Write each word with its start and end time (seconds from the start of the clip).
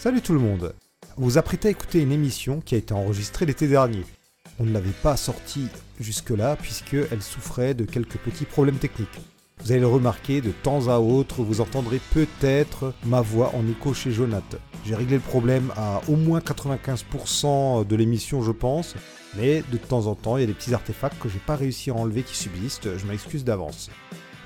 Salut 0.00 0.22
tout 0.22 0.32
le 0.32 0.38
monde 0.38 0.72
Vous 1.18 1.36
apprêtez 1.36 1.68
à 1.68 1.70
écouter 1.72 2.00
une 2.00 2.10
émission 2.10 2.62
qui 2.62 2.74
a 2.74 2.78
été 2.78 2.94
enregistrée 2.94 3.44
l'été 3.44 3.68
dernier. 3.68 4.02
On 4.58 4.64
ne 4.64 4.72
l'avait 4.72 4.96
pas 5.02 5.14
sortie 5.18 5.68
jusque-là 6.00 6.56
puisqu'elle 6.56 7.20
souffrait 7.20 7.74
de 7.74 7.84
quelques 7.84 8.16
petits 8.16 8.46
problèmes 8.46 8.78
techniques. 8.78 9.20
Vous 9.62 9.72
allez 9.72 9.82
le 9.82 9.86
remarquer, 9.86 10.40
de 10.40 10.52
temps 10.52 10.88
à 10.88 11.00
autre, 11.00 11.42
vous 11.42 11.60
entendrez 11.60 12.00
peut-être 12.14 12.94
ma 13.04 13.20
voix 13.20 13.54
en 13.54 13.68
écho 13.68 13.92
chez 13.92 14.10
Jonathan. 14.10 14.56
J'ai 14.86 14.94
réglé 14.94 15.16
le 15.16 15.20
problème 15.20 15.70
à 15.76 16.00
au 16.08 16.16
moins 16.16 16.40
95% 16.40 17.86
de 17.86 17.94
l'émission, 17.94 18.40
je 18.40 18.52
pense, 18.52 18.94
mais 19.36 19.62
de 19.70 19.76
temps 19.76 20.06
en 20.06 20.14
temps, 20.14 20.38
il 20.38 20.40
y 20.40 20.44
a 20.44 20.46
des 20.46 20.54
petits 20.54 20.72
artefacts 20.72 21.18
que 21.20 21.28
j'ai 21.28 21.40
pas 21.40 21.56
réussi 21.56 21.90
à 21.90 21.94
enlever 21.94 22.22
qui 22.22 22.38
subsistent, 22.38 22.96
je 22.96 23.04
m'excuse 23.04 23.44
d'avance. 23.44 23.90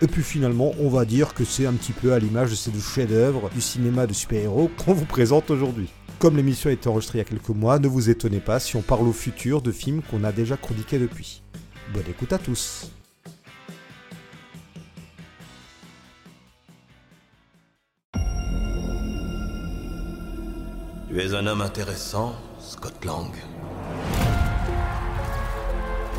Et 0.04 0.06
puis 0.06 0.22
finalement, 0.22 0.72
on 0.80 0.90
va 0.90 1.06
dire 1.06 1.32
que 1.32 1.44
c'est 1.46 1.64
un 1.64 1.72
petit 1.72 1.92
peu 1.92 2.12
à 2.12 2.18
l'image 2.18 2.50
de 2.50 2.54
ces 2.54 2.70
deux 2.70 2.78
chefs-d'œuvre 2.78 3.48
du 3.54 3.62
cinéma 3.62 4.06
de 4.06 4.12
super-héros 4.12 4.70
qu'on 4.84 4.92
vous 4.92 5.06
présente 5.06 5.50
aujourd'hui. 5.50 5.88
Comme 6.18 6.36
l'émission 6.36 6.68
a 6.68 6.74
été 6.74 6.90
enregistrée 6.90 7.20
il 7.20 7.22
y 7.22 7.24
a 7.24 7.24
quelques 7.24 7.48
mois, 7.48 7.78
ne 7.78 7.88
vous 7.88 8.10
étonnez 8.10 8.40
pas 8.40 8.60
si 8.60 8.76
on 8.76 8.82
parle 8.82 9.08
au 9.08 9.14
futur 9.14 9.62
de 9.62 9.72
films 9.72 10.02
qu'on 10.02 10.22
a 10.22 10.30
déjà 10.30 10.58
chroniqués 10.58 10.98
depuis. 10.98 11.42
Bonne 11.94 12.04
écoute 12.06 12.34
à 12.34 12.38
tous 12.38 12.90
Tu 21.08 21.18
es 21.18 21.32
un 21.32 21.46
homme 21.46 21.62
intéressant, 21.62 22.34
Scott 22.58 23.02
Lang. 23.06 23.30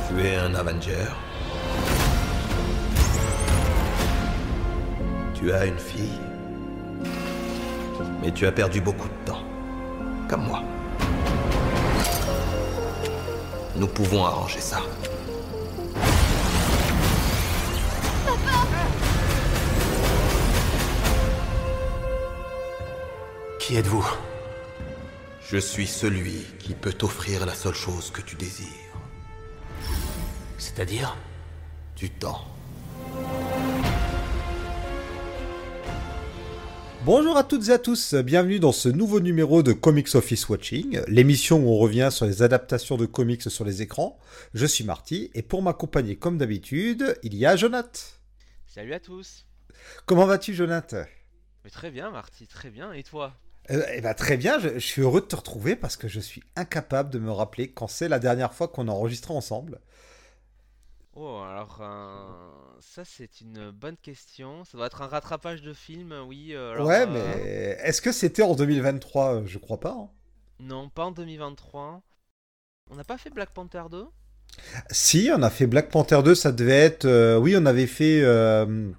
Tu 0.08 0.26
es 0.26 0.38
un 0.38 0.56
Avenger. 0.56 1.06
Tu 5.36 5.52
as 5.52 5.66
une 5.66 5.78
fille. 5.78 6.20
Mais 8.22 8.32
tu 8.32 8.48
as 8.48 8.52
perdu 8.52 8.82
beaucoup 8.82 9.08
de 9.08 9.26
temps. 9.26 9.44
Comme 10.30 10.46
moi. 10.48 10.64
Nous 13.76 13.88
pouvons 13.88 14.26
arranger 14.26 14.62
ça. 14.62 14.80
Qui 23.60 23.76
êtes-vous? 23.76 24.08
Je 25.48 25.58
suis 25.58 25.86
celui 25.86 26.46
qui 26.60 26.74
peut 26.74 26.94
t'offrir 26.94 27.46
la 27.46 27.54
seule 27.54 27.76
chose 27.76 28.10
que 28.10 28.22
tu 28.22 28.36
désires. 28.36 28.68
C'est-à-dire? 30.58 31.18
Du 31.98 32.10
temps. 32.10 32.55
Bonjour 37.06 37.38
à 37.38 37.44
toutes 37.44 37.70
et 37.70 37.72
à 37.72 37.78
tous, 37.78 38.16
bienvenue 38.16 38.58
dans 38.58 38.72
ce 38.72 38.90
nouveau 38.90 39.20
numéro 39.20 39.62
de 39.62 39.74
Comics 39.74 40.16
Office 40.16 40.50
Watching, 40.50 41.02
l'émission 41.08 41.60
où 41.60 41.70
on 41.70 41.78
revient 41.78 42.10
sur 42.12 42.26
les 42.26 42.42
adaptations 42.42 42.98
de 42.98 43.06
comics 43.06 43.44
sur 43.44 43.64
les 43.64 43.84
écrans. 43.84 44.18
Je 44.56 44.66
suis 44.66 44.84
Marty 44.84 45.30
et 45.36 45.44
pour 45.44 45.62
m'accompagner 45.62 46.16
comme 46.16 46.40
d'habitude, 46.40 47.16
il 47.22 47.36
y 47.36 47.46
a 47.46 47.56
Jonath. 47.56 48.20
Salut 48.66 48.96
à 48.96 49.00
tous. 49.00 49.46
Comment 50.08 50.26
vas-tu 50.26 50.56
Jonath 50.56 50.96
Mais 51.64 51.70
très 51.70 51.92
bien 51.92 52.10
Marty, 52.10 52.48
très 52.48 52.72
bien. 52.72 52.92
Et 52.92 53.04
toi? 53.04 53.36
Euh, 53.70 53.84
eh 53.94 54.02
ben, 54.02 54.16
très 54.16 54.36
bien, 54.36 54.58
je, 54.58 54.70
je 54.70 54.80
suis 54.80 55.04
heureux 55.04 55.22
de 55.22 55.28
te 55.28 55.36
retrouver 55.36 55.76
parce 55.76 55.98
que 55.98 56.08
je 56.08 56.20
suis 56.20 56.42
incapable 56.56 57.12
de 57.12 57.20
me 57.20 57.32
rappeler 57.32 57.68
quand 57.68 57.88
c'est 57.88 58.10
la 58.10 58.18
dernière 58.18 58.56
fois 58.56 58.68
qu'on 58.68 58.88
a 58.88 58.92
enregistré 58.92 59.32
ensemble. 59.32 59.80
Oh, 61.16 61.40
alors 61.40 61.78
euh, 61.82 62.78
ça 62.82 63.06
c'est 63.06 63.42
une 63.42 63.72
bonne 63.72 63.98
question. 63.98 64.66
Ça 64.66 64.78
doit 64.78 64.88
être 64.88 65.02
un 65.02 65.08
rattrapage 65.08 65.62
de 65.62 65.74
film, 65.74 66.14
oui. 66.28 66.54
euh, 66.54 66.74
alors, 66.74 66.88
ouais, 66.88 67.06
euh, 67.08 67.08
mais 67.08 67.78
est-ce 67.84 68.02
que 68.02 68.12
c'était 68.12 68.44
en 68.44 68.54
2023 68.56 69.44
Je 69.46 69.58
crois 69.58 69.80
pas. 69.80 69.92
hein. 69.98 70.10
Non, 70.60 70.90
pas 70.90 71.06
en 71.06 71.12
2023. 71.12 72.02
On 72.90 72.96
n'a 72.96 73.04
pas 73.06 73.18
fait 73.18 73.30
Black 73.30 73.52
Panther 73.54 73.84
2 73.92 74.06
Si, 74.92 75.30
on 75.36 75.42
a 75.44 75.50
fait 75.50 75.68
Black 75.68 75.90
Panther 75.90 76.22
2, 76.24 76.36
ça 76.36 76.52
devait 76.52 76.72
être... 76.80 77.06
euh, 77.06 77.38
oui, 77.38 77.56
on 77.58 77.66
avait 77.66 77.88
fait... 77.88 78.22
euh, 78.24 78.92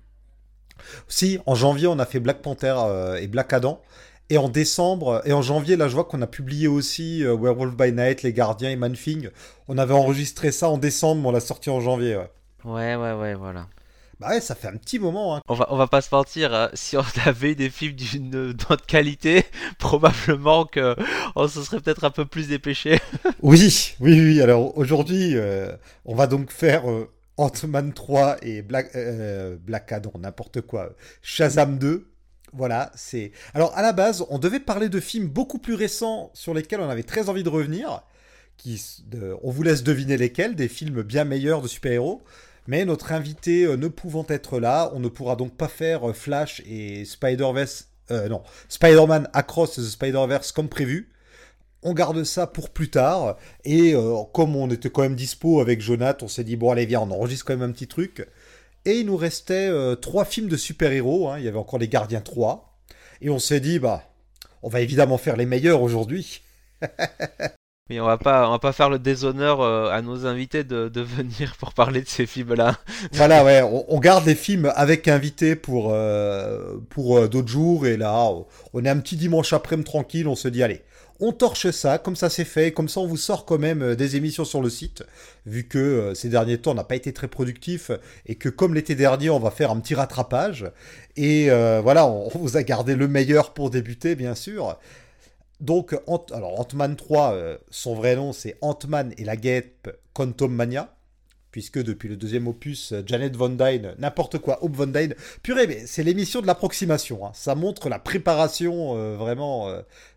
Si, 1.08 1.38
en 1.46 1.54
janvier, 1.54 1.86
on 1.86 1.98
a 1.98 2.06
fait 2.06 2.20
Black 2.20 2.42
Panther 2.42 2.74
euh, 2.78 3.16
et 3.16 3.26
Black 3.28 3.52
Adam. 3.52 3.82
Et 4.28 4.38
en 4.38 4.48
décembre, 4.48 5.22
et 5.24 5.32
en 5.32 5.42
janvier, 5.42 5.76
là, 5.76 5.88
je 5.88 5.94
vois 5.94 6.04
qu'on 6.04 6.20
a 6.20 6.26
publié 6.26 6.66
aussi 6.66 7.24
euh, 7.24 7.36
Werewolf 7.36 7.76
by 7.76 7.92
Night, 7.92 8.22
Les 8.22 8.32
Gardiens 8.32 8.70
et 8.70 8.76
Man-Thing. 8.76 9.30
On 9.68 9.78
avait 9.78 9.94
enregistré 9.94 10.50
ça 10.50 10.68
en 10.68 10.78
décembre, 10.78 11.22
mais 11.22 11.28
on 11.28 11.32
l'a 11.32 11.40
sorti 11.40 11.70
en 11.70 11.80
janvier. 11.80 12.16
Ouais. 12.16 12.30
Ouais, 12.64 12.96
ouais, 12.96 13.12
ouais, 13.12 13.34
voilà. 13.34 13.68
Bah 14.18 14.28
ouais, 14.30 14.40
ça 14.40 14.54
fait 14.54 14.68
un 14.68 14.76
petit 14.76 14.98
moment. 14.98 15.36
Hein. 15.36 15.42
On 15.46 15.54
va, 15.54 15.66
on 15.70 15.76
va 15.76 15.86
pas 15.86 16.00
se 16.00 16.08
mentir, 16.14 16.54
hein, 16.54 16.70
si 16.72 16.96
on 16.96 17.04
avait 17.26 17.54
des 17.54 17.68
films 17.68 17.94
d'une 17.94 18.52
d'autre 18.52 18.86
qualité, 18.86 19.44
probablement 19.78 20.64
que 20.64 20.96
on 21.34 21.46
se 21.48 21.62
serait 21.62 21.80
peut-être 21.80 22.04
un 22.04 22.10
peu 22.10 22.24
plus 22.24 22.48
dépêché. 22.48 22.98
Oui, 23.42 23.94
oui, 24.00 24.20
oui. 24.20 24.40
Alors 24.40 24.76
aujourd'hui, 24.78 25.36
euh, 25.36 25.70
on 26.04 26.14
va 26.14 26.26
donc 26.26 26.50
faire 26.50 26.90
euh, 26.90 27.08
Ant-Man 27.36 27.92
3 27.92 28.38
et 28.42 28.62
Black, 28.62 28.90
euh, 28.96 29.56
Black 29.60 29.92
Adam, 29.92 30.12
n'importe 30.18 30.62
quoi. 30.62 30.90
Shazam 31.22 31.78
2. 31.78 32.08
Voilà, 32.56 32.90
c'est. 32.94 33.32
Alors 33.54 33.76
à 33.76 33.82
la 33.82 33.92
base, 33.92 34.24
on 34.30 34.38
devait 34.38 34.60
parler 34.60 34.88
de 34.88 35.00
films 35.00 35.28
beaucoup 35.28 35.58
plus 35.58 35.74
récents 35.74 36.30
sur 36.34 36.54
lesquels 36.54 36.80
on 36.80 36.88
avait 36.88 37.02
très 37.02 37.28
envie 37.28 37.42
de 37.42 37.48
revenir. 37.48 38.02
Qui, 38.56 38.82
on 39.42 39.50
vous 39.50 39.62
laisse 39.62 39.82
deviner 39.82 40.16
lesquels, 40.16 40.54
des 40.56 40.68
films 40.68 41.02
bien 41.02 41.24
meilleurs 41.24 41.60
de 41.60 41.68
super-héros. 41.68 42.22
Mais 42.66 42.84
notre 42.84 43.12
invité 43.12 43.64
euh, 43.64 43.76
ne 43.76 43.86
pouvant 43.88 44.26
être 44.28 44.58
là, 44.58 44.90
on 44.94 44.98
ne 44.98 45.08
pourra 45.08 45.36
donc 45.36 45.56
pas 45.56 45.68
faire 45.68 46.08
euh, 46.08 46.12
Flash 46.12 46.62
et 46.66 47.04
Spider-Verse. 47.04 47.88
euh, 48.10 48.28
non, 48.28 48.42
Spider-Man 48.68 49.28
Across 49.34 49.76
the 49.76 49.82
Spider-Verse 49.82 50.52
comme 50.52 50.68
prévu. 50.68 51.10
On 51.82 51.92
garde 51.92 52.24
ça 52.24 52.46
pour 52.48 52.70
plus 52.70 52.90
tard. 52.90 53.36
Et 53.64 53.94
euh, 53.94 54.16
comme 54.32 54.56
on 54.56 54.68
était 54.70 54.90
quand 54.90 55.02
même 55.02 55.14
dispo 55.14 55.60
avec 55.60 55.80
Jonath, 55.80 56.22
on 56.22 56.28
s'est 56.28 56.42
dit 56.42 56.56
bon 56.56 56.70
allez 56.70 56.86
viens, 56.86 57.02
on 57.02 57.10
enregistre 57.10 57.44
quand 57.44 57.56
même 57.56 57.70
un 57.70 57.72
petit 57.72 57.86
truc. 57.86 58.26
Et 58.86 59.00
il 59.00 59.06
nous 59.06 59.16
restait 59.16 59.68
euh, 59.68 59.96
trois 59.96 60.24
films 60.24 60.48
de 60.48 60.56
super-héros. 60.56 61.28
hein. 61.28 61.38
Il 61.38 61.44
y 61.44 61.48
avait 61.48 61.58
encore 61.58 61.78
les 61.78 61.88
Gardiens 61.88 62.20
3. 62.22 62.78
Et 63.20 63.28
on 63.30 63.38
s'est 63.38 63.60
dit 63.60 63.78
bah 63.78 64.02
on 64.62 64.68
va 64.68 64.80
évidemment 64.80 65.18
faire 65.18 65.36
les 65.36 65.46
meilleurs 65.46 65.82
aujourd'hui. 65.82 66.40
Mais 67.88 68.00
on 68.00 68.06
va 68.06 68.18
pas, 68.18 68.48
on 68.48 68.50
va 68.50 68.58
pas 68.58 68.72
faire 68.72 68.90
le 68.90 68.98
déshonneur 68.98 69.60
euh, 69.60 69.90
à 69.90 70.02
nos 70.02 70.26
invités 70.26 70.64
de, 70.64 70.88
de 70.88 71.00
venir 71.02 71.54
pour 71.58 71.72
parler 71.72 72.02
de 72.02 72.08
ces 72.08 72.26
films-là. 72.26 72.78
voilà 73.12 73.44
ouais, 73.44 73.62
on, 73.62 73.84
on 73.88 74.00
garde 74.00 74.26
les 74.26 74.34
films 74.34 74.72
avec 74.74 75.06
invités 75.06 75.54
pour 75.54 75.92
euh, 75.92 76.78
pour 76.90 77.16
euh, 77.18 77.28
d'autres 77.28 77.46
jours. 77.48 77.86
Et 77.86 77.96
là, 77.96 78.28
on 78.72 78.84
est 78.84 78.88
un 78.88 78.98
petit 78.98 79.16
dimanche 79.16 79.52
après-midi 79.52 79.84
tranquille. 79.88 80.26
On 80.26 80.34
se 80.36 80.48
dit 80.48 80.62
allez. 80.64 80.82
On 81.18 81.32
torche 81.32 81.70
ça, 81.70 81.96
comme 81.96 82.14
ça 82.14 82.28
c'est 82.28 82.44
fait, 82.44 82.72
comme 82.72 82.90
ça 82.90 83.00
on 83.00 83.06
vous 83.06 83.16
sort 83.16 83.46
quand 83.46 83.58
même 83.58 83.82
euh, 83.82 83.96
des 83.96 84.16
émissions 84.16 84.44
sur 84.44 84.60
le 84.60 84.68
site, 84.68 85.02
vu 85.46 85.66
que 85.66 85.78
euh, 85.78 86.14
ces 86.14 86.28
derniers 86.28 86.58
temps 86.58 86.72
on 86.72 86.74
n'a 86.74 86.84
pas 86.84 86.96
été 86.96 87.12
très 87.14 87.28
productif 87.28 87.90
et 88.26 88.34
que 88.34 88.50
comme 88.50 88.74
l'été 88.74 88.94
dernier 88.94 89.30
on 89.30 89.38
va 89.38 89.50
faire 89.50 89.70
un 89.70 89.80
petit 89.80 89.94
rattrapage. 89.94 90.70
Et 91.16 91.50
euh, 91.50 91.80
voilà, 91.82 92.06
on, 92.06 92.28
vous 92.28 92.58
a 92.58 92.62
gardé 92.62 92.94
le 92.94 93.08
meilleur 93.08 93.54
pour 93.54 93.70
débuter 93.70 94.14
bien 94.14 94.34
sûr. 94.34 94.78
Donc, 95.58 95.98
Ant-Man 96.06 96.96
3, 96.96 97.32
euh, 97.32 97.56
son 97.70 97.94
vrai 97.94 98.14
nom 98.14 98.34
c'est 98.34 98.58
Ant-Man 98.60 99.14
et 99.16 99.24
la 99.24 99.36
guêpe 99.36 99.88
Quantum 100.12 100.52
Mania, 100.52 100.94
puisque 101.50 101.82
depuis 101.82 102.10
le 102.10 102.16
deuxième 102.16 102.46
opus, 102.46 102.92
Janet 103.06 103.34
Von 103.34 103.48
Dyne, 103.48 103.94
n'importe 103.98 104.36
quoi, 104.36 104.62
Hope 104.62 104.76
Von 104.76 104.88
Dyne, 104.88 105.14
purée, 105.42 105.66
mais 105.66 105.86
c'est 105.86 106.02
l'émission 106.02 106.42
de 106.42 106.46
l'approximation, 106.46 107.24
hein. 107.24 107.30
ça 107.32 107.54
montre 107.54 107.88
la 107.88 107.98
préparation 107.98 109.16
vraiment 109.16 109.74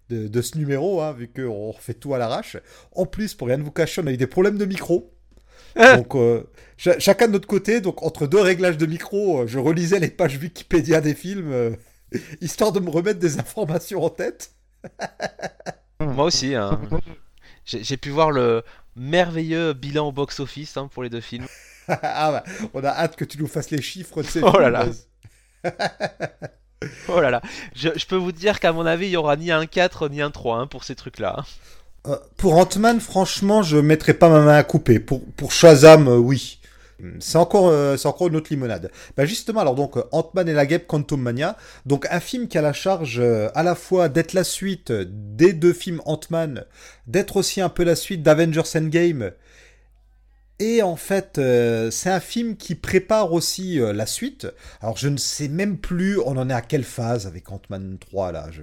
de, 0.09 0.27
de 0.27 0.41
ce 0.41 0.57
numéro, 0.57 1.01
hein, 1.01 1.13
vu 1.13 1.27
qu'on 1.27 1.71
refait 1.71 1.93
tout 1.93 2.13
à 2.13 2.17
l'arrache. 2.17 2.57
En 2.93 3.05
plus, 3.05 3.33
pour 3.35 3.47
rien 3.47 3.57
de 3.57 3.63
vous 3.63 3.71
cacher, 3.71 4.01
on 4.03 4.07
a 4.07 4.11
eu 4.11 4.17
des 4.17 4.27
problèmes 4.27 4.57
de 4.57 4.65
micro. 4.65 5.13
Donc, 5.75 6.15
euh, 6.15 6.43
cha- 6.77 6.99
chacun 6.99 7.27
de 7.27 7.33
notre 7.33 7.47
côté, 7.47 7.79
donc 7.79 8.03
entre 8.03 8.27
deux 8.27 8.41
réglages 8.41 8.77
de 8.77 8.85
micro, 8.85 9.41
euh, 9.41 9.47
je 9.47 9.59
relisais 9.59 9.99
les 9.99 10.09
pages 10.09 10.37
Wikipédia 10.37 10.99
des 10.99 11.13
films, 11.13 11.51
euh, 11.51 11.71
histoire 12.41 12.71
de 12.71 12.79
me 12.79 12.89
remettre 12.89 13.19
des 13.19 13.39
informations 13.39 14.03
en 14.03 14.09
tête. 14.09 14.51
Moi 16.01 16.25
aussi. 16.25 16.55
hein. 16.55 16.81
J'ai 17.65 17.83
j'ai 17.83 17.97
pu 17.97 18.09
voir 18.09 18.31
le 18.31 18.63
merveilleux 18.95 19.73
bilan 19.73 20.07
au 20.07 20.11
box-office 20.11 20.75
hein, 20.77 20.89
pour 20.91 21.03
les 21.03 21.09
deux 21.09 21.21
films. 21.21 21.45
ah 21.87 22.31
bah, 22.31 22.43
on 22.73 22.83
a 22.83 22.89
hâte 22.89 23.15
que 23.15 23.25
tu 23.25 23.37
nous 23.37 23.47
fasses 23.47 23.69
les 23.71 23.81
chiffres 23.81 24.21
de 24.23 24.27
ces 24.27 24.41
Oh 24.41 24.57
là 24.59 24.83
films. 24.83 24.95
là. 25.63 26.49
Oh 27.07 27.19
là 27.19 27.29
là. 27.29 27.41
Je, 27.75 27.89
peux 28.05 28.15
vous 28.15 28.31
dire 28.31 28.59
qu'à 28.59 28.71
mon 28.71 28.85
avis, 28.85 29.07
il 29.07 29.11
y 29.11 29.17
aura 29.17 29.35
ni 29.35 29.51
un 29.51 29.65
4 29.65 30.09
ni 30.09 30.21
un 30.21 30.31
3 30.31 30.57
hein, 30.57 30.67
pour 30.67 30.83
ces 30.83 30.95
trucs-là. 30.95 31.43
Euh, 32.07 32.17
pour 32.37 32.57
Ant-Man, 32.57 32.99
franchement, 32.99 33.61
je 33.63 33.77
mettrai 33.77 34.13
pas 34.13 34.29
ma 34.29 34.41
main 34.41 34.55
à 34.55 34.63
couper. 34.63 34.99
Pour, 34.99 35.51
Shazam, 35.51 36.07
euh, 36.07 36.17
oui. 36.17 36.59
C'est 37.19 37.37
encore, 37.37 37.69
euh, 37.69 37.95
encore 38.03 38.27
une 38.27 38.35
autre 38.35 38.49
limonade. 38.49 38.91
Bah 39.15 39.25
justement, 39.25 39.61
alors 39.61 39.73
donc 39.73 39.95
Ant-Man 40.11 40.49
et 40.49 40.53
la 40.53 40.65
guêpe 40.65 40.85
Quantum 40.85 41.21
Mania, 41.21 41.55
donc 41.85 42.05
un 42.11 42.19
film 42.19 42.49
qui 42.49 42.57
a 42.57 42.61
la 42.61 42.73
charge 42.73 43.21
à 43.21 43.63
la 43.63 43.75
fois 43.75 44.09
d'être 44.09 44.33
la 44.33 44.43
suite 44.43 44.91
des 44.91 45.53
deux 45.53 45.71
films 45.71 46.01
Ant-Man, 46.03 46.65
d'être 47.07 47.37
aussi 47.37 47.61
un 47.61 47.69
peu 47.69 47.85
la 47.85 47.95
suite 47.95 48.21
d'Avengers 48.21 48.75
Endgame, 48.75 49.31
Et 50.59 50.81
en 50.81 50.97
fait, 50.97 51.37
euh, 51.37 51.89
c'est 51.89 52.09
un 52.09 52.19
film 52.19 52.57
qui 52.57 52.75
prépare 52.75 53.31
aussi 53.31 53.79
euh, 53.79 53.93
la 53.93 54.05
suite. 54.05 54.45
Alors, 54.81 54.97
je 54.97 55.07
ne 55.07 55.15
sais 55.15 55.47
même 55.47 55.77
plus, 55.77 56.19
on 56.19 56.35
en 56.35 56.49
est 56.49 56.53
à 56.53 56.61
quelle 56.61 56.83
phase 56.83 57.25
avec 57.27 57.49
Ant-Man 57.49 57.97
3 57.97 58.33
là 58.33 58.47
je... 58.51 58.61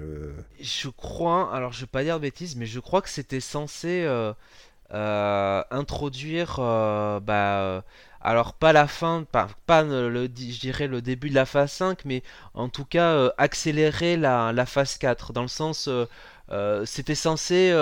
Je 0.61 0.89
crois, 0.89 1.55
alors 1.55 1.73
je 1.73 1.81
vais 1.81 1.87
pas 1.87 2.05
dire 2.05 2.17
de 2.17 2.23
bêtises, 2.23 2.55
mais 2.57 2.67
je 2.67 2.81
crois 2.81 3.01
que 3.01 3.09
c'était 3.09 3.41
censé 3.41 4.05
euh, 4.05 5.63
introduire, 5.71 6.57
bah, 6.59 7.83
alors 8.27 8.55
pas 8.55 8.73
la 8.73 8.89
fin, 8.89 9.25
pas, 9.31 9.47
pas 9.67 9.85
le, 9.85 10.25
je 10.25 10.59
dirais 10.59 10.89
le 10.89 11.01
début 11.01 11.31
de 11.31 11.35
la 11.37 11.47
phase 11.47 11.71
5, 11.71 12.05
mais 12.05 12.25
en 12.55 12.69
tout 12.69 12.85
cas 12.85 13.13
euh, 13.13 13.31
accélérer 13.39 14.17
la, 14.17 14.53
la 14.53 14.67
phase 14.67 14.99
4, 14.99 15.33
dans 15.33 15.43
le 15.43 15.49
sens, 15.49 15.87
euh, 15.87 16.07
euh, 16.51 16.85
c'était 16.85 17.15
censé 17.15 17.73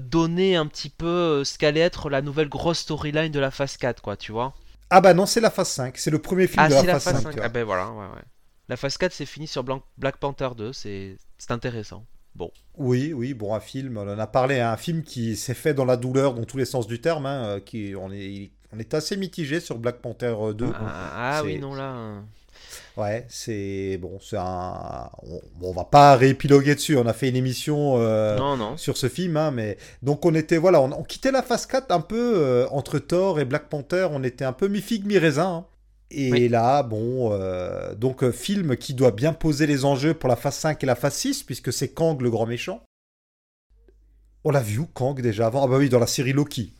donner 0.00 0.56
un 0.56 0.66
petit 0.66 0.88
peu 0.88 1.44
ce 1.44 1.58
qu'allait 1.58 1.80
être 1.80 2.08
la 2.08 2.22
nouvelle 2.22 2.48
grosse 2.48 2.78
storyline 2.78 3.30
de 3.30 3.38
la 3.38 3.50
phase 3.50 3.76
4, 3.76 4.00
quoi, 4.00 4.16
tu 4.16 4.32
vois. 4.32 4.54
Ah 4.88 5.02
bah 5.02 5.12
non, 5.12 5.26
c'est 5.26 5.42
la 5.42 5.50
phase 5.50 5.68
5, 5.68 5.98
c'est 5.98 6.10
le 6.10 6.18
premier 6.18 6.46
film 6.46 6.62
Ah, 6.64 6.68
de 6.70 6.74
la 6.74 6.80
c'est 6.80 6.86
la 6.86 6.92
phase, 6.94 7.04
phase 7.04 7.22
5. 7.24 7.32
5. 7.32 7.34
tu 7.34 7.40
Ah 7.42 7.48
ben 7.50 7.64
voilà, 7.64 7.90
ouais, 7.90 8.06
ouais. 8.06 8.24
La 8.70 8.78
phase 8.78 8.96
4, 8.96 9.12
c'est 9.12 9.26
fini 9.26 9.46
sur 9.46 9.64
Black 9.64 10.16
Panther 10.16 10.48
2, 10.56 10.72
c'est 10.72 11.18
intéressant. 11.50 12.06
Bon. 12.34 12.50
Oui, 12.78 13.12
oui, 13.12 13.34
bon, 13.34 13.54
un 13.54 13.60
film, 13.60 13.98
on 13.98 14.08
en 14.08 14.18
a 14.18 14.26
parlé, 14.26 14.60
hein, 14.60 14.72
un 14.72 14.76
film 14.78 15.02
qui 15.02 15.36
s'est 15.36 15.54
fait 15.54 15.74
dans 15.74 15.84
la 15.84 15.98
douleur, 15.98 16.32
dans 16.32 16.44
tous 16.44 16.56
les 16.56 16.64
sens 16.64 16.86
du 16.86 17.00
terme, 17.00 17.26
hein, 17.26 17.60
qui, 17.60 17.94
on, 17.98 18.10
est, 18.12 18.52
on 18.72 18.78
est 18.78 18.94
assez 18.94 19.16
mitigé 19.16 19.60
sur 19.60 19.78
Black 19.78 19.96
Panther 20.00 20.34
euh, 20.38 20.52
2. 20.52 20.66
Ah, 20.74 20.78
ah, 20.80 21.38
ah 21.38 21.44
oui, 21.44 21.58
non, 21.58 21.74
là. 21.74 21.94
euh, 21.94 22.20
Ouais, 22.96 23.24
c'est 23.28 23.96
bon, 23.98 24.18
c'est 24.20 24.36
un. 24.38 25.08
On, 25.62 25.72
va 25.72 25.84
pas 25.84 26.16
réépiloguer 26.16 26.74
dessus. 26.74 26.96
On 26.96 27.06
a 27.06 27.12
fait 27.12 27.28
une 27.28 27.36
émission 27.36 27.94
euh, 27.98 28.36
Non, 28.36 28.56
non. 28.56 28.76
sur 28.76 28.96
ce 28.96 29.08
film, 29.08 29.36
hein, 29.36 29.52
mais 29.52 29.78
donc 30.02 30.26
on 30.26 30.34
était 30.34 30.56
voilà, 30.58 30.80
on, 30.80 30.90
on 30.90 31.04
quittait 31.04 31.30
la 31.30 31.42
phase 31.42 31.64
4 31.66 31.92
un 31.92 32.00
peu 32.00 32.34
euh, 32.36 32.66
entre 32.70 32.98
Thor 32.98 33.38
et 33.38 33.44
Black 33.44 33.68
Panther. 33.68 34.08
On 34.10 34.24
était 34.24 34.44
un 34.44 34.52
peu 34.52 34.66
mi 34.66 34.80
figue 34.80 35.06
mi 35.06 35.16
raisin. 35.16 35.46
hein. 35.48 35.66
Et 36.10 36.32
Oui. 36.32 36.48
là, 36.48 36.82
bon, 36.82 37.30
euh, 37.32 37.94
donc 37.94 38.24
euh, 38.24 38.32
film 38.32 38.76
qui 38.76 38.94
doit 38.94 39.12
bien 39.12 39.32
poser 39.32 39.66
les 39.68 39.84
enjeux 39.84 40.14
pour 40.14 40.28
la 40.28 40.36
phase 40.36 40.56
5 40.56 40.82
et 40.82 40.86
la 40.86 40.96
phase 40.96 41.14
6, 41.14 41.44
puisque 41.44 41.72
c'est 41.72 41.88
Kang 41.94 42.20
le 42.20 42.30
grand 42.30 42.46
méchant. 42.46 42.82
On 44.44 44.50
l'a 44.50 44.60
vu 44.60 44.78
où 44.78 44.86
Kang 44.86 45.20
déjà 45.20 45.46
avant? 45.46 45.64
Ah 45.64 45.68
bah 45.68 45.76
oui, 45.78 45.88
dans 45.88 45.98
la 45.98 46.06
série 46.06 46.32
Loki. 46.32 46.72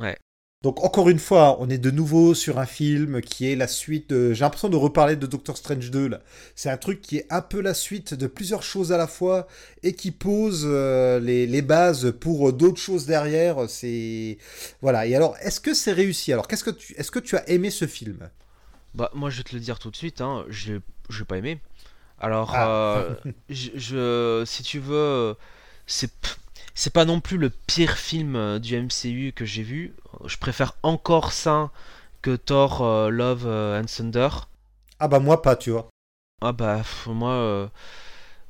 Ouais. 0.00 0.16
Donc 0.62 0.84
encore 0.84 1.08
une 1.08 1.18
fois, 1.18 1.56
on 1.60 1.70
est 1.70 1.78
de 1.78 1.90
nouveau 1.90 2.34
sur 2.34 2.58
un 2.58 2.66
film 2.66 3.22
qui 3.22 3.50
est 3.50 3.56
la 3.56 3.66
suite 3.66 4.10
de... 4.10 4.34
J'ai 4.34 4.40
l'impression 4.40 4.68
de 4.68 4.76
reparler 4.76 5.16
de 5.16 5.26
Doctor 5.26 5.56
Strange 5.56 5.90
2 5.90 6.06
là. 6.08 6.20
C'est 6.54 6.68
un 6.68 6.76
truc 6.76 7.00
qui 7.00 7.16
est 7.16 7.26
un 7.30 7.40
peu 7.40 7.62
la 7.62 7.72
suite 7.72 8.12
de 8.12 8.26
plusieurs 8.26 8.62
choses 8.62 8.92
à 8.92 8.98
la 8.98 9.06
fois 9.06 9.46
et 9.82 9.94
qui 9.94 10.10
pose 10.10 10.64
euh, 10.68 11.18
les, 11.18 11.46
les 11.46 11.62
bases 11.62 12.12
pour 12.20 12.50
euh, 12.50 12.52
d'autres 12.52 12.80
choses 12.80 13.06
derrière. 13.06 13.70
C'est... 13.70 14.36
Voilà. 14.82 15.06
Et 15.06 15.14
alors, 15.16 15.34
est-ce 15.40 15.60
que 15.60 15.72
c'est 15.72 15.92
réussi? 15.92 16.30
Alors, 16.30 16.46
qu'est-ce 16.46 16.64
que 16.64 16.70
tu... 16.70 16.92
est-ce 16.94 17.10
que 17.10 17.20
tu 17.20 17.36
as 17.36 17.48
aimé 17.48 17.70
ce 17.70 17.86
film? 17.86 18.28
Bah, 18.94 19.10
moi, 19.14 19.30
je 19.30 19.38
vais 19.38 19.44
te 19.44 19.54
le 19.54 19.60
dire 19.60 19.78
tout 19.78 19.90
de 19.90 19.96
suite, 19.96 20.20
hein, 20.20 20.44
j'ai 20.48 20.80
j'ai 21.08 21.24
pas 21.24 21.38
aimé. 21.38 21.60
Alors, 22.20 22.54
Ah. 22.54 22.68
euh, 22.98 23.14
je, 23.48 23.70
je- 23.76 24.44
si 24.46 24.62
tu 24.62 24.78
veux, 24.80 25.36
c'est 25.86 26.10
c'est 26.74 26.92
pas 26.92 27.04
non 27.04 27.20
plus 27.20 27.36
le 27.38 27.50
pire 27.50 27.96
film 27.96 28.36
euh, 28.36 28.58
du 28.58 28.76
MCU 28.80 29.32
que 29.34 29.44
j'ai 29.44 29.62
vu. 29.62 29.94
Je 30.26 30.36
préfère 30.36 30.74
encore 30.82 31.32
ça 31.32 31.70
que 32.22 32.36
Thor 32.36 32.82
euh, 32.82 33.10
Love 33.10 33.44
euh, 33.46 33.80
and 33.80 33.86
Thunder. 33.86 34.28
Ah 34.98 35.08
bah 35.08 35.18
moi 35.18 35.42
pas, 35.42 35.56
tu 35.56 35.70
vois. 35.70 35.88
Ah 36.42 36.52
bah, 36.52 36.78
pff, 36.78 37.06
moi, 37.08 37.32
euh, 37.32 37.68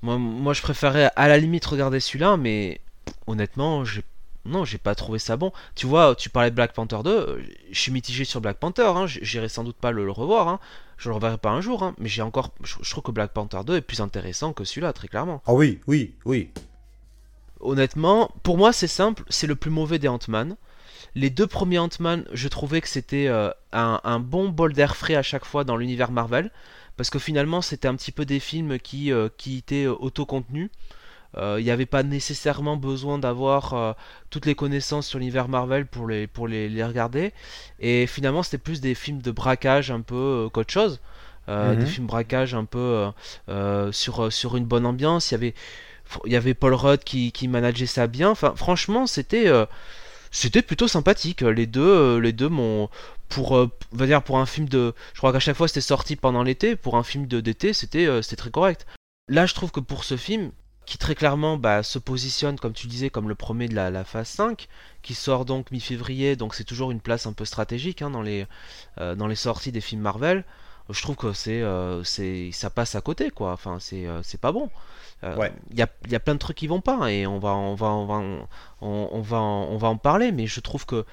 moi, 0.03 0.17
moi, 0.19 0.53
je 0.53 0.63
préférais 0.63 1.11
à 1.17 1.29
la 1.29 1.39
limite 1.39 1.65
regarder 1.67 2.01
celui-là, 2.01 2.37
mais 2.37 2.81
honnêtement, 3.27 3.85
j'ai 3.85 4.03
non, 4.47 4.65
j'ai 4.65 4.79
pas 4.79 4.95
trouvé 4.95 5.19
ça 5.19 5.37
bon. 5.37 5.53
Tu 5.75 5.87
vois, 5.87 6.15
tu 6.15 6.31
parlais 6.31 6.51
de 6.51 6.55
Black 6.55 6.73
Panther 6.73 6.99
2, 7.05 7.11
euh, 7.11 7.43
je 7.71 7.79
suis 7.79 7.93
mitigé 7.93 8.25
sur 8.25 8.41
Black 8.41 8.59
Panther, 8.59 8.87
hein, 8.97 9.07
j'irai 9.07 9.49
sans 9.49 9.65
doute 9.65 9.77
pas 9.77 9.91
le, 9.91 10.05
le 10.05 10.11
revoir, 10.13 10.49
hein, 10.49 10.61
je 10.97 11.09
le 11.11 11.15
reverrai 11.15 11.37
pas 11.37 11.51
un 11.51 11.61
jour, 11.61 11.83
hein, 11.83 11.95
mais 11.99 12.09
j'ai 12.09 12.23
encore, 12.23 12.51
je, 12.63 12.77
je 12.81 12.91
trouve 12.91 13.03
que 13.05 13.11
Black 13.11 13.33
Panther 13.33 13.61
2 13.67 13.77
est 13.77 13.81
plus 13.83 14.01
intéressant 14.01 14.53
que 14.55 14.65
celui-là, 14.65 14.93
très 14.95 15.09
clairement. 15.09 15.43
Ah 15.47 15.53
oui, 15.53 15.81
oui, 15.87 16.15
oui. 16.25 16.51
Honnêtement, 17.61 18.31
pour 18.43 18.57
moi 18.59 18.73
c'est 18.73 18.87
simple, 18.87 19.23
c'est 19.29 19.47
le 19.47 19.55
plus 19.57 19.71
mauvais 19.71 19.99
des 19.99 20.09
Ant-Man. 20.09 20.57
Les 21.15 21.31
deux 21.31 21.47
premiers 21.47 21.79
Ant-Man, 21.79 22.25
je 22.33 22.49
trouvais 22.49 22.81
que 22.81 22.89
c'était 22.89 23.27
euh, 23.29 23.51
un, 23.73 24.01
un 24.05 24.21
bon 24.21 24.49
bol 24.49 24.73
d'air 24.73 24.97
frais 24.97 25.17
à 25.17 25.23
chaque 25.23 25.45
fois 25.45 25.65
dans 25.65 25.77
l'univers 25.77 26.11
Marvel, 26.13 26.51
parce 26.97 27.11
que 27.11 27.19
finalement 27.19 27.63
c'était 27.63 27.89
un 27.89 27.97
petit 27.97 28.13
peu 28.13 28.25
des 28.25 28.41
films 28.41 28.79
qui, 28.79 29.13
euh, 29.13 29.29
qui 29.37 29.59
étaient 29.59 29.87
euh, 29.87 29.95
autocontenus. 29.99 30.71
Euh, 31.37 31.57
Il 31.61 31.65
n'y 31.65 31.71
avait 31.71 31.87
pas 31.87 32.03
nécessairement 32.03 32.77
besoin 32.77 33.19
d'avoir 33.19 33.75
euh, 33.75 33.93
toutes 34.31 34.47
les 34.47 34.55
connaissances 34.55 35.07
sur 35.07 35.19
l'univers 35.19 35.49
Marvel 35.49 35.87
pour 35.87 36.09
les, 36.09 36.27
pour 36.27 36.49
les, 36.49 36.69
les 36.69 36.85
regarder. 36.85 37.33
Et 37.79 38.07
finalement 38.07 38.43
c'était 38.43 38.59
plus 38.59 38.81
des 38.81 38.95
films 38.95 39.21
de 39.21 39.31
braquage 39.31 39.91
un 39.91 40.01
peu 40.01 40.17
euh, 40.47 40.49
qu'autre 40.49 40.73
chose. 40.73 41.01
Euh, 41.49 41.75
Mhm. 41.75 41.81
Des 41.81 41.87
films 41.87 42.07
braquage 42.07 42.55
un 42.55 42.65
peu 42.65 43.11
sur, 43.93 44.33
sur 44.33 44.57
une 44.57 44.67
bonne 44.67 44.87
ambiance. 44.87 45.31
Il 45.31 45.35
y 45.35 45.37
avait, 45.37 45.55
il 46.27 46.33
y 46.33 46.37
avait 46.37 46.55
Paul 46.55 46.75
Rudd 46.75 47.05
qui, 47.05 47.33
qui 47.33 47.49
manageait 47.49 47.87
ça 47.87 48.07
bien. 48.07 48.35
Franchement, 48.35 49.07
c'était 49.07 49.49
euh, 49.49 49.67
c'était 50.31 50.63
plutôt 50.63 50.89
sympathique. 50.89 51.43
Les 51.43 51.67
deux, 51.67 51.81
euh, 51.81 52.21
les 52.21 52.33
deux 52.33 52.49
m'ont 52.49 52.89
pour 53.29 53.57
euh, 53.57 53.71
pour 54.25 54.39
un 54.39 54.47
film 54.47 54.69
de, 54.69 54.95
je 55.15 55.19
crois 55.19 55.33
qu'à 55.33 55.41
chaque 55.41 55.57
fois 55.57 55.69
c'était 55.69 55.81
sorti 55.81 56.17
pendant 56.17 56.43
l'été. 56.43 56.77
Pour 56.77 56.97
un 56.97 57.03
film 57.03 57.27
d'été, 57.27 57.73
c'était 57.73 58.21
très 58.37 58.51
correct. 58.51 58.87
Là, 59.29 59.47
je 59.47 59.55
trouve 59.55 59.71
que 59.71 59.81
pour 59.81 60.05
ce 60.05 60.17
film, 60.17 60.51
qui 60.87 60.99
très 60.99 61.15
clairement 61.15 61.57
bah, 61.57 61.85
se 61.85 62.01
positionne, 62.01 62.59
comme 62.59 62.73
tu 62.73 62.89
disais, 62.89 63.11
comme 63.11 63.29
le 63.29 63.37
premier 63.37 63.69
de 63.69 63.75
la, 63.77 64.05
phase 64.05 64.29
5, 64.29 64.67
qui 65.03 65.15
sort 65.15 65.45
donc 65.45 65.71
mi-février, 65.71 66.35
donc 66.35 66.55
c'est 66.55 66.65
toujours 66.65 66.91
une 66.91 67.01
place 67.01 67.27
un 67.27 67.33
peu 67.33 67.45
stratégique 67.45 68.03
hein, 68.03 68.11
dans, 68.11 68.23
les, 68.23 68.47
dans 68.97 69.29
les 69.29 69.37
sorties 69.37 69.71
des 69.71 69.81
films 69.81 70.03
Marvel. 70.03 70.45
Je 70.93 71.03
trouve 71.03 71.17
que 71.17 71.33
c'est, 71.33 71.63
euh, 71.63 72.03
c'est, 72.05 72.51
ça 72.53 72.71
passe 72.71 72.95
à 72.95 73.01
côté, 73.01 73.31
quoi. 73.31 73.53
Enfin, 73.53 73.79
c'est, 73.81 74.07
euh, 74.07 74.23
c'est 74.23 74.41
pas 74.41 74.53
bon. 74.53 74.71
Euh, 75.25 75.37
Ouais. 75.37 75.53
Il 75.71 75.79
y 75.79 75.83
a, 75.83 75.89
y 76.09 76.15
a 76.15 76.21
plein 76.21 76.35
de 76.35 76.39
trucs 76.39 76.57
qui 76.57 76.67
vont 76.67 76.81
pas 76.81 77.11
et 77.13 77.27
on 77.27 77.39
va, 77.39 77.51
on 77.55 77.75
va, 77.75 77.89
on 77.89 78.07
va, 78.07 78.15
on, 78.81 79.09
on 79.13 79.21
va, 79.21 79.39
en- 79.39 79.65
on 79.71 79.77
va 79.77 79.89
en 79.89 79.97
parler. 79.97 80.33
Mais 80.33 80.47
je 80.47 80.61
trouve 80.61 80.87
que 80.87 81.05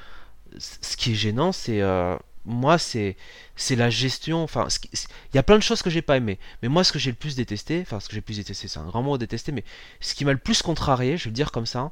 ce 0.60 0.96
qui 0.98 1.12
est 1.12 1.16
gênant, 1.16 1.52
c'est 1.52 1.82
euh, 1.82 2.16
moi, 2.46 2.78
c'est, 2.78 3.18
c'est 3.58 3.76
la 3.76 3.90
gestion. 3.90 4.44
Enfin, 4.44 4.68
il 4.94 5.36
y 5.36 5.38
a 5.38 5.44
plein 5.44 5.58
de 5.58 5.64
choses 5.64 5.82
que 5.82 5.90
j'ai 5.90 6.02
pas 6.02 6.18
aimé. 6.18 6.40
Mais 6.62 6.70
moi, 6.70 6.84
ce 6.86 6.92
que 6.94 7.00
j'ai 7.00 7.12
le 7.12 7.18
plus 7.18 7.36
détesté, 7.36 7.82
enfin, 7.82 8.00
ce 8.00 8.08
que 8.08 8.14
j'ai 8.14 8.22
le 8.22 8.26
plus 8.26 8.38
détesté, 8.38 8.68
c'est 8.70 8.80
un 8.80 8.86
grand 8.86 9.04
mot 9.04 9.18
détesté, 9.18 9.52
mais 9.52 9.64
ce 10.00 10.14
qui 10.16 10.24
m'a 10.26 10.32
le 10.32 10.38
plus 10.40 10.62
contrarié, 10.62 11.18
je 11.18 11.26
vais 11.26 11.30
le 11.32 11.36
dire 11.36 11.52
comme 11.52 11.66
ça, 11.66 11.92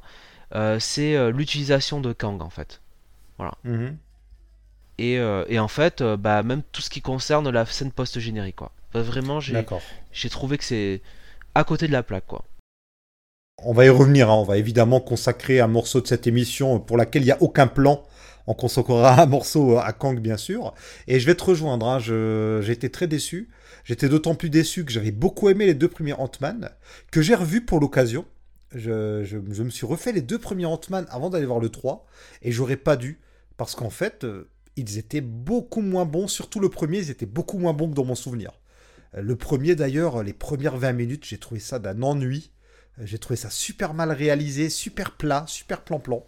c'est 0.80 1.30
l'utilisation 1.32 2.00
de 2.00 2.12
Kang 2.14 2.40
en 2.42 2.50
fait. 2.50 2.80
Mhm. 3.64 3.98
Et, 4.98 5.18
euh, 5.18 5.44
et 5.48 5.58
en 5.58 5.68
fait, 5.68 6.00
euh, 6.00 6.16
bah, 6.16 6.42
même 6.42 6.62
tout 6.72 6.80
ce 6.82 6.90
qui 6.90 7.02
concerne 7.02 7.48
la 7.50 7.66
scène 7.66 7.92
post-générique, 7.92 8.56
quoi. 8.56 8.72
Bah, 8.94 9.02
vraiment, 9.02 9.40
j'ai 9.40 10.30
trouvé 10.30 10.56
que 10.58 10.64
c'est 10.64 11.02
à 11.54 11.64
côté 11.64 11.86
de 11.86 11.92
la 11.92 12.02
plaque, 12.02 12.26
quoi. 12.26 12.44
On 13.64 13.72
va 13.72 13.86
y 13.86 13.88
revenir, 13.88 14.30
hein. 14.30 14.34
on 14.34 14.44
va 14.44 14.58
évidemment 14.58 15.00
consacrer 15.00 15.60
un 15.60 15.66
morceau 15.66 16.00
de 16.02 16.06
cette 16.06 16.26
émission 16.26 16.78
pour 16.78 16.96
laquelle 16.98 17.22
il 17.22 17.26
n'y 17.26 17.30
a 17.32 17.42
aucun 17.42 17.66
plan. 17.66 18.04
On 18.46 18.54
consacrera 18.54 19.22
un 19.22 19.26
morceau 19.26 19.78
à 19.78 19.92
Kang, 19.92 20.20
bien 20.20 20.36
sûr. 20.36 20.72
Et 21.08 21.18
je 21.20 21.26
vais 21.26 21.34
te 21.34 21.42
rejoindre, 21.44 21.86
hein. 21.88 21.98
J'ai 21.98 22.72
été 22.72 22.90
très 22.90 23.06
déçu. 23.06 23.48
J'étais 23.84 24.08
d'autant 24.08 24.34
plus 24.34 24.50
déçu 24.50 24.84
que 24.84 24.92
j'avais 24.92 25.10
beaucoup 25.10 25.48
aimé 25.48 25.66
les 25.66 25.74
deux 25.74 25.88
premiers 25.88 26.12
Ant-Man, 26.12 26.70
que 27.10 27.22
j'ai 27.22 27.34
revus 27.34 27.60
pour 27.64 27.80
l'occasion. 27.80 28.24
Je, 28.74 29.22
je- 29.24 29.38
je 29.52 29.62
me 29.62 29.70
suis 29.70 29.86
refait 29.86 30.12
les 30.12 30.22
deux 30.22 30.38
premiers 30.38 30.66
Ant-Man 30.66 31.06
avant 31.10 31.30
d'aller 31.30 31.46
voir 31.46 31.60
le 31.60 31.68
3, 31.68 32.04
et 32.42 32.52
j'aurais 32.52 32.76
pas 32.76 32.96
dû, 32.96 33.20
parce 33.56 33.74
qu'en 33.74 33.90
fait, 33.90 34.24
euh, 34.24 34.48
ils 34.76 34.98
étaient 34.98 35.20
beaucoup 35.22 35.80
moins 35.80 36.04
bons, 36.04 36.28
surtout 36.28 36.60
le 36.60 36.68
premier, 36.68 36.98
ils 36.98 37.10
étaient 37.10 37.26
beaucoup 37.26 37.58
moins 37.58 37.72
bons 37.72 37.88
que 37.90 37.94
dans 37.94 38.04
mon 38.04 38.14
souvenir. 38.14 38.52
Euh, 39.16 39.22
Le 39.22 39.36
premier, 39.36 39.74
d'ailleurs, 39.74 40.22
les 40.22 40.32
premières 40.32 40.76
20 40.76 40.92
minutes, 40.92 41.24
j'ai 41.26 41.38
trouvé 41.38 41.60
ça 41.60 41.78
d'un 41.78 42.02
ennui. 42.02 42.50
Euh, 42.98 43.02
J'ai 43.04 43.18
trouvé 43.18 43.36
ça 43.36 43.50
super 43.50 43.94
mal 43.94 44.10
réalisé, 44.12 44.68
super 44.70 45.12
plat, 45.16 45.44
super 45.48 45.82
plan-plan. 45.82 46.24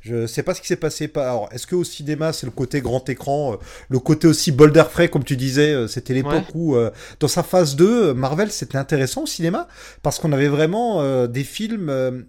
Je 0.00 0.26
sais 0.26 0.42
pas 0.42 0.52
ce 0.54 0.60
qui 0.60 0.66
s'est 0.66 0.76
passé. 0.76 1.08
pas- 1.08 1.24
Alors, 1.30 1.48
est-ce 1.50 1.66
que 1.66 1.74
au 1.74 1.82
cinéma, 1.84 2.32
c'est 2.34 2.44
le 2.46 2.52
côté 2.52 2.80
grand 2.82 3.08
écran, 3.08 3.54
euh, 3.54 3.56
le 3.88 3.98
côté 3.98 4.26
aussi 4.28 4.52
bol 4.52 4.70
d'air 4.70 4.90
frais, 4.90 5.08
comme 5.08 5.24
tu 5.24 5.34
disais, 5.36 5.88
c'était 5.88 6.12
l'époque 6.14 6.54
où, 6.54 6.76
dans 7.20 7.28
sa 7.28 7.42
phase 7.42 7.74
2, 7.74 8.08
euh, 8.10 8.14
Marvel, 8.14 8.50
c'était 8.52 8.76
intéressant 8.76 9.22
au 9.22 9.26
cinéma, 9.26 9.66
parce 10.02 10.18
qu'on 10.18 10.32
avait 10.32 10.48
vraiment 10.48 11.26
des 11.26 11.44
films. 11.44 12.26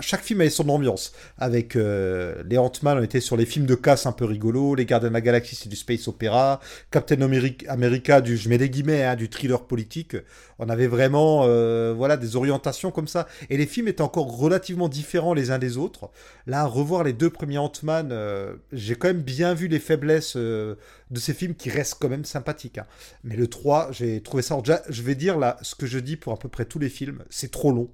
Chaque 0.00 0.22
film 0.22 0.40
avait 0.40 0.50
son 0.50 0.68
ambiance. 0.70 1.12
Avec 1.38 1.76
euh, 1.76 2.42
les 2.48 2.56
Ant-Man, 2.56 2.98
on 2.98 3.02
était 3.02 3.20
sur 3.20 3.36
les 3.36 3.44
films 3.44 3.66
de 3.66 3.74
casse 3.74 4.06
un 4.06 4.12
peu 4.12 4.24
rigolos, 4.24 4.74
les 4.74 4.86
Gardiens 4.86 5.08
de 5.10 5.14
la 5.14 5.20
Galaxie, 5.20 5.54
c'est 5.54 5.68
du 5.68 5.76
space 5.76 6.08
opéra, 6.08 6.60
Captain 6.90 7.16
Ameri- 7.16 7.66
America, 7.68 8.20
du, 8.22 8.36
je 8.36 8.48
mets 8.48 8.58
des 8.58 8.70
guillemets, 8.70 9.04
hein, 9.04 9.16
du 9.16 9.28
thriller 9.28 9.64
politique. 9.66 10.16
On 10.58 10.68
avait 10.70 10.86
vraiment 10.86 11.42
euh, 11.46 11.92
voilà, 11.96 12.16
des 12.16 12.36
orientations 12.36 12.90
comme 12.90 13.08
ça. 13.08 13.26
Et 13.50 13.56
les 13.56 13.66
films 13.66 13.88
étaient 13.88 14.00
encore 14.02 14.34
relativement 14.36 14.88
différents 14.88 15.34
les 15.34 15.50
uns 15.50 15.58
des 15.58 15.76
autres. 15.76 16.10
Là, 16.46 16.64
revoir 16.64 17.04
les 17.04 17.12
deux 17.12 17.30
premiers 17.30 17.58
Ant-Man, 17.58 18.10
euh, 18.12 18.54
j'ai 18.72 18.94
quand 18.94 19.08
même 19.08 19.22
bien 19.22 19.54
vu 19.54 19.68
les 19.68 19.78
faiblesses 19.78 20.34
euh, 20.36 20.76
de 21.10 21.18
ces 21.20 21.34
films 21.34 21.54
qui 21.54 21.68
restent 21.70 21.96
quand 22.00 22.08
même 22.08 22.24
sympathiques. 22.24 22.78
hein. 22.78 22.86
Mais 23.24 23.36
le 23.36 23.46
3, 23.46 23.88
j'ai 23.92 24.22
trouvé 24.22 24.42
ça... 24.42 24.56
je 24.88 25.02
vais 25.02 25.14
dire 25.14 25.38
là 25.38 25.58
ce 25.62 25.74
que 25.74 25.86
je 25.86 25.98
dis 25.98 26.16
pour 26.16 26.32
à 26.32 26.38
peu 26.38 26.48
près 26.48 26.64
tous 26.64 26.78
les 26.78 26.88
films, 26.88 27.24
c'est 27.30 27.50
trop 27.50 27.72
long. 27.72 27.90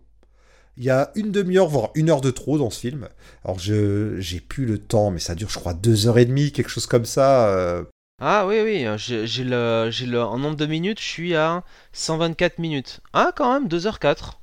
Il 0.78 0.84
y 0.84 0.90
a 0.90 1.10
une 1.16 1.32
demi-heure, 1.32 1.68
voire 1.68 1.90
une 1.94 2.08
heure 2.08 2.20
de 2.22 2.30
trop 2.30 2.56
dans 2.56 2.70
ce 2.70 2.80
film. 2.80 3.08
Alors, 3.44 3.58
je 3.58 4.18
j'ai 4.20 4.40
plus 4.40 4.64
le 4.64 4.78
temps, 4.78 5.10
mais 5.10 5.18
ça 5.18 5.34
dure, 5.34 5.50
je 5.50 5.58
crois, 5.58 5.74
deux 5.74 6.06
heures 6.06 6.18
et 6.18 6.24
demie, 6.24 6.52
quelque 6.52 6.70
chose 6.70 6.86
comme 6.86 7.04
ça. 7.04 7.48
euh. 7.50 7.84
Ah 8.20 8.46
oui, 8.46 8.60
oui, 8.62 8.86
j'ai 8.96 9.26
j'ai 9.26 9.44
le, 9.44 9.88
j'ai 9.90 10.06
le, 10.06 10.22
en 10.22 10.38
nombre 10.38 10.56
de 10.56 10.66
minutes, 10.66 11.00
je 11.00 11.04
suis 11.04 11.34
à 11.36 11.64
124 11.92 12.58
minutes. 12.58 13.00
Ah, 13.12 13.32
quand 13.36 13.52
même, 13.52 13.68
2h04. 13.68 14.38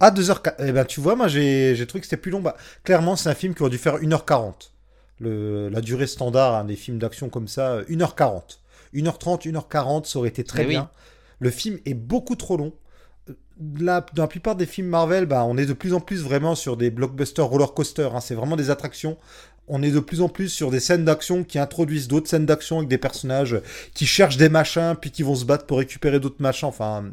Ah, 0.00 0.10
deux 0.10 0.30
heures... 0.30 0.42
Eh 0.58 0.72
ben, 0.72 0.84
tu 0.84 1.00
vois, 1.00 1.14
moi, 1.16 1.28
j'ai 1.28 1.76
trouvé 1.86 2.00
que 2.00 2.06
c'était 2.06 2.16
plus 2.20 2.30
long. 2.30 2.40
Bah, 2.40 2.56
clairement, 2.84 3.16
c'est 3.16 3.28
un 3.28 3.34
film 3.34 3.54
qui 3.54 3.62
aurait 3.62 3.70
dû 3.70 3.78
faire 3.78 3.98
1h40. 3.98 4.70
Le, 5.18 5.68
la 5.68 5.82
durée 5.82 6.06
standard 6.06 6.54
hein, 6.54 6.64
des 6.64 6.76
films 6.76 6.98
d'action 6.98 7.28
comme 7.28 7.48
ça, 7.48 7.72
euh, 7.74 7.84
1h40. 7.90 8.58
1h30, 8.94 9.50
1h40, 9.50 10.06
ça 10.06 10.18
aurait 10.18 10.30
été 10.30 10.44
très 10.44 10.62
oui. 10.62 10.68
bien. 10.70 10.90
Le 11.38 11.50
film 11.50 11.78
est 11.84 11.94
beaucoup 11.94 12.36
trop 12.36 12.56
long. 12.56 12.72
La, 13.78 14.04
dans 14.14 14.22
la 14.22 14.28
plupart 14.28 14.56
des 14.56 14.64
films 14.66 14.88
Marvel, 14.88 15.26
bah, 15.26 15.44
on 15.44 15.58
est 15.58 15.66
de 15.66 15.74
plus 15.74 15.92
en 15.92 16.00
plus 16.00 16.22
vraiment 16.22 16.54
sur 16.54 16.76
des 16.78 16.90
blockbusters 16.90 17.44
roller 17.44 17.74
coaster. 17.74 18.08
hein. 18.14 18.20
C'est 18.20 18.34
vraiment 18.34 18.56
des 18.56 18.70
attractions. 18.70 19.18
On 19.68 19.82
est 19.82 19.90
de 19.90 20.00
plus 20.00 20.20
en 20.22 20.28
plus 20.28 20.48
sur 20.48 20.70
des 20.70 20.80
scènes 20.80 21.04
d'action 21.04 21.44
qui 21.44 21.58
introduisent 21.58 22.08
d'autres 22.08 22.28
scènes 22.28 22.46
d'action 22.46 22.78
avec 22.78 22.88
des 22.88 22.98
personnages 22.98 23.60
qui 23.94 24.06
cherchent 24.06 24.38
des 24.38 24.48
machins, 24.48 24.96
puis 25.00 25.10
qui 25.12 25.22
vont 25.22 25.34
se 25.36 25.44
battre 25.44 25.66
pour 25.66 25.78
récupérer 25.78 26.18
d'autres 26.18 26.40
machins. 26.42 26.66
Enfin, 26.68 27.04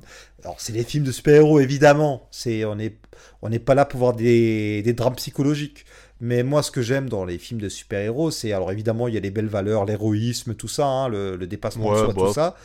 alors 0.43 0.55
c'est 0.59 0.73
des 0.73 0.83
films 0.83 1.03
de 1.03 1.11
super-héros 1.11 1.59
évidemment. 1.59 2.27
C'est 2.31 2.65
on 2.65 2.79
est 2.79 2.95
on 3.41 3.49
n'est 3.49 3.59
pas 3.59 3.75
là 3.75 3.85
pour 3.85 3.99
voir 3.99 4.13
des, 4.13 4.81
des 4.81 4.93
drames 4.93 5.15
psychologiques. 5.15 5.85
Mais 6.19 6.41
moi, 6.41 6.63
ce 6.63 6.71
que 6.71 6.81
j'aime 6.81 7.09
dans 7.09 7.25
les 7.25 7.37
films 7.37 7.61
de 7.61 7.69
super-héros, 7.69 8.31
c'est 8.31 8.51
alors 8.53 8.71
évidemment 8.71 9.07
il 9.07 9.13
y 9.13 9.17
a 9.17 9.19
les 9.19 9.29
belles 9.29 9.45
valeurs, 9.47 9.85
l'héroïsme, 9.85 10.55
tout 10.55 10.67
ça, 10.69 10.85
hein, 10.87 11.09
le, 11.09 11.35
le 11.35 11.45
dépassement 11.45 11.91
de 11.91 11.97
soi, 11.97 12.13
bah. 12.13 12.21
tout 12.25 12.33
ça. 12.33 12.55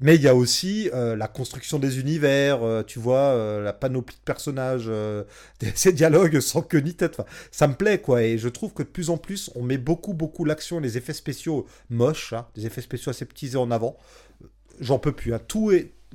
Mais 0.00 0.14
il 0.14 0.22
y 0.22 0.28
a 0.28 0.34
aussi 0.34 0.88
euh, 0.94 1.16
la 1.16 1.26
construction 1.26 1.78
des 1.78 1.98
univers, 1.98 2.62
euh, 2.62 2.82
tu 2.84 3.00
vois, 3.00 3.18
euh, 3.18 3.62
la 3.62 3.72
panoplie 3.72 4.16
de 4.16 4.20
personnages, 4.24 4.90
ces 5.74 5.92
dialogues 5.92 6.40
sans 6.40 6.62
queue 6.62 6.78
ni 6.78 6.94
tête. 6.94 7.20
Ça 7.50 7.66
me 7.66 7.74
plaît, 7.74 7.98
quoi. 7.98 8.22
Et 8.22 8.38
je 8.38 8.48
trouve 8.48 8.72
que 8.72 8.82
de 8.82 8.88
plus 8.88 9.10
en 9.10 9.16
plus, 9.16 9.50
on 9.56 9.62
met 9.62 9.78
beaucoup, 9.78 10.14
beaucoup 10.14 10.44
l'action, 10.44 10.78
les 10.78 10.96
effets 10.96 11.12
spéciaux 11.12 11.66
moches, 11.90 12.32
hein, 12.32 12.46
des 12.54 12.66
effets 12.66 12.80
spéciaux 12.80 13.10
aseptisés 13.10 13.58
en 13.58 13.70
avant. 13.70 13.96
J'en 14.80 14.98
peux 14.98 15.12
plus. 15.12 15.34
hein. 15.34 15.40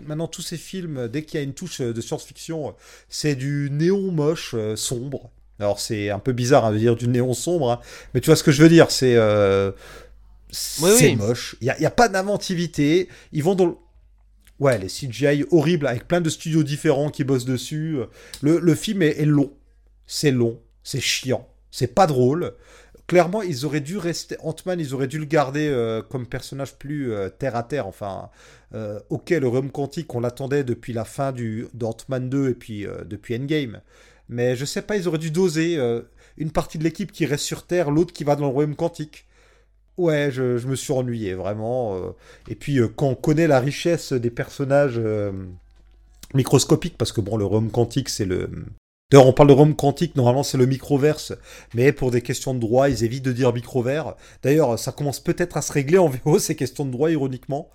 Maintenant, 0.01 0.27
tous 0.27 0.41
ces 0.41 0.57
films, 0.57 1.07
dès 1.07 1.23
qu'il 1.23 1.39
y 1.39 1.41
a 1.41 1.43
une 1.43 1.53
touche 1.53 1.79
de 1.81 2.01
science-fiction, 2.01 2.73
c'est 3.09 3.35
du 3.35 3.69
néon 3.71 4.11
moche, 4.11 4.55
sombre. 4.75 5.29
Alors, 5.59 5.79
c'est 5.79 6.09
un 6.09 6.17
peu 6.17 6.31
bizarre 6.31 6.65
hein, 6.65 6.71
de 6.71 6.79
dire 6.79 6.95
du 6.95 7.07
néon 7.07 7.33
sombre, 7.35 7.69
hein, 7.71 7.79
mais 8.13 8.21
tu 8.21 8.27
vois 8.27 8.35
ce 8.35 8.43
que 8.43 8.51
je 8.51 8.63
veux 8.63 8.69
dire. 8.69 8.89
C'est 8.89 9.15
c'est 10.53 11.09
oui. 11.09 11.15
moche. 11.15 11.55
Il 11.61 11.65
n'y 11.65 11.69
a, 11.71 11.77
il 11.77 11.83
y 11.83 11.85
a 11.85 11.91
pas 11.91 12.07
d'inventivité. 12.07 13.09
Ils 13.31 13.43
vont 13.43 13.55
dans 13.55 13.65
le... 13.65 13.75
Ouais, 14.59 14.77
les 14.77 14.87
CGI 14.87 15.43
horribles 15.51 15.87
avec 15.87 16.07
plein 16.07 16.21
de 16.21 16.29
studios 16.29 16.63
différents 16.63 17.09
qui 17.09 17.23
bossent 17.23 17.45
dessus. 17.45 17.97
Le, 18.41 18.59
le 18.59 18.75
film 18.75 19.01
est, 19.01 19.19
est 19.19 19.25
long. 19.25 19.51
C'est 20.05 20.31
long. 20.31 20.61
C'est 20.83 21.01
chiant. 21.01 21.49
C'est 21.71 21.87
pas 21.87 22.07
drôle. 22.07 22.53
Clairement, 23.07 23.41
ils 23.41 23.65
auraient 23.65 23.81
dû 23.81 23.97
rester. 23.97 24.37
Ant-Man, 24.39 24.79
ils 24.79 24.93
auraient 24.93 25.07
dû 25.07 25.19
le 25.19 25.25
garder 25.25 25.67
euh, 25.67 26.01
comme 26.01 26.25
personnage 26.25 26.75
plus 26.75 27.11
euh, 27.11 27.29
terre 27.29 27.55
à 27.55 27.63
terre. 27.63 27.85
Enfin, 27.85 28.29
euh, 28.73 28.99
ok, 29.09 29.31
le 29.31 29.47
royaume 29.47 29.71
quantique, 29.71 30.13
on 30.15 30.21
l'attendait 30.21 30.63
depuis 30.63 30.93
la 30.93 31.03
fin 31.03 31.33
du 31.33 31.67
d'Ant-Man 31.73 32.29
2 32.29 32.49
et 32.49 32.53
puis 32.53 32.85
depuis 33.05 33.35
Endgame. 33.35 33.81
Mais 34.29 34.55
je 34.55 34.63
sais 34.63 34.81
pas, 34.81 34.95
ils 34.95 35.07
auraient 35.07 35.17
dû 35.17 35.31
doser 35.31 35.77
une 36.37 36.51
partie 36.51 36.77
de 36.77 36.83
l'équipe 36.83 37.11
qui 37.11 37.25
reste 37.25 37.43
sur 37.43 37.67
Terre, 37.67 37.91
l'autre 37.91 38.13
qui 38.13 38.23
va 38.23 38.35
dans 38.35 38.45
le 38.45 38.53
royaume 38.53 38.75
quantique. 38.75 39.25
Ouais, 39.97 40.29
je, 40.31 40.57
je 40.57 40.67
me 40.67 40.75
suis 40.75 40.91
ennuyé, 40.93 41.33
vraiment. 41.35 41.95
euh. 41.95 42.11
Et 42.47 42.55
puis, 42.55 42.79
euh, 42.79 42.87
quand 42.87 43.07
on 43.09 43.15
connaît 43.15 43.47
la 43.47 43.59
richesse 43.59 44.11
des 44.13 44.31
personnages 44.31 44.97
euh, 44.97 45.31
microscopiques, 46.33 46.97
parce 46.97 47.11
que 47.11 47.21
bon, 47.21 47.37
le 47.37 47.45
royaume 47.45 47.69
quantique, 47.71 48.09
c'est 48.09 48.25
le. 48.25 48.49
D'ailleurs, 49.11 49.27
on 49.27 49.33
parle 49.33 49.49
de 49.49 49.53
royaume 49.53 49.75
quantique, 49.75 50.15
normalement 50.15 50.41
c'est 50.41 50.57
le 50.57 50.65
microverse, 50.65 51.33
mais 51.75 51.91
pour 51.91 52.09
des 52.09 52.21
questions 52.21 52.55
de 52.55 52.59
droit, 52.59 52.89
ils 52.89 53.03
évitent 53.03 53.25
de 53.25 53.31
dire 53.31 53.53
microvers. 53.53 54.15
D'ailleurs, 54.41 54.79
ça 54.79 54.91
commence 54.91 55.19
peut-être 55.19 55.57
à 55.57 55.61
se 55.61 55.71
régler 55.71 55.99
en 55.99 56.09
VO, 56.09 56.39
ces 56.39 56.55
questions 56.55 56.85
de 56.85 56.91
droit, 56.91 57.11
ironiquement. 57.11 57.69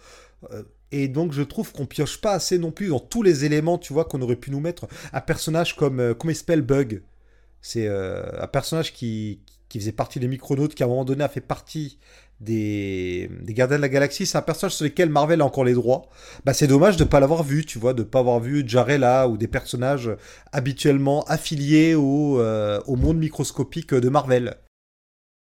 Et 0.91 1.07
donc, 1.07 1.33
je 1.33 1.43
trouve 1.43 1.73
qu'on 1.73 1.87
pioche 1.87 2.21
pas 2.21 2.33
assez 2.33 2.59
non 2.59 2.73
plus 2.73 2.89
dans 2.89 2.99
tous 2.99 3.23
les 3.23 3.45
éléments, 3.45 3.79
tu 3.79 3.93
vois, 3.93 4.05
qu'on 4.07 4.21
aurait 4.23 4.37
pu 4.37 4.51
nous 4.51 4.59
mettre. 4.61 4.89
Un 5.13 5.21
personnage 5.21 5.77
comme. 5.77 6.01
euh, 6.01 6.15
comment 6.15 6.33
il 6.33 6.63
Bug? 6.63 7.03
C'est 7.61 7.89
un 7.89 8.47
personnage 8.47 8.93
qui, 8.93 9.41
qui 9.69 9.79
faisait 9.79 9.93
partie 9.93 10.21
des 10.21 10.29
Micronautes, 10.29 10.75
qui 10.75 10.83
à 10.83 10.87
un 10.87 10.89
moment 10.89 11.05
donné 11.05 11.25
a 11.25 11.29
fait 11.29 11.41
partie 11.41 11.99
des, 12.41 13.31
Gardiens 13.49 13.77
de 13.77 13.83
la 13.83 13.89
Galaxie. 13.89 14.27
C'est 14.27 14.39
un 14.39 14.43
personnage 14.43 14.75
sur 14.75 14.85
lequel 14.85 15.11
Marvel 15.11 15.41
a 15.41 15.45
encore 15.45 15.65
les 15.65 15.75
droits. 15.75 16.09
Bah, 16.45 16.55
c'est 16.55 16.67
dommage 16.67 16.97
de 16.97 17.05
ne 17.05 17.09
pas 17.09 17.21
l'avoir 17.21 17.43
vu, 17.43 17.65
tu 17.65 17.79
vois, 17.79 17.95
de 17.95 18.03
ne 18.03 18.09
pas 18.09 18.21
avoir 18.21 18.41
vu 18.41 18.65
Jarella 18.67 19.29
ou 19.29 19.37
des 19.37 19.49
personnages 19.49 20.11
habituellement 20.53 21.25
affiliés 21.25 21.95
au, 21.95 22.41
euh, 22.41 22.81
au 22.87 22.97
monde 22.97 23.19
microscopique 23.19 23.95
de 23.95 24.09
Marvel. 24.09 24.57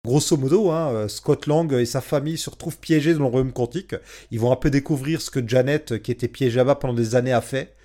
Grosso 0.04 0.36
modo, 0.36 0.70
hein, 0.70 0.92
euh, 0.92 1.08
Scott 1.08 1.46
Lang 1.46 1.72
et 1.72 1.86
sa 1.86 2.00
famille 2.00 2.36
se 2.36 2.50
retrouvent 2.50 2.78
piégés 2.78 3.14
dans 3.14 3.20
le 3.20 3.26
royaume 3.26 3.52
quantique. 3.52 3.94
Ils 4.32 4.40
vont 4.40 4.50
un 4.50 4.56
peu 4.56 4.68
découvrir 4.68 5.22
ce 5.22 5.30
que 5.30 5.46
Janet, 5.46 6.02
qui 6.02 6.10
était 6.10 6.26
piégée 6.26 6.56
là-bas 6.56 6.74
pendant 6.74 6.94
des 6.94 7.14
années, 7.14 7.32
a 7.32 7.40
fait. 7.40 7.76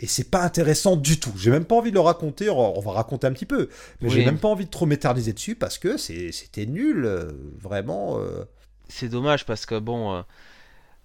Et 0.00 0.06
c'est 0.06 0.30
pas 0.30 0.42
intéressant 0.42 0.96
du 0.96 1.20
tout. 1.20 1.32
J'ai 1.36 1.50
même 1.50 1.64
pas 1.64 1.76
envie 1.76 1.90
de 1.90 1.94
le 1.94 2.00
raconter. 2.00 2.50
On 2.50 2.80
va 2.80 2.92
raconter 2.92 3.26
un 3.26 3.32
petit 3.32 3.46
peu. 3.46 3.68
Mais 4.02 4.08
j'ai 4.10 4.22
même 4.22 4.38
pas 4.38 4.48
envie 4.48 4.64
de 4.64 4.70
trop 4.70 4.86
m'éterniser 4.86 5.32
dessus 5.32 5.54
parce 5.54 5.78
que 5.78 5.96
c'était 5.96 6.66
nul. 6.66 7.04
euh, 7.04 7.30
Vraiment. 7.60 8.18
euh. 8.18 8.44
C'est 8.88 9.08
dommage 9.08 9.46
parce 9.46 9.66
que 9.66 9.78
bon, 9.78 10.14
euh, 10.14 10.22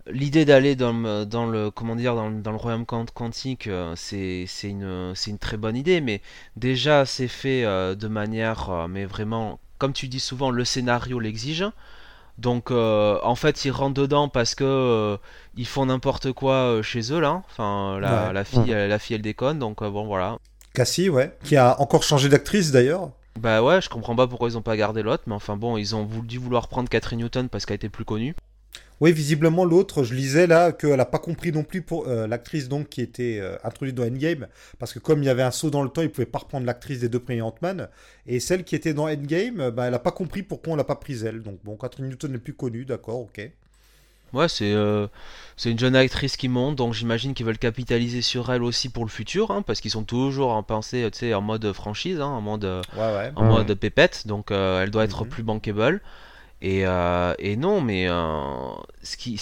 l'idée 0.09 0.45
d'aller 0.45 0.75
dans 0.75 0.93
le, 0.93 1.25
dans 1.25 1.45
le 1.47 1.71
comment 1.71 1.95
dire 1.95 2.15
dans, 2.15 2.29
le- 2.29 2.41
dans 2.41 2.51
le 2.51 2.57
royaume 2.57 2.85
quant- 2.85 3.05
quantique, 3.13 3.69
c'est 3.95 4.45
une 4.63 5.13
une 5.27 5.37
très 5.39 5.57
bonne 5.57 5.75
idée, 5.77 6.01
mais 6.01 6.21
déjà 6.55 7.05
c'est 7.05 7.27
fait 7.27 7.65
euh, 7.65 7.95
de 7.95 8.07
manière, 8.07 8.87
mais 8.89 9.05
vraiment, 9.05 9.59
comme 9.77 9.93
tu 9.93 10.07
dis 10.07 10.19
souvent, 10.19 10.51
le 10.51 10.65
scénario 10.65 11.19
l'exige. 11.19 11.65
Donc 12.39 12.71
euh, 12.71 13.19
en 13.23 13.35
fait 13.35 13.65
ils 13.65 13.71
rentrent 13.71 13.99
dedans 14.01 14.29
parce 14.29 14.55
que 14.55 14.63
euh, 14.63 15.17
ils 15.57 15.67
font 15.67 15.85
n'importe 15.87 16.31
quoi 16.31 16.53
euh, 16.53 16.81
chez 16.81 17.11
eux 17.11 17.19
là. 17.19 17.43
Enfin 17.51 17.99
la, 17.99 18.27
Ouais. 18.27 18.33
la 18.33 18.43
fille 18.45 18.71
elle- 18.71 18.89
la 18.89 18.97
fille 18.99 19.15
elle 19.15 19.21
déconne 19.21 19.59
donc 19.59 19.83
bon 19.83 20.05
voilà. 20.05 20.37
Cassie, 20.73 21.09
ouais. 21.09 21.35
Qui 21.43 21.57
a 21.57 21.79
encore 21.81 22.03
changé 22.03 22.29
d'actrice 22.29 22.71
d'ailleurs. 22.71 23.09
Bah 23.39 23.61
ouais, 23.63 23.81
je 23.81 23.89
comprends 23.89 24.15
pas 24.15 24.27
pourquoi 24.27 24.49
ils 24.49 24.57
ont 24.57 24.61
pas 24.61 24.77
gardé 24.77 25.01
l'autre, 25.01 25.23
mais 25.27 25.33
enfin 25.33 25.55
bon, 25.57 25.77
ils 25.77 25.95
ont 25.95 26.03
voulu 26.05 26.37
vouloir 26.37 26.67
prendre 26.67 26.89
Catherine 26.89 27.19
Newton 27.19 27.49
parce 27.49 27.65
qu'elle 27.65 27.75
était 27.75 27.89
plus 27.89 28.05
connue. 28.05 28.35
Oui, 29.01 29.13
visiblement 29.13 29.63
l'autre, 29.63 30.03
je 30.03 30.13
lisais 30.13 30.45
là 30.45 30.73
qu'elle 30.73 30.99
a 30.99 31.05
pas 31.05 31.19
compris 31.19 31.51
non 31.53 31.63
plus 31.63 31.81
pour 31.81 32.07
euh, 32.07 32.27
l'actrice 32.27 32.67
donc 32.67 32.89
qui 32.89 33.01
était 33.01 33.39
euh, 33.39 33.55
introduite 33.63 33.95
dans 33.95 34.03
Endgame, 34.03 34.47
parce 34.77 34.93
que 34.93 34.99
comme 34.99 35.23
il 35.23 35.25
y 35.25 35.29
avait 35.29 35.43
un 35.43 35.51
saut 35.51 35.69
dans 35.69 35.83
le 35.83 35.89
temps, 35.89 36.01
ils 36.01 36.09
pouvaient 36.11 36.25
pas 36.25 36.39
reprendre 36.39 36.65
l'actrice 36.65 36.99
des 36.99 37.07
deux 37.09 37.19
premiers 37.19 37.41
Ant-Man, 37.41 37.87
et 38.27 38.39
celle 38.41 38.63
qui 38.65 38.75
était 38.75 38.93
dans 38.93 39.07
Endgame, 39.09 39.61
euh, 39.61 39.71
bah, 39.71 39.85
elle 39.87 39.93
a 39.93 39.99
pas 39.99 40.11
compris 40.11 40.43
pourquoi 40.43 40.73
on 40.73 40.75
l'a 40.75 40.83
pas 40.83 40.95
prise 40.95 41.23
elle. 41.23 41.41
Donc 41.43 41.59
bon, 41.63 41.77
Catherine 41.77 42.07
Newton 42.09 42.33
n'est 42.33 42.37
plus 42.39 42.53
connue, 42.53 42.83
d'accord, 42.85 43.19
ok. 43.21 43.49
Ouais, 44.31 44.47
c'est 44.47 44.71
euh, 44.73 45.07
c'est 45.57 45.71
une 45.71 45.79
jeune 45.79 45.95
actrice 45.95 46.37
qui 46.37 46.49
monte, 46.49 46.75
donc 46.75 46.93
j'imagine 46.93 47.33
qu'ils 47.33 47.47
veulent 47.47 47.57
capitaliser 47.57 48.21
sur 48.21 48.51
elle 48.51 48.61
aussi 48.63 48.89
pour 48.89 49.03
le 49.03 49.09
futur, 49.09 49.49
hein, 49.49 49.63
parce 49.63 49.81
qu'ils 49.81 49.89
sont 49.89 50.03
toujours 50.03 50.51
en 50.51 50.61
pensée, 50.61 51.09
tu 51.11 51.17
sais, 51.19 51.33
en 51.33 51.41
mode 51.41 51.73
franchise, 51.73 52.19
hein, 52.21 52.25
en 52.27 52.41
mode, 52.41 52.63
Ouais, 52.95 53.15
ouais. 53.15 53.31
en 53.35 53.43
mode 53.43 53.73
pépette, 53.73 54.27
donc 54.27 54.51
euh, 54.51 54.83
elle 54.83 54.91
doit 54.91 55.03
être 55.05 55.23
Mhm. 55.23 55.29
plus 55.29 55.41
bankable. 55.43 56.01
Et, 56.61 56.85
euh, 56.85 57.33
et 57.39 57.55
non, 57.55 57.81
mais 57.81 58.09
euh, 58.09 58.73
ce 59.03 59.17
qui, 59.17 59.41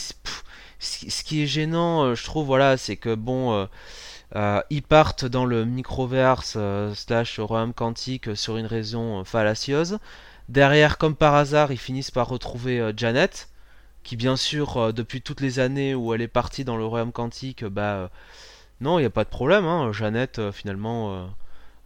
qui, 1.23 1.43
est 1.43 1.47
gênant, 1.47 2.03
euh, 2.03 2.15
je 2.15 2.23
trouve, 2.23 2.45
voilà, 2.45 2.77
c'est 2.77 2.97
que 2.97 3.15
bon, 3.15 3.67
ils 4.69 4.83
partent 4.83 5.25
dans 5.25 5.45
le 5.45 5.65
microverse 5.65 6.57
slash 6.93 7.39
royaume 7.39 7.73
quantique 7.73 8.35
sur 8.35 8.57
une 8.57 8.67
raison 8.67 9.23
fallacieuse. 9.23 9.99
Derrière, 10.49 10.97
comme 10.97 11.15
par 11.15 11.35
hasard, 11.35 11.71
ils 11.71 11.77
finissent 11.77 12.11
par 12.11 12.27
retrouver 12.29 12.91
Janet, 12.95 13.49
qui 14.03 14.15
bien 14.15 14.37
sûr, 14.37 14.93
depuis 14.93 15.21
toutes 15.21 15.41
les 15.41 15.59
années 15.59 15.95
où 15.95 16.13
elle 16.13 16.21
est 16.21 16.27
partie 16.27 16.63
dans 16.63 16.77
le 16.77 16.85
royaume 16.85 17.11
quantique, 17.11 17.65
bah 17.65 18.09
non, 18.81 18.99
il 18.99 19.01
n'y 19.01 19.07
a 19.07 19.11
pas 19.11 19.23
de 19.23 19.29
problème. 19.29 19.65
Hein. 19.65 19.91
Euh, 19.91 20.51
finalement, 20.51 21.29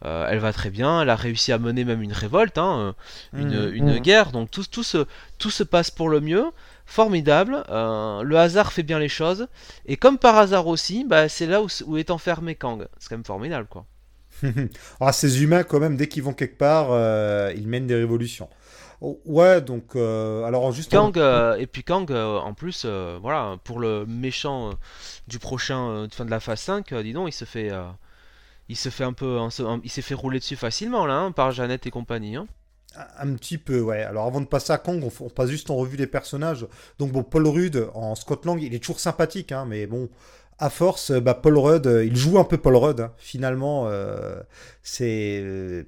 euh, 0.05 0.27
elle 0.29 0.39
va 0.39 0.53
très 0.53 0.69
bien. 0.69 1.01
Elle 1.01 1.09
a 1.09 1.15
réussi 1.15 1.51
à 1.51 1.59
mener 1.59 1.85
même 1.85 2.01
une 2.01 2.13
révolte, 2.13 2.57
hein, 2.57 2.95
euh, 3.35 3.39
une, 3.39 3.69
Mhm. 3.69 3.73
une 3.75 3.97
guerre. 3.99 4.31
Donc 4.31 4.51
tout, 4.51 4.63
tout, 4.69 4.83
se, 4.83 5.05
tout 5.37 5.49
se 5.51 5.63
passe 5.63 5.91
pour 5.91 6.09
le 6.09 6.21
mieux. 6.21 6.45
Formidable. 6.85 7.63
euh, 7.69 8.21
le 8.23 8.37
hasard 8.37 8.71
fait 8.73 8.83
bien 8.83 8.99
les 8.99 9.09
choses. 9.09 9.47
Et 9.85 9.97
comme 9.97 10.17
par 10.17 10.37
hasard 10.37 10.67
aussi, 10.67 11.05
bah, 11.05 11.29
c'est 11.29 11.45
là 11.47 11.61
où, 11.61 11.67
où 11.85 11.97
est 11.97 12.11
enfermé 12.11 12.55
Kang. 12.55 12.87
C'est 12.99 13.09
quand 13.09 13.15
même 13.17 13.25
formidable, 13.25 13.67
quoi. 13.69 13.85
Ah, 14.99 15.13
ces 15.13 15.43
humains, 15.43 15.63
quand 15.63 15.79
même, 15.79 15.97
dès 15.97 16.07
qu'ils 16.07 16.23
vont 16.23 16.33
quelque 16.33 16.57
part, 16.57 16.87
euh, 16.91 17.53
ils 17.55 17.67
mènent 17.67 17.87
des 17.87 17.95
révolutions. 17.95 18.49
Oh, 19.01 19.19
ouais, 19.25 19.61
donc, 19.61 19.95
alors 19.95 20.71
juste. 20.71 20.91
Kang, 20.91 21.17
et 21.17 21.67
puis 21.67 21.83
Kang, 21.83 22.11
en 22.11 22.53
plus, 22.53 22.85
voilà, 22.85 23.57
pour 23.63 23.79
le 23.79 24.05
méchant 24.05 24.73
du 25.27 25.39
prochain, 25.39 26.07
fin 26.11 26.25
de 26.25 26.29
la 26.31 26.39
phase 26.39 26.59
5, 26.59 26.91
euh, 26.91 27.01
dis 27.03 27.13
donc, 27.13 27.29
il 27.29 27.33
se 27.33 27.45
fait, 27.45 27.71
il 28.71 28.75
se 28.77 28.89
fait 28.89 29.03
un 29.03 29.13
peu, 29.13 29.37
il 29.83 29.89
s'est 29.91 30.01
fait 30.01 30.13
rouler 30.13 30.39
dessus 30.39 30.55
facilement 30.55 31.05
là, 31.05 31.15
hein, 31.15 31.31
par 31.31 31.51
Jeannette 31.51 31.85
et 31.87 31.91
compagnie. 31.91 32.37
hein. 32.37 32.47
Un 33.19 33.33
petit 33.35 33.57
peu, 33.57 33.79
ouais. 33.81 34.01
Alors 34.01 34.25
avant 34.25 34.41
de 34.41 34.45
passer 34.45 34.71
à 34.73 34.77
Kang, 34.77 35.03
on, 35.03 35.25
on 35.25 35.29
passe 35.29 35.49
juste 35.49 35.69
en 35.69 35.75
revue 35.75 35.97
les 35.97 36.07
personnages. 36.07 36.65
Donc 36.97 37.11
bon, 37.11 37.23
Paul 37.23 37.47
Rudd 37.47 37.89
en 37.93 38.15
Scott 38.15 38.45
Lang, 38.45 38.61
il 38.61 38.73
est 38.73 38.79
toujours 38.79 38.99
sympathique, 38.99 39.51
hein, 39.51 39.65
mais 39.67 39.87
bon, 39.87 40.09
à 40.57 40.69
force, 40.69 41.11
bah, 41.11 41.33
Paul 41.33 41.57
Rudd, 41.57 41.85
il 42.05 42.15
joue 42.15 42.39
un 42.39 42.43
peu 42.43 42.57
Paul 42.57 42.75
Rudd. 42.77 42.99
hein. 43.01 43.13
Finalement, 43.17 43.87
euh, 43.87 44.39
c'est. 44.83 45.85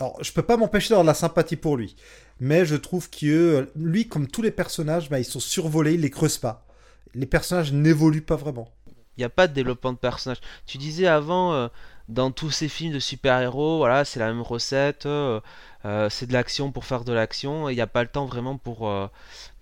Alors, 0.00 0.18
je 0.22 0.32
peux 0.32 0.42
pas 0.42 0.56
m'empêcher 0.56 0.88
d'avoir 0.90 1.04
de 1.04 1.08
la 1.08 1.14
sympathie 1.14 1.56
pour 1.56 1.76
lui, 1.76 1.94
mais 2.40 2.64
je 2.64 2.74
trouve 2.76 3.08
que 3.10 3.26
euh, 3.26 3.66
lui, 3.76 4.08
comme 4.08 4.26
tous 4.26 4.42
les 4.42 4.50
personnages, 4.50 5.08
bah, 5.08 5.20
ils 5.20 5.24
sont 5.24 5.40
survolés, 5.40 5.94
ils 5.94 6.00
les 6.00 6.10
creusent 6.10 6.38
pas. 6.38 6.66
Les 7.14 7.26
personnages 7.26 7.72
n'évoluent 7.72 8.22
pas 8.26 8.36
vraiment. 8.36 8.68
Il 9.16 9.20
n'y 9.20 9.24
a 9.24 9.28
pas 9.28 9.46
de 9.46 9.52
développement 9.54 9.92
de 9.92 9.98
personnage. 9.98 10.40
Tu 10.66 10.78
disais 10.78 11.06
avant, 11.06 11.52
euh, 11.54 11.68
dans 12.08 12.30
tous 12.30 12.50
ces 12.50 12.68
films 12.68 12.92
de 12.92 12.98
super-héros, 12.98 13.78
voilà, 13.78 14.04
c'est 14.04 14.20
la 14.20 14.26
même 14.26 14.42
recette, 14.42 15.06
euh, 15.06 15.40
euh, 15.84 16.08
c'est 16.10 16.26
de 16.26 16.32
l'action 16.32 16.70
pour 16.70 16.84
faire 16.84 17.04
de 17.04 17.12
l'action, 17.12 17.68
et 17.68 17.72
il 17.72 17.76
n'y 17.76 17.80
a 17.80 17.86
pas 17.86 18.02
le 18.02 18.08
temps 18.08 18.26
vraiment 18.26 18.56
pour, 18.58 18.88
euh, 18.88 19.06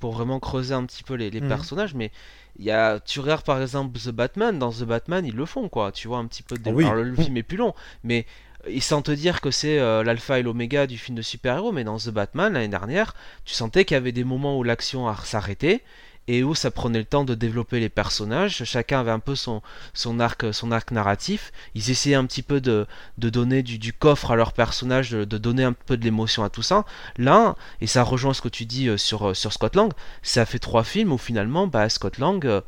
pour 0.00 0.12
vraiment 0.12 0.40
creuser 0.40 0.74
un 0.74 0.84
petit 0.84 1.02
peu 1.04 1.14
les, 1.14 1.30
les 1.30 1.40
Mhm. 1.40 1.48
personnages, 1.48 1.94
mais 1.94 2.10
il 2.58 2.64
y 2.64 2.70
a, 2.70 3.00
tu 3.00 3.20
regardes 3.20 3.44
par 3.44 3.60
exemple 3.62 3.98
The 3.98 4.10
Batman, 4.10 4.58
dans 4.58 4.70
The 4.72 4.84
Batman, 4.84 5.24
ils 5.24 5.34
le 5.36 5.46
font, 5.46 5.68
quoi, 5.68 5.92
tu 5.92 6.08
vois, 6.08 6.18
un 6.18 6.26
petit 6.26 6.42
peu 6.42 6.58
de 6.58 6.68
Ah 6.68 6.72
oui. 6.72 6.84
Alors, 6.84 6.96
le 7.04 7.14
film 7.16 7.36
est 7.36 7.42
plus 7.42 7.56
long, 7.56 7.74
mais 8.04 8.26
et 8.66 8.80
sans 8.80 9.02
te 9.02 9.10
dire 9.10 9.40
que 9.40 9.50
c'est 9.50 9.78
euh, 9.80 10.04
l'alpha 10.04 10.38
et 10.38 10.42
l'oméga 10.42 10.86
du 10.86 10.96
film 10.96 11.16
de 11.16 11.22
super-héros, 11.22 11.72
mais 11.72 11.82
dans 11.82 11.96
The 11.98 12.10
Batman, 12.10 12.52
l'année 12.52 12.68
dernière, 12.68 13.14
tu 13.44 13.54
sentais 13.54 13.84
qu'il 13.84 13.96
y 13.96 13.98
avait 13.98 14.12
des 14.12 14.22
moments 14.22 14.56
où 14.56 14.62
l'action 14.62 15.12
s'arrêtait, 15.24 15.82
et 16.28 16.44
où 16.44 16.54
ça 16.54 16.70
prenait 16.70 17.00
le 17.00 17.04
temps 17.04 17.24
de 17.24 17.34
développer 17.34 17.80
les 17.80 17.88
personnages, 17.88 18.62
chacun 18.64 19.00
avait 19.00 19.10
un 19.10 19.18
peu 19.18 19.34
son, 19.34 19.60
son 19.92 20.20
arc, 20.20 20.54
son 20.54 20.70
arc 20.70 20.92
narratif. 20.92 21.50
Ils 21.74 21.90
essayaient 21.90 22.14
un 22.14 22.26
petit 22.26 22.42
peu 22.42 22.60
de, 22.60 22.86
de 23.18 23.28
donner 23.28 23.62
du, 23.62 23.78
du 23.78 23.92
coffre 23.92 24.30
à 24.30 24.36
leurs 24.36 24.52
personnages, 24.52 25.10
de, 25.10 25.24
de 25.24 25.38
donner 25.38 25.64
un 25.64 25.72
peu 25.72 25.96
de 25.96 26.04
l'émotion 26.04 26.44
à 26.44 26.48
tout 26.48 26.62
ça. 26.62 26.84
Là, 27.16 27.56
et 27.80 27.86
ça 27.88 28.02
rejoint 28.04 28.34
ce 28.34 28.40
que 28.40 28.48
tu 28.48 28.66
dis 28.66 28.88
euh, 28.88 28.96
sur, 28.96 29.30
euh, 29.30 29.34
sur 29.34 29.52
Scott 29.52 29.74
Lang, 29.74 29.92
ça 30.22 30.46
fait 30.46 30.60
trois 30.60 30.84
films 30.84 31.12
où 31.12 31.18
finalement, 31.18 31.66
bah, 31.66 31.88
Scott 31.88 32.18
Lang, 32.18 32.44
euh, 32.46 32.60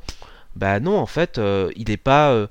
bah 0.57 0.81
non, 0.81 0.99
en 0.99 1.07
fait, 1.07 1.39
euh, 1.39 1.71
il 1.77 1.91
est 1.91 1.97
pas. 1.97 2.31
euh, 2.33 2.47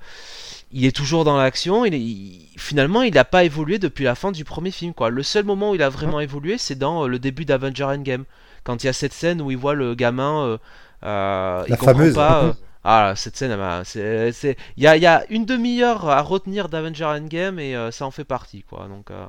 il 0.72 0.86
est 0.86 0.95
toujours 0.95 1.24
dans 1.24 1.38
l'action, 1.38 1.86
il 1.86 1.93
est- 1.93 2.00
il- 2.00 2.50
finalement 2.57 3.03
il 3.03 3.13
n'a 3.13 3.25
pas 3.25 3.43
évolué 3.43 3.77
depuis 3.77 4.05
la 4.05 4.15
fin 4.15 4.31
du 4.31 4.43
premier 4.43 4.72
film. 4.72 4.93
Quoi. 4.93 5.10
Le 5.12 5.22
seul 5.22 5.45
moment 5.45 5.72
où 5.72 5.75
il 5.75 5.83
a 5.83 5.89
vraiment 5.89 6.19
évolué, 6.19 6.57
c'est 6.57 6.75
dans 6.75 7.03
euh, 7.03 7.07
le 7.07 7.19
début 7.19 7.45
d'Avenger 7.45 7.83
Endgame. 7.83 8.24
Quand 8.63 8.81
il 8.83 8.88
y 8.88 8.89
a 8.89 8.93
cette 8.93 9.13
scène 9.13 9.41
où 9.41 9.51
il 9.51 9.57
voit 9.57 9.75
le 9.75 9.93
gamin, 9.93 10.57
euh, 11.03 11.62
euh, 11.62 11.63
il 11.67 11.72
La 11.72 11.77
comprend 11.77 11.93
fameuse. 11.95 12.15
pas. 12.15 12.43
euh, 12.45 12.53
ah, 12.86 13.13
cette 13.15 13.38
scène, 13.38 13.57
c'est, 13.86 14.31
c'est- 14.33 14.57
il 14.77 14.83
y 14.83 14.88
a, 14.88 14.95
il 14.98 15.03
y 15.03 15.05
a 15.05 15.24
une 15.29 15.45
demi-heure 15.45 16.10
à 16.10 16.22
retenir 16.22 16.67
d'Avenger 16.69 17.05
Endgame 17.05 17.60
et 17.60 17.75
euh, 17.75 17.91
ça 17.91 18.05
en 18.05 18.12
fait 18.12 18.25
partie, 18.25 18.63
quoi. 18.63 18.88
Donc, 18.89 19.10
euh, 19.12 19.25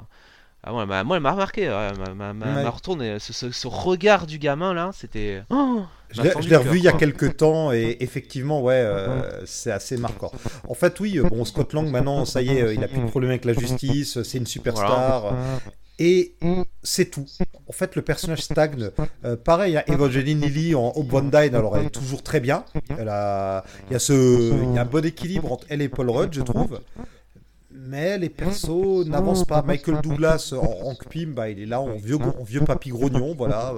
ah, 0.64 0.72
moi, 0.72 0.82
elle 0.82 0.88
m'a- 0.88 1.04
moi, 1.04 1.16
elle 1.16 1.22
m'a 1.22 1.32
remarqué, 1.32 1.68
ouais, 1.68 1.88
elle 1.90 1.98
m'a, 1.98 2.14
m'a- 2.14 2.32
m'a- 2.32 2.56
Ouais. 2.56 2.62
m'a 2.64 2.70
retourné. 2.70 3.18
Ce, 3.20 3.32
ce- 3.32 3.50
ce 3.52 3.66
regard 3.68 4.26
du 4.26 4.38
gamin 4.38 4.74
là, 4.74 4.90
c'était. 4.92 5.42
Oh, 5.50 5.82
Je 6.10 6.18
m'a 6.18 6.24
l'ai 6.24 6.32
revu 6.32 6.48
cœur, 6.48 6.74
il 6.76 6.82
y 6.82 6.88
a 6.88 6.92
quelques 6.92 7.36
temps 7.36 7.70
et 7.72 7.96
effectivement, 8.00 8.60
ouais, 8.62 8.74
euh, 8.74 9.44
c'est 9.46 9.70
assez 9.72 9.96
marquant. 9.98 10.32
En 10.68 10.74
fait, 10.74 10.98
oui, 11.00 11.18
euh, 11.18 11.22
bon, 11.28 11.44
Scott 11.44 11.72
Lang, 11.74 11.88
maintenant, 11.88 12.24
ça 12.24 12.40
y 12.42 12.48
est, 12.50 12.62
euh, 12.62 12.74
il 12.74 12.82
a 12.82 12.88
plus 12.88 13.00
de 13.02 13.06
problème 13.08 13.30
avec 13.30 13.44
la 13.44 13.52
justice, 13.52 14.22
c'est 14.22 14.38
une 14.38 14.46
superstar. 14.46 15.32
Et 15.98 16.34
c'est 16.82 17.10
tout. 17.10 17.26
En 17.68 17.72
fait, 17.72 17.94
le 17.94 18.02
personnage 18.02 18.42
stagne. 18.42 18.90
Euh, 19.24 19.36
pareil, 19.36 19.76
hein, 19.76 19.84
Evangeline 19.86 20.40
Lilly 20.40 20.74
en 20.74 20.92
Dyne, 20.92 21.54
alors 21.54 21.76
elle 21.76 21.86
est 21.86 21.90
toujours 21.90 22.22
très 22.22 22.40
bien. 22.40 22.64
Elle 22.98 23.08
a, 23.08 23.64
il 23.88 23.92
y 23.92 23.96
a 23.96 23.98
ce, 23.98 24.12
il 24.12 24.74
y 24.74 24.78
a 24.78 24.82
un 24.82 24.86
bon 24.86 25.04
équilibre 25.04 25.52
entre 25.52 25.66
elle 25.68 25.82
et 25.82 25.88
Paul 25.88 26.10
Rudd, 26.10 26.34
je 26.34 26.42
trouve. 26.42 26.80
Mais 27.70 28.18
les 28.18 28.28
persos 28.28 29.04
n'avancent 29.06 29.44
pas. 29.44 29.62
Michael 29.62 30.00
Douglas 30.02 30.52
en 30.56 30.88
Hank 30.88 31.08
Pym, 31.08 31.34
bah, 31.34 31.48
il 31.50 31.60
est 31.60 31.66
là 31.66 31.80
en 31.80 31.96
vieux, 31.96 32.16
en 32.16 32.42
vieux 32.42 32.60
papy 32.60 32.90
grognon, 32.90 33.34
voilà. 33.36 33.72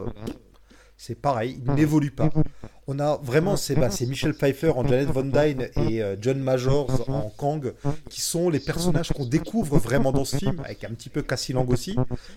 C'est 0.99 1.15
pareil, 1.15 1.61
il 1.67 1.73
n'évolue 1.75 2.11
pas. 2.11 2.31
On 2.89 2.99
a 3.01 3.19
vraiment, 3.23 3.57
c'est 3.57 3.75
bah, 3.75 3.91
c'est 3.91 4.07
Michel 4.07 4.33
Pfeiffer 4.33 4.71
en 4.71 4.87
Janet 4.87 5.09
Von 5.09 5.25
Dyne 5.25 5.69
et 5.77 6.03
euh, 6.03 6.17
John 6.21 6.39
Majors 6.39 7.05
en 7.11 7.31
Kang 7.37 7.75
qui 8.09 8.21
sont 8.21 8.49
les 8.49 8.61
personnages 8.61 9.13
qu'on 9.13 9.27
découvre 9.27 9.77
vraiment 9.79 10.13
dans 10.13 10.25
ce 10.25 10.37
film, 10.37 10.61
avec 10.65 10.85
un 10.85 10.91
petit 10.91 11.09
peu 11.11 11.23
Cassie 11.23 11.53
Lang 11.53 11.69
aussi. 11.71 11.97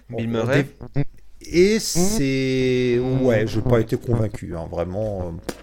Bon, 0.10 0.18
Bill 0.18 0.28
Murray. 0.30 0.68
dé- 0.96 1.04
Et 1.42 1.80
c'est. 1.80 3.00
Ouais, 3.22 3.48
j'ai 3.48 3.62
pas 3.62 3.80
été 3.80 3.96
convaincu, 3.96 4.56
hein, 4.58 4.68
vraiment. 4.70 5.20
euh, 5.28 5.54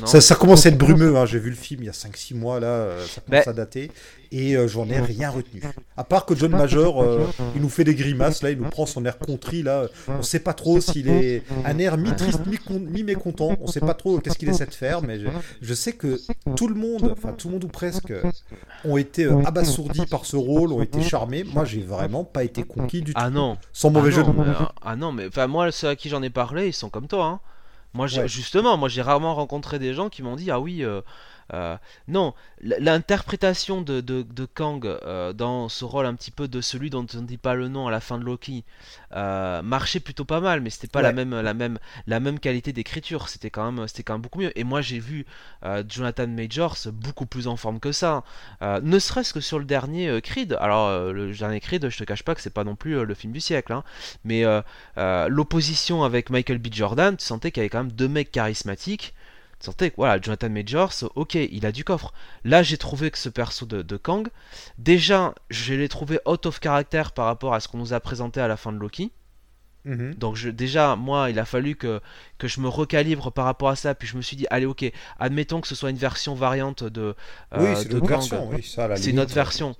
Non. 0.00 0.06
Ça, 0.06 0.20
ça 0.20 0.34
commence 0.34 0.66
à 0.66 0.70
être 0.70 0.78
brumeux, 0.78 1.16
hein. 1.16 1.26
j'ai 1.26 1.38
vu 1.38 1.50
le 1.50 1.56
film 1.56 1.82
il 1.82 1.86
y 1.86 1.88
a 1.88 1.92
5-6 1.92 2.34
mois, 2.34 2.60
là, 2.60 2.68
euh, 2.68 3.06
ça 3.06 3.20
commence 3.20 3.44
Ben- 3.44 3.50
à 3.50 3.52
dater, 3.52 3.90
et 4.32 4.56
euh, 4.56 4.68
j'en 4.68 4.88
ai 4.88 5.00
rien 5.00 5.30
retenu. 5.30 5.62
À 5.96 6.04
part 6.04 6.26
que 6.26 6.34
John 6.34 6.52
Major, 6.52 7.02
euh, 7.02 7.26
il 7.54 7.62
nous 7.62 7.68
fait 7.68 7.84
des 7.84 7.94
grimaces, 7.94 8.42
là, 8.42 8.50
il 8.50 8.58
nous 8.58 8.68
prend 8.68 8.86
son 8.86 9.04
air 9.04 9.18
contrit, 9.18 9.62
là, 9.62 9.86
on 10.08 10.22
sait 10.22 10.40
pas 10.40 10.54
trop 10.54 10.80
s'il 10.80 11.08
est 11.08 11.42
un 11.64 11.78
air 11.78 11.96
mi-triste, 11.98 12.40
mi-mécontent, 12.70 13.56
on 13.60 13.66
sait 13.66 13.80
pas 13.80 13.94
trop 13.94 14.18
qu'est-ce 14.18 14.38
qu'il 14.38 14.48
essaie 14.48 14.66
de 14.66 14.74
faire, 14.74 15.02
mais 15.02 15.18
je, 15.18 15.26
je 15.60 15.74
sais 15.74 15.92
que 15.92 16.20
tout 16.56 16.68
le 16.68 16.74
monde, 16.74 17.12
enfin 17.12 17.32
tout 17.32 17.48
le 17.48 17.54
monde 17.54 17.64
ou 17.64 17.68
presque, 17.68 18.12
ont 18.84 18.96
été 18.96 19.28
abasourdis 19.44 20.06
par 20.06 20.24
ce 20.24 20.36
rôle, 20.36 20.72
ont 20.72 20.82
été 20.82 21.02
charmés. 21.02 21.44
Moi, 21.44 21.64
j'ai 21.64 21.82
vraiment 21.82 22.24
pas 22.24 22.44
été 22.44 22.62
conquis 22.62 23.02
du 23.02 23.12
tout. 23.14 23.20
Ah 23.22 23.30
non. 23.30 23.56
Sans 23.72 23.90
mauvais 23.90 24.10
ah 24.12 24.16
jeu 24.16 24.22
de 24.22 24.28
non, 24.28 24.34
mots. 24.34 24.44
mais, 24.44 24.50
euh, 24.50 24.66
ah 24.82 24.96
non, 24.96 25.12
mais 25.12 25.26
enfin 25.26 25.46
moi 25.46 25.70
ceux 25.72 25.88
à 25.88 25.96
qui 25.96 26.08
j'en 26.08 26.22
ai 26.22 26.30
parlé, 26.30 26.68
ils 26.68 26.72
sont 26.72 26.88
comme 26.88 27.06
toi. 27.06 27.26
Hein. 27.26 27.40
Moi 27.92 28.06
Ouais. 28.06 28.28
justement, 28.28 28.76
moi 28.76 28.88
j'ai 28.88 29.02
rarement 29.02 29.34
rencontré 29.34 29.78
des 29.78 29.94
gens 29.94 30.08
qui 30.08 30.22
m'ont 30.22 30.36
dit 30.36 30.50
ah 30.50 30.60
oui. 30.60 30.84
euh, 30.84 31.02
euh, 31.52 31.76
non, 32.08 32.34
l'interprétation 32.62 33.82
de, 33.82 34.00
de, 34.00 34.22
de 34.22 34.44
Kang 34.44 34.84
euh, 34.86 35.32
dans 35.32 35.68
ce 35.68 35.84
rôle 35.84 36.06
un 36.06 36.14
petit 36.14 36.30
peu 36.30 36.48
de 36.48 36.60
celui 36.60 36.90
dont 36.90 37.06
on 37.14 37.18
ne 37.18 37.26
dit 37.26 37.38
pas 37.38 37.54
le 37.54 37.68
nom 37.68 37.88
à 37.88 37.90
la 37.90 38.00
fin 38.00 38.18
de 38.18 38.24
Loki 38.24 38.64
euh, 39.14 39.62
marchait 39.62 40.00
plutôt 40.00 40.24
pas 40.24 40.40
mal, 40.40 40.60
mais 40.60 40.70
c'était 40.70 40.88
pas 40.88 41.02
la 41.02 41.12
même 41.12 41.38
la 41.40 41.54
même 41.54 41.78
la 42.06 42.20
même 42.20 42.38
qualité 42.38 42.72
d'écriture. 42.72 43.28
C'était 43.28 43.50
quand 43.50 43.70
même 43.70 43.88
c'était 43.88 44.02
quand 44.02 44.14
même 44.14 44.22
beaucoup 44.22 44.40
mieux. 44.40 44.56
Et 44.58 44.64
moi 44.64 44.80
j'ai 44.80 44.98
vu 44.98 45.26
Jonathan 45.88 46.28
Majors 46.28 46.76
beaucoup 46.92 47.26
plus 47.26 47.48
en 47.48 47.56
forme 47.56 47.80
que 47.80 47.92
ça. 47.92 48.22
Ne 48.60 48.98
serait-ce 48.98 49.32
que 49.32 49.40
sur 49.40 49.58
le 49.58 49.64
dernier 49.64 50.20
Creed. 50.22 50.56
Alors 50.60 51.12
le 51.12 51.32
dernier 51.32 51.60
Creed, 51.60 51.88
je 51.88 51.98
te 51.98 52.04
cache 52.04 52.22
pas 52.22 52.34
que 52.34 52.40
c'est 52.40 52.50
pas 52.50 52.64
non 52.64 52.76
plus 52.76 53.04
le 53.04 53.14
film 53.14 53.32
du 53.32 53.40
siècle, 53.40 53.72
hein. 53.72 53.84
mais 54.24 54.44
l'opposition 54.96 56.04
avec 56.04 56.30
Michael 56.30 56.58
B. 56.58 56.68
Jordan, 56.72 57.16
tu 57.16 57.24
sentais 57.24 57.50
qu'il 57.50 57.60
y 57.60 57.62
avait 57.62 57.70
quand 57.70 57.84
même 57.84 57.92
deux 57.92 58.08
mecs 58.08 58.30
charismatiques. 58.30 59.14
Que 59.90 59.94
voilà, 59.96 60.20
Jonathan 60.20 60.48
Majors, 60.50 60.92
ok, 61.14 61.34
il 61.34 61.66
a 61.66 61.72
du 61.72 61.84
coffre. 61.84 62.12
Là, 62.44 62.62
j'ai 62.62 62.78
trouvé 62.78 63.10
que 63.10 63.18
ce 63.18 63.28
perso 63.28 63.66
de, 63.66 63.82
de 63.82 63.96
Kang, 63.96 64.28
déjà, 64.78 65.34
je 65.50 65.74
l'ai 65.74 65.88
trouvé 65.88 66.18
out 66.26 66.46
of 66.46 66.60
character 66.62 67.02
par 67.14 67.26
rapport 67.26 67.52
à 67.54 67.60
ce 67.60 67.68
qu'on 67.68 67.78
nous 67.78 67.92
a 67.92 68.00
présenté 68.00 68.40
à 68.40 68.48
la 68.48 68.56
fin 68.56 68.72
de 68.72 68.78
Loki. 68.78 69.12
Mhm. 69.84 70.14
Donc 70.14 70.36
je, 70.36 70.50
déjà, 70.50 70.94
moi, 70.96 71.30
il 71.30 71.38
a 71.38 71.44
fallu 71.46 71.74
que, 71.74 72.00
que 72.38 72.48
je 72.48 72.60
me 72.60 72.68
recalibre 72.68 73.32
par 73.32 73.46
rapport 73.46 73.68
à 73.70 73.76
ça. 73.76 73.94
Puis 73.94 74.08
je 74.08 74.16
me 74.16 74.22
suis 74.22 74.36
dit, 74.36 74.46
allez, 74.50 74.66
ok, 74.66 74.84
admettons 75.18 75.60
que 75.60 75.68
ce 75.68 75.74
soit 75.74 75.90
une 75.90 75.96
version 75.96 76.34
variante 76.34 76.84
de, 76.84 77.14
oui, 77.56 77.66
euh, 77.66 77.74
c'est 77.76 77.88
une 77.92 78.00
version, 78.06 78.48
oui, 78.48 78.62
C'est 78.96 79.10
une 79.10 79.16
version. 79.34 79.76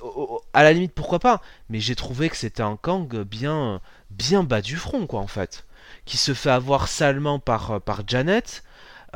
Au- 0.00 0.06
au- 0.06 0.42
À 0.52 0.62
la 0.62 0.72
limite, 0.72 0.92
pourquoi 0.94 1.18
pas 1.18 1.42
Mais 1.68 1.80
j'ai 1.80 1.94
trouvé 1.94 2.28
que 2.30 2.36
c'était 2.36 2.62
un 2.62 2.76
Kang 2.76 3.14
bien, 3.22 3.80
bien 4.10 4.42
bas 4.42 4.62
du 4.62 4.76
front, 4.76 5.06
quoi, 5.06 5.20
en 5.20 5.26
fait. 5.26 5.64
Qui 6.06 6.16
se 6.16 6.34
fait 6.34 6.50
avoir 6.50 6.88
salement 6.88 7.38
par, 7.38 7.70
euh, 7.72 7.78
par 7.80 8.02
Janet, 8.06 8.64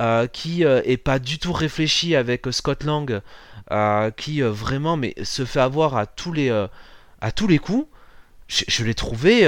euh, 0.01 0.27
qui 0.27 0.65
euh, 0.65 0.81
est 0.87 0.97
pas 0.97 1.19
du 1.19 1.39
tout 1.39 1.53
réfléchi 1.53 2.17
avec 2.17 2.47
euh, 2.47 2.53
Scott 2.53 2.85
Lang, 2.85 3.21
qui 4.17 4.41
vraiment 4.41 4.97
mais 4.97 5.15
se 5.23 5.45
fait 5.45 5.61
avoir 5.61 5.97
à 5.97 6.07
tous 6.07 6.33
les, 6.33 6.51
à 7.21 7.33
tous 7.33 7.47
les 7.47 7.59
coups. 7.59 7.87
Je, 8.49 8.85
l'ai 8.85 8.95
trouvé. 8.95 9.47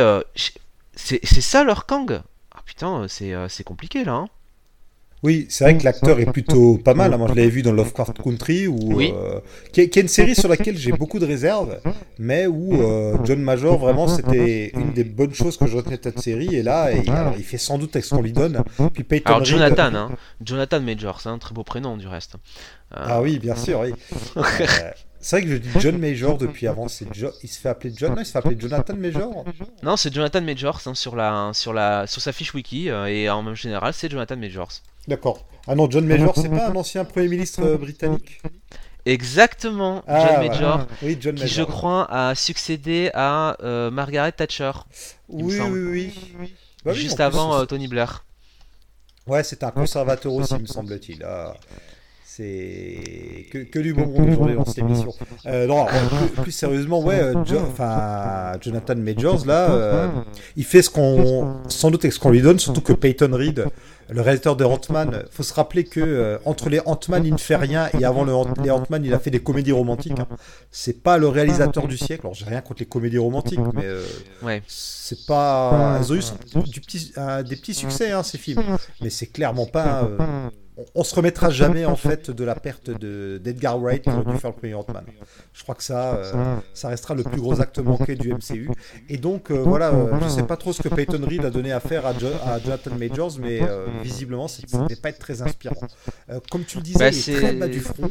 c'est 0.94 1.24
ça 1.24 1.64
leur 1.64 1.86
Kang? 1.86 2.22
Ah 2.54 2.60
putain, 2.64 3.06
c'est 3.08 3.34
c'est 3.48 3.64
compliqué 3.64 4.04
là. 4.04 4.12
hein. 4.12 4.28
Oui, 5.22 5.46
c'est 5.48 5.62
vrai 5.64 5.78
que 5.78 5.84
l'acteur 5.84 6.18
est 6.18 6.26
plutôt 6.32 6.78
pas 6.84 6.94
mal. 6.94 7.12
hein. 7.12 7.16
Moi, 7.16 7.28
je 7.30 7.34
l'avais 7.34 7.48
vu 7.48 7.62
dans 7.62 7.72
Lovecraft 7.72 8.20
Country, 8.22 8.66
où, 8.66 8.76
Oui. 8.94 9.12
euh, 9.16 9.38
qui, 9.72 9.82
est, 9.82 9.88
qui 9.88 10.00
est 10.00 10.02
une 10.02 10.08
série 10.08 10.34
sur 10.34 10.48
laquelle 10.48 10.76
j'ai 10.76 10.90
beaucoup 10.92 11.18
de 11.20 11.26
réserves, 11.26 11.78
mais 12.18 12.46
où 12.48 12.74
euh, 12.82 13.16
John 13.24 13.40
Major, 13.40 13.78
vraiment, 13.78 14.08
c'était 14.08 14.70
une 14.74 14.92
des 14.92 15.04
bonnes 15.04 15.32
choses 15.34 15.56
que 15.56 15.66
je 15.66 15.76
retenais 15.76 15.96
de 15.98 16.02
cette 16.02 16.18
série. 16.20 16.54
Et 16.56 16.62
là, 16.62 16.90
il, 16.92 17.08
alors, 17.10 17.34
il 17.36 17.44
fait 17.44 17.58
sans 17.58 17.78
doute 17.78 17.94
avec 17.94 18.04
ce 18.04 18.14
qu'on 18.14 18.22
lui 18.22 18.32
donne. 18.32 18.62
Puis 18.92 19.04
Peyton 19.04 19.26
Alors 19.34 19.44
Jonathan, 19.44 19.94
hein. 19.94 20.10
Jonathan 20.44 20.80
Majors, 20.80 21.20
c'est 21.20 21.28
un 21.28 21.38
très 21.38 21.54
beau 21.54 21.62
prénom 21.62 21.96
du 21.96 22.08
reste. 22.08 22.34
Euh, 22.96 22.98
Ah 23.00 23.22
oui, 23.22 23.38
bien 23.38 23.54
sûr, 23.56 23.80
oui. 23.80 23.92
C'est 25.24 25.36
vrai 25.36 25.46
que 25.46 25.52
je 25.52 25.56
dis 25.56 25.68
John 25.78 25.96
Major 25.98 26.36
depuis 26.36 26.66
avant. 26.66 26.88
C'est 26.88 27.06
Jo- 27.14 27.30
Il 27.42 27.48
se 27.48 27.58
fait 27.60 27.68
appeler 27.70 27.94
John, 27.96 28.14
non, 28.14 28.20
il 28.20 28.26
se 28.26 28.32
fait 28.32 28.38
appeler 28.38 28.56
Jonathan 28.58 28.94
Major. 28.96 29.44
Non, 29.82 29.96
c'est 29.96 30.12
Jonathan 30.12 30.40
Majors 30.42 30.80
hein, 30.86 30.94
sur, 30.94 31.14
la, 31.16 31.52
sur, 31.54 31.72
la, 31.72 32.06
sur 32.08 32.20
sa 32.20 32.32
fiche 32.32 32.52
wiki 32.54 32.90
euh, 32.90 33.06
et 33.06 33.30
en 33.30 33.42
même 33.42 33.54
général, 33.54 33.94
c'est 33.94 34.10
Jonathan 34.10 34.36
Majors. 34.36 34.72
D'accord. 35.08 35.46
Ah 35.66 35.74
non, 35.76 35.88
John 35.88 36.04
Major, 36.06 36.34
c'est 36.36 36.48
pas 36.48 36.68
un 36.68 36.74
ancien 36.76 37.04
premier 37.04 37.28
ministre 37.28 37.62
euh, 37.62 37.76
britannique 37.78 38.42
Exactement, 39.06 40.02
Ah, 40.06 40.28
John. 40.40 40.46
Major, 40.48 40.86
Oui, 41.02 41.16
John 41.20 41.34
qui 41.34 41.42
Major. 41.42 41.56
je 41.56 41.62
crois 41.70 42.06
a 42.10 42.34
succédé 42.34 43.10
à 43.14 43.56
euh, 43.62 43.90
Margaret 43.90 44.32
Thatcher, 44.32 44.70
Oui, 45.28 45.58
oui, 45.60 46.12
oui. 46.40 46.54
Bah 46.84 46.92
oui, 46.94 47.00
juste 47.00 47.20
avant 47.20 47.60
c'est- 47.60 47.66
Tony 47.66 47.88
Blair. 47.88 48.24
Ouais, 49.26 49.42
c'était 49.44 49.64
un 49.64 49.70
conservateur 49.70 50.32
aussi, 50.32 50.54
me 50.54 50.66
semble-t-il. 50.66 51.22
Ah. 51.24 51.54
C'est 52.36 53.46
que, 53.50 53.58
que 53.58 53.78
du 53.78 53.92
bon 53.92 54.06
monde 54.06 54.30
aujourd'hui 54.30 54.54
dans 54.54 54.64
cette 54.64 54.78
émission. 54.78 55.12
Euh, 55.44 55.66
non, 55.66 55.84
plus, 55.84 56.42
plus, 56.44 56.52
sérieusement, 56.52 57.02
ouais, 57.02 57.20
euh, 57.20 57.44
Jo- 57.44 57.60
Jonathan 58.62 58.96
Majors 58.96 59.44
là, 59.46 59.70
euh, 59.70 60.08
il 60.56 60.64
fait 60.64 60.80
ce 60.80 60.88
qu'on, 60.88 61.56
sans 61.68 61.90
doute 61.90 62.08
ce 62.10 62.18
qu'on 62.18 62.30
lui 62.30 62.40
donne, 62.40 62.58
surtout 62.58 62.80
que 62.80 62.94
Peyton 62.94 63.30
Reed, 63.32 63.66
le 64.08 64.20
réalisateur 64.22 64.56
de 64.56 64.64
Ant-Man, 64.64 65.24
faut 65.30 65.42
se 65.42 65.52
rappeler 65.52 65.84
que 65.84 66.00
euh, 66.00 66.38
entre 66.46 66.70
les 66.70 66.80
Ant-Man, 66.86 67.22
il 67.26 67.32
ne 67.34 67.38
fait 67.38 67.56
rien 67.56 67.88
et 67.98 68.04
avant 68.04 68.24
le, 68.24 68.34
Ant- 68.34 68.46
les 68.62 68.70
Ant-Man, 68.70 69.04
il 69.04 69.12
a 69.12 69.18
fait 69.18 69.30
des 69.30 69.40
comédies 69.40 69.72
romantiques. 69.72 70.18
hein. 70.18 70.26
C'est 70.70 71.02
pas 71.02 71.18
le 71.18 71.28
réalisateur 71.28 71.86
du 71.86 71.98
siècle. 71.98 72.22
Alors 72.24 72.34
j'ai 72.34 72.46
rien 72.46 72.62
contre 72.62 72.80
les 72.80 72.86
comédies 72.86 73.18
romantiques, 73.18 73.60
mais 73.74 73.86
Ouais. 74.42 74.62
c'est 74.66 75.26
pas. 75.26 75.98
Elles 76.00 76.12
ont 76.12 76.16
eu 76.16 76.22
son- 76.22 76.36
du 76.66 76.80
petit, 76.80 77.12
des 77.46 77.56
petits 77.56 77.74
succès 77.74 78.12
hein, 78.12 78.22
ces 78.22 78.38
films, 78.38 78.62
mais 79.02 79.10
c'est 79.10 79.26
clairement 79.26 79.66
pas. 79.66 80.08
On, 80.94 81.04
se 81.04 81.14
remettra 81.14 81.50
jamais 81.50 81.84
en 81.84 81.96
fait 81.96 82.30
de 82.30 82.44
la 82.44 82.54
perte 82.54 82.88
de 82.90 83.38
d'Edgar 83.42 83.78
Wright 83.78 84.02
qui 84.02 84.08
aurait 84.10 84.24
dû 84.32 84.38
faire 84.38 84.50
le 84.50 84.56
premier 84.56 84.74
Ant-Man. 84.74 85.04
Je 85.52 85.62
crois 85.62 85.74
que 85.74 85.82
ça, 85.82 86.14
euh, 86.14 86.56
ça 86.72 86.88
restera 86.88 87.14
le 87.14 87.22
plus 87.24 87.40
gros 87.40 87.60
acte 87.60 87.78
manqué 87.78 88.14
du 88.14 88.32
MCU. 88.32 88.70
Et 89.08 89.18
donc 89.18 89.50
euh, 89.50 89.62
voilà, 89.62 89.90
euh, 89.92 90.18
je 90.22 90.28
sais 90.28 90.42
pas 90.44 90.56
trop 90.56 90.72
ce 90.72 90.80
que 90.82 90.88
Peyton 90.88 91.20
Reed 91.28 91.44
a 91.44 91.50
donné 91.50 91.72
à 91.72 91.80
faire 91.80 92.06
à, 92.06 92.14
Jo- 92.18 92.28
à 92.44 92.58
Jonathan 92.58 92.94
Majors, 92.98 93.32
mais 93.40 93.60
euh, 93.62 93.86
visiblement 94.02 94.46
devait 94.72 94.96
pas 94.96 95.10
être 95.10 95.18
très 95.18 95.42
inspirant. 95.42 95.76
Euh, 96.30 96.40
comme 96.50 96.64
tu 96.64 96.78
le 96.78 96.82
disais, 96.82 96.98
Bah, 96.98 97.08
il 97.08 97.18
est 97.18 97.20
c'est- 97.20 97.34
très 97.34 97.52
bas 97.52 97.68
du 97.68 97.80
front. 97.80 98.10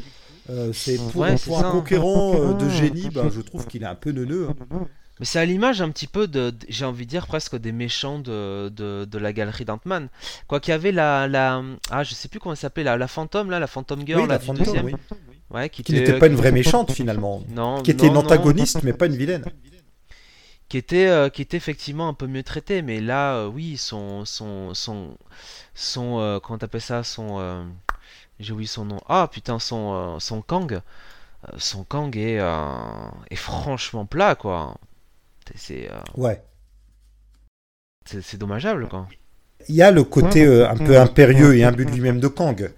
C'est 0.73 0.97
pour, 1.11 1.21
Ouais, 1.21 1.37
ça. 1.37 1.67
un 1.67 1.71
conquérant 1.71 2.53
de 2.53 2.69
génie, 2.69 3.09
ben, 3.09 3.29
je 3.33 3.39
trouve 3.41 3.65
qu'il 3.67 3.83
est 3.83 3.87
un 3.87 3.95
peu 3.95 4.11
neuneux. 4.11 4.49
hein. 4.71 4.87
Mais 5.21 5.25
c'est 5.25 5.39
à 5.39 5.45
l'image 5.45 5.81
un 5.81 5.91
petit 5.91 6.07
peu 6.07 6.27
de, 6.27 6.49
de- 6.49 6.65
j'ai 6.67 6.83
envie 6.83 7.05
de 7.05 7.11
dire 7.11 7.27
presque 7.27 7.55
des 7.55 7.71
méchants 7.71 8.19
de, 8.19 8.69
de, 8.75 9.05
de 9.05 9.17
la 9.19 9.31
galerie 9.33 9.65
d'Ant-Man. 9.65 10.09
Quoi 10.47 10.59
qu'il 10.59 10.73
y 10.73 10.75
avait 10.75 10.91
la, 10.91 11.29
la, 11.29 11.63
ah 11.91 12.03
je 12.03 12.13
sais 12.15 12.27
plus 12.27 12.39
comment 12.41 12.53
elle 12.53 12.57
s'appelait, 12.59 12.83
la, 12.83 12.97
la 12.97 13.07
fantôme 13.07 13.51
là, 13.51 13.59
la 13.59 13.67
fantôme 13.67 14.05
girl 14.05 14.21
Oui, 14.23 14.27
la 14.27 14.39
fantôme, 14.39 14.65
deuxième. 14.65 14.85
oui. 14.85 14.95
Ouais, 15.51 15.69
qui, 15.69 15.83
Qui 15.83 15.93
était, 15.93 16.01
n'était 16.01 16.19
pas 16.19 16.27
une 16.27 16.35
vraie 16.35 16.51
méchante 16.51 16.91
finalement. 16.91 17.43
non, 17.49 17.81
Qui 17.83 17.91
était 17.91 18.07
non, 18.07 18.13
une 18.13 18.13
non, 18.15 18.19
antagoniste, 18.21 18.83
mais 18.83 18.93
pas 18.93 19.05
une 19.07 19.15
vilaine. 19.15 19.45
qui 20.69 20.77
était, 20.77 21.07
euh, 21.07 21.29
qui 21.29 21.41
était 21.41 21.57
effectivement 21.57 22.07
un 22.07 22.13
peu 22.13 22.27
mieux 22.27 22.43
traité. 22.43 22.81
Mais 22.81 23.01
là, 23.01 23.35
euh, 23.35 23.47
oui, 23.47 23.77
son, 23.77 24.25
son, 24.25 24.73
son, 24.73 25.17
son, 25.75 26.19
euh, 26.19 26.39
comment 26.39 26.57
t'appelles 26.59 26.81
ça, 26.81 27.03
son, 27.03 27.39
euh, 27.39 27.63
j'ai 28.39 28.53
oublié 28.53 28.67
son 28.67 28.85
nom. 28.85 28.99
Ah 29.07 29.27
putain, 29.31 29.59
son, 29.59 29.93
euh, 30.15 30.19
son 30.19 30.41
Kang, 30.41 30.73
euh, 30.73 30.81
son 31.57 31.83
Kang 31.83 32.15
est, 32.17 32.39
euh, 32.39 33.09
est 33.29 33.35
franchement 33.35 34.05
plat 34.05 34.35
quoi. 34.35 34.77
C'est, 35.55 35.89
euh, 35.91 35.99
Ouais. 36.21 36.41
c'est, 38.05 38.37
dommageable 38.37 38.87
quoi. 38.87 39.07
Il 39.69 39.75
y 39.75 39.81
a 39.81 39.91
le 39.91 40.03
côté 40.03 40.45
euh, 40.45 40.67
un 40.69 40.75
peu 40.77 40.97
impérieux 40.99 41.55
et 41.55 41.63
imbu 41.63 41.85
de 41.85 41.91
lui-même 41.91 42.19
de 42.19 42.27
Kang. 42.27 42.71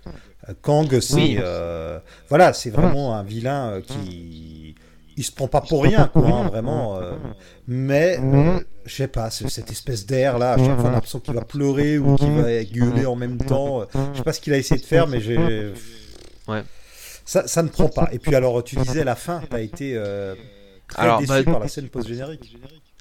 Euh, 0.49 0.53
Kang, 0.61 0.99
c'est 0.99 1.15
Oui. 1.15 1.37
euh, 1.39 1.99
voilà, 2.29 2.51
c'est 2.53 2.69
vraiment 2.71 3.15
un 3.15 3.23
vilain 3.23 3.69
euh, 3.73 3.81
qui 3.81 4.75
il 5.15 5.23
se 5.23 5.31
prend 5.31 5.47
pas 5.47 5.61
pour 5.61 5.83
rien, 5.83 6.07
quoi, 6.07 6.27
hein, 6.27 6.47
vraiment. 6.47 6.97
euh, 6.99 7.13
mais 7.67 8.17
euh, 8.19 8.59
je 8.85 8.95
sais 8.95 9.07
pas, 9.07 9.29
cette 9.29 9.69
espèce 9.71 10.07
d'air 10.07 10.39
là, 10.39 10.53
à 10.53 10.57
chaque 10.57 10.75
fois 10.75 10.85
on 10.85 10.87
a 10.87 10.91
l'impression 10.93 11.19
qu'il 11.19 11.35
va 11.35 11.41
pleurer 11.45 11.99
ou 11.99 12.15
qu'il 12.15 12.31
va 12.31 12.63
gueuler 12.63 13.05
en 13.05 13.15
même 13.15 13.37
temps. 13.37 13.81
euh, 13.81 13.85
Je 14.13 14.17
sais 14.17 14.23
pas 14.23 14.33
ce 14.33 14.39
qu'il 14.41 14.53
a 14.53 14.57
essayé 14.57 14.81
de 14.81 14.85
faire, 14.85 15.07
mais 15.07 15.21
j'ai. 15.21 15.71
Ouais. 16.47 16.63
Ça, 17.25 17.47
ça 17.47 17.61
ne 17.63 17.69
prend 17.69 17.87
pas. 17.89 18.09
Et 18.11 18.17
puis 18.19 18.33
alors, 18.35 18.63
tu 18.63 18.75
disais 18.75 19.03
la 19.03 19.15
fin, 19.15 19.41
t'as 19.49 19.61
été 19.61 19.93
euh, 19.95 20.33
très 20.87 21.01
Alors, 21.03 21.19
déçu 21.19 21.29
bah, 21.29 21.43
par 21.43 21.59
la 21.59 21.67
scène 21.67 21.89
post-générique. 21.89 22.55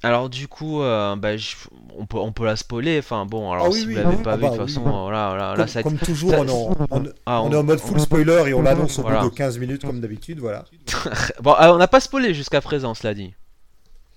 Alors 0.05 0.29
du 0.29 0.49
coup, 0.49 0.83
euh, 0.83 1.15
bah, 1.15 1.37
je- 1.37 1.55
on 1.97 2.07
peut 2.07 2.19
on 2.19 2.33
peut 2.33 2.45
la 2.45 2.57
spoiler. 2.57 2.99
Enfin 2.99 3.25
bon, 3.25 3.53
alors 3.53 3.67
Ah 3.67 3.71
oui, 3.71 3.81
si 3.83 3.87
oui, 3.87 3.95
vous 3.95 3.99
l'avez 4.03 4.17
oui. 4.17 4.23
pas 4.23 4.33
Ah 4.33 4.37
vu, 4.37 4.43
bah 4.43 4.49
de 4.51 4.57
toute 4.57 4.67
oui, 4.67 4.73
façon, 4.73 4.83
oui. 4.85 4.89
euh, 4.93 5.03
voilà, 5.03 5.29
voilà, 5.29 5.51
là, 5.51 5.57
Comme, 5.57 5.69
ça- 5.69 5.83
comme 5.85 5.99
toujours, 5.99 6.31
ça- 6.31 6.41
on, 6.41 6.47
est 6.47 6.51
en- 6.51 6.77
on- 6.91 7.05
ah, 7.27 7.43
on 7.43 7.53
est 7.53 7.57
en 7.57 7.63
mode 7.63 7.79
full 7.79 8.01
spoiler 8.01 8.43
et 8.49 8.55
on 8.55 8.63
l'annonce 8.63 8.99
au 8.99 9.03
Voilà. 9.03 9.21
bout 9.23 9.31
de 9.31 9.35
15 9.35 9.59
minutes 9.59 9.83
comme 9.85 10.01
d'habitude, 10.01 10.41
voilà. 10.41 10.65
Bon, 11.41 11.53
euh, 11.53 11.73
on 11.73 11.77
n'a 11.79 11.87
pas 11.89 12.01
spoilé 12.01 12.35
jusqu'à 12.35 12.61
présent, 12.61 12.95
cela 12.95 13.15
dit. 13.15 13.33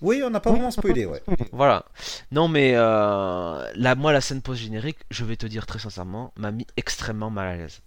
Oui, 0.02 0.22
on 0.24 0.30
n'a 0.30 0.40
pas 0.40 0.50
vraiment 0.50 0.70
spoilé, 0.72 1.06
ouais. 1.06 1.22
Voilà. 1.52 1.84
Non 2.32 2.48
mais 2.48 2.72
euh, 2.74 3.64
là, 3.76 3.94
moi, 3.94 4.12
la 4.12 4.20
scène 4.20 4.42
post 4.42 4.60
générique, 4.60 4.98
je 5.10 5.24
vais 5.24 5.36
te 5.36 5.46
dire 5.46 5.66
très 5.66 5.78
sincèrement, 5.78 6.32
m'a 6.36 6.50
mis 6.50 6.66
extrêmement 6.76 7.30
mal 7.30 7.46
à 7.46 7.56
l'aise. 7.56 7.80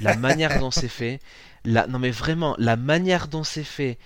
La 0.00 0.16
manière 0.16 0.58
dont 0.60 0.70
c'est 0.70 0.88
fait, 0.88 1.18
la... 1.64 1.86
non 1.88 1.98
mais 1.98 2.10
vraiment, 2.10 2.54
la 2.58 2.76
manière 2.76 3.28
dont 3.28 3.44
c'est 3.44 3.64
fait. 3.64 3.98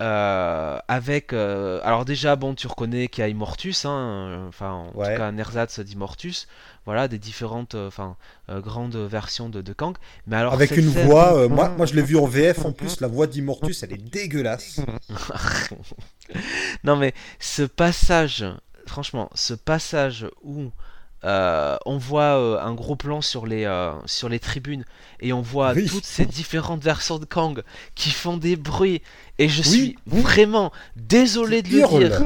Euh, 0.00 0.78
avec 0.86 1.32
euh, 1.32 1.80
alors 1.82 2.04
déjà 2.04 2.36
bon 2.36 2.54
tu 2.54 2.66
reconnais 2.68 3.08
qu'il 3.08 3.22
y 3.22 3.24
a 3.24 3.28
Immortus 3.28 3.84
hein, 3.84 4.46
enfin 4.48 4.70
en 4.70 4.92
Ouais. 4.94 5.12
tout 5.12 5.18
cas 5.20 5.26
un 5.26 5.36
ersatz 5.38 5.80
d'Immortus 5.80 6.46
voilà 6.86 7.08
des 7.08 7.18
différentes 7.18 7.74
euh, 7.74 7.88
enfin 7.88 8.16
euh, 8.48 8.60
grandes 8.60 8.94
versions 8.96 9.48
de, 9.48 9.60
de 9.60 9.72
Kang 9.72 9.96
mais 10.28 10.36
alors 10.36 10.52
Avec 10.54 10.70
une 10.76 10.92
scène- 10.92 11.06
voix, 11.06 11.48
moi, 11.48 11.68
moi 11.76 11.84
je 11.86 11.94
l'ai 11.94 12.02
vu 12.02 12.16
en 12.16 12.26
VF 12.26 12.64
en 12.64 12.70
plus, 12.72 13.00
la 13.00 13.08
voix 13.08 13.26
d'Immortus, 13.26 13.82
elle 13.82 13.92
est 13.92 13.96
dégueulasse. 14.10 14.80
Non 16.84 16.96
mais 16.96 17.14
ce 17.40 17.62
passage, 17.62 18.44
franchement, 18.86 19.30
ce 19.34 19.54
passage 19.54 20.26
où 20.42 20.70
euh, 21.24 21.76
on 21.84 21.98
voit 21.98 22.38
euh, 22.38 22.60
un 22.60 22.74
gros 22.74 22.94
plan 22.94 23.20
sur 23.20 23.46
les, 23.46 23.64
euh, 23.64 23.92
sur 24.06 24.28
les 24.28 24.38
tribunes 24.38 24.84
et 25.20 25.32
on 25.32 25.40
voit 25.42 25.72
Oui. 25.72 25.86
toutes 25.86 26.04
ces 26.04 26.24
différentes 26.24 26.82
versions 26.82 27.18
de 27.18 27.24
Kang 27.24 27.62
qui 27.96 28.10
font 28.10 28.36
des 28.36 28.54
bruits 28.56 29.02
et 29.38 29.48
je 29.48 29.62
suis 29.62 29.80
oui. 29.80 29.96
vraiment 30.06 30.72
désolé 30.96 31.62
de 31.62 31.68
le 31.68 31.74
dire, 31.74 32.20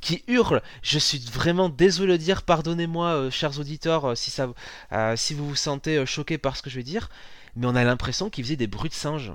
qui 0.00 0.22
hurle. 0.28 0.62
Je 0.82 0.98
suis 0.98 1.18
vraiment 1.32 1.68
désolé 1.68 2.08
de 2.08 2.12
le 2.12 2.18
dire. 2.18 2.42
Pardonnez-moi, 2.42 3.30
chers 3.30 3.58
auditeurs, 3.58 4.16
si 4.16 4.30
ça, 4.30 4.48
si 5.16 5.34
vous 5.34 5.48
vous 5.48 5.56
sentez 5.56 6.04
choqués 6.06 6.38
par 6.38 6.56
ce 6.56 6.62
que 6.62 6.70
je 6.70 6.76
vais 6.76 6.82
dire, 6.84 7.08
mais 7.56 7.66
on 7.66 7.74
a 7.74 7.82
l'impression 7.84 8.30
qu'il 8.30 8.44
faisait 8.44 8.56
des 8.56 8.66
bruits 8.68 8.90
de 8.90 8.94
singe. 8.94 9.32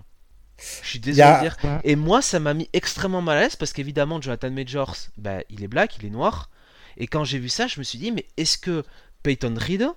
Je 0.84 0.88
suis 0.89 1.00
désolé 1.00 1.19
Y 1.19 1.21
a- 1.24 1.38
de 1.38 1.41
dire. 1.41 1.58
Et 1.84 1.95
moi, 1.95 2.21
ça 2.21 2.39
m'a 2.39 2.54
mis 2.54 2.69
extrêmement 2.74 3.21
mal 3.21 3.38
à 3.38 3.41
l'aise 3.41 3.56
parce 3.56 3.74
qu'évidemment, 3.74 4.21
Jonathan 4.21 4.52
Majors, 4.52 4.95
bah, 5.17 5.39
il 5.50 5.63
est 5.63 5.67
black, 5.67 5.97
il 6.00 6.06
est 6.06 6.10
noir. 6.12 6.50
Et 6.98 7.08
quand 7.08 7.24
j'ai 7.24 7.40
vu 7.40 7.50
ça, 7.50 7.68
je 7.68 7.80
me 7.80 7.84
suis 7.84 7.98
dit, 7.98 8.12
mais 8.12 8.26
est-ce 8.38 8.58
que 8.58 8.84
Peyton 9.24 9.56
Reed 9.58 9.88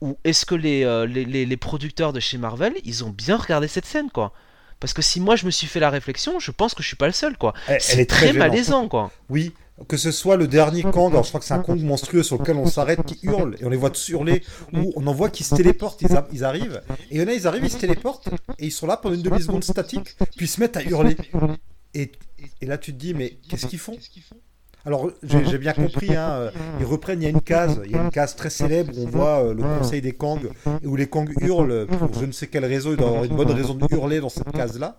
ou 0.00 0.16
est-ce 0.24 0.46
que 0.46 0.54
les, 0.54 0.84
euh, 0.84 1.06
les, 1.06 1.24
les- 1.24 1.44
les 1.46 1.56
producteurs 1.56 2.12
de 2.12 2.20
chez 2.20 2.38
Marvel, 2.38 2.72
ils 2.84 3.04
ont 3.04 3.10
bien 3.10 3.36
regardé 3.36 3.68
cette 3.68 3.86
scène, 3.86 4.10
quoi? 4.10 4.32
Parce 4.80 4.94
que 4.94 5.02
si 5.02 5.20
moi 5.20 5.36
je 5.36 5.44
me 5.44 5.50
suis 5.50 5.66
fait 5.66 5.80
la 5.80 5.90
réflexion, 5.90 6.40
je 6.40 6.50
pense 6.52 6.74
que 6.74 6.82
je 6.82 6.88
suis 6.88 6.96
pas 6.96 7.06
le 7.06 7.12
seul, 7.12 7.36
quoi. 7.36 7.52
Elle, 7.66 7.74
elle 7.74 7.80
C'est 7.82 8.00
est 8.00 8.06
très, 8.06 8.28
très 8.30 8.38
malaisant, 8.38 8.88
quoi. 8.88 9.10
Oui, 9.28 9.52
que 9.88 9.98
ce 9.98 10.10
soit 10.10 10.36
le 10.36 10.48
dernier 10.48 10.82
Kang, 10.82 11.10
alors 11.12 11.22
je 11.24 11.28
crois 11.28 11.40
que 11.40 11.44
c'est 11.46 11.52
un 11.52 11.62
Kang 11.62 11.78
monstrueux 11.82 12.22
sur 12.22 12.38
lequel 12.38 12.56
on 12.56 12.66
s'arrête, 12.66 13.04
qui 13.04 13.18
hurle, 13.22 13.56
et 13.60 13.64
on 13.66 13.68
les 13.68 13.76
voit 13.76 13.90
tous 13.90 14.08
hurler, 14.08 14.42
ou 14.72 14.92
on 14.96 15.06
en 15.06 15.12
voit 15.12 15.28
qui 15.28 15.44
se 15.44 15.54
téléportent, 15.54 16.00
ils, 16.00 16.16
a- 16.16 16.26
ils 16.32 16.44
arrivent, 16.44 16.80
et 17.10 17.16
il 17.16 17.20
y 17.20 17.22
en 17.24 17.28
a, 17.28 17.32
ils 17.34 17.46
arrivent, 17.46 17.64
ils 17.64 17.70
se 17.70 17.76
téléportent, 17.76 18.28
et 18.58 18.66
ils 18.66 18.72
sont 18.72 18.86
là 18.86 18.96
pendant 18.96 19.14
une 19.14 19.22
demi-seconde 19.22 19.64
statique, 19.64 20.16
puis 20.36 20.46
ils 20.46 20.48
se 20.48 20.60
mettent 20.60 20.78
à 20.78 20.82
hurler. 20.82 21.16
Et, 21.92 22.12
et 22.62 22.66
là, 22.66 22.78
tu 22.78 22.92
te 22.94 22.98
dis, 22.98 23.12
mais 23.12 23.36
qu'est-ce 23.48 23.66
qu'ils 23.66 23.78
font? 23.78 23.98
Alors, 24.86 25.10
j'ai 25.22 25.58
bien 25.58 25.72
compris, 25.72 26.14
hein, 26.16 26.28
euh, 26.30 26.50
ils 26.80 26.86
reprennent, 26.86 27.20
il 27.20 27.24
y 27.24 27.26
a 27.26 27.30
une 27.30 27.40
case, 27.40 27.80
il 27.84 27.90
y 27.90 27.94
a 27.94 28.02
une 28.02 28.10
case 28.10 28.34
très 28.36 28.50
célèbre 28.50 28.92
où 28.96 29.02
on 29.04 29.06
voit 29.10 29.44
euh, 29.44 29.54
le 29.54 29.62
conseil 29.62 30.00
des 30.00 30.12
Kang, 30.12 30.40
où 30.84 30.96
les 30.96 31.06
Kang 31.06 31.30
hurlent 31.40 31.86
pour 31.86 32.14
je 32.20 32.24
ne 32.26 32.32
sais 32.32 32.46
quelle 32.46 32.64
raison, 32.64 32.90
il 32.90 32.96
doit 32.96 33.06
y 33.06 33.08
avoir 33.10 33.24
une 33.24 33.36
bonne 33.36 33.50
raison 33.52 33.74
de 33.74 33.86
hurler 33.90 34.20
dans 34.20 34.28
cette 34.28 34.50
case-là. 34.52 34.96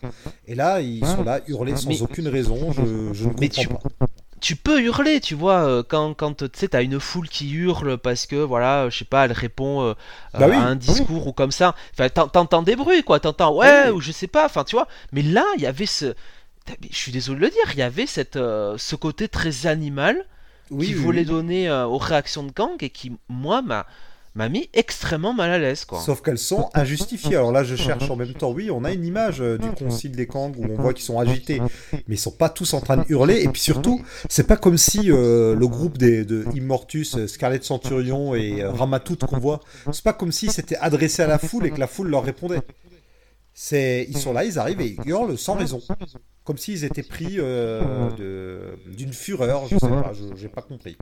Et 0.47 0.55
là, 0.55 0.81
ils 0.81 1.05
sont 1.05 1.23
là, 1.23 1.39
hurler 1.47 1.75
sans 1.75 1.89
Mais- 1.89 2.01
aucune 2.01 2.27
raison, 2.27 2.71
je, 2.71 2.81
je 3.13 3.25
ne 3.27 3.33
Mais 3.39 3.49
comprends 3.49 3.61
tu- 3.61 3.67
pas. 3.99 4.05
tu 4.39 4.55
peux 4.55 4.81
hurler, 4.81 5.19
tu 5.19 5.35
vois, 5.35 5.63
euh, 5.63 5.83
quand, 5.87 6.13
quand 6.15 6.35
tu 6.37 6.45
sais, 6.53 6.67
t'as 6.69 6.81
une 6.83 6.99
foule 6.99 7.27
qui 7.29 7.51
hurle 7.51 7.97
parce 7.97 8.25
que, 8.25 8.35
voilà, 8.35 8.89
je 8.89 8.99
sais 8.99 9.05
pas, 9.05 9.25
elle 9.25 9.31
répond 9.33 9.81
euh, 9.83 9.93
Bah 10.33 10.47
oui, 10.49 10.55
à 10.55 10.61
un 10.61 10.75
discours 10.75 11.27
ou 11.27 11.33
comme 11.33 11.51
ça. 11.51 11.75
Enfin, 11.93 12.09
t'en- 12.09 12.27
t'entends 12.27 12.61
des 12.63 12.75
bruits, 12.75 13.03
quoi, 13.03 13.19
t'entends, 13.19 13.55
ouais, 13.55 13.85
Oui. 13.87 13.91
ou 13.91 14.01
je 14.01 14.11
sais 14.11 14.27
pas, 14.27 14.45
enfin, 14.45 14.63
tu 14.63 14.75
vois. 14.75 14.87
Mais 15.11 15.21
là, 15.21 15.43
il 15.57 15.61
y 15.63 15.67
avait 15.67 15.85
ce. 15.85 16.13
Je 16.89 16.95
suis 16.95 17.11
désolé 17.11 17.39
de 17.39 17.45
le 17.45 17.51
dire, 17.51 17.61
il 17.73 17.79
y 17.79 17.83
avait 17.83 18.05
cette, 18.05 18.35
euh, 18.35 18.77
ce 18.77 18.95
côté 18.95 19.27
très 19.27 19.67
animal 19.67 20.25
Oui, 20.69 20.87
qui 20.87 20.93
oui, 20.95 20.99
voulait 20.99 21.21
oui. 21.21 21.25
donner 21.27 21.69
euh, 21.69 21.85
aux 21.85 21.97
réactions 21.97 22.43
de 22.43 22.51
Kang 22.51 22.75
et 22.81 22.89
qui, 22.89 23.11
moi, 23.29 23.61
m'a 23.61 23.85
m'a 24.33 24.47
mis 24.47 24.69
extrêmement 24.73 25.33
mal 25.33 25.51
à 25.51 25.59
l'aise, 25.59 25.83
quoi. 25.83 25.99
Sauf 25.99 26.21
qu'elles 26.21 26.37
sont 26.37 26.69
injustifiées. 26.73 27.35
Alors 27.35 27.51
là, 27.51 27.63
je 27.63 27.75
cherche 27.75 28.09
en 28.09 28.15
même 28.15 28.33
temps. 28.33 28.51
Oui, 28.51 28.71
on 28.71 28.85
a 28.85 28.91
une 28.93 29.05
image 29.05 29.41
euh, 29.41 29.57
du 29.57 29.69
concile 29.71 30.13
des 30.13 30.25
Kang 30.25 30.55
où 30.57 30.63
on 30.71 30.81
voit 30.81 30.93
qu'ils 30.93 31.03
sont 31.03 31.19
agités, 31.19 31.61
mais 31.91 32.15
ils 32.15 32.19
sont 32.19 32.31
pas 32.31 32.49
tous 32.49 32.73
en 32.73 32.79
train 32.79 32.97
de 32.97 33.03
hurler. 33.09 33.41
Et 33.41 33.49
puis 33.49 33.61
surtout, 33.61 34.01
c'est 34.29 34.47
pas 34.47 34.55
comme 34.57 34.77
si 34.77 35.11
euh, 35.11 35.53
le 35.55 35.67
groupe 35.67 35.97
des, 35.97 36.23
de 36.23 36.45
Immortus, 36.55 37.25
Scarlet 37.27 37.59
Centurion 37.61 38.33
et 38.33 38.61
euh, 38.61 38.71
Ramatout 38.71 39.17
qu'on 39.17 39.37
voit, 39.37 39.59
c'est 39.91 40.03
pas 40.03 40.13
comme 40.13 40.31
si 40.31 40.47
c'était 40.49 40.77
adressé 40.77 41.23
à 41.23 41.27
la 41.27 41.37
foule 41.37 41.65
et 41.65 41.71
que 41.71 41.79
la 41.79 41.87
foule 41.87 42.07
leur 42.09 42.23
répondait. 42.23 42.61
Ils 43.69 44.17
sont 44.17 44.33
là, 44.33 44.43
ils 44.43 44.57
arrivent 44.57 44.81
et 44.81 44.95
ils 44.97 45.09
hurlent 45.09 45.37
sans 45.37 45.55
raison, 45.55 45.81
comme 46.43 46.57
s'ils 46.57 46.83
étaient 46.83 47.03
pris 47.03 47.35
euh, 47.37 48.09
d'une 48.87 49.13
fureur. 49.13 49.67
Je 49.67 49.77
sais 49.77 49.87
pas, 49.87 50.11
j'ai 50.35 50.49
pas 50.49 50.61
compris. 50.63 50.97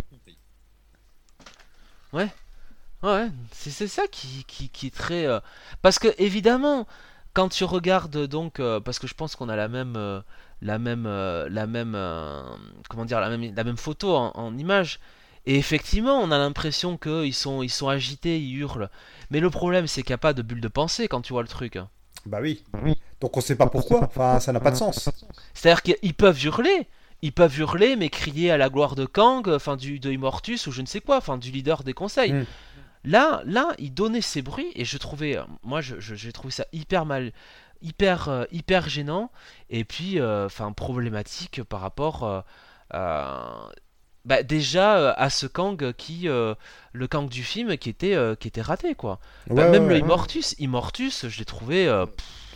Ouais, 3.02 3.30
c'est 3.54 3.70
c'est 3.70 3.88
ça 3.88 4.08
qui, 4.12 4.44
qui, 4.46 4.68
qui 4.70 4.88
est 4.88 4.96
très... 4.96 5.26
euh, 5.26 5.40
Parce 5.82 6.00
que 6.00 6.10
évidemment, 6.18 6.86
quand 7.34 7.48
tu 7.48 7.64
regardes 7.64 8.28
donc... 8.28 8.60
euh, 8.60 8.82
parce 8.82 9.00
que 9.00 9.08
je 9.08 9.14
pense 9.14 9.36
qu'on 9.38 9.48
a 9.48 9.56
la 9.56 9.70
même... 9.70 10.22
la 10.62 10.80
même... 10.80 11.06
la 11.06 11.66
même... 11.68 11.98
comment 12.90 13.06
dire 13.06 13.22
La 13.22 13.30
même, 13.30 13.56
la 13.56 13.64
même 13.64 13.78
photo 13.78 14.16
en, 14.16 14.32
en 14.36 14.58
image. 14.58 15.00
Et 15.46 15.56
effectivement, 15.58 16.20
on 16.20 16.30
a 16.32 16.38
l'impression 16.38 16.98
qu'ils 16.98 17.34
sont, 17.34 17.64
ils 17.64 17.70
sont 17.70 17.88
agités, 17.88 18.38
ils 18.40 18.58
hurlent. 18.58 18.90
Mais 19.32 19.40
le 19.40 19.50
problème, 19.50 19.88
c'est 19.88 20.02
qu'il 20.04 20.12
n'y 20.12 20.16
a 20.16 20.18
pas 20.18 20.34
de 20.34 20.42
bulle 20.42 20.62
de 20.62 20.68
pensée 20.68 21.08
quand 21.08 21.22
tu 21.22 21.32
vois 21.32 21.42
le 21.42 21.48
truc. 21.48 21.80
Bah 22.26 22.40
oui. 22.42 22.64
Donc 23.22 23.36
on 23.38 23.42
sait 23.42 23.56
pas 23.56 23.68
pourquoi. 23.68 24.04
Enfin, 24.04 24.40
ça 24.40 24.52
n'a 24.52 24.60
pas 24.60 24.72
de 24.72 24.76
sens. 24.78 25.10
C'est-à-dire 25.54 25.82
qu'ils 25.84 26.14
peuvent 26.14 26.44
hurler, 26.44 26.88
ils 27.22 27.34
peuvent 27.34 27.58
hurler, 27.60 27.96
mais 27.96 28.10
crier 28.10 28.52
à 28.52 28.58
la 28.58 28.70
gloire 28.70 28.96
de 28.96 29.06
Kang, 29.06 29.48
enfin 29.50 29.76
du 29.76 30.00
de 30.00 30.12
Immortus 30.12 30.68
ou 30.68 30.72
je 30.72 30.82
ne 30.82 30.86
sais 30.88 31.02
quoi, 31.02 31.18
enfin 31.18 31.38
du 31.38 31.52
leader 31.52 31.84
des 31.84 31.94
conseils. 31.94 32.34
Mm. 32.34 32.46
Là, 33.06 33.42
là, 33.46 33.70
il 33.78 33.94
donnait 33.94 34.22
ces 34.22 34.42
bruits 34.42 34.72
et 34.76 34.84
je 34.86 34.98
trouvais, 34.98 35.38
euh, 35.38 35.44
moi, 35.64 35.80
je, 35.82 36.00
je- 36.00 36.30
trouvé 36.32 36.52
ça 36.52 36.66
hyper 36.74 37.06
mal, 37.06 37.32
hyper, 37.82 38.28
euh, 38.28 38.44
hyper 38.52 38.90
gênant 38.90 39.32
et 39.70 39.86
puis, 39.86 40.20
euh, 40.20 40.46
enfin, 40.48 40.72
problématique 40.74 41.64
par 41.64 41.80
rapport, 41.80 42.24
euh, 42.24 42.42
à- 42.92 43.70
bah, 44.30 44.44
déjà 44.44 44.98
euh, 44.98 45.14
à 45.18 45.30
ce 45.30 45.48
Kang 45.48 45.94
qui, 45.94 46.30
euh, 46.30 46.56
le 46.94 47.08
Kang 47.08 47.28
du 47.30 47.44
film 47.44 47.78
qui 47.78 47.90
était, 47.90 48.16
euh, 48.16 48.36
qui 48.36 48.48
était 48.50 48.62
raté 48.62 48.96
quoi. 48.96 49.20
Bah, 49.54 49.66
Ouais, 49.66 49.66
même 49.66 49.88
ouais, 49.88 49.90
le 49.90 49.98
ouais. 50.00 50.00
Immortus, 50.00 50.56
Immortus, 50.60 51.28
je 51.28 51.40
l'ai 51.40 51.46
trouvé. 51.46 51.88
euh, 51.88 52.06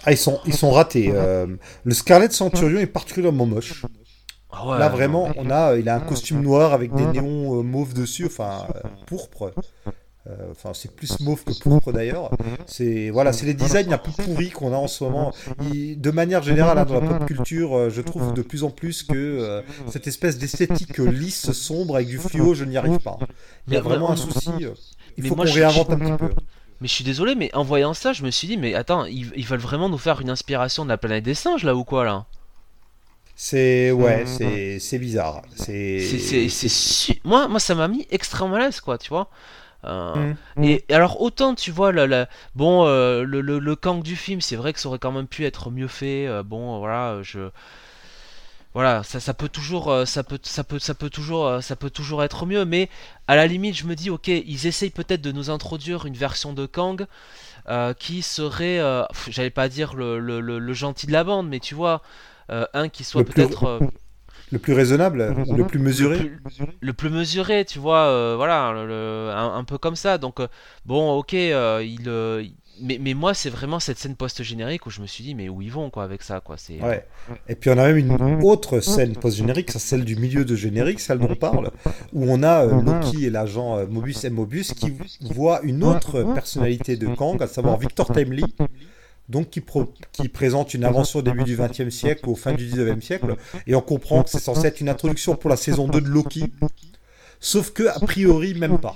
Ah, 0.04 0.12
ils 0.12 0.18
sont, 0.18 0.42
ils 0.46 0.54
sont 0.54 0.72
ratés. 0.72 1.12
euh, 1.14 1.48
le 1.84 1.94
Scarlet 1.94 2.30
Centurion 2.32 2.80
est 2.80 2.88
particulièrement 2.88 3.46
moche. 3.46 3.88
ah 4.52 4.68
ouais, 4.68 4.78
Là, 4.78 4.90
vraiment, 4.90 5.32
on 5.38 5.50
a, 5.50 5.76
il 5.78 5.90
a 5.90 5.96
un 5.96 6.02
costume 6.02 6.42
noir 6.42 6.74
avec 6.74 6.94
des 6.94 7.08
néons 7.08 7.60
euh, 7.60 7.64
mauves 7.64 7.94
dessus, 7.94 8.26
enfin 8.26 8.68
euh, 8.76 8.82
pourpre. 9.06 9.54
Euh, 10.28 10.52
Enfin, 10.52 10.72
c'est 10.74 10.96
plus 10.96 11.20
mauve 11.20 11.44
que 11.44 11.52
pourpre 11.60 11.92
d'ailleurs. 11.92 12.32
C'est 12.66 13.10
voilà, 13.10 13.34
c'est 13.34 13.46
les 13.46 13.54
designs 13.54 13.92
un 13.92 13.98
peu 13.98 14.12
pourris 14.12 14.52
qu'on 14.52 14.72
a 14.74 14.78
en 14.78 14.88
ce 14.88 15.04
moment. 15.04 15.34
Il- 15.74 16.00
de 16.00 16.12
manière 16.12 16.42
générale, 16.42 16.78
hein, 16.78 16.86
dans 16.86 17.02
la 17.02 17.08
pop 17.20 17.26
culture, 17.28 17.76
euh, 17.78 17.90
je 17.90 18.02
trouve 18.02 18.34
de 18.34 18.42
plus 18.42 18.64
en 18.64 18.70
plus 18.70 19.04
que 19.04 19.14
euh, 19.16 19.62
cette 19.90 20.08
espèce 20.08 20.38
d'esthétique 20.38 20.98
lisse, 20.98 21.52
sombre 21.52 21.96
avec 21.98 22.08
du 22.08 22.20
fluo, 22.20 22.54
je 22.54 22.64
n'y 22.64 22.78
arrive 22.78 23.00
pas. 23.00 23.20
Il 23.68 23.74
y 23.74 23.78
a 23.78 23.82
vraiment 23.82 24.12
un 24.12 24.16
souci. 24.16 24.50
Il 25.18 25.28
faut 25.28 25.36
qu'on 25.36 25.46
je- 25.46 25.54
réinvente 25.56 25.90
un 25.92 26.00
petit 26.00 26.18
peu. 26.18 26.30
Mais 26.80 26.88
je 26.88 26.94
suis 26.94 27.04
désolé, 27.04 27.36
mais 27.36 27.54
en 27.54 27.64
voyant 27.64 27.94
ça, 27.94 28.14
je 28.14 28.24
me 28.24 28.32
suis 28.32 28.48
dit, 28.48 28.58
mais 28.58 28.74
attends, 28.76 29.06
ils, 29.06 29.32
ils 29.36 29.46
veulent 29.46 29.60
vraiment 29.60 29.88
nous 29.90 29.98
faire 29.98 30.22
une 30.22 30.30
inspiration 30.30 30.84
de 30.86 30.90
la 30.90 30.98
planète 30.98 31.24
des 31.24 31.34
singes 31.34 31.64
là 31.64 31.76
ou 31.76 31.84
quoi 31.84 32.04
là? 32.06 32.26
C'est 33.36 33.92
ouais, 33.92 34.26
c'est 34.80 35.00
bizarre. 35.00 35.42
C'est 35.56 36.00
moi, 37.24 37.48
moi, 37.48 37.60
ça 37.60 37.76
m'a 37.76 37.88
mis 37.88 38.06
extrêmement 38.10 38.56
à 38.56 38.60
l'aise, 38.60 38.80
quoi, 38.80 38.98
tu 38.98 39.10
vois? 39.10 39.30
Euh, 39.86 40.34
Mm. 40.56 40.63
Et 40.63 40.86
alors 40.89 41.22
autant 41.22 41.56
tu 41.56 41.72
vois 41.72 41.91
la, 41.91 42.08
la- 42.08 42.30
bon 42.56 42.86
euh, 42.86 43.24
le, 43.24 43.41
le, 43.41 43.60
le 43.60 43.76
Kang 43.76 44.02
du 44.04 44.15
film 44.15 44.39
c'est 44.41 44.56
vrai 44.56 44.72
que 44.74 44.80
ça 44.80 44.88
aurait 44.89 45.00
quand 45.00 45.12
même 45.12 45.28
pu 45.28 45.46
être 45.46 45.72
mieux 45.72 45.88
fait 45.88 46.28
euh, 46.28 46.43
bon 46.43 46.76
euh, 46.76 46.80
voilà 46.80 47.19
je 47.24 47.50
voilà 48.74 49.04
ça, 49.04 49.19
ça 49.19 49.34
peut 49.34 49.50
toujours 49.50 49.93
ça 50.06 50.24
peut 50.24 50.39
ça 50.41 50.63
peut 50.63 50.80
ça 50.80 50.96
peut 50.96 51.10
toujours 51.10 51.62
ça 51.62 51.76
peut 51.76 51.91
toujours 51.91 52.24
être 52.24 52.46
mieux 52.48 52.65
mais 52.65 52.89
à 53.28 53.36
la 53.36 53.46
limite 53.46 53.76
je 53.76 53.86
me 53.86 53.96
dis 53.96 54.10
ok 54.10 54.28
ils 54.30 54.65
essayent 54.65 54.89
peut-être 54.89 55.22
de 55.22 55.32
nous 55.32 55.50
introduire 55.52 56.06
une 56.06 56.15
version 56.15 56.54
de 56.54 56.65
Kang 56.65 57.06
qui 58.00 58.22
serait 58.24 58.80
j'allais 59.28 59.52
pas 59.52 59.69
dire 59.69 59.93
le, 59.93 60.19
le, 60.19 60.74
gentil 60.74 61.08
de 61.08 61.12
la 61.12 61.24
bande 61.24 61.50
mais 61.50 61.60
tu 61.60 61.76
vois 61.76 62.02
un 62.50 62.89
qui 62.89 63.04
soit 63.04 63.24
peut-être 63.24 63.84
le 64.54 64.60
plus 64.60 64.74
raisonnable, 64.74 65.36
ou 65.48 65.56
le 65.56 65.66
plus 65.68 65.80
mesuré. 65.80 66.18
le 66.20 66.30
plus, 66.30 66.66
le 66.80 66.94
plus 66.94 67.10
mesuré, 67.10 67.66
tu 67.66 67.80
vois, 67.80 68.06
euh, 68.06 68.36
voilà, 68.38 68.72
le- 68.74 68.88
le- 68.88 69.32
un, 69.36 69.56
un 69.58 69.63
peu 69.66 69.78
comme 69.78 69.96
ça. 69.98 70.18
Donc, 70.18 70.39
euh, 70.39 70.48
bon, 70.86 71.12
ok, 71.18 71.34
euh, 71.34 71.84
il, 71.86 72.04
euh, 72.08 72.44
mais, 72.82 72.98
mais 73.00 73.13
moi, 73.13 73.34
c'est 73.36 73.50
vraiment 73.52 73.80
cette 73.80 74.00
scène 74.00 74.16
post-générique 74.16 74.86
où 74.88 74.89
je 74.89 75.00
me 75.02 75.06
suis 75.08 75.24
dit, 75.24 75.36
mais 75.36 75.48
où 75.50 75.62
ils 75.62 75.72
vont, 75.72 75.89
quoi, 75.92 76.04
avec 76.04 76.24
ça, 76.24 76.39
quoi. 76.39 76.56
C'est, 76.58 76.82
Ouais. 76.82 77.06
Et 77.48 77.56
puis 77.56 77.70
on 77.70 77.78
a 77.78 77.86
même 77.88 77.98
une 77.98 78.44
autre 78.44 78.80
scène 78.80 79.13
post-générique, 79.16 79.70
c'est 79.72 79.80
celle 79.80 80.04
du 80.06 80.16
milieu 80.16 80.44
de 80.46 80.56
générique, 80.56 81.00
celle 81.00 81.20
dont 81.20 81.30
on 81.30 81.36
parle, 81.36 81.70
où 82.13 82.26
on 82.32 82.42
a 82.44 82.66
euh, 82.66 82.82
Loki 82.82 83.26
et 83.26 83.30
l'agent 83.30 83.78
euh, 83.78 83.86
Mobius 83.88 84.24
M. 84.26 84.34
Mobius 84.34 84.74
qui 84.74 84.92
voient 85.22 85.62
une 85.63 85.84
autre 85.84 86.24
personnalité 86.34 86.96
de 86.98 87.08
Kang, 87.08 87.42
à 87.44 87.48
savoir 87.48 87.78
Victor 87.78 88.12
Timely, 88.12 88.44
donc 89.30 89.50
qui, 89.50 89.62
pro- 89.62 89.94
qui 90.12 90.28
présente 90.30 90.74
une 90.74 90.84
invention 90.86 91.20
au 91.20 91.22
début 91.22 91.44
du 91.44 91.56
XXe 91.58 91.90
siècle 91.90 92.28
ou 92.28 92.34
au 92.34 92.36
fin 92.36 92.54
du 92.54 92.66
XIXe 92.66 93.04
siècle, 93.06 93.36
et 93.68 93.76
on 93.76 93.82
comprend 93.82 94.24
que 94.24 94.30
c'est 94.30 94.40
censé 94.40 94.68
être 94.68 94.82
une 94.82 94.90
introduction 94.90 95.36
pour 95.36 95.50
la 95.50 95.56
saison 95.58 95.88
2 95.88 96.02
de 96.02 96.08
Loki, 96.10 96.52
sauf 97.40 97.72
que 97.72 97.84
a 97.88 98.00
priori 98.00 98.54
même 98.54 98.80
pas. 98.80 98.96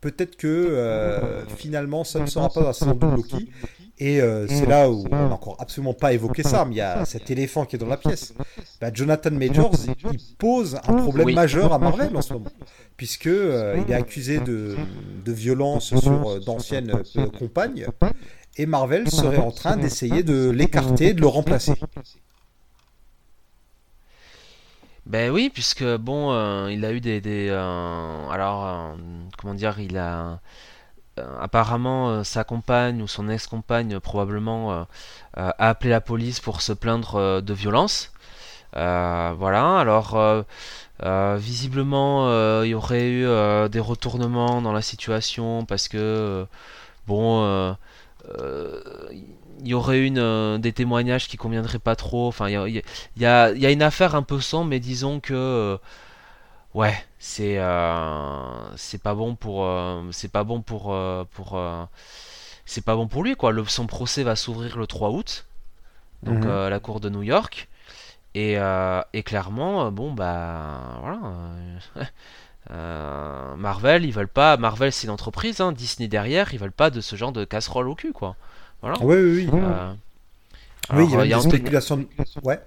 Peut-être 0.00 0.36
que 0.36 0.48
euh, 0.48 1.44
finalement 1.56 2.02
ça 2.04 2.18
ne 2.20 2.26
sera 2.26 2.48
pas 2.48 2.62
la 2.64 2.72
saison 2.72 2.94
2 2.94 3.06
de 3.06 3.16
Loki, 3.16 3.50
et 3.98 4.20
euh, 4.20 4.48
c'est 4.48 4.66
là 4.66 4.90
où 4.90 5.04
on 5.06 5.08
n'a 5.10 5.32
encore 5.34 5.56
absolument 5.60 5.94
pas 5.94 6.12
évoqué 6.12 6.42
ça, 6.42 6.64
mais 6.64 6.74
il 6.74 6.78
y 6.78 6.80
a 6.80 7.04
cet 7.04 7.30
éléphant 7.30 7.64
qui 7.64 7.76
est 7.76 7.78
dans 7.78 7.86
la 7.86 7.96
pièce. 7.98 8.34
Bah, 8.80 8.90
Jonathan 8.92 9.30
Majors, 9.30 9.76
il, 10.12 10.18
pose 10.38 10.74
un 10.88 10.94
problème 10.94 11.26
Oui. 11.26 11.34
majeur 11.34 11.72
à 11.72 11.78
Marvel 11.78 12.16
en 12.16 12.22
ce 12.22 12.32
moment, 12.32 12.50
puisque 12.96 13.28
euh, 13.28 13.80
il 13.86 13.92
est 13.92 13.94
accusé 13.94 14.40
de, 14.40 14.74
de 15.24 15.32
violence 15.32 15.94
sur 15.96 16.40
d'anciennes 16.44 16.92
compagnes, 17.38 17.86
et 18.56 18.66
Marvel 18.66 19.10
serait 19.10 19.38
en 19.38 19.50
train 19.50 19.76
d'essayer 19.76 20.22
de 20.22 20.50
l'écarter, 20.50 21.14
de 21.14 21.20
le 21.20 21.26
remplacer. 21.26 21.74
Ben 25.06 25.30
oui, 25.30 25.50
puisque 25.52 25.84
bon, 25.84 26.32
euh, 26.32 26.70
il 26.70 26.84
a 26.84 26.92
eu 26.92 27.00
des, 27.00 27.20
euh, 27.50 28.28
alors 28.30 28.66
euh, 28.66 28.94
comment 29.36 29.54
dire, 29.54 29.80
il 29.80 29.98
a 29.98 30.38
apparemment 31.40 32.24
sa 32.24 32.44
compagne 32.44 33.02
ou 33.02 33.08
son 33.08 33.28
ex-compagne 33.28 34.00
probablement 34.00 34.86
a 35.36 35.68
appelé 35.68 35.90
la 35.90 36.00
police 36.00 36.40
pour 36.40 36.62
se 36.62 36.72
plaindre 36.72 37.42
de 37.42 37.52
violence. 37.52 38.12
Voilà. 38.72 39.78
Alors 39.78 40.16
visiblement, 41.36 42.62
il 42.62 42.68
y 42.68 42.74
aurait 42.74 43.10
eu 43.10 43.68
des 43.68 43.80
retournements 43.80 44.62
dans 44.62 44.72
la 44.72 44.82
situation 44.82 45.66
parce 45.66 45.88
que 45.88 46.46
bon. 47.06 47.76
Euh, 48.28 48.80
euh, 48.86 49.08
il 49.60 49.68
y 49.68 49.74
aurait 49.74 50.04
une 50.06 50.18
euh, 50.18 50.58
des 50.58 50.72
témoignages 50.72 51.28
qui 51.28 51.36
conviendraient 51.36 51.78
pas 51.78 51.96
trop. 51.96 52.28
Enfin, 52.28 52.48
il 52.48 52.52
y 52.52 52.56
a, 52.56 52.68
il 52.68 52.74
y 52.76 52.78
a- 52.78 52.82
il 53.16 53.22
y 53.22 53.26
a, 53.66 53.70
il 53.70 53.74
une 53.74 53.82
affaire 53.82 54.14
un 54.14 54.22
peu 54.22 54.40
sombre, 54.40 54.66
mais 54.70 54.80
disons 54.80 55.20
que 55.20 55.34
euh, 55.34 55.76
ouais, 56.74 56.94
c'est 57.18 57.58
euh, 57.58 58.76
c'est 58.76 59.02
pas 59.02 59.14
bon 59.14 59.34
pour 59.36 59.68
c'est 60.12 60.30
pas 60.32 60.44
bon 60.44 60.62
pour 60.62 60.94
pour 61.32 61.58
c'est 62.64 62.84
pas 62.84 62.96
bon 62.96 63.08
pour 63.08 63.22
lui 63.24 63.34
quoi. 63.36 63.52
Le, 63.52 63.64
son 63.66 63.86
procès 63.86 64.22
va 64.22 64.36
s'ouvrir 64.36 64.78
le 64.78 64.86
3 64.86 65.10
août, 65.10 65.46
donc 66.24 66.46
Mhm. 66.46 66.46
à 66.46 66.70
la 66.70 66.80
cour 66.80 67.00
de 67.00 67.10
New 67.10 67.22
York. 67.22 67.68
Et, 68.34 68.56
et 69.14 69.22
clairement, 69.24 69.92
bon 69.92 70.12
bah 70.12 70.98
voilà. 71.02 71.20
euh, 72.70 73.56
Marvel, 73.56 74.04
ils 74.04 74.12
veulent 74.12 74.28
pas. 74.28 74.56
Marvel, 74.56 74.92
c'est 74.92 75.06
une 75.06 75.12
entreprise, 75.12 75.60
hein, 75.60 75.72
Disney 75.72 76.08
derrière, 76.08 76.52
ils 76.54 76.58
veulent 76.60 76.72
pas 76.72 76.90
de 76.90 77.00
ce 77.00 77.16
genre 77.16 77.32
de 77.32 77.44
casserole 77.44 77.88
au 77.88 77.94
cul 77.94 78.12
quoi. 78.12 78.36
Voilà. 78.80 78.96
Oui, 79.02 79.16
oui, 79.16 79.48
oui. 79.52 79.60
Euh, 79.60 79.92
Oui, 80.94 81.04
il 81.04 81.10
y 81.10 81.14
alors, 81.14 81.20
a 81.20 81.24
il 81.26 81.30
y 81.30 81.34
a 81.34 81.36
même 81.38 81.48
des 81.50 81.56
Anthony- 81.56 81.70
de- 81.70 82.46
Ouais, 82.48 82.60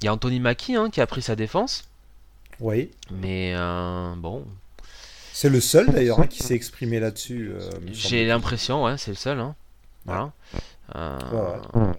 il 0.00 0.04
y 0.04 0.08
a 0.08 0.12
Anthony 0.12 0.40
Mackie 0.40 0.76
hein, 0.76 0.90
qui 0.90 1.00
a 1.00 1.06
pris 1.06 1.22
sa 1.22 1.34
défense, 1.36 1.88
oui. 2.60 2.90
mais 3.10 3.54
euh, 3.56 4.14
bon, 4.16 4.44
C'est 5.32 5.48
le 5.48 5.60
seul 5.60 5.86
d'ailleurs 5.90 6.20
hein, 6.20 6.26
qui 6.26 6.42
s'est 6.42 6.54
exprimé 6.54 7.00
là-dessus. 7.00 7.52
j'ai 7.92 8.26
l'impression, 8.26 8.84
ouais, 8.84 8.96
c'est 8.98 9.10
le 9.10 9.16
seul. 9.16 9.44
Voilà. 10.04 10.30
Ouais, 10.94 11.00
ouais. 11.80 11.92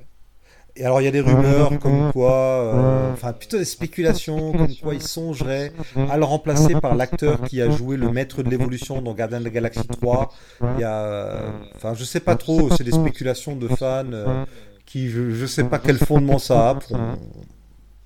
Et 0.78 0.84
alors 0.84 1.02
il 1.02 1.06
y 1.06 1.08
a 1.08 1.12
des 1.12 1.22
rumeurs 1.22 1.80
comme 1.82 2.12
quoi, 2.12 2.34
euh, 2.34 3.14
enfin 3.14 3.32
plutôt 3.32 3.58
des 3.58 3.66
spéculations 3.66 4.52
comme 4.52 4.76
quoi 4.84 4.94
il 4.94 5.02
songerait 5.02 5.72
à 6.10 6.18
le 6.18 6.26
remplacer 6.26 6.76
par 6.82 6.96
l'acteur 6.96 7.42
qui 7.44 7.62
a 7.62 7.70
joué 7.70 7.96
le 7.96 8.10
maître 8.12 8.44
de 8.44 8.50
l'évolution 8.50 9.02
dans 9.02 9.14
Gardien 9.14 9.40
de 9.40 9.46
la 9.46 9.52
Galaxie 9.52 9.88
3. 9.88 10.34
Il 10.76 10.82
y 10.82 10.84
a, 10.84 11.00
euh, 11.06 11.50
enfin 11.76 11.94
je 11.94 12.04
sais 12.04 12.20
pas 12.20 12.36
trop, 12.36 12.70
c'est 12.72 12.84
des 12.84 12.92
spéculations 12.92 13.56
de 13.56 13.70
fans 13.70 14.04
euh, 14.12 14.44
qui 14.86 15.10
je, 15.10 15.32
je 15.32 15.46
sais 15.46 15.64
pas 15.64 15.80
quel 15.80 15.98
fondement 15.98 16.40
ça 16.40 16.72
a. 16.72 16.76
Pour, 16.76 16.98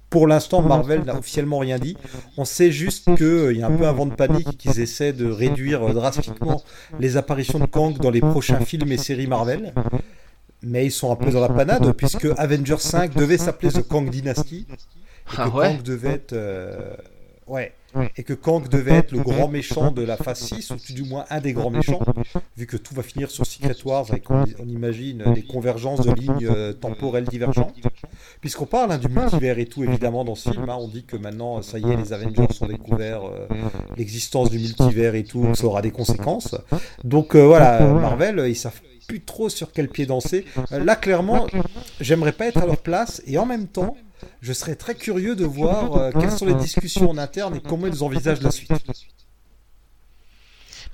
pour 0.10 0.28
l'instant 0.28 0.62
Marvel 0.62 1.04
n'a 1.04 1.16
officiellement 1.18 1.60
rien 1.60 1.78
dit. 1.80 1.96
On 2.38 2.46
sait 2.46 2.72
juste 2.72 3.16
qu'il 3.16 3.58
y 3.58 3.64
a 3.64 3.68
un 3.68 3.72
peu 3.72 3.88
un 3.88 3.92
vent 3.94 4.06
de 4.06 4.14
panique 4.16 4.58
qu'ils 4.58 4.80
essaient 4.80 5.14
de 5.14 5.30
réduire 5.30 5.84
euh, 5.90 5.94
drastiquement 5.94 6.62
les 7.00 7.18
apparitions 7.18 7.60
de 7.60 7.66
Kang 7.66 7.98
dans 7.98 8.12
les 8.12 8.22
prochains 8.22 8.60
films 8.60 8.92
et 8.92 8.98
séries 8.98 9.28
Marvel. 9.28 9.74
Mais 10.62 10.86
ils 10.86 10.92
sont 10.92 11.12
un 11.12 11.16
peu 11.16 11.32
dans 11.32 11.42
la 11.42 11.50
panade 11.50 11.92
puisque 11.98 12.28
Avengers 12.38 12.80
5 12.80 13.16
devait 13.16 13.38
s'appeler 13.38 13.72
The 13.72 13.88
Kang 13.88 14.10
Dynasty 14.10 14.68
et 14.70 15.36
que 15.36 15.42
Ah 15.42 15.50
ouais 15.50 15.68
Kang 15.70 15.84
devait 15.84 16.10
être 16.10 16.34
euh, 16.34 16.96
ouais 17.48 17.74
et 18.18 18.24
que 18.24 18.34
Kang 18.34 18.68
devait 18.70 18.96
être 18.96 19.12
le 19.12 19.20
grand 19.20 19.48
méchant 19.48 19.92
de 19.92 20.04
la 20.04 20.16
phase 20.18 20.40
6 20.40 20.72
ou 20.72 20.76
tout 20.76 20.94
du 20.94 21.04
moins 21.04 21.26
un 21.30 21.40
des 21.40 21.54
grands 21.54 21.72
méchants 21.72 22.00
vu 22.56 22.68
que 22.68 22.78
tout 22.78 22.94
va 22.94 23.02
finir 23.02 23.32
sur 23.32 23.46
Secret 23.46 23.76
Wars 23.84 24.06
avec 24.10 24.30
on, 24.30 24.44
on 24.60 24.68
imagine 24.68 25.24
des 25.34 25.42
convergences 25.42 26.06
de 26.06 26.14
lignes 26.14 26.48
euh, 26.48 26.74
temporelles 26.74 27.26
divergentes. 27.26 27.76
Puisqu'on 28.42 28.66
parle 28.66 28.92
hein, 28.92 28.98
du 28.98 29.08
multivers 29.08 29.58
et 29.58 29.66
tout 29.66 29.84
évidemment 29.84 30.24
dans 30.24 30.36
ce 30.36 30.52
film 30.52 30.70
hein, 30.70 30.78
on 30.80 30.88
dit 30.88 31.04
que 31.04 31.18
maintenant 31.18 31.62
ça 31.62 31.80
y 31.80 31.90
est 31.90 31.96
les 31.96 32.14
Avengers 32.14 32.48
ont 32.62 32.68
découvert 32.68 33.24
euh, 33.24 33.48
l'existence 33.98 34.50
du 34.52 34.60
multivers 34.60 35.16
et 35.16 35.24
tout 35.24 35.56
ça 35.56 35.66
aura 35.66 35.82
des 35.82 35.92
conséquences. 35.92 36.56
Donc 37.04 37.36
euh, 37.36 37.46
voilà 37.46 37.80
Marvel 37.80 38.44
ils 38.48 38.56
savent 38.56 38.82
plus 39.10 39.22
trop 39.22 39.50
sur 39.50 39.72
quel 39.74 39.90
pied 39.90 40.06
danser. 40.06 40.46
Euh, 40.72 40.84
là, 40.84 40.96
clairement, 40.96 41.48
j'aimerais 42.00 42.32
pas 42.32 42.46
être 42.46 42.60
à 42.62 42.66
leur 42.68 42.78
place 42.78 43.22
et 43.26 43.38
en 43.40 43.46
même 43.48 43.68
temps, 43.68 43.98
je 44.42 44.54
serais 44.54 44.76
très 44.76 44.94
curieux 44.96 45.36
de 45.36 45.44
voir 45.46 45.96
euh, 45.96 46.12
quelles 46.12 46.32
sont 46.32 46.46
les 46.46 46.54
discussions 46.54 47.10
en 47.10 47.18
interne 47.18 47.56
et 47.56 47.60
comment 47.60 47.88
ils 47.88 48.04
envisagent 48.04 48.42
la 48.42 48.52
suite. 48.52 48.72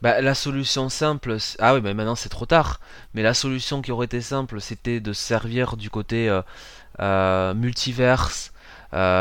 Bah, 0.01 0.21
la 0.21 0.33
solution 0.33 0.87
simple, 0.89 1.39
c'est- 1.39 1.57
ah 1.59 1.73
oui, 1.75 1.81
mais 1.83 1.93
maintenant 1.93 2.15
c'est 2.15 2.29
trop 2.29 2.45
tard. 2.45 2.79
Mais 3.13 3.21
la 3.21 3.33
solution 3.33 3.81
qui 3.81 3.91
aurait 3.91 4.05
été 4.05 4.21
simple, 4.21 4.61
c'était 4.61 4.99
de 5.01 5.11
se 5.13 5.21
servir 5.21 5.75
du 5.77 5.89
côté 5.89 6.29
euh, 6.29 6.41
euh, 7.01 7.53
multiverse 7.53 8.51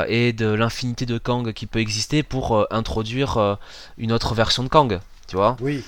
et 0.08 0.32
de 0.32 0.46
l'infinité 0.46 1.04
de 1.04 1.18
Kang 1.18 1.52
qui 1.52 1.66
peut 1.66 1.80
exister 1.80 2.22
pour 2.22 2.64
introduire 2.72 3.58
une 3.98 4.12
autre 4.12 4.32
version 4.34 4.62
de 4.62 4.68
Kang, 4.68 5.00
tu 5.26 5.34
vois? 5.34 5.56
Oui. 5.60 5.82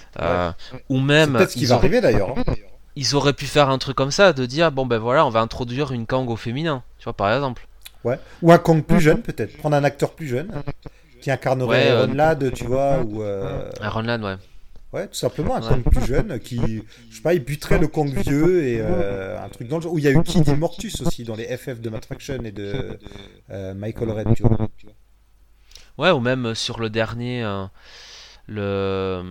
Ou 0.88 0.96
C'est 0.96 1.02
même, 1.02 1.32
peut-être 1.34 1.50
ce 1.52 1.56
qui 1.56 1.66
va 1.66 1.76
arriver 1.76 2.00
d'ailleurs. 2.00 2.30
hein. 2.36 2.42
Ils 2.96 3.14
auraient 3.14 3.32
pu 3.34 3.46
faire 3.46 3.68
un 3.70 3.78
truc 3.78 3.96
comme 3.96 4.10
ça, 4.10 4.32
de 4.32 4.46
dire, 4.46 4.72
bon 4.72 4.86
ben 4.86 4.98
voilà, 4.98 5.24
on 5.26 5.30
va 5.30 5.40
introduire 5.40 5.92
une 5.92 6.06
Kang 6.06 6.28
au 6.30 6.36
féminin, 6.36 6.82
tu 6.98 7.04
vois, 7.04 7.12
par 7.14 7.32
exemple. 7.34 7.66
Ouais. 8.04 8.18
Ou 8.42 8.52
un 8.52 8.58
Kang 8.58 8.82
plus 8.82 9.00
jeune, 9.00 9.22
peut-être. 9.22 9.56
Prendre 9.58 9.76
un 9.76 9.84
acteur 9.84 10.12
plus 10.12 10.26
jeune 10.28 10.50
qui 11.20 11.30
incarnerait 11.30 11.68
Ouais, 11.68 11.90
euh, 11.90 12.04
Iron 12.04 12.14
Lad, 12.14 12.52
tu 12.54 12.64
vois, 12.64 13.00
ou. 13.00 13.22
euh, 13.22 13.70
Iron 13.82 14.02
Lad, 14.02 14.22
ouais. 14.24 14.36
Ouais, 14.92 15.08
tout 15.08 15.14
simplement, 15.14 15.56
un 15.56 15.60
Ouais. 15.60 15.68
Kang 15.68 15.82
plus 15.82 16.06
jeune 16.06 16.38
qui, 16.38 16.58
je 17.10 17.16
sais 17.16 17.22
pas, 17.22 17.34
il 17.34 17.44
buterait 17.44 17.78
le 17.78 17.88
Kang 17.88 18.08
vieux 18.08 18.64
et 18.64 18.78
euh, 18.80 19.38
un 19.42 19.48
truc 19.48 19.68
dans 19.68 19.76
le 19.76 19.82
genre. 19.82 19.92
Où 19.92 19.98
il 19.98 20.04
y 20.04 20.08
a 20.08 20.12
eu 20.12 20.22
Kid 20.22 20.46
Immortus 20.48 21.00
aussi 21.02 21.24
dans 21.24 21.34
les 21.34 21.54
FF 21.56 21.80
de 21.80 21.90
Matt 21.90 22.06
Fraction 22.06 22.38
et 22.44 22.52
de 22.52 22.98
euh, 23.50 23.74
Michael 23.74 24.10
Red, 24.10 24.28
tu 24.34 24.42
vois. 24.44 24.56
Ouais, 25.98 26.10
ou 26.12 26.20
même 26.20 26.46
euh, 26.46 26.54
sur 26.54 26.78
le 26.78 26.88
dernier, 26.90 27.42
euh, 27.42 27.64
le... 28.46 29.22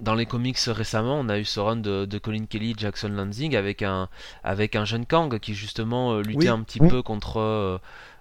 dans 0.00 0.14
les 0.14 0.26
comics 0.26 0.58
récemment, 0.58 1.18
on 1.20 1.28
a 1.28 1.38
eu 1.38 1.44
ce 1.44 1.60
run 1.60 1.76
de, 1.76 2.04
de 2.06 2.18
Colin 2.18 2.46
Kelly, 2.46 2.74
Jackson 2.76 3.08
Lansing 3.08 3.54
avec 3.56 3.82
un, 3.82 4.08
avec 4.42 4.76
un 4.76 4.84
jeune 4.84 5.06
Kang 5.06 5.38
qui 5.38 5.54
justement 5.54 6.12
euh, 6.14 6.22
luttait 6.22 6.38
Oui. 6.38 6.48
un 6.48 6.60
petit 6.62 6.80
peu 6.80 7.02
contre, 7.02 7.38
euh, 7.38 7.78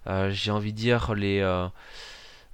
euh, 0.07 0.29
j'ai 0.31 0.51
envie 0.51 0.73
de 0.73 0.77
dire, 0.77 1.13
les, 1.15 1.39
euh, 1.39 1.67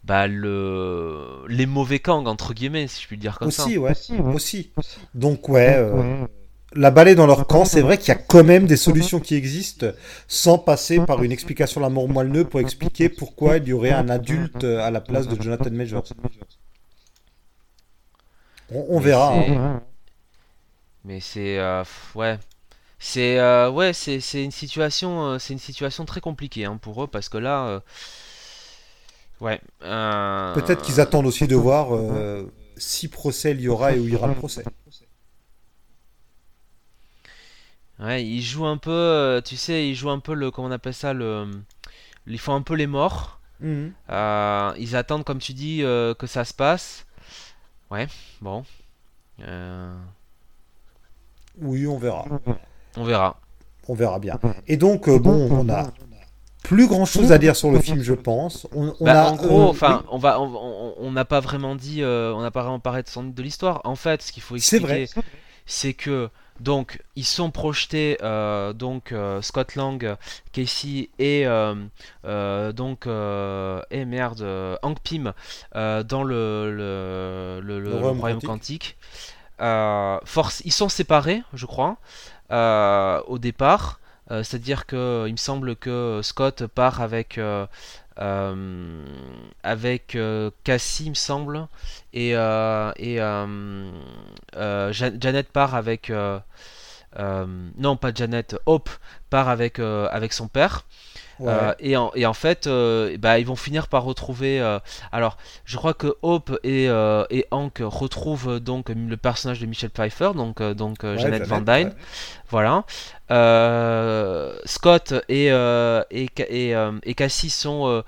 bah, 0.03 0.27
le, 0.27 1.43
les 1.47 1.65
mauvais 1.65 1.99
Kang, 1.99 2.27
entre 2.27 2.53
guillemets, 2.53 2.87
si 2.87 3.01
je 3.01 3.07
puis 3.07 3.15
le 3.15 3.21
dire 3.21 3.39
comme 3.39 3.51
ça. 3.51 3.63
Aussi, 3.63 3.77
ouais, 3.77 3.93
aussi. 4.33 4.71
Donc, 5.13 5.49
ouais, 5.49 5.75
euh, 5.77 6.25
la 6.73 6.91
balle 6.91 7.15
dans 7.15 7.25
leur 7.25 7.47
camp, 7.47 7.65
c'est 7.65 7.81
vrai 7.81 7.97
qu'il 7.97 8.09
y 8.09 8.11
a 8.11 8.15
quand 8.15 8.43
même 8.43 8.67
des 8.67 8.75
solutions 8.77 9.19
qui 9.19 9.35
existent 9.35 9.87
sans 10.27 10.57
passer 10.57 10.99
par 10.99 11.23
une 11.23 11.31
explication 11.31 11.81
la 11.81 11.89
mort 11.89 12.09
moelleux 12.09 12.45
pour 12.45 12.59
expliquer 12.59 13.09
pourquoi 13.09 13.57
il 13.57 13.67
y 13.67 13.73
aurait 13.73 13.91
un 13.91 14.09
adulte 14.09 14.63
à 14.65 14.91
la 14.91 15.01
place 15.01 15.27
de 15.27 15.41
Jonathan 15.41 15.71
Majors. 15.71 16.03
On, 18.71 18.85
on 18.89 18.99
Mais 18.99 19.05
verra. 19.05 19.33
c'est- 19.33 19.55
hein. 19.55 19.83
Mais 21.03 21.19
c'est 21.19 21.59
euh, 21.59 21.83
ouais, 22.15 22.39
c'est 22.99 23.39
euh, 23.39 23.69
ouais, 23.69 23.93
c'est 23.93 24.19
c'est 24.19 24.43
une 24.43 24.51
situation, 24.51 25.25
euh, 25.25 25.39
c'est 25.39 25.53
une 25.53 25.59
situation 25.59 26.05
très 26.05 26.21
compliquée 26.21 26.65
hein, 26.65 26.77
pour 26.77 27.03
eux 27.03 27.07
parce 27.07 27.29
que 27.29 27.37
là, 27.37 27.81
ouais. 29.41 29.61
Peut-être 29.79 30.81
qu'ils 30.83 30.99
attendent 30.99 31.27
aussi 31.27 31.47
de 31.47 31.55
voir 31.55 31.89
si 32.77 33.07
procès 33.07 33.51
il 33.51 33.61
y 33.61 33.67
aura 33.67 33.93
et 33.93 33.99
où 33.99 34.07
ira 34.07 34.27
le 34.27 34.35
procès. 34.35 34.63
Ouais, 37.99 38.25
ils 38.25 38.41
jouent 38.41 38.65
un 38.65 38.77
peu, 38.77 39.41
tu 39.45 39.55
sais, 39.55 39.87
ils 39.87 39.95
jouent 39.95 40.09
un 40.09 40.19
peu 40.19 40.33
le, 40.33 40.51
comment 40.51 40.67
on 40.67 40.71
appelle 40.71 40.93
ça, 40.93 41.13
le, 41.13 41.49
ils 42.27 42.39
font 42.39 42.53
un 42.55 42.61
peu 42.61 42.73
les 42.75 42.87
morts. 42.87 43.39
Mhm. 43.61 43.93
Ils 44.77 44.95
attendent, 44.95 45.23
comme 45.23 45.39
tu 45.39 45.53
dis, 45.53 45.79
que 45.81 46.27
ça 46.27 46.43
se 46.43 46.53
passe. 46.53 47.04
Ouais, 47.91 48.07
bon, 48.41 48.63
Euh, 49.41 49.93
Oui, 51.61 51.87
on 51.87 51.97
verra. 51.97 52.25
on 52.97 53.03
verra. 53.03 53.39
On 53.87 53.93
verra 53.93 54.19
bien. 54.19 54.39
Et 54.67 54.77
donc, 54.77 55.07
euh, 55.07 55.19
bon, 55.19 55.49
on 55.51 55.69
a 55.69 55.91
plus 56.63 56.87
grand 56.87 57.05
chose 57.05 57.31
à 57.31 57.37
dire 57.37 57.55
sur 57.55 57.69
le 57.71 57.79
film, 57.79 58.01
je 58.01 58.13
pense. 58.13 58.67
On, 58.73 58.95
on 58.99 59.05
Bah, 59.05 59.27
a, 59.27 59.31
en 59.31 59.35
gros, 59.35 59.61
euh, 59.67 59.69
enfin, 59.69 60.03
on 60.09 60.17
va, 60.17 60.39
on 60.41 61.11
n'a 61.11 61.25
pas 61.25 61.39
vraiment 61.39 61.75
dit, 61.75 62.03
on 62.03 62.41
n'a 62.41 62.51
pas 62.51 62.61
vraiment 62.63 62.79
parlé 62.79 63.03
de, 63.03 63.31
de 63.31 63.41
l'histoire. 63.43 63.81
En 63.83 63.95
fait, 63.95 64.21
ce 64.23 64.31
qu'il 64.31 64.41
faut 64.41 64.55
expliquer, 64.55 65.07
c'est 65.67 65.93
que 65.93 66.29
donc 66.59 67.01
ils 67.15 67.25
sont 67.25 67.51
projetés 67.51 68.17
euh, 68.21 68.73
donc 68.73 69.11
euh, 69.11 69.41
Scott 69.41 69.75
Lang, 69.75 70.15
Casey 70.53 71.09
et 71.19 71.43
euh, 71.45 72.71
donc 72.71 73.05
et 73.07 74.05
merde 74.05 74.77
Hank 74.81 74.99
Pym 75.03 75.33
dans 75.73 76.23
le 76.23 76.71
le, 76.71 77.59
le- 77.61 77.79
le- 77.79 77.99
le 78.01 78.11
royaume 78.19 78.41
quantique. 78.41 78.97
force, 79.59 80.61
ils 80.65 80.71
sont 80.71 80.89
séparés, 80.89 81.43
je 81.53 81.65
crois, 81.65 81.97
au 82.51 83.37
départ. 83.39 83.99
C'est-à-dire 84.29 84.85
que 84.87 85.25
il 85.27 85.33
me 85.33 85.37
semble 85.37 85.75
que 85.75 86.21
Scott 86.23 86.65
part 86.67 87.01
avec 87.01 87.39
euh, 88.19 89.03
avec 89.63 90.15
euh, 90.15 90.51
Cassie, 90.63 91.05
il 91.05 91.09
me 91.11 91.15
semble, 91.15 91.67
et, 92.13 92.35
euh, 92.35 92.91
et 92.97 93.19
Ja- 94.91 95.11
Janet 95.19 95.51
part 95.51 95.75
avec 95.75 96.11
non 97.77 97.97
pas 97.97 98.11
Janet, 98.13 98.55
Hope 98.65 98.89
part 99.29 99.49
avec 99.49 99.79
avec 99.79 100.33
son 100.33 100.47
père. 100.47 100.85
Ouais. 101.39 101.51
Euh, 101.51 101.73
et, 101.79 101.97
en, 101.97 102.11
et 102.15 102.25
en 102.25 102.33
fait, 102.33 102.67
euh, 102.67 103.17
bah, 103.17 103.39
ils 103.39 103.45
vont 103.45 103.55
finir 103.55 103.87
par 103.87 104.03
retrouver. 104.03 104.59
euh, 104.61 104.79
alors, 105.11 105.37
je 105.65 105.77
crois 105.77 105.93
que 105.93 106.15
Hope 106.21 106.57
et, 106.63 106.85
et 106.85 107.45
Hank 107.51 107.79
retrouvent 107.81 108.59
donc 108.59 108.89
le 108.89 109.17
personnage 109.17 109.59
de 109.59 109.65
Michelle 109.65 109.89
Pfeiffer, 109.91 110.31
donc, 110.35 110.61
donc 110.61 111.03
Ouais, 111.03 111.17
Janet 111.17 111.43
Van 111.47 111.61
Dyne. 111.61 111.87
ouais. 111.87 111.95
Voilà. 112.49 112.83
Scott 114.65 115.13
et, 115.29 115.47
et, 115.47 116.29
et, 116.39 116.75
et 117.03 117.13
Cassie 117.15 117.49
sont 117.49 118.03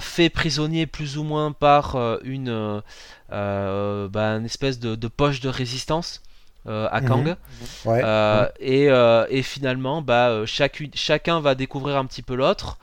faits 0.00 0.32
prisonniers 0.32 0.86
plus 0.86 1.18
ou 1.18 1.24
moins 1.24 1.52
par 1.52 1.96
une, 2.22 2.82
bah, 3.30 4.36
une 4.36 4.44
espèce 4.44 4.78
de, 4.78 4.94
de 4.94 5.08
poche 5.08 5.40
de 5.40 5.48
résistance 5.48 6.22
à 6.66 7.00
Mhm. 7.00 7.08
Kang. 7.08 7.36
Ouais. 7.84 8.02
Euh, 8.04 8.48
et, 8.60 8.90
euh, 8.90 9.26
et 9.30 9.42
finalement, 9.42 10.02
bah, 10.02 10.28
euh, 10.30 10.46
chacune- 10.46 10.90
chacun 10.94 11.40
va 11.40 11.54
découvrir 11.54 11.96
un 11.96 12.04
petit 12.06 12.22
peu 12.22 12.34
l'autre. 12.34 12.78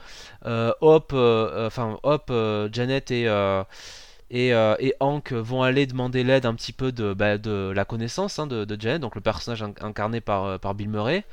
Euh, 0.45 0.73
Hop, 0.81 1.11
euh, 1.13 1.49
euh, 1.53 1.67
enfin 1.67 1.97
Hop, 2.03 2.27
euh, 2.29 2.67
Janet 2.71 3.11
et, 3.11 3.27
euh, 3.27 3.63
et, 4.31 4.53
euh, 4.53 4.75
et 4.79 4.93
Hank 4.99 5.31
vont 5.31 5.63
aller 5.63 5.85
demander 5.85 6.23
l'aide 6.23 6.45
un 6.45 6.53
petit 6.55 6.73
peu 6.73 6.91
de, 6.91 7.13
bah, 7.13 7.37
de 7.37 7.71
la 7.75 7.85
connaissance 7.85 8.39
hein, 8.39 8.47
de, 8.47 8.65
de 8.65 8.81
Janet, 8.81 8.99
donc 9.01 9.15
le 9.15 9.21
personnage 9.21 9.63
in- 9.63 9.73
incarné 9.81 10.21
par, 10.21 10.43
euh, 10.45 10.57
par 10.57 10.73
Bill 10.73 10.89
Murray, 10.89 11.23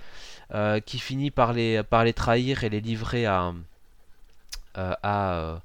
euh, 0.55 0.81
qui 0.81 0.99
finit 0.99 1.31
par 1.31 1.53
les, 1.53 1.83
par 1.83 2.05
les 2.05 2.13
trahir 2.13 2.63
et 2.65 2.69
les 2.69 2.81
livrer 2.81 3.27
à, 3.27 3.53
euh, 4.79 4.95
à, 5.03 5.33
euh, 5.35 5.57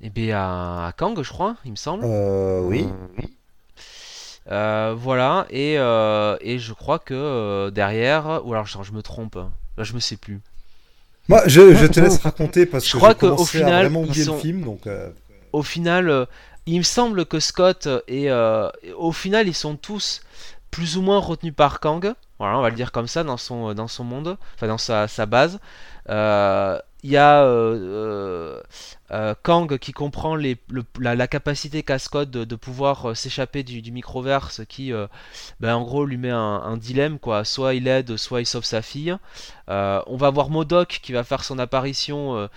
eh 0.00 0.10
bien, 0.10 0.36
à, 0.38 0.86
à 0.88 0.92
Kang, 0.92 1.20
je 1.22 1.30
crois, 1.30 1.56
il 1.64 1.70
me 1.72 1.76
semble. 1.76 2.04
Euh, 2.04 2.60
oui. 2.62 2.86
Euh, 4.50 4.94
voilà, 4.96 5.46
et, 5.50 5.76
euh, 5.78 6.36
et 6.40 6.58
je 6.58 6.72
crois 6.72 6.98
que 6.98 7.14
euh, 7.14 7.70
derrière, 7.70 8.40
ou 8.44 8.52
alors 8.52 8.66
je, 8.66 8.76
je 8.82 8.92
me 8.92 9.02
trompe, 9.02 9.36
là 9.36 9.84
je 9.84 9.92
me 9.94 10.00
sais 10.00 10.16
plus. 10.16 10.40
Moi, 11.28 11.42
je, 11.46 11.74
je 11.74 11.86
te 11.86 12.00
laisse 12.04 12.18
raconter 12.18 12.66
parce 12.66 12.84
Je 12.86 12.92
que 12.92 12.96
crois 12.96 13.10
j'ai 13.10 13.14
que, 13.18 13.26
au 13.26 13.34
commencé 13.36 13.58
à 13.58 13.60
final, 13.66 13.86
vraiment 13.86 14.02
oublier 14.02 14.24
sont- 14.24 14.34
le 14.34 14.40
film, 14.40 14.62
donc 14.62 14.86
euh, 14.88 15.10
Au 15.52 15.62
final, 15.62 16.08
euh, 16.08 16.24
il 16.66 16.78
me 16.78 16.82
semble 16.82 17.24
que 17.26 17.38
Scott 17.40 17.88
et 18.08 18.30
euh, 18.30 18.68
au 18.96 19.12
final 19.12 19.46
ils 19.48 19.54
sont 19.54 19.76
tous 19.76 20.20
plus 20.70 20.96
ou 20.96 21.02
moins 21.02 21.18
retenus 21.18 21.54
par 21.54 21.78
Kang. 21.80 22.12
Voilà, 22.38 22.58
on 22.58 22.62
va 22.62 22.70
le 22.70 22.76
dire 22.76 22.90
comme 22.90 23.06
ça 23.06 23.22
dans 23.22 23.36
son 23.36 23.72
dans 23.74 23.86
son 23.88 24.02
monde, 24.04 24.36
enfin 24.56 24.66
dans 24.66 24.78
sa, 24.78 25.06
sa 25.06 25.26
base. 25.26 25.60
Euh, 26.08 26.78
Il 27.04 27.10
y 27.10 27.16
a 27.16 27.42
euh, 27.42 27.74
euh, 27.76 28.60
euh, 29.10 29.34
Kang 29.42 29.76
qui 29.78 29.92
comprend 29.92 30.36
les, 30.36 30.56
le- 30.70 30.84
la, 31.00 31.16
la 31.16 31.26
capacité 31.26 31.82
qu'a 31.82 31.98
Scott 31.98 32.30
de, 32.30 32.44
de 32.44 32.56
pouvoir 32.56 33.16
s'échapper 33.16 33.64
du, 33.64 33.82
du 33.82 33.90
microverse 33.90 34.62
qui, 34.68 34.92
euh, 34.92 35.08
ben, 35.60 35.74
en 35.74 35.82
gros, 35.82 36.04
lui 36.06 36.16
met 36.16 36.30
un, 36.30 36.38
un 36.38 36.76
dilemme 36.76 37.18
quoi. 37.18 37.44
Soit 37.44 37.74
il 37.74 37.88
aide, 37.88 38.16
soit 38.16 38.40
il 38.40 38.46
sauve 38.46 38.64
sa 38.64 38.82
fille. 38.82 39.16
On 39.68 40.16
va 40.16 40.30
voir 40.30 40.50
Modoc 40.50 41.00
qui 41.02 41.12
va 41.12 41.24
faire 41.24 41.44
son 41.44 41.58
apparition 41.58 42.48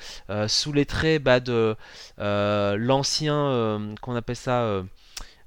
sous 0.47 0.73
les 0.73 0.85
traits 0.85 1.23
bah, 1.23 1.39
de 1.39 1.75
l'ancien, 2.17 3.95
qu'on 4.01 4.15
appelle 4.15 4.35
ça, 4.35 4.61
euh, 4.61 4.83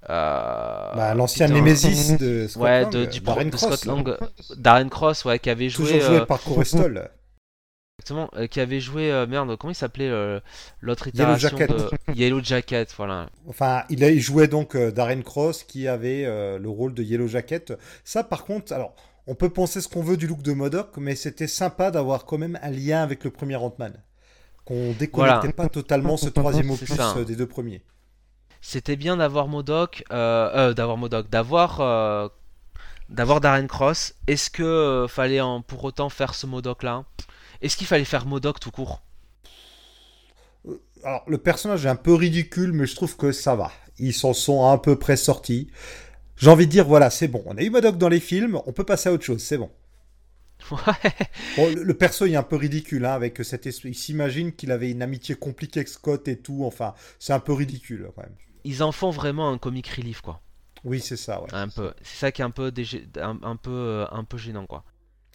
bah, 0.09 1.15
l'ancien 1.15 1.49
Némésis 1.49 2.17
de 2.17 2.47
Scott 2.49 2.63
ouais, 2.63 2.81
Lang, 2.83 2.93
de, 2.93 3.05
du 3.05 3.21
Darren 3.21 3.45
de 3.51 3.51
Cross, 3.51 3.61
Scott 3.61 3.85
Lang, 3.85 4.17
Darren 4.57 4.89
Cross, 4.89 5.25
ouais, 5.25 5.39
qui 5.39 5.51
avait 5.51 5.69
joué, 5.69 5.87
toujours 5.87 6.01
joué 6.01 6.17
euh, 6.19 6.27
par 6.27 6.43
Corestol. 6.43 7.11
exactement, 7.99 8.31
euh, 8.37 8.47
qui 8.47 8.61
avait 8.61 8.81
joué, 8.81 9.11
euh, 9.11 9.27
merde, 9.27 9.57
comment 9.57 9.71
il 9.73 9.75
s'appelait 9.75 10.09
euh, 10.09 10.41
l'autre 10.81 11.09
Yellow 11.09 11.35
itération 11.37 11.59
Jacket. 11.59 11.71
de 11.77 11.91
Yellow 12.15 12.41
Jacket, 12.43 12.95
voilà. 12.97 13.29
Enfin, 13.49 13.83
il, 13.91 14.03
a, 14.05 14.11
il 14.11 14.21
jouait 14.21 14.49
donc 14.49 14.75
euh, 14.77 14.91
Darren 14.91 15.23
Cross 15.23 15.65
qui 15.65 15.89
avait 15.89 16.25
euh, 16.25 16.59
le 16.59 16.69
rôle 16.69 16.95
de 16.95 17.03
Yellow 17.03 17.27
Jacket. 17.29 17.73
Ça, 18.05 18.23
par 18.25 18.45
contre, 18.45 18.73
alors, 18.73 18.95
on 19.27 19.35
peut 19.35 19.51
penser 19.51 19.81
ce 19.81 19.89
qu'on 19.89 20.03
veut 20.03 20.17
du 20.17 20.27
look 20.27 20.43
de 20.43 20.53
Modoc, 20.53 20.91
mais 20.97 21.15
c'était 21.17 21.47
sympa 21.49 21.91
d'avoir 21.91 22.25
quand 22.25 22.39
même 22.39 22.59
un 22.63 22.71
lien 22.71 23.03
avec 23.03 23.25
le 23.25 23.31
premier 23.31 23.57
Ant-Man. 23.57 23.93
Qu'on 24.65 24.93
déconnectait 24.93 25.13
Voilà. 25.39 25.53
pas 25.53 25.69
totalement 25.69 26.17
ce 26.17 26.29
troisième 26.31 26.71
opus 26.71 26.89
ça. 26.95 27.15
des 27.27 27.37
deux 27.37 27.47
premiers. 27.47 27.83
C'était 28.61 28.97
bien 28.97 29.17
d'avoir 29.17 29.47
Modoc, 29.49 30.05
euh, 30.13 30.51
euh, 30.71 30.75
d'avoir 30.75 30.97
Modoc, 30.97 31.29
d'avoir 31.31 31.81
euh, 31.81 32.29
d'avoir 33.09 33.41
Darren 33.41 33.67
Cross. 33.69 34.15
Est-ce 34.27 34.51
que 34.51 34.62
euh, 34.64 35.09
fallait 35.09 35.41
en- 35.41 35.62
pour 35.62 35.85
autant 35.85 36.09
faire 36.09 36.35
ce 36.35 36.47
Modoc 36.47 36.83
là 36.83 37.05
Est-ce 37.61 37.77
qu'il 37.77 37.87
fallait 37.87 38.05
faire 38.05 38.27
Modoc 38.27 38.61
tout 38.61 38.71
court? 38.71 39.03
Alors, 41.05 41.23
le 41.27 41.39
personnage 41.39 41.87
est 41.87 41.89
un 41.89 41.97
peu 41.97 42.15
ridicule, 42.15 42.73
mais 42.73 42.87
je 42.87 42.95
trouve 42.95 43.17
que 43.17 43.33
ça 43.33 43.55
va. 43.55 43.71
Ils 43.99 44.15
s'en 44.15 44.33
sont 44.33 44.69
à 44.69 44.79
peu 44.79 44.97
près 44.99 45.17
sortis. 45.17 45.69
J'ai 46.37 46.51
envie 46.51 46.67
de 46.67 46.71
dire, 46.71 46.87
voilà, 46.87 47.11
c'est 47.11 47.29
bon. 47.29 47.43
On 47.47 47.57
a 47.57 47.63
eu 47.63 47.71
Madoc 47.71 47.99
dans 47.99 48.09
les 48.09 48.21
films, 48.21 48.61
on 48.67 48.73
peut 48.73 48.85
passer 48.85 49.09
à 49.09 49.13
autre 49.13 49.25
chose, 49.25 49.43
c'est 49.43 49.59
bon. 49.59 49.71
Ouais. 50.73 51.13
Bon, 51.57 51.73
le, 51.73 51.95
perso 51.95 52.27
est 52.27 52.35
un 52.35 52.43
peu 52.43 52.57
ridicule, 52.57 53.05
hein, 53.05 53.13
avec 53.13 53.43
cet 53.45 53.67
esprit. 53.67 53.91
Il 53.91 53.95
s'imagine 53.95 54.53
qu'il 54.53 54.73
avait 54.73 54.91
une 54.91 55.03
amitié 55.03 55.37
compliquée 55.37 55.81
avec 55.81 55.89
Scott 55.89 56.27
et 56.27 56.37
tout. 56.37 56.65
Enfin, 56.65 56.95
c'est 57.21 57.33
un 57.33 57.39
peu 57.39 57.53
ridicule, 57.53 58.11
quand 58.15 58.23
même. 58.23 58.35
Ils 58.65 58.83
en 58.83 58.91
font 58.91 59.11
vraiment 59.11 59.51
un 59.51 59.59
comic 59.59 59.87
relief, 59.89 60.21
quoi. 60.21 60.41
Oui, 60.85 61.01
c'est 61.01 61.17
ça, 61.17 61.41
ouais. 61.41 61.49
Un 61.53 61.69
peu. 61.69 61.93
C'est 62.03 62.19
ça 62.19 62.33
qui 62.33 62.43
est 62.43 62.45
un 62.45 62.51
peu, 62.51 62.73
un, 63.21 63.39
un 63.43 63.57
peu, 63.57 63.71
euh, 63.71 64.07
un 64.11 64.25
peu 64.25 64.37
gênant, 64.37 64.67
quoi. 64.67 64.85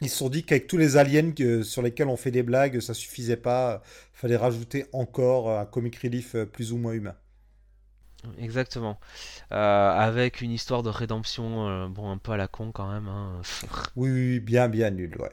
Ils 0.01 0.09
se 0.09 0.17
sont 0.17 0.29
dit 0.29 0.43
qu'avec 0.43 0.67
tous 0.67 0.77
les 0.77 0.97
aliens 0.97 1.31
que- 1.31 1.63
sur 1.63 1.81
lesquels 1.81 2.07
on 2.07 2.15
fait 2.17 2.29
des 2.31 2.43
blagues, 2.43 2.79
ça 2.79 2.93
suffisait 2.93 3.37
pas. 3.37 3.81
Fallait 4.13 4.37
rajouter 4.37 4.85
encore 4.93 5.49
un 5.49 5.65
comic 5.65 5.95
relief 5.97 6.35
euh, 6.35 6.45
plus 6.45 6.71
ou 6.73 6.77
moins 6.77 6.93
humain. 6.93 7.15
Exactement. 8.37 8.99
Euh, 9.51 9.91
avec 9.91 10.41
une 10.41 10.51
histoire 10.51 10.83
de 10.83 10.89
rédemption, 10.89 11.67
euh, 11.69 11.87
bon, 11.89 12.11
un 12.11 12.17
peu 12.17 12.31
à 12.33 12.37
la 12.37 12.47
con 12.47 12.71
quand 12.71 12.91
même. 12.91 13.07
hein. 13.07 13.41
Oui, 13.95 14.09
oui, 14.11 14.27
oui, 14.35 14.39
bien, 14.39 14.69
bien 14.69 14.91
nul, 14.91 15.15
ouais. 15.19 15.31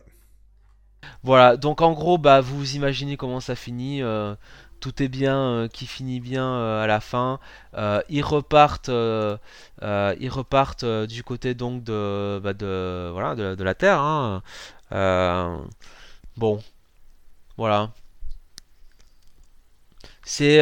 Voilà, 1.22 1.56
donc 1.56 1.80
en 1.80 1.92
gros, 1.92 2.18
bah, 2.18 2.40
vous 2.40 2.76
imaginez 2.76 3.16
comment 3.16 3.40
ça 3.40 3.54
finit. 3.56 4.02
euh, 4.02 4.34
tout 4.80 5.02
est 5.02 5.08
bien 5.08 5.36
euh, 5.38 5.68
qui 5.68 5.86
finit 5.86 6.20
bien 6.20 6.44
euh, 6.44 6.82
à 6.82 6.86
la 6.86 7.00
fin. 7.00 7.38
Euh, 7.76 8.02
ils 8.08 8.22
repartent, 8.22 8.88
ils 8.88 10.28
repartent 10.30 10.84
du 10.84 11.22
côté 11.22 11.54
donc 11.54 11.84
de, 11.84 12.40
bah, 12.42 12.52
de, 12.54 13.10
voilà, 13.12 13.34
de, 13.34 13.54
de 13.54 13.64
la 13.64 13.74
Terre. 13.74 14.00
hein. 14.00 14.42
Bon, 16.36 16.62
voilà. 17.56 17.90
C'est, 20.24 20.60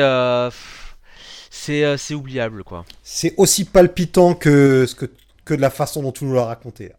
c'est, 1.50 2.14
oubliable 2.14 2.64
quoi. 2.64 2.84
C'est 3.02 3.34
aussi 3.36 3.64
palpitant 3.64 4.34
que, 4.34 4.86
ce 4.86 4.94
que, 4.94 5.06
que 5.44 5.54
de 5.54 5.60
la 5.60 5.70
façon 5.70 6.02
dont 6.02 6.12
tu 6.12 6.24
nous 6.24 6.34
l'as 6.34 6.44
raconté. 6.44 6.92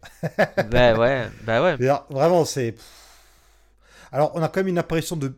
bah 0.70 0.94
ouais, 0.94 1.28
bah 1.44 1.62
ouais. 1.62 1.76
Vraiment, 2.10 2.44
c'est. 2.44 2.74
Alors, 4.12 4.32
on 4.34 4.42
a 4.42 4.48
quand 4.48 4.60
même 4.60 4.68
une 4.68 4.78
apparition 4.78 5.16
de. 5.16 5.34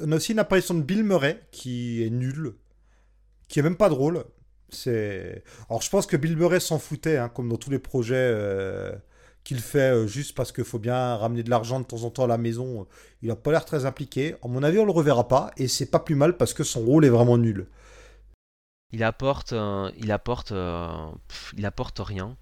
On 0.00 0.12
a 0.12 0.16
aussi 0.16 0.32
une 0.32 0.38
apparition 0.38 0.74
de 0.74 0.82
Bill 0.82 1.04
Murray 1.04 1.40
qui 1.50 2.02
est 2.02 2.10
nul, 2.10 2.54
qui 3.48 3.58
est 3.58 3.62
même 3.62 3.76
pas 3.76 3.88
drôle. 3.88 4.24
C'est. 4.70 5.44
Alors, 5.68 5.82
je 5.82 5.90
pense 5.90 6.06
que 6.06 6.16
Bill 6.16 6.36
Murray 6.36 6.60
s'en 6.60 6.78
foutait, 6.78 7.18
hein, 7.18 7.28
comme 7.28 7.48
dans 7.48 7.56
tous 7.56 7.70
les 7.70 7.78
projets 7.78 8.14
euh, 8.16 8.92
qu'il 9.44 9.60
fait, 9.60 9.92
euh, 9.92 10.06
juste 10.06 10.34
parce 10.34 10.52
qu'il 10.52 10.64
faut 10.64 10.78
bien 10.78 11.16
ramener 11.16 11.42
de 11.42 11.50
l'argent 11.50 11.80
de 11.80 11.84
temps 11.84 12.04
en 12.04 12.10
temps 12.10 12.24
à 12.24 12.28
la 12.28 12.38
maison. 12.38 12.86
Il 13.22 13.30
a 13.30 13.36
pas 13.36 13.50
l'air 13.50 13.64
très 13.64 13.84
impliqué. 13.84 14.36
À 14.42 14.48
mon 14.48 14.62
avis, 14.62 14.78
on 14.78 14.86
le 14.86 14.92
reverra 14.92 15.28
pas, 15.28 15.50
et 15.56 15.68
c'est 15.68 15.90
pas 15.90 16.00
plus 16.00 16.14
mal 16.14 16.36
parce 16.36 16.54
que 16.54 16.64
son 16.64 16.80
rôle 16.80 17.04
est 17.04 17.10
vraiment 17.10 17.36
nul. 17.36 17.68
Il 18.92 19.02
apporte, 19.04 19.54
il 19.98 20.12
apporte, 20.12 20.52
euh, 20.52 21.10
il 21.56 21.64
apporte 21.64 21.98
rien. 21.98 22.36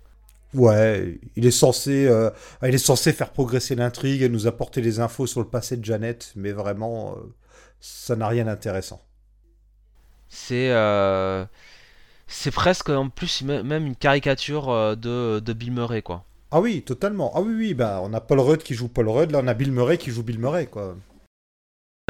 Ouais, 0.55 1.21
il 1.37 1.47
est 1.47 1.51
censé, 1.53 2.07
euh, 2.09 2.31
il 2.63 2.75
est 2.75 2.79
censé 2.79 3.13
faire 3.13 3.31
progresser 3.31 3.77
l'intrigue 3.77 4.23
et 4.23 4.29
nous 4.29 4.47
apporter 4.49 4.81
des 4.81 4.99
infos 5.01 5.27
sur 5.27 5.41
le 5.41 5.47
passé 5.49 5.77
de 5.77 5.85
Janet, 5.85 6.33
mais 6.37 6.51
vraiment, 6.53 7.13
euh, 7.17 7.21
ça 7.81 8.17
n'a 8.17 8.27
rien 8.29 8.45
d'intéressant. 8.47 9.01
C'est 10.29 10.71
euh, 10.71 11.45
c'est 12.29 12.51
presque 12.53 12.91
en 12.91 13.09
plus 13.11 13.43
mê- 13.45 13.63
même 13.65 13.87
une 13.87 13.97
caricature 13.97 14.97
de, 14.97 15.41
de 15.41 15.53
Bill 15.55 15.73
Murray 15.73 16.03
quoi. 16.03 16.25
Ah 16.53 16.61
oui, 16.61 16.83
totalement. 16.83 17.33
Ah 17.35 17.41
oui, 17.41 17.55
oui, 17.57 17.75
bah 17.75 18.01
on 18.05 18.13
a 18.15 18.21
Paul 18.21 18.39
Rudd 18.41 18.63
qui 18.63 18.75
joue 18.75 18.89
Paul 18.89 19.09
Rudd, 19.09 19.31
là 19.33 19.41
on 19.43 19.47
a 19.49 19.55
Bill 19.55 19.73
Murray 19.73 19.99
qui 19.99 20.11
joue 20.13 20.23
Bill 20.23 20.39
Murray, 20.39 20.67
quoi. 20.69 20.97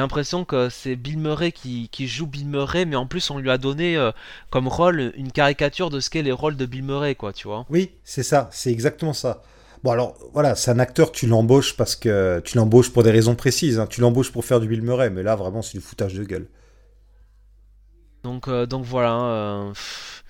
J'ai 0.01 0.05
l'impression 0.05 0.45
que 0.45 0.69
c'est 0.69 0.95
Bill 0.95 1.19
Murray 1.19 1.51
qui, 1.51 1.87
qui 1.89 2.07
joue 2.07 2.25
Bill 2.25 2.47
Murray, 2.47 2.85
mais 2.85 2.95
en 2.95 3.05
plus 3.05 3.29
on 3.29 3.37
lui 3.37 3.51
a 3.51 3.59
donné 3.59 3.95
euh, 3.97 4.11
comme 4.49 4.67
rôle 4.67 5.13
une 5.15 5.31
caricature 5.31 5.91
de 5.91 5.99
ce 5.99 6.09
qu'est 6.09 6.23
les 6.23 6.31
rôles 6.31 6.57
de 6.57 6.65
Bill 6.65 6.81
Murray 6.81 7.13
quoi, 7.13 7.33
tu 7.33 7.47
vois. 7.47 7.67
Oui, 7.69 7.91
c'est 8.03 8.23
ça, 8.23 8.49
c'est 8.51 8.71
exactement 8.71 9.13
ça. 9.13 9.43
Bon 9.83 9.91
alors, 9.91 10.17
voilà, 10.33 10.55
c'est 10.55 10.71
un 10.71 10.79
acteur, 10.79 11.11
tu 11.11 11.27
l'embauches 11.27 11.77
parce 11.77 11.95
que 11.95 12.41
tu 12.43 12.57
l'embauches 12.57 12.91
pour 12.91 13.03
des 13.03 13.11
raisons 13.11 13.35
précises, 13.35 13.77
hein. 13.77 13.85
Tu 13.85 14.01
l'embauches 14.01 14.31
pour 14.31 14.43
faire 14.43 14.59
du 14.59 14.67
Bill 14.67 14.81
Murray, 14.81 15.11
mais 15.11 15.21
là 15.21 15.35
vraiment 15.35 15.61
c'est 15.61 15.77
du 15.77 15.83
foutage 15.83 16.15
de 16.15 16.23
gueule. 16.23 16.47
Donc 18.23 18.47
euh, 18.47 18.65
donc 18.65 18.85
voilà, 18.85 19.21
euh, 19.21 19.69
pff, 19.69 20.20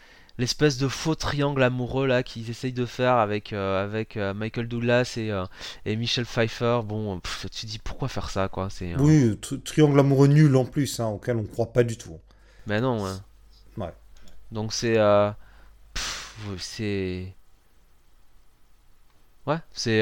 l'espèce 0.42 0.78
de 0.78 0.88
faux 0.88 1.16
triangle 1.16 1.64
amoureux 1.64 2.08
là 2.08 2.24
qu'ils 2.24 2.50
essayent 2.50 2.74
de 2.74 2.86
faire 2.86 3.14
avec 3.14 3.54
euh, 3.54 3.84
avec 3.84 4.18
euh, 4.18 4.34
Michael 4.34 4.68
Douglas 4.68 5.14
et 5.16 5.32
euh, 5.32 5.46
et 5.86 5.96
Michelle 5.96 6.26
Pfeiffer. 6.26 6.82
Bon, 6.84 7.20
pff, 7.20 7.46
tu 7.52 7.62
te 7.62 7.72
dis 7.72 7.80
pourquoi 7.80 8.08
faire 8.10 8.30
ça 8.30 8.50
quoi, 8.50 8.70
c'est 8.70 8.96
Oui, 8.98 9.38
tri- 9.40 9.62
triangle 9.62 10.00
amoureux 10.00 10.28
nul 10.28 10.56
en 10.58 10.66
plus, 10.66 11.00
hein, 11.00 11.08
auquel 11.08 11.38
on 11.38 11.44
croit 11.46 11.72
pas 11.72 11.84
du 11.84 11.96
tout. 11.98 12.20
Ben 12.68 12.82
non, 12.82 13.04
ouais. 13.04 13.12
Ouais. 13.78 13.94
Donc 14.52 14.74
c'est 14.74 14.96
pff, 15.94 16.36
c'est 16.58 17.34
ouais, 19.48 19.58
c'est 19.72 20.02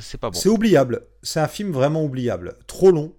c'est 0.00 0.18
pas 0.18 0.30
bon. 0.30 0.38
C'est 0.38 0.48
oubliable. 0.48 1.06
C'est 1.22 1.40
un 1.40 1.48
film 1.48 1.72
vraiment 1.72 2.04
oubliable. 2.04 2.56
Trop 2.66 2.90
long, 2.92 3.14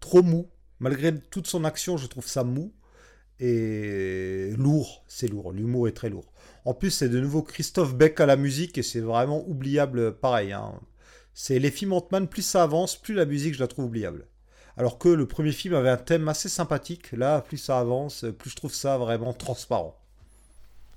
trop 0.00 0.22
mou. 0.22 0.48
Malgré 0.80 1.14
toute 1.14 1.46
son 1.46 1.64
action, 1.64 1.98
je 1.98 2.06
trouve 2.06 2.26
ça 2.26 2.42
mou. 2.42 2.72
Et 3.40 4.52
lourd, 4.58 5.02
c'est 5.08 5.28
lourd. 5.28 5.52
L'humour 5.52 5.88
est 5.88 5.92
très 5.92 6.10
lourd. 6.10 6.32
En 6.64 6.74
plus, 6.74 6.90
c'est 6.90 7.08
de 7.08 7.20
nouveau 7.20 7.42
Christophe 7.42 7.94
Beck 7.94 8.20
à 8.20 8.26
la 8.26 8.36
musique 8.36 8.76
et 8.78 8.82
c'est 8.82 9.00
vraiment 9.00 9.42
oubliable 9.48 10.14
pareil. 10.14 10.52
hein. 10.52 10.74
C'est 11.34 11.58
les 11.58 11.70
films 11.70 11.94
Ant-Man, 11.94 12.28
plus 12.28 12.42
ça 12.42 12.62
avance, 12.62 12.96
plus 12.96 13.14
la 13.14 13.24
musique, 13.24 13.54
je 13.54 13.60
la 13.60 13.66
trouve 13.68 13.86
oubliable. 13.86 14.26
Alors 14.76 14.98
que 14.98 15.08
le 15.08 15.26
premier 15.26 15.52
film 15.52 15.74
avait 15.74 15.88
un 15.90 15.96
thème 15.96 16.28
assez 16.28 16.48
sympathique. 16.48 17.12
Là, 17.12 17.40
plus 17.40 17.56
ça 17.58 17.78
avance, 17.78 18.26
plus 18.38 18.50
je 18.50 18.56
trouve 18.56 18.74
ça 18.74 18.98
vraiment 18.98 19.32
transparent. 19.32 19.96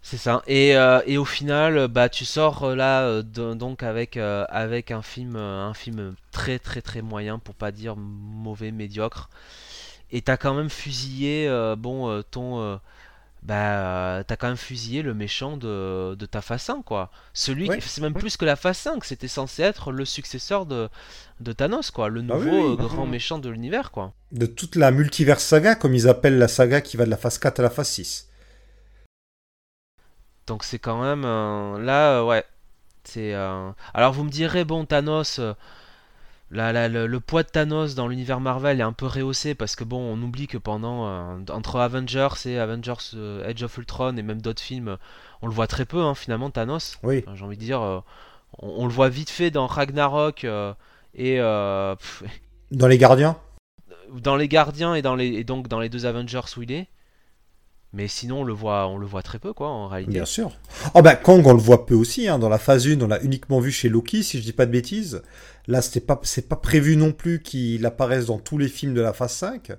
C'est 0.01 0.17
ça. 0.17 0.43
Et, 0.47 0.75
euh, 0.75 0.99
au 1.17 1.25
final, 1.25 1.87
bah 1.87 2.09
tu 2.09 2.25
sors 2.25 2.63
euh, 2.63 2.75
là 2.75 3.03
euh, 3.05 3.23
donc 3.55 3.83
avec 3.83 4.17
avec 4.17 4.91
un 4.91 5.01
film 5.01 5.37
un 5.37 5.73
film 5.73 6.15
très 6.31 6.59
très 6.59 6.81
très 6.81 7.01
moyen 7.01 7.39
pour 7.39 7.55
pas 7.55 7.71
dire 7.71 7.95
mauvais, 7.95 8.71
médiocre. 8.71 9.29
Et 10.13 10.21
t'as 10.23 10.37
quand 10.37 10.53
même 10.55 10.69
fusillé 10.69 11.47
euh, 11.49 11.75
bon 11.75 12.09
euh, 12.09 12.21
ton 12.23 12.61
euh, 12.61 12.77
bah 13.43 14.23
t'as 14.27 14.37
quand 14.37 14.47
même 14.47 14.57
fusillé 14.57 15.01
le 15.03 15.13
méchant 15.13 15.57
de, 15.57 16.15
de 16.17 16.25
ta 16.27 16.41
phase 16.41 16.63
5 16.63 16.83
quoi. 16.85 17.11
Celui 17.33 17.69
Ouais, 17.69 17.77
qui 17.77 17.89
c'est 17.89 18.01
même 18.01 18.15
plus 18.15 18.37
que 18.37 18.45
la 18.45 18.55
phase 18.57 18.77
5, 18.79 19.05
c'était 19.05 19.27
censé 19.29 19.63
être 19.63 19.91
le 19.91 20.05
successeur 20.05 20.65
de 20.67 20.89
de 21.41 21.53
Thanos 21.53 21.91
quoi, 21.91 22.09
le 22.09 22.21
Ah 22.27 22.37
oui, 22.37 22.49
nouveau 22.49 22.77
oui. 22.77 22.77
grand 22.77 23.07
méchant 23.07 23.39
de 23.39 23.49
l'univers 23.49 23.91
quoi. 23.91 24.13
De 24.33 24.45
toute 24.47 24.75
la 24.75 24.91
multiverse 24.91 25.45
saga, 25.45 25.75
comme 25.75 25.95
ils 25.95 26.09
appellent 26.09 26.37
la 26.37 26.49
saga 26.49 26.81
qui 26.81 26.97
va 26.97 27.05
de 27.05 27.09
la 27.09 27.15
phase 27.15 27.37
4 27.37 27.61
à 27.61 27.63
la 27.63 27.69
phase 27.69 27.87
6. 27.87 28.27
Donc 30.47 30.63
c'est 30.63 30.79
quand 30.79 31.01
même 31.01 31.23
là 31.83 32.23
ouais. 32.25 32.43
C'est 33.03 33.33
alors 33.33 34.13
vous 34.13 34.23
me 34.23 34.29
direz 34.29 34.65
bon 34.65 34.85
Thanos 34.85 35.39
la- 36.53 36.71
la- 36.71 36.87
le, 36.87 37.07
le 37.07 37.19
poids 37.19 37.43
de 37.43 37.49
Thanos 37.49 37.95
dans 37.95 38.07
l'univers 38.07 38.39
Marvel 38.39 38.79
est 38.79 38.83
un 38.83 38.93
peu 38.93 39.05
rehaussé 39.07 39.55
parce 39.55 39.75
que 39.75 39.83
bon 39.83 39.99
on 39.99 40.21
oublie 40.21 40.47
que 40.47 40.57
pendant 40.57 41.07
euh, 41.07 41.39
entre 41.51 41.79
Avengers 41.79 42.29
et 42.45 42.57
Avengers 42.59 42.93
euh, 43.15 43.49
Age 43.49 43.63
of 43.63 43.77
Ultron 43.77 44.15
et 44.17 44.21
même 44.21 44.41
d'autres 44.41 44.61
films 44.61 44.87
euh, 44.89 44.97
on 45.41 45.47
le 45.47 45.53
voit 45.53 45.67
très 45.67 45.85
peu 45.85 46.01
hein, 46.01 46.15
finalement 46.15 46.49
Thanos. 46.49 46.97
Oui. 47.03 47.25
J'ai 47.35 47.43
envie 47.43 47.57
de 47.57 47.61
dire 47.61 47.81
euh, 47.81 47.99
on, 48.59 48.83
on 48.83 48.85
le 48.85 48.93
voit 48.93 49.09
vite 49.09 49.29
fait 49.29 49.51
dans 49.51 49.67
Ragnarok 49.67 50.45
euh, 50.45 50.73
et 51.15 51.39
euh, 51.39 51.95
pff, 51.95 52.23
Dans 52.71 52.87
Les 52.87 52.97
Gardiens? 52.97 53.37
dans 54.13 54.35
les 54.35 54.47
Gardiens 54.47 54.93
et 54.95 55.01
dans 55.01 55.15
les 55.15 55.27
et 55.27 55.43
donc 55.43 55.67
dans 55.67 55.79
les 55.79 55.89
deux 55.89 56.05
Avengers 56.05 56.41
où 56.57 56.61
il 56.61 56.71
est. 56.71 56.87
Mais 57.93 58.07
sinon 58.07 58.41
on 58.41 58.43
le 58.43 58.53
voit 58.53 58.87
on 58.87 58.97
le 58.97 59.05
voit 59.05 59.21
très 59.21 59.37
peu 59.37 59.53
quoi 59.53 59.69
en 59.69 59.87
réalité. 59.87 60.13
Bien 60.13 60.25
sûr. 60.25 60.51
Oh 60.95 61.01
bah 61.01 61.15
Kang, 61.15 61.45
on 61.45 61.53
le 61.53 61.59
voit 61.59 61.85
peu 61.85 61.93
aussi. 61.93 62.27
Hein. 62.27 62.39
Dans 62.39 62.49
la 62.49 62.57
phase 62.57 62.87
1, 62.87 62.99
on 63.01 63.07
l'a 63.07 63.21
uniquement 63.21 63.59
vu 63.59 63.71
chez 63.71 63.87
Loki, 63.87 64.23
si 64.23 64.39
je 64.39 64.43
dis 64.43 64.53
pas 64.53 64.65
de 64.65 64.71
bêtises. 64.71 65.21
Là, 65.67 65.81
c'était 65.81 66.01
pas, 66.01 66.19
c'est 66.23 66.49
pas 66.49 66.55
prévu 66.55 66.97
non 66.97 67.11
plus 67.11 67.41
qu'il 67.41 67.85
apparaisse 67.85 68.25
dans 68.25 68.39
tous 68.39 68.57
les 68.57 68.67
films 68.67 68.93
de 68.93 69.01
la 69.01 69.13
phase 69.13 69.33
5. 69.33 69.73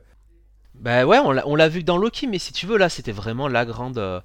Bah 0.74 1.04
ouais, 1.06 1.18
on 1.18 1.54
l'a 1.54 1.68
vu 1.68 1.82
dans 1.82 1.96
Loki, 1.96 2.26
mais 2.26 2.38
si 2.38 2.52
tu 2.52 2.66
veux, 2.66 2.76
là, 2.76 2.88
c'était 2.88 3.12
vraiment 3.12 3.48
la 3.48 3.64
grande, 3.64 3.98
euh, 3.98 4.20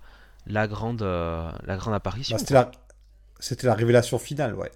la 0.48 0.68
grande, 0.68 1.02
euh, 1.02 1.52
la 1.64 1.78
grande 1.78 1.94
apparition. 1.94 2.36
Bah, 2.36 2.40
c'était, 2.40 2.54
la, 2.54 2.72
c'était 3.40 3.68
la 3.68 3.76
révélation 3.76 4.18
finale, 4.18 4.56
ouais. 4.56 4.72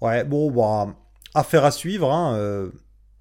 Ouais, 0.00 0.24
bon, 0.24 0.50
bah, 0.50 0.94
affaire 1.34 1.64
à 1.64 1.70
suivre, 1.70 2.12
hein, 2.12 2.36
euh, 2.36 2.70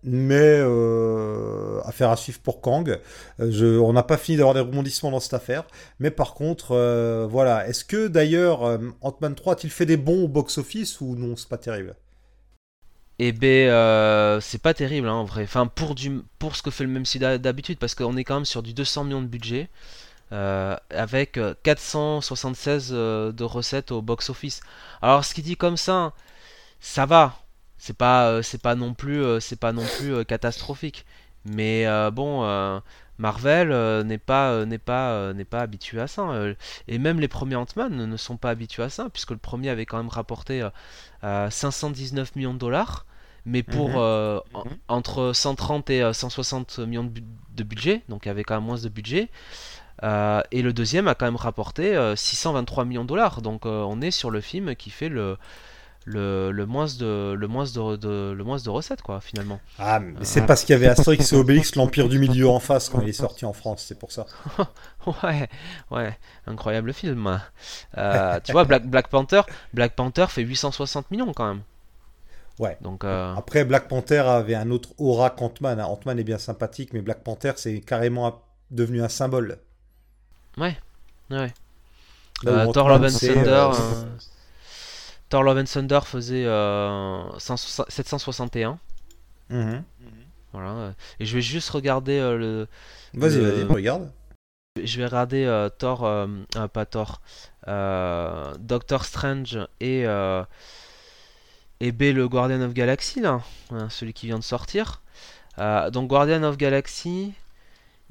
mais 0.04 0.60
euh, 0.60 1.82
affaire 1.86 2.10
à 2.10 2.16
suivre 2.16 2.40
pour 2.40 2.62
Kang. 2.62 3.00
Euh, 3.40 3.52
je, 3.52 3.80
on 3.80 3.94
n'a 3.94 4.04
pas 4.04 4.18
fini 4.18 4.38
d'avoir 4.38 4.54
des 4.54 4.62
rebondissements 4.62 5.12
dans 5.12 5.20
cette 5.20 5.34
affaire. 5.34 5.64
Mais 6.00 6.12
par 6.12 6.34
contre, 6.34 6.72
euh, 6.72 7.28
voilà. 7.30 7.68
Est-ce 7.68 7.86
que 7.86 8.08
d'ailleurs, 8.08 8.80
Ant-Man 9.02 9.36
3 9.36 9.54
a-t-il 9.54 9.72
fait 9.72 9.86
des 9.86 9.98
bons 9.98 10.26
au 10.26 10.28
box-office 10.28 11.02
ou 11.02 11.16
non 11.16 11.36
C'est 11.36 11.50
pas 11.50 11.58
terrible? 11.58 11.96
Et 13.20 13.32
ben, 13.32 14.40
c'est 14.42 14.62
pas 14.62 14.74
terrible, 14.74 15.08
hein, 15.08 15.14
en 15.14 15.26
vrai. 15.26 15.44
Enfin, 15.44 15.68
pour 15.68 15.96
du, 15.96 16.22
pour 16.40 16.56
ce 16.56 16.64
que 16.64 16.72
fait 16.72 16.84
le 16.84 16.90
même 16.90 17.06
site 17.06 17.22
d'habitude, 17.22 17.78
parce 17.78 17.96
qu'on 17.96 18.18
est 18.18 18.24
quand 18.24 18.36
même 18.36 18.46
sur 18.46 18.64
du 18.64 18.74
200 18.74 19.06
millions 19.06 19.22
de 19.22 19.28
budget. 19.28 19.70
avec 20.32 21.38
euh, 21.38 21.54
476 21.64 22.90
euh, 22.92 23.32
de 23.32 23.44
recettes 23.44 23.92
au 23.92 24.02
box-office. 24.02 24.62
Alors, 25.02 25.24
ce 25.26 25.34
qui 25.34 25.42
dit 25.44 25.58
comme 25.58 25.78
ça, 25.78 26.14
ça 26.80 27.06
va. 27.06 27.43
C'est 27.84 27.98
pas, 27.98 28.28
euh, 28.30 28.42
c'est 28.42 28.62
pas 28.62 28.76
non 28.76 28.94
plus, 28.94 29.22
euh, 29.24 29.40
c'est 29.40 29.60
pas 29.60 29.74
non 29.74 29.84
plus 29.98 30.14
euh, 30.14 30.24
catastrophique. 30.24 31.06
Mais 31.46 31.86
bon, 32.12 32.44
Marvel 33.18 33.70
n'est 34.06 34.18
pas, 34.18 34.66
n'est 34.66 34.78
pas, 34.78 35.34
n'est 35.34 35.46
pas 35.46 35.62
habitué 35.62 36.00
à 36.00 36.08
ça. 36.08 36.22
euh, 36.32 36.54
et 36.88 36.98
même 36.98 37.20
les 37.20 37.28
premiers 37.28 37.56
Ant-Man 37.58 37.94
ne 38.10 38.18
sont 38.18 38.38
pas 38.38 38.50
habitués 38.52 38.84
à 38.84 38.90
ça, 38.90 39.10
puisque 39.12 39.32
le 39.32 39.38
premier 39.38 39.70
avait 39.70 39.86
quand 39.86 39.98
même 39.98 40.08
rapporté 40.10 40.62
euh, 40.62 40.70
euh, 41.26 41.50
519 41.50 42.36
millions 42.38 42.54
de 42.54 42.60
dollars. 42.60 43.06
Mais 43.46 43.62
pour 43.64 43.90
Mhm. 43.90 43.98
euh, 44.00 44.40
en- 44.54 44.66
Mhm. 44.70 44.78
entre 44.88 45.34
130 45.34 45.90
et 45.90 46.02
euh, 46.02 46.14
160 46.14 46.80
millions 46.80 47.04
de, 47.04 47.10
bu- 47.10 47.24
de 47.58 47.64
budget, 47.64 48.04
donc 48.10 48.26
il 48.26 48.30
y 48.30 48.32
avait 48.32 48.44
quand 48.46 48.56
même 48.56 48.64
moins 48.66 48.78
de 48.80 48.90
budget. 48.90 49.30
Euh, 50.04 50.42
et 50.52 50.62
le 50.62 50.74
deuxième 50.74 51.08
a 51.08 51.16
quand 51.16 51.26
même 51.26 51.36
rapporté 51.38 51.96
euh, 51.96 52.16
623 52.16 52.86
millions 52.86 53.04
de 53.04 53.10
dollars. 53.10 53.42
Donc 53.42 53.66
on 53.66 54.02
est 54.02 54.12
sur 54.12 54.32
le 54.32 54.42
film 54.42 54.76
qui 54.76 54.90
fait 54.90 55.10
le, 55.10 55.38
le, 56.06 56.52
le 56.52 56.66
moins 56.66 56.88
de, 57.00 57.34
le 57.34 57.48
moins 57.48 57.64
de, 57.66 57.96
de- 57.96 58.34
le 58.36 58.44
moins 58.44 58.58
de 58.58 58.70
recettes, 58.70 59.02
quoi, 59.02 59.22
finalement. 59.22 59.60
Ah, 59.80 60.00
mais 60.00 60.14
c'est 60.24 60.46
parce 60.46 60.64
qu'il 60.64 60.74
y 60.74 60.76
avait 60.76 60.88
Astérix 60.88 61.32
et 61.32 61.36
Obélix, 61.36 61.76
l'Empire 61.76 62.10
du 62.10 62.20
Milieu 62.20 62.50
en 62.50 62.60
face 62.60 62.90
quand 62.90 63.02
il 63.02 63.10
est 63.10 63.14
sorti 63.14 63.46
en 63.46 63.54
France, 63.54 63.86
c'est 63.88 63.98
pour 64.00 64.12
ça. 64.12 64.26
Ouais, 65.24 65.50
ouais, 65.92 66.18
incroyable 66.48 66.94
film. 66.94 67.42
Euh, 67.98 68.40
tu 68.42 68.54
vois, 68.54 68.64
Black, 68.64 68.86
Black 68.88 69.10
Panther, 69.10 69.42
Black 69.74 69.96
Panther 69.96 70.28
fait 70.30 70.44
860 70.44 71.12
millions 71.12 71.34
quand 71.34 71.46
même. 71.48 71.62
Ouais. 72.60 72.78
Donc, 72.82 73.04
euh, 73.04 73.34
Après, 73.36 73.66
Black 73.66 73.88
Panther 73.90 74.20
avait 74.20 74.56
un 74.56 74.72
autre 74.72 74.90
aura 74.98 75.30
qu'Ant-Man. 75.30 75.80
hein. 75.82 75.86
Ant-Man 75.86 76.20
est 76.20 76.24
bien 76.24 76.38
sympathique, 76.38 76.92
mais 76.94 77.02
Black 77.02 77.22
Panther, 77.24 77.52
c'est 77.58 77.82
carrément 77.82 78.42
devenu 78.72 79.04
un 79.04 79.10
symbole. 79.10 79.58
ouais. 80.58 80.78
Euh, 82.46 82.72
Thor 82.72 82.90
Love 82.90 83.04
and 83.06 83.18
Thunder, 83.20 83.50
euh, 83.50 83.72
euh, 83.74 84.04
Thor 85.34 85.42
Love 85.42 85.58
and 85.58 85.66
Thunder 85.66 86.00
faisait 86.06 86.46
euh, 86.46 87.24
160 87.40 87.90
761. 87.90 88.78
Mhm. 89.50 89.84
Voilà. 90.52 90.70
euh, 90.70 90.92
Et 91.20 91.26
je 91.26 91.34
vais 91.34 91.42
juste 91.42 91.72
regarder 91.72 92.20
euh, 92.20 92.38
le. 92.38 92.68
Vas-y, 93.16 93.40
Le- 93.40 93.50
vas-y, 93.50 93.64
regarde. 93.64 94.12
Je 94.84 95.00
vais 95.00 95.06
regarder 95.06 95.44
euh, 95.46 95.70
Thor, 95.70 96.06
euh, 96.06 96.28
pas 96.72 96.86
Thor, 96.86 97.20
euh, 97.68 98.54
Doctor 98.60 99.06
Strange 99.06 99.58
et 99.80 100.06
euh, 100.06 100.44
et 101.80 101.92
B 101.92 102.14
le 102.14 102.28
Guardian 102.28 102.62
of 102.62 102.76
Galaxy 102.76 103.20
là, 103.20 103.42
hein, 103.72 103.90
celui 103.90 104.14
qui 104.14 104.28
vient 104.28 104.38
de 104.38 104.44
sortir. 104.44 105.02
Euh, 105.58 105.90
donc 105.90 106.10
Guardian 106.10 106.44
of 106.44 106.58
Galaxy, 106.58 107.34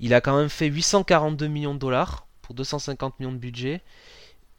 il 0.01 0.13
a 0.13 0.21
quand 0.21 0.37
même 0.37 0.49
fait 0.49 0.67
842 0.67 1.47
millions 1.47 1.75
de 1.75 1.79
dollars 1.79 2.27
pour 2.43 2.57
250 2.57 3.21
millions 3.21 3.31
de 3.31 3.39
budget 3.39 3.81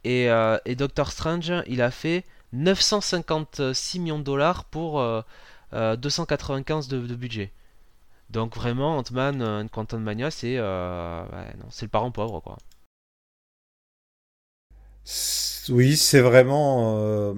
et, 0.05 0.29
euh, 0.29 0.57
et 0.63 0.75
Doctor 0.75 1.11
Strange, 1.11 1.51
il 1.67 1.81
a 1.81 1.91
fait 1.91 2.23
956 2.53 3.99
millions 3.99 4.19
de 4.19 4.23
dollars 4.23 4.65
pour 4.65 4.99
euh, 5.01 5.21
euh, 5.73 5.95
295 5.97 6.87
de, 6.87 6.99
de 7.07 7.15
budget. 7.15 7.51
Donc 8.31 8.55
vraiment, 8.55 8.97
Ant-Man 8.99 9.43
and 9.43 9.67
Quantum 9.69 10.03
Mania, 10.03 10.31
c'est 10.31 10.57
euh, 10.57 11.23
ouais, 11.25 11.55
non, 11.59 11.67
c'est 11.71 11.85
le 11.85 11.89
parent 11.91 12.11
pauvre 12.11 12.41
quoi. 12.41 12.57
Oui, 15.69 15.95
c'est 15.97 16.21
vraiment. 16.21 16.97
euh, 16.97 17.33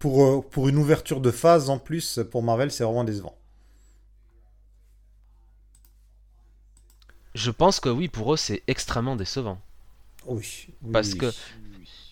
Pour, 0.00 0.24
euh, 0.24 0.40
pour 0.40 0.68
une 0.68 0.78
ouverture 0.78 1.20
de 1.20 1.30
phase 1.30 1.70
en 1.70 1.78
plus, 1.78 2.18
pour 2.32 2.42
Marvel, 2.42 2.72
c'est 2.72 2.82
vraiment 2.82 3.04
décevant. 3.04 3.36
Je 7.34 7.50
pense 7.50 7.80
que 7.80 7.88
oui, 7.88 8.08
pour 8.08 8.34
eux, 8.34 8.36
c'est 8.36 8.62
extrêmement 8.68 9.16
décevant. 9.16 9.60
Oui. 10.26 10.68
oui, 10.82 10.92
Parce 10.92 11.14
que- 11.14 11.32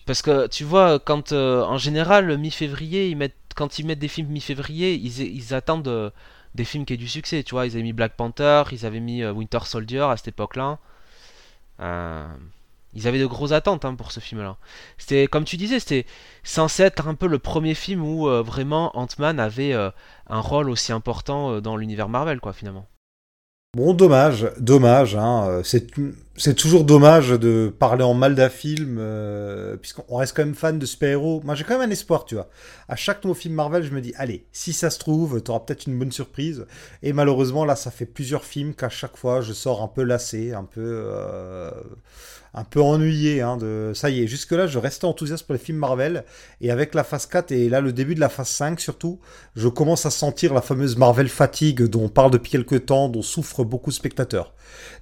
Parce 0.09 0.23
que 0.23 0.47
tu 0.47 0.63
vois, 0.63 0.97
quand 0.97 1.33
euh, 1.33 1.61
en 1.61 1.77
général, 1.77 2.35
mi-février, 2.35 3.09
ils 3.09 3.15
mettent, 3.15 3.35
quand 3.55 3.77
ils 3.77 3.85
mettent 3.85 3.99
des 3.99 4.07
films 4.07 4.29
mi-février, 4.29 4.95
ils, 4.95 5.53
attendent 5.53 5.87
euh, 5.87 6.09
des 6.55 6.65
films 6.65 6.83
qui 6.83 6.93
aient 6.93 6.97
du 6.97 7.07
succès. 7.07 7.43
Tu 7.43 7.53
vois, 7.53 7.67
ils 7.67 7.73
avaient 7.73 7.83
mis 7.83 7.93
Black 7.93 8.15
Panther, 8.15 8.63
ils 8.71 8.87
avaient 8.87 9.01
mis 9.01 9.21
euh, 9.21 9.31
Winter 9.31 9.59
Soldier 9.65 10.07
à 10.09 10.17
cette 10.17 10.29
époque-là. 10.29 10.79
Ils 12.95 13.07
avaient 13.07 13.19
de 13.19 13.27
grosses 13.27 13.51
attentes 13.51 13.85
hein, 13.85 13.93
pour 13.93 14.11
ce 14.11 14.19
film-là. 14.19 14.57
C'était, 14.97 15.27
comme 15.27 15.43
tu 15.43 15.57
disais, 15.57 15.79
c'était 15.79 16.07
censé 16.41 16.81
être 16.81 17.07
un 17.07 17.13
peu 17.13 17.27
le 17.27 17.37
premier 17.37 17.75
film 17.75 18.03
où 18.03 18.25
vraiment 18.43 18.97
Ant-Man 18.97 19.39
avait 19.39 19.73
un 19.75 20.39
rôle 20.39 20.71
aussi 20.71 20.91
important 20.91 21.61
dans 21.61 21.77
l'univers 21.77 22.09
Marvel, 22.09 22.39
quoi, 22.39 22.53
finalement. 22.53 22.87
Bon, 23.77 23.93
dommage, 23.93 24.49
dommage. 24.57 25.15
Hein. 25.15 25.61
C'est 25.63 25.95
c'est 26.39 26.55
toujours 26.55 26.85
dommage 26.85 27.31
de 27.31 27.71
parler 27.79 28.03
en 28.03 28.13
mal 28.13 28.33
d'un 28.33 28.47
film, 28.47 28.95
euh, 28.97 29.75
puisqu'on 29.75 30.15
reste 30.15 30.33
quand 30.33 30.45
même 30.45 30.55
fan 30.55 30.79
de 30.79 30.85
super-héros. 30.85 31.41
Moi, 31.43 31.53
j'ai 31.53 31.65
quand 31.65 31.77
même 31.77 31.89
un 31.89 31.91
espoir, 31.91 32.23
tu 32.23 32.35
vois. 32.35 32.47
À 32.87 32.95
chaque 32.95 33.25
nouveau 33.25 33.33
film 33.33 33.55
Marvel, 33.55 33.83
je 33.83 33.91
me 33.91 33.99
dis, 33.99 34.13
allez, 34.15 34.45
si 34.53 34.71
ça 34.71 34.89
se 34.89 34.99
trouve, 34.99 35.41
t'auras 35.41 35.59
peut-être 35.59 35.87
une 35.87 35.99
bonne 35.99 36.13
surprise. 36.13 36.65
Et 37.03 37.11
malheureusement, 37.11 37.65
là, 37.65 37.75
ça 37.75 37.91
fait 37.91 38.05
plusieurs 38.05 38.45
films 38.45 38.73
qu'à 38.73 38.87
chaque 38.87 39.17
fois, 39.17 39.41
je 39.41 39.51
sors 39.51 39.83
un 39.83 39.89
peu 39.89 40.01
lassé, 40.03 40.53
un 40.53 40.63
peu, 40.63 40.79
euh, 40.81 41.71
un 42.53 42.63
peu 42.63 42.81
ennuyé. 42.81 43.41
Hein. 43.41 43.57
Ça 43.93 44.09
y 44.09 44.23
est, 44.23 44.27
jusque-là, 44.27 44.65
je 44.65 44.79
restais 44.79 45.05
enthousiaste 45.05 45.45
pour 45.45 45.53
les 45.53 45.59
films 45.59 45.79
Marvel. 45.79 46.23
Et 46.61 46.71
avec 46.71 46.95
la 46.95 47.03
phase 47.03 47.25
4 47.25 47.51
et 47.51 47.67
là, 47.67 47.81
le 47.81 47.91
début 47.91 48.15
de 48.15 48.21
la 48.21 48.29
phase 48.29 48.47
5, 48.47 48.79
surtout, 48.79 49.19
je 49.57 49.67
commence 49.67 50.05
à 50.05 50.09
sentir 50.09 50.53
la 50.53 50.61
fameuse 50.61 50.95
Marvel 50.95 51.27
fatigue 51.27 51.83
dont 51.83 52.05
on 52.05 52.09
parle 52.09 52.31
depuis 52.31 52.51
quelques 52.51 52.85
temps, 52.85 53.09
dont 53.09 53.21
souffrent 53.21 53.65
beaucoup 53.65 53.89
de 53.89 53.95
spectateurs. 53.95 54.53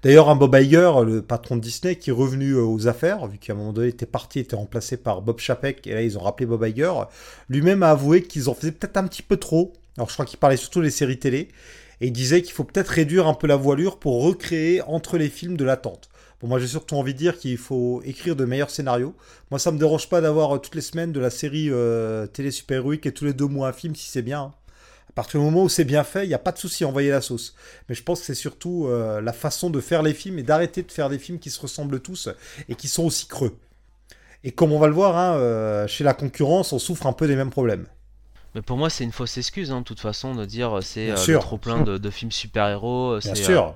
D'ailleurs, 0.03 0.29
un 0.29 0.35
Bob 0.35 0.55
Iger, 0.55 0.91
le 1.05 1.21
patron 1.27 1.57
de 1.57 1.61
Disney, 1.61 1.95
qui 1.97 2.09
est 2.09 2.13
revenu 2.13 2.53
euh, 2.53 2.63
aux 2.63 2.87
affaires, 2.87 3.27
vu 3.27 3.37
qu'à 3.37 3.53
un 3.53 3.55
moment 3.55 3.73
donné, 3.73 3.87
il 3.87 3.91
était 3.91 4.05
parti, 4.05 4.39
était 4.39 4.55
remplacé 4.55 4.97
par 4.97 5.21
Bob 5.21 5.39
Chapek, 5.39 5.85
et 5.85 5.93
là, 5.93 6.01
ils 6.01 6.17
ont 6.17 6.21
rappelé 6.21 6.45
Bob 6.45 6.65
Iger, 6.65 6.93
lui-même 7.49 7.83
a 7.83 7.91
avoué 7.91 8.23
qu'ils 8.23 8.49
en 8.49 8.53
faisaient 8.53 8.71
peut-être 8.71 8.97
un 8.97 9.07
petit 9.07 9.21
peu 9.21 9.37
trop. 9.37 9.73
Alors, 9.97 10.09
je 10.09 10.13
crois 10.13 10.25
qu'il 10.25 10.39
parlait 10.39 10.57
surtout 10.57 10.81
des 10.81 10.89
séries 10.89 11.19
télé, 11.19 11.49
et 12.01 12.07
il 12.07 12.11
disait 12.13 12.41
qu'il 12.41 12.53
faut 12.53 12.63
peut-être 12.63 12.89
réduire 12.89 13.27
un 13.27 13.33
peu 13.33 13.47
la 13.47 13.55
voilure 13.55 13.99
pour 13.99 14.23
recréer 14.23 14.81
entre 14.83 15.17
les 15.17 15.29
films 15.29 15.57
de 15.57 15.65
l'attente. 15.65 16.09
Bon, 16.39 16.47
moi, 16.47 16.59
j'ai 16.59 16.67
surtout 16.67 16.95
envie 16.95 17.13
de 17.13 17.17
dire 17.19 17.37
qu'il 17.37 17.57
faut 17.57 18.01
écrire 18.05 18.35
de 18.35 18.45
meilleurs 18.45 18.69
scénarios. 18.69 19.15
Moi, 19.49 19.59
ça 19.59 19.71
me 19.71 19.79
dérange 19.79 20.07
pas 20.07 20.21
d'avoir 20.21 20.55
euh, 20.55 20.59
toutes 20.59 20.75
les 20.75 20.81
semaines 20.81 21.11
de 21.11 21.19
la 21.19 21.31
série 21.31 21.69
euh, 21.71 22.27
télé 22.27 22.51
super-héroïque 22.51 23.07
et 23.07 23.11
tous 23.11 23.25
les 23.25 23.33
deux 23.33 23.47
mois 23.47 23.69
un 23.69 23.73
film 23.73 23.95
si 23.95 24.09
c'est 24.09 24.21
bien. 24.21 24.41
hein. 24.41 24.53
À 25.17 25.21
partir 25.25 25.39
du 25.39 25.45
moment 25.47 25.63
où 25.63 25.69
c'est 25.69 25.83
bien 25.83 26.03
fait, 26.03 26.25
il 26.25 26.27
n'y 26.27 26.35
a 26.35 26.39
pas 26.39 26.51
de 26.51 26.59
souci 26.59 26.83
à 26.83 26.87
envoyer 26.87 27.09
la 27.09 27.21
sauce. 27.21 27.55
Mais 27.89 27.95
je 27.95 28.03
pense 28.03 28.19
que 28.19 28.27
c'est 28.27 28.35
surtout 28.35 28.85
euh, 28.85 29.19
la 29.19 29.33
façon 29.33 29.71
de 29.71 29.79
faire 29.79 30.03
les 30.03 30.13
films 30.13 30.37
et 30.37 30.43
d'arrêter 30.43 30.83
de 30.83 30.91
faire 30.91 31.09
des 31.09 31.17
films 31.17 31.39
qui 31.39 31.49
se 31.49 31.59
ressemblent 31.59 31.99
tous 32.01 32.29
et 32.69 32.75
qui 32.75 32.87
sont 32.87 33.03
aussi 33.03 33.25
creux. 33.25 33.57
Et 34.43 34.51
comme 34.51 34.71
on 34.71 34.77
va 34.77 34.85
le 34.85 34.93
voir, 34.93 35.17
hein, 35.17 35.35
euh, 35.37 35.87
chez 35.87 36.03
la 36.03 36.13
concurrence, 36.13 36.71
on 36.71 36.77
souffre 36.77 37.07
un 37.07 37.13
peu 37.13 37.25
des 37.25 37.35
mêmes 37.35 37.49
problèmes. 37.49 37.87
Mais 38.53 38.61
pour 38.61 38.77
moi, 38.77 38.91
c'est 38.91 39.05
une 39.05 39.11
fausse 39.11 39.39
excuse, 39.39 39.71
hein, 39.71 39.79
de 39.79 39.85
toute 39.85 39.99
façon, 39.99 40.35
de 40.35 40.45
dire 40.45 40.77
euh, 40.77 40.81
c'est 40.81 41.09
euh, 41.09 41.39
trop 41.39 41.57
plein 41.57 41.81
de, 41.81 41.97
de 41.97 42.09
films 42.11 42.31
super-héros. 42.31 43.17
Bien 43.17 43.33
c'est, 43.33 43.43
sûr. 43.43 43.75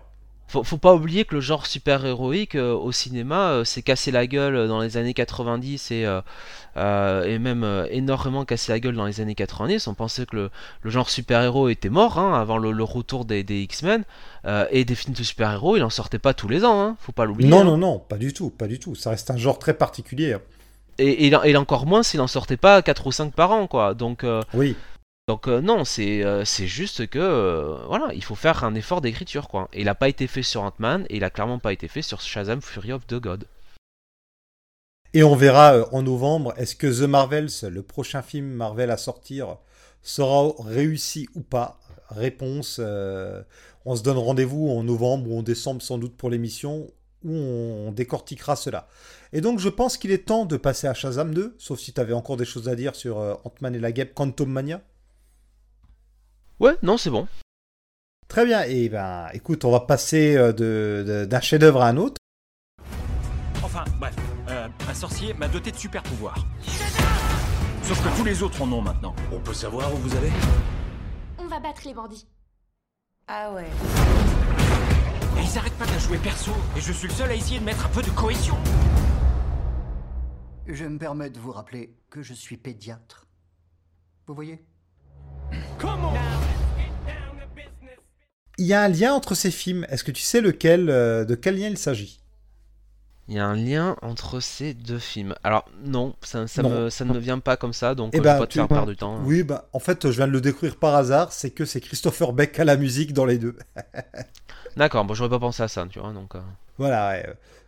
Faut, 0.52 0.64
faut 0.64 0.78
pas 0.78 0.94
oublier 0.94 1.24
que 1.24 1.36
le 1.36 1.42
genre 1.42 1.66
super-héroïque 1.66 2.56
euh, 2.56 2.74
au 2.74 2.92
cinéma 2.92 3.52
euh, 3.52 3.64
s'est 3.64 3.82
cassé 3.82 4.12
la 4.12 4.28
gueule 4.28 4.56
euh, 4.56 4.68
dans 4.68 4.82
les 4.82 4.98
années 4.98 5.14
90 5.14 5.92
et, 5.92 6.06
euh, 6.06 7.24
et 7.24 7.40
même 7.40 7.88
énormément 7.90 8.44
cassé 8.44 8.72
la 8.72 8.80
gueule 8.80 8.96
dans 8.96 9.06
les 9.06 9.22
années 9.22 9.36
90. 9.36 9.88
On 9.88 9.94
pensait 9.94 10.26
que 10.26 10.36
le, 10.36 10.50
le 10.82 10.90
genre 10.90 11.10
super-héros 11.10 11.70
était 11.70 11.90
mort 11.90 12.20
hein, 12.20 12.34
avant 12.40 12.58
le, 12.58 12.72
le 12.72 12.84
retour 12.84 13.24
des, 13.24 13.44
des 13.44 13.62
X-Men. 13.62 14.04
et 14.72 14.86
des 14.86 14.96
films 14.96 15.14
de 15.14 15.24
super-héros, 15.24 15.78
il 15.78 15.84
en 15.84 15.90
sortait 15.90 16.20
pas 16.20 16.34
tous 16.34 16.50
les 16.50 16.66
ans, 16.66 16.82
hein, 16.82 16.98
faut 17.00 17.14
pas 17.14 17.26
l'oublier. 17.26 17.50
Non, 17.50 17.62
hein. 17.62 17.64
non, 17.64 17.78
non, 17.78 18.00
pas 18.00 18.18
du 18.18 18.34
tout, 18.34 18.50
pas 18.50 18.68
du 18.68 18.80
tout. 18.80 18.96
Ça 18.96 19.12
reste 19.12 19.32
un 19.32 19.38
genre 19.38 19.58
très 19.58 19.74
particulier. 19.74 20.36
Et, 20.98 21.28
et, 21.28 21.34
et 21.46 21.56
encore 21.56 21.86
moins 21.86 22.04
s'il 22.04 22.20
en 22.20 22.28
sortait 22.28 22.58
pas 22.58 22.82
4 22.82 23.08
ou 23.08 23.12
5 23.12 23.34
par 23.34 23.52
an, 23.52 23.68
quoi. 23.68 23.94
Donc. 23.94 24.26
Oui. 24.54 24.76
Donc 25.28 25.48
euh, 25.48 25.62
non, 25.62 25.86
c'est 25.86 26.24
euh, 26.24 26.44
c'est 26.46 26.68
juste 26.68 27.08
que 27.08 27.20
euh, 27.20 27.78
voilà, 27.88 28.14
il 28.14 28.24
faut 28.24 28.36
faire 28.36 28.64
un 28.64 28.74
effort 28.76 29.02
d'écriture 29.02 29.48
quoi. 29.48 29.70
Et 29.72 29.82
il 29.82 29.90
a 29.90 29.96
pas 29.96 30.10
été 30.10 30.28
fait 30.28 30.44
sur 30.44 30.64
Ant-Man 30.64 31.06
et 31.10 31.18
il 31.18 31.24
a 31.24 31.30
clairement 31.30 31.60
pas 31.60 31.74
été 31.74 31.88
fait 31.88 32.02
sur 32.02 32.22
Shazam 32.22 32.62
Fury 32.62 32.92
of 32.92 33.06
the 33.08 33.16
God. 33.16 33.46
Et 35.14 35.24
on 35.24 35.36
verra 35.36 35.88
en 35.92 36.04
novembre, 36.04 36.54
est-ce 36.58 36.76
que 36.76 36.88
The 36.88 37.08
Marvels, 37.08 37.50
le 37.70 37.84
prochain 37.84 38.22
film 38.22 38.48
Marvel 38.48 38.90
à 38.90 38.98
sortir, 38.98 39.58
sera 40.02 40.54
réussi 40.60 41.28
ou 41.36 41.42
pas? 41.42 41.80
Réponse, 42.10 42.80
on 42.80 43.96
se 43.96 44.04
donne 44.04 44.18
rendez-vous 44.18 44.70
en 44.70 44.84
novembre 44.84 45.30
ou 45.30 45.40
en 45.40 45.44
décembre 45.44 45.82
sans 45.82 45.98
doute 45.98 46.16
pour 46.16 46.30
l'émission, 46.30 46.90
où 47.26 47.34
on 47.34 47.92
décortiquera 47.92 48.56
cela. 48.56 48.88
Et 49.34 49.42
donc 49.42 49.60
je 49.60 49.68
pense 49.68 49.98
qu'il 49.98 50.12
est 50.12 50.28
temps 50.28 50.46
de 50.46 50.56
passer 50.56 50.88
à 50.88 50.94
Shazam 50.94 51.34
2, 51.34 51.56
sauf 51.58 51.78
si 51.78 51.92
tu 51.92 52.00
avais 52.00 52.14
encore 52.14 52.38
des 52.38 52.46
choses 52.46 52.70
à 52.70 52.76
dire 52.76 52.96
sur 52.96 53.18
Ant-Man 53.18 53.76
et 53.76 53.80
la 53.80 53.92
Guêpe 53.92 54.14
Quantum 54.14 54.50
Mania. 54.50 54.82
Ouais, 56.62 56.78
non, 56.84 56.96
c'est 56.96 57.10
bon. 57.10 57.28
Très 58.28 58.46
bien, 58.46 58.62
et 58.66 58.88
ben 58.88 59.30
écoute, 59.34 59.66
on 59.66 59.72
va 59.72 59.80
passer 59.80 60.38
euh, 60.38 60.54
de- 60.54 61.04
de- 61.08 61.26
d'un 61.26 61.42
chef-d'œuvre 61.42 61.82
à 61.82 61.88
un 61.88 61.98
autre. 61.98 62.18
Enfin, 63.64 63.84
bref, 64.00 64.16
euh, 64.48 64.68
un 64.88 64.94
sorcier 64.94 65.34
m'a 65.34 65.48
doté 65.48 65.72
de 65.72 65.76
super 65.76 66.04
pouvoirs. 66.04 66.46
Sauf 67.82 68.00
que 68.04 68.16
tous 68.16 68.24
les 68.24 68.44
autres 68.44 68.62
en 68.62 68.72
ont 68.72 68.82
maintenant. 68.84 69.16
On 69.32 69.40
peut 69.40 69.56
savoir 69.56 69.92
où 69.92 69.98
vous 69.98 70.16
allez? 70.16 70.32
On 71.40 71.48
va 71.48 71.60
battre 71.60 71.82
les 71.84 71.96
bandits. 71.96 72.28
Ah 73.28 73.52
ouais. 73.54 73.66
Et 75.40 75.42
ils 75.44 75.58
arrêtent 75.58 75.78
pas 75.80 75.88
de 75.88 75.92
la 75.94 75.98
jouer 75.98 76.20
perso. 76.20 76.52
Et 76.78 76.80
je 76.82 76.94
suis 76.94 77.08
le 77.08 77.14
seul 77.16 77.32
à 77.32 77.34
essayer 77.34 77.60
de 77.60 77.66
mettre 77.66 77.88
un 77.88 77.90
peu 77.90 78.04
de 78.04 78.10
cohésion. 78.12 78.56
Je 80.68 80.86
me 80.86 81.00
permets 81.00 81.32
de 81.32 81.40
vous 81.40 81.52
rappeler 81.52 81.98
que 82.12 82.22
je 82.22 82.36
suis 82.36 82.58
pédiatre. 82.58 83.26
Vous 84.28 84.36
voyez? 84.36 84.64
Comment? 85.80 86.14
Il 88.62 88.68
y 88.68 88.74
a 88.74 88.84
un 88.84 88.88
lien 88.90 89.14
entre 89.14 89.34
ces 89.36 89.52
films. 89.52 89.86
Est-ce 89.90 90.04
que 90.04 90.12
tu 90.12 90.22
sais 90.22 90.40
lequel, 90.42 90.90
euh, 90.90 91.26
de 91.26 91.36
quel 91.36 91.58
lien 91.58 91.68
il 91.68 91.78
s'agit? 91.78 92.20
Il 93.28 93.36
y 93.36 93.40
a 93.40 93.46
un 93.46 93.56
lien 93.56 93.96
entre 94.02 94.40
ces 94.40 94.74
deux 94.74 95.00
films. 95.00 95.36
Alors 95.44 95.66
non, 95.86 96.16
ça, 96.22 96.48
ça, 96.48 96.62
Non. 96.64 96.70
Me, 96.70 96.90
ça 96.90 97.06
ne 97.06 97.14
me 97.14 97.20
vient 97.20 97.40
pas 97.40 97.56
comme 97.56 97.72
ça, 97.74 97.96
donc 97.96 98.12
Eh 98.14 98.20
euh, 98.20 98.22
ben, 98.22 98.34
je 98.36 98.40
pas 98.40 98.48
te 98.48 98.52
tu- 98.52 98.60
faire 98.60 98.68
perdre 98.68 98.90
du 98.90 98.98
temps. 98.98 99.20
Oui, 99.24 99.44
bah, 99.44 99.68
en 99.74 99.80
fait, 99.80 100.06
je 100.10 100.16
viens 100.18 100.28
de 100.28 100.32
le 100.34 100.42
découvrir 100.42 100.76
par 100.76 100.96
hasard. 100.96 101.32
C'est 101.32 101.50
que 101.52 101.64
c'est 101.66 101.80
Christopher 101.82 102.34
Beck 102.34 102.60
à 102.60 102.66
la 102.66 102.76
musique 102.78 103.14
dans 103.14 103.26
les 103.26 103.38
deux. 103.38 103.56
D'accord, 104.78 105.06
bon 105.06 105.14
j'aurais 105.14 105.30
pas 105.30 105.40
pensé 105.40 105.64
à 105.64 105.68
ça, 105.68 105.86
tu 105.90 106.00
vois, 106.00 106.12
donc... 106.14 106.36
euh, 106.36 106.40
Voilà, 106.78 107.10
ouais, 107.12 107.26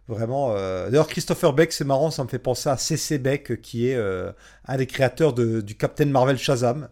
vraiment. 0.07 0.53
euh, 0.55 0.89
D'ailleurs, 0.89 1.07
Christopher 1.07 1.53
Beck, 1.53 1.71
c'est 1.73 1.85
marrant, 1.85 2.11
ça 2.11 2.23
me 2.23 2.29
fait 2.29 2.39
penser 2.39 2.69
à 2.69 2.77
C.C. 2.77 3.17
Beck, 3.17 3.61
qui 3.61 3.87
est 3.89 3.97
un 4.67 4.77
des 4.77 4.87
créateurs 4.87 5.33
de- 5.33 5.61
du 5.61 5.75
Captain 5.75 6.05
Marvel 6.05 6.37
Shazam. 6.37 6.89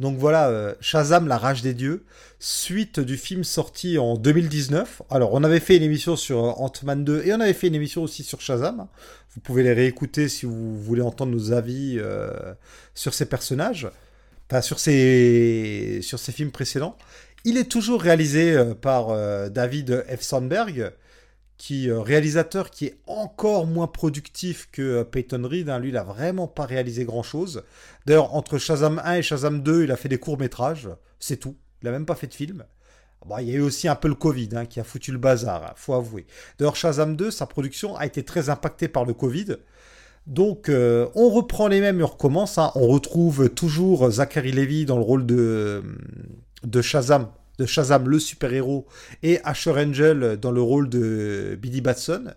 Donc 0.00 0.16
voilà, 0.16 0.48
euh, 0.48 0.74
Shazam, 0.80 1.28
la 1.28 1.36
rage 1.36 1.60
des 1.60 1.74
dieux, 1.74 2.04
suite 2.38 3.00
du 3.00 3.18
film 3.18 3.44
sorti 3.44 3.98
en 3.98 4.16
2019. 4.16 5.02
Alors, 5.10 5.34
on 5.34 5.44
avait 5.44 5.60
fait 5.60 5.76
une 5.76 5.82
émission 5.82 6.16
sur 6.16 6.42
euh, 6.42 6.52
Ant-Man 6.56 7.04
2 7.04 7.26
et 7.26 7.34
on 7.34 7.40
avait 7.40 7.52
fait 7.52 7.66
une 7.66 7.74
émission 7.74 8.02
aussi 8.02 8.24
sur 8.24 8.40
Shazam. 8.40 8.86
Vous 9.34 9.40
pouvez 9.42 9.62
les 9.62 9.74
réécouter 9.74 10.30
si 10.30 10.46
vous 10.46 10.80
voulez 10.80 11.02
entendre 11.02 11.32
nos 11.32 11.52
avis 11.52 11.98
euh, 11.98 12.30
sur 12.94 13.12
ces 13.12 13.26
personnages, 13.26 13.88
enfin 14.50 14.62
sur 14.62 14.78
ces, 14.78 16.00
films 16.32 16.50
précédents. 16.50 16.96
Il 17.44 17.58
est 17.58 17.70
toujours 17.70 18.00
réalisé 18.00 18.58
par 18.82 19.14
David 19.50 20.04
F. 20.14 20.20
Sandberg, 20.20 20.92
qui 21.60 21.90
euh, 21.90 22.00
réalisateur 22.00 22.70
qui 22.70 22.86
est 22.86 22.96
encore 23.06 23.66
moins 23.66 23.86
productif 23.86 24.70
que 24.72 24.80
euh, 24.80 25.04
Peyton 25.04 25.42
Reed. 25.46 25.68
hein. 25.68 25.78
Lui, 25.78 25.90
il 25.90 25.96
a 25.98 26.02
vraiment 26.02 26.48
pas 26.48 26.64
réalisé 26.64 27.04
grand 27.04 27.22
chose. 27.22 27.64
D'ailleurs, 28.06 28.34
entre 28.34 28.56
Shazam 28.56 28.98
1 29.04 29.16
et 29.16 29.22
Shazam 29.22 29.62
2, 29.62 29.84
il 29.84 29.92
a 29.92 29.96
fait 29.96 30.08
des 30.08 30.16
courts 30.16 30.38
métrages, 30.38 30.88
c'est 31.18 31.36
tout. 31.36 31.56
Il 31.82 31.88
a 31.88 31.90
même 31.92 32.06
pas 32.06 32.14
fait 32.14 32.28
de 32.28 32.32
film. 32.32 32.64
Bon, 33.26 33.36
il 33.36 33.50
y 33.50 33.52
a 33.52 33.56
eu 33.56 33.60
aussi 33.60 33.88
un 33.88 33.94
peu 33.94 34.08
le 34.08 34.14
Covid 34.14 34.48
hein, 34.54 34.64
qui 34.64 34.80
a 34.80 34.84
foutu 34.84 35.12
le 35.12 35.18
bazar, 35.18 35.62
hein, 35.62 35.72
faut 35.76 35.92
avouer. 35.92 36.26
D'ailleurs, 36.58 36.76
Shazam 36.76 37.14
2, 37.14 37.30
sa 37.30 37.44
production 37.44 37.94
a 37.94 38.06
été 38.06 38.22
très 38.22 38.48
impactée 38.48 38.88
par 38.88 39.04
le 39.04 39.12
Covid. 39.12 39.56
Donc, 40.26 40.70
euh, 40.70 41.08
on 41.14 41.28
reprend 41.28 41.68
les 41.68 41.82
mêmes 41.82 42.00
et 42.00 42.04
on 42.04 42.06
recommence. 42.06 42.56
On 42.56 42.86
retrouve 42.86 43.50
toujours 43.50 44.10
Zachary 44.10 44.52
Levy 44.52 44.86
dans 44.86 44.96
le 44.96 45.04
rôle 45.04 45.26
de, 45.26 45.82
de 46.64 46.80
Shazam, 46.80 47.28
de 47.60 47.66
Shazam 47.66 48.08
le 48.08 48.18
super-héros, 48.18 48.86
et 49.22 49.38
Asher 49.44 49.72
Angel 49.72 50.38
dans 50.40 50.50
le 50.50 50.62
rôle 50.62 50.88
de 50.88 51.58
Billy 51.60 51.82
Batson. 51.82 52.32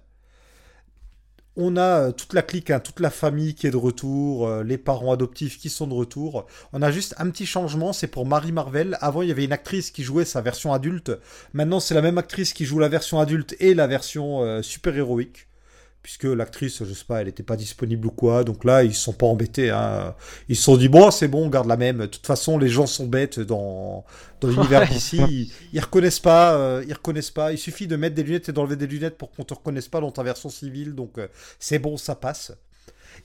On 1.55 1.77
a 1.77 2.07
euh, 2.07 2.11
toute 2.11 2.33
la 2.33 2.41
clique, 2.41 2.71
hein, 2.71 2.79
toute 2.79 2.99
la 2.99 3.11
famille 3.11 3.53
qui 3.53 3.67
est 3.67 3.71
de 3.71 3.77
retour, 3.77 4.47
euh, 4.47 4.63
les 4.63 4.79
parents 4.79 5.13
adoptifs 5.13 5.59
qui 5.59 5.69
sont 5.69 5.85
de 5.87 5.93
retour. 5.93 6.47
On 6.73 6.81
a 6.81 6.91
juste 6.91 7.13
un 7.19 7.29
petit 7.29 7.45
changement, 7.45 7.93
c'est 7.93 8.07
pour 8.07 8.25
Marie 8.25 8.51
Marvel. 8.51 8.97
Avant, 9.01 9.21
il 9.21 9.29
y 9.29 9.31
avait 9.31 9.45
une 9.45 9.51
actrice 9.51 9.91
qui 9.91 10.03
jouait 10.03 10.25
sa 10.25 10.41
version 10.41 10.73
adulte. 10.73 11.11
Maintenant, 11.53 11.79
c'est 11.79 11.93
la 11.93 12.01
même 12.01 12.17
actrice 12.17 12.53
qui 12.53 12.65
joue 12.65 12.79
la 12.79 12.89
version 12.89 13.19
adulte 13.19 13.55
et 13.59 13.75
la 13.75 13.85
version 13.85 14.41
euh, 14.41 14.63
super-héroïque. 14.63 15.47
Puisque 16.03 16.25
l'actrice, 16.25 16.83
je 16.83 16.93
sais 16.93 17.05
pas, 17.05 17.21
elle 17.21 17.27
n'était 17.27 17.43
pas 17.43 17.55
disponible 17.55 18.07
ou 18.07 18.11
quoi. 18.11 18.43
Donc 18.43 18.65
là, 18.65 18.83
ils 18.83 18.93
sont 18.93 19.13
pas 19.13 19.25
embêtés. 19.25 19.69
hein. 19.69 20.15
Ils 20.49 20.57
se 20.57 20.63
sont 20.63 20.75
dit, 20.75 20.89
bon, 20.89 21.09
c'est 21.11 21.29
bon, 21.29 21.45
on 21.45 21.49
garde 21.49 21.67
la 21.67 21.77
même. 21.77 21.99
De 21.99 22.05
toute 22.07 22.27
façon, 22.27 22.57
les 22.57 22.67
gens 22.67 22.87
sont 22.87 23.07
bêtes 23.07 23.39
dans, 23.39 24.03
dans 24.41 24.49
l'univers 24.49 24.81
Ouais. 24.89 24.89
d'ici. 24.89 25.17
Ils, 25.17 25.53
ils 25.71 25.79
reconnaissent 25.79 26.19
pas. 26.19 26.55
euh, 26.55 26.83
ils 26.85 26.93
reconnaissent 26.93 27.31
pas. 27.31 27.53
Il 27.53 27.57
suffit 27.57 27.87
de 27.87 27.95
mettre 27.95 28.15
des 28.15 28.23
lunettes 28.23 28.49
et 28.49 28.51
d'enlever 28.51 28.75
des 28.75 28.85
lunettes 28.87 29.17
pour 29.17 29.31
qu'on 29.31 29.45
te 29.45 29.53
reconnaisse 29.53 29.87
pas 29.87 30.01
dans 30.01 30.11
ta 30.11 30.23
version 30.23 30.49
civile. 30.49 30.93
Donc 30.93 31.17
euh, 31.17 31.27
c'est 31.57 31.79
bon, 31.79 31.95
ça 31.95 32.15
passe. 32.15 32.51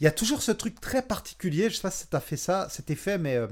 Il 0.01 0.05
y 0.05 0.07
a 0.07 0.13
toujours 0.13 0.43
ce 0.43 0.53
truc 0.53 0.81
très 0.81 1.03
particulier. 1.03 1.71
Je 1.71 1.75
sais 1.77 1.83
pas 1.83 1.91
si 1.91 2.07
t'as 2.07 2.21
fait 2.21 2.37
ça, 2.37 2.69
cet 2.71 2.91
effet, 2.93 3.19
mais 3.19 3.35
euh, 3.35 3.49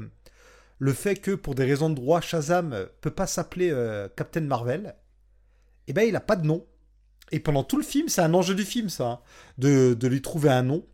le 0.78 0.92
fait 0.92 1.16
que 1.16 1.32
pour 1.32 1.56
des 1.56 1.64
raisons 1.64 1.90
de 1.90 1.96
droit, 1.96 2.20
Shazam 2.20 2.72
euh, 2.72 2.86
peut 3.00 3.10
pas 3.10 3.26
s'appeler 3.26 3.74
Captain 4.16 4.42
Marvel, 4.42 4.94
eh 5.88 5.92
ben 5.92 6.02
il 6.08 6.14
a 6.14 6.20
pas 6.20 6.36
de 6.36 6.46
nom. 6.46 6.64
Et 7.32 7.40
pendant 7.40 7.64
tout 7.64 7.76
le 7.76 7.82
film, 7.82 8.08
c'est 8.08 8.22
un 8.22 8.34
enjeu 8.34 8.54
du 8.54 8.64
film, 8.64 8.88
ça, 8.88 9.04
hein, 9.06 9.18
de, 9.58 9.94
de 9.94 10.08
lui 10.08 10.22
trouver 10.22 10.50
un 10.50 10.62
nom. 10.62 10.84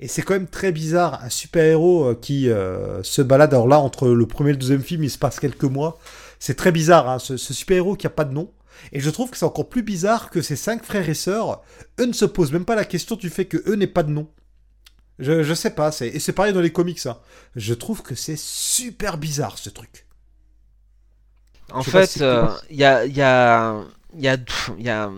Et 0.00 0.08
c'est 0.08 0.22
quand 0.22 0.34
même 0.34 0.48
très 0.48 0.72
bizarre, 0.72 1.22
un 1.24 1.30
super-héros 1.30 2.04
euh, 2.10 2.14
qui 2.14 2.50
euh, 2.50 3.02
se 3.02 3.22
balade. 3.22 3.54
Alors 3.54 3.68
là, 3.68 3.78
entre 3.80 4.08
le 4.08 4.26
premier 4.26 4.50
et 4.50 4.52
le 4.54 4.58
deuxième 4.58 4.82
film, 4.82 5.04
il 5.04 5.10
se 5.10 5.18
passe 5.18 5.40
quelques 5.40 5.64
mois. 5.64 5.98
C'est 6.38 6.54
très 6.56 6.72
bizarre, 6.72 7.08
hein, 7.08 7.18
ce, 7.18 7.36
ce 7.36 7.54
super-héros 7.54 7.96
qui 7.96 8.06
a 8.06 8.10
pas 8.10 8.24
de 8.24 8.34
nom. 8.34 8.52
Et 8.92 9.00
je 9.00 9.08
trouve 9.10 9.30
que 9.30 9.38
c'est 9.38 9.46
encore 9.46 9.68
plus 9.70 9.82
bizarre 9.82 10.28
que 10.30 10.42
ses 10.42 10.56
cinq 10.56 10.84
frères 10.84 11.08
et 11.08 11.14
sœurs, 11.14 11.62
eux 11.98 12.04
ne 12.06 12.12
se 12.12 12.26
posent 12.26 12.52
même 12.52 12.66
pas 12.66 12.74
la 12.76 12.84
question 12.84 13.16
du 13.16 13.30
fait 13.30 13.46
que 13.46 13.62
eux 13.70 13.74
n'aient 13.74 13.86
pas 13.86 14.02
de 14.02 14.10
nom. 14.10 14.28
Je, 15.18 15.42
je 15.42 15.54
sais 15.54 15.70
pas, 15.70 15.92
c'est- 15.92 16.08
et 16.08 16.18
c'est 16.20 16.32
pareil 16.32 16.52
dans 16.52 16.60
les 16.60 16.72
comics. 16.72 17.06
hein. 17.06 17.18
Je 17.56 17.74
trouve 17.74 18.02
que 18.02 18.14
c'est 18.14 18.38
super 18.38 19.16
bizarre 19.18 19.58
ce 19.58 19.70
truc. 19.70 20.06
En 21.72 21.82
Je 21.82 21.90
si 22.04 22.18
fait, 22.18 22.20
euh, 22.20 22.48
il 22.70 22.76
y 22.76 22.84
a, 22.84 23.04
il 23.06 23.16
y 23.16 23.22
a, 23.22 23.82
y 24.16 24.28
a, 24.28 24.36
y 24.78 24.88
a, 24.88 25.10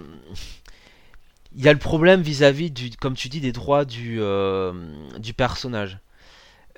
il 1.59 1.65
y 1.65 1.69
a 1.69 1.73
le 1.73 1.79
problème 1.81 2.23
vis-à-vis 2.23 2.71
du, 2.71 2.91
comme 2.91 3.15
tu 3.15 3.29
dis, 3.29 3.41
des 3.41 3.51
droits 3.51 3.85
du, 3.85 4.19
euh, 4.21 4.73
du 5.19 5.35
personnage. 5.35 5.99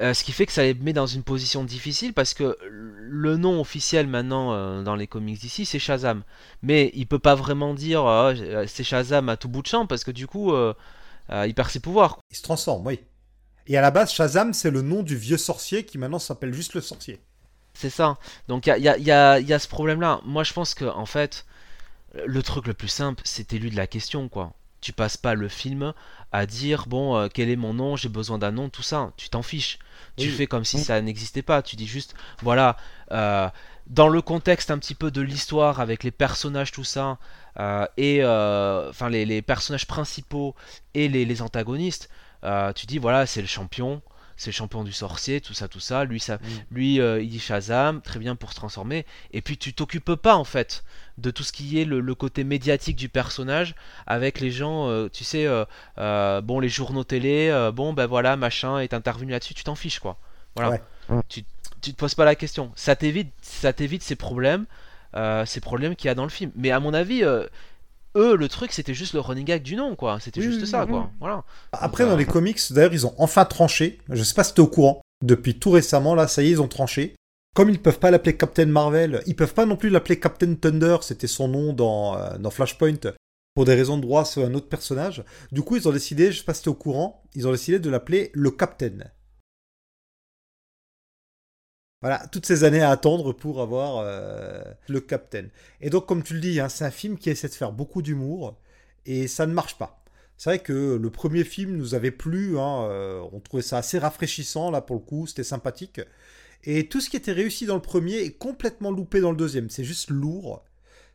Euh, 0.00 0.14
ce 0.14 0.24
qui 0.24 0.32
fait 0.32 0.46
que 0.46 0.52
ça 0.52 0.62
les 0.62 0.72
met 0.72 0.94
dans 0.94 1.06
une 1.06 1.22
position 1.22 1.64
difficile 1.64 2.14
parce 2.14 2.32
que 2.32 2.56
le 2.62 3.36
nom 3.36 3.60
officiel 3.60 4.06
maintenant 4.06 4.54
euh, 4.54 4.82
dans 4.82 4.94
les 4.94 5.06
comics 5.06 5.38
d'ici 5.38 5.66
c'est 5.66 5.78
Shazam. 5.78 6.22
Mais 6.62 6.90
il 6.94 7.06
peut 7.06 7.18
pas 7.18 7.34
vraiment 7.34 7.74
dire 7.74 8.06
euh, 8.06 8.64
c'est 8.66 8.82
Shazam 8.82 9.28
à 9.28 9.36
tout 9.36 9.50
bout 9.50 9.60
de 9.60 9.66
champ 9.66 9.86
parce 9.86 10.02
que 10.02 10.10
du 10.10 10.26
coup 10.26 10.54
il 11.30 11.54
perd 11.54 11.68
ses 11.68 11.80
pouvoirs. 11.80 12.18
Il 12.30 12.36
se 12.38 12.42
transforme, 12.42 12.86
oui. 12.86 13.00
Et 13.66 13.76
à 13.76 13.82
la 13.82 13.90
base, 13.90 14.10
Shazam, 14.10 14.54
c'est 14.54 14.70
le 14.70 14.80
nom 14.80 15.02
du 15.02 15.16
vieux 15.16 15.36
sorcier 15.36 15.84
qui 15.84 15.98
maintenant 15.98 16.18
s'appelle 16.18 16.54
juste 16.54 16.72
le 16.72 16.80
sorcier. 16.80 17.20
C'est 17.74 17.90
ça. 17.90 18.16
Donc 18.48 18.66
il 18.66 18.74
y 18.78 18.88
y 18.88 19.02
y 19.02 19.04
y 19.04 19.12
a 19.52 19.58
ce 19.58 19.68
problème-là. 19.68 20.22
Moi 20.24 20.42
je 20.42 20.54
pense 20.54 20.72
que 20.72 20.86
en 20.86 21.04
fait, 21.04 21.44
le 22.14 22.42
truc 22.42 22.66
le 22.66 22.72
plus 22.72 22.88
simple, 22.88 23.20
c'est 23.26 23.52
élu 23.52 23.68
de 23.68 23.76
la 23.76 23.86
question 23.86 24.30
quoi. 24.30 24.54
Tu 24.80 24.92
passes 24.92 25.16
pas 25.16 25.34
le 25.34 25.48
film 25.48 25.92
à 26.32 26.46
dire 26.46 26.86
bon 26.86 27.16
euh, 27.16 27.28
quel 27.32 27.48
est 27.50 27.56
mon 27.56 27.74
nom, 27.74 27.96
j'ai 27.96 28.08
besoin 28.08 28.38
d'un 28.38 28.50
nom, 28.52 28.68
tout 28.68 28.82
ça. 28.82 29.12
Tu 29.16 29.28
t'en 29.28 29.42
fiches. 29.42 29.78
Tu 30.16 30.30
fais 30.30 30.46
comme 30.46 30.64
si 30.64 30.78
ça 30.78 31.00
n'existait 31.00 31.42
pas. 31.42 31.62
Tu 31.62 31.76
dis 31.76 31.86
juste 31.86 32.14
voilà. 32.42 32.76
euh, 33.12 33.48
dans 33.86 34.08
le 34.08 34.22
contexte 34.22 34.70
un 34.70 34.78
petit 34.78 34.94
peu 34.94 35.10
de 35.10 35.20
l'histoire 35.20 35.80
avec 35.80 36.04
les 36.04 36.10
personnages 36.12 36.70
tout 36.70 36.84
ça 36.84 37.18
euh, 37.58 37.86
et 37.96 38.24
enfin 38.24 39.08
les, 39.08 39.26
les 39.26 39.42
personnages 39.42 39.86
principaux 39.86 40.54
et 40.94 41.08
les, 41.08 41.24
les 41.24 41.42
antagonistes 41.42 42.08
tu 42.74 42.86
dis 42.86 42.98
voilà 42.98 43.26
c'est 43.26 43.40
le 43.40 43.46
champion 43.48 44.00
c'est 44.40 44.50
le 44.50 44.54
champion 44.54 44.84
du 44.84 44.92
sorcier 44.92 45.42
tout 45.42 45.52
ça 45.52 45.68
tout 45.68 45.80
ça. 45.80 46.04
Lui 46.04 46.18
ça 46.18 46.38
lui 46.70 46.98
euh, 46.98 47.20
il 47.20 47.28
dit 47.28 47.38
Shazam 47.38 48.00
très 48.00 48.18
bien 48.18 48.36
pour 48.36 48.50
se 48.50 48.56
transformer. 48.56 49.04
Et 49.32 49.42
puis 49.42 49.58
tu 49.58 49.74
t'occupes 49.74 50.14
pas 50.14 50.34
en 50.34 50.44
fait 50.44 50.82
de 51.18 51.30
tout 51.30 51.42
ce 51.42 51.52
qui 51.52 51.78
est 51.78 51.84
le, 51.84 52.00
le 52.00 52.14
côté 52.14 52.42
médiatique 52.42 52.96
du 52.96 53.10
personnage 53.10 53.74
avec 54.06 54.40
les 54.40 54.50
gens 54.50 54.88
euh, 54.88 55.08
tu 55.12 55.24
sais 55.24 55.46
euh, 55.46 55.66
euh, 55.98 56.40
bon 56.40 56.58
les 56.58 56.70
journaux 56.70 57.04
télé 57.04 57.50
euh, 57.50 57.70
bon 57.70 57.92
ben 57.92 58.06
voilà 58.06 58.36
machin 58.36 58.78
est 58.78 58.94
intervenu 58.94 59.32
là-dessus 59.32 59.52
tu 59.52 59.62
t'en 59.64 59.74
fiches 59.74 60.00
quoi. 60.00 60.16
Voilà. 60.56 60.70
Ouais. 60.70 61.20
tu, 61.28 61.44
tu 61.82 61.92
te 61.92 61.96
poses 61.96 62.14
pas 62.14 62.24
la 62.24 62.34
question. 62.34 62.72
Ça 62.76 62.96
t'évite 62.96 63.32
ça 63.42 63.74
t'évite 63.74 64.02
ces 64.02 64.16
problèmes 64.16 64.64
euh, 65.16 65.44
ces 65.44 65.60
problèmes 65.60 65.96
qu'il 65.96 66.06
y 66.06 66.10
a 66.10 66.14
dans 66.14 66.24
le 66.24 66.30
film. 66.30 66.50
Mais 66.54 66.70
à 66.70 66.80
mon 66.80 66.94
avis 66.94 67.24
euh, 67.24 67.46
eux 68.16 68.36
le 68.36 68.48
truc 68.48 68.72
c'était 68.72 68.94
juste 68.94 69.14
le 69.14 69.20
running 69.20 69.44
gag 69.44 69.62
du 69.62 69.76
nom 69.76 69.94
quoi 69.96 70.18
c'était 70.20 70.40
Oui, 70.40 70.46
juste 70.46 70.60
oui, 70.62 70.66
ça 70.66 70.84
oui. 70.84 70.90
quoi 70.90 71.10
voilà 71.20 71.44
Après, 71.72 72.04
Donc, 72.04 72.10
dans 72.10 72.16
euh, 72.16 72.18
les 72.18 72.26
comics, 72.26 72.58
d'ailleurs, 72.70 72.92
ils 72.92 73.06
ont 73.06 73.14
enfin 73.18 73.44
tranché. 73.44 73.98
Je 74.08 74.22
sais 74.22 74.34
pas 74.34 74.44
si 74.44 74.54
t'es 74.54 74.60
au 74.60 74.66
courant. 74.66 75.00
Depuis 75.24 75.58
tout 75.58 75.70
récemment, 75.70 76.14
là, 76.14 76.26
ça 76.28 76.42
y 76.42 76.46
est, 76.46 76.50
ils 76.52 76.60
ont 76.62 76.68
tranché. 76.68 77.14
Comme 77.54 77.68
ils 77.70 77.80
peuvent 77.80 77.98
pas 77.98 78.10
l'appeler 78.10 78.36
Captain 78.36 78.66
Marvel, 78.66 79.22
ils 79.26 79.34
peuvent 79.36 79.54
pas 79.54 79.66
non 79.66 79.76
plus 79.76 79.90
l'appeler 79.90 80.18
Captain 80.20 80.54
Thunder, 80.54 80.98
c'était 81.02 81.26
son 81.26 81.48
nom 81.48 81.72
dans, 81.72 82.16
euh, 82.16 82.38
dans 82.38 82.50
Flashpoint. 82.50 82.94
Pour 83.54 83.64
des 83.64 83.74
raisons 83.74 83.96
de 83.96 84.02
droit, 84.02 84.24
c'est 84.24 84.42
un 84.44 84.54
autre 84.54 84.68
personnage. 84.68 85.24
Du 85.50 85.62
coup, 85.62 85.76
ils 85.76 85.88
ont 85.88 85.92
décidé, 85.92 86.30
je 86.30 86.38
sais 86.38 86.44
pas 86.44 86.54
si 86.54 86.62
t'es 86.62 86.68
au 86.68 86.74
courant, 86.74 87.22
ils 87.34 87.46
ont 87.48 87.50
décidé 87.52 87.78
de 87.80 87.90
l'appeler 87.90 88.30
le 88.34 88.50
Captain. 88.52 88.98
Voilà, 92.02 92.26
toutes 92.32 92.46
ces 92.46 92.64
années 92.64 92.80
à 92.80 92.90
attendre 92.90 93.34
pour 93.34 93.60
avoir 93.60 93.98
euh, 93.98 94.62
le 94.88 95.00
Captain. 95.00 95.44
Et 95.82 95.90
donc, 95.90 96.06
comme 96.06 96.22
tu 96.22 96.32
le 96.32 96.40
dis, 96.40 96.58
hein, 96.58 96.70
c'est 96.70 96.86
un 96.86 96.90
film 96.90 97.18
qui 97.18 97.28
essaie 97.28 97.48
de 97.48 97.52
faire 97.52 97.72
beaucoup 97.72 98.00
d'humour, 98.00 98.56
et 99.04 99.28
ça 99.28 99.46
ne 99.46 99.52
marche 99.52 99.76
pas. 99.76 100.02
C'est 100.38 100.48
vrai 100.48 100.58
que 100.60 100.96
le 100.96 101.10
premier 101.10 101.44
film 101.44 101.76
nous 101.76 101.94
avait 101.94 102.10
plu, 102.10 102.58
hein, 102.58 102.86
euh, 102.88 103.20
on 103.32 103.40
trouvait 103.40 103.62
ça 103.62 103.76
assez 103.76 103.98
rafraîchissant, 103.98 104.70
là, 104.70 104.80
pour 104.80 104.96
le 104.96 105.02
coup, 105.02 105.26
c'était 105.26 105.44
sympathique. 105.44 106.00
Et 106.64 106.88
tout 106.88 107.02
ce 107.02 107.10
qui 107.10 107.18
était 107.18 107.32
réussi 107.32 107.66
dans 107.66 107.74
le 107.74 107.82
premier 107.82 108.16
est 108.20 108.32
complètement 108.32 108.90
loupé 108.90 109.20
dans 109.20 109.30
le 109.30 109.36
deuxième. 109.36 109.68
C'est 109.68 109.84
juste 109.84 110.08
lourd, 110.08 110.64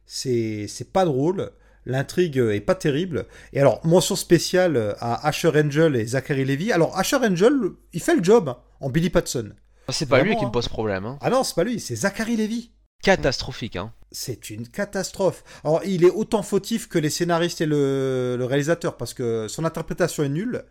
c'est 0.05 0.67
pas 0.93 1.05
drôle, 1.05 1.51
l'intrigue 1.87 2.37
est 2.37 2.61
pas 2.61 2.75
terrible. 2.75 3.25
Et 3.53 3.59
alors, 3.59 3.83
mention 3.87 4.15
spéciale 4.15 4.95
à 4.99 5.27
Asher 5.27 5.49
Angel 5.55 5.95
et 5.95 6.05
Zachary 6.05 6.45
Levy. 6.45 6.71
Alors, 6.71 6.95
Asher 6.95 7.17
Angel, 7.17 7.55
il 7.93 8.01
fait 8.01 8.15
le 8.15 8.23
job 8.23 8.49
hein, 8.49 8.59
en 8.81 8.91
Billy 8.91 9.09
Patson. 9.09 9.53
C'est 9.89 10.07
pas 10.07 10.21
lui 10.21 10.35
qui 10.35 10.45
me 10.45 10.51
pose 10.51 10.67
problème 10.67 11.05
hein. 11.05 11.17
Ah 11.21 11.29
non, 11.29 11.43
c'est 11.43 11.55
pas 11.55 11.63
lui, 11.63 11.79
c'est 11.79 11.95
Zachary 11.95 12.35
Levy. 12.37 12.71
catastrophique 13.03 13.75
hein 13.75 13.93
C'est 14.11 14.49
une 14.49 14.67
catastrophe. 14.67 15.43
Alors, 15.63 15.81
il 15.85 16.03
est 16.03 16.09
autant 16.11 16.41
fautif 16.43 16.87
que 16.87 16.97
les 16.99 17.09
scénaristes 17.09 17.61
et 17.61 17.65
le, 17.65 18.35
le 18.37 18.45
réalisateur, 18.45 18.97
parce 18.97 19.13
que 19.13 19.47
son 19.47 19.63
interprétation 19.65 20.23
est 20.23 20.29
nulle. 20.29 20.65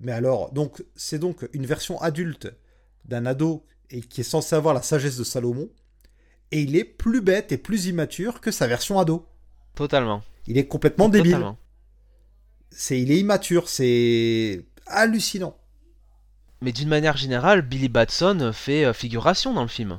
Mais 0.00 0.12
alors, 0.12 0.52
donc, 0.52 0.84
c'est 0.94 1.18
donc 1.18 1.48
une 1.52 1.66
version 1.66 2.00
adulte 2.00 2.52
d'un 3.04 3.26
ado 3.26 3.64
et 3.90 4.00
qui 4.02 4.20
est 4.20 4.24
censé 4.24 4.54
avoir 4.54 4.74
la 4.74 4.82
sagesse 4.82 5.16
de 5.16 5.24
Salomon. 5.24 5.68
et 6.52 6.60
il 6.60 6.76
est 6.76 6.84
plus 6.84 7.20
bête 7.22 7.50
et 7.52 7.58
plus 7.58 7.86
immature 7.86 8.40
que 8.40 8.50
sa 8.52 8.66
version 8.66 8.98
ado. 9.00 9.26
Totalement. 9.74 10.22
Il 10.46 10.58
est 10.58 10.66
complètement 10.66 11.08
débile. 11.08 11.32
Totalement. 11.32 11.58
C'est, 12.70 13.00
il 13.00 13.10
est 13.10 13.18
immature, 13.18 13.68
c'est 13.68 14.64
hallucinant. 14.86 15.56
Mais 16.60 16.72
d'une 16.72 16.88
manière 16.88 17.16
générale, 17.16 17.62
Billy 17.62 17.88
Batson 17.88 18.50
fait 18.52 18.84
euh, 18.84 18.92
figuration 18.92 19.52
dans 19.54 19.62
le 19.62 19.68
film. 19.68 19.98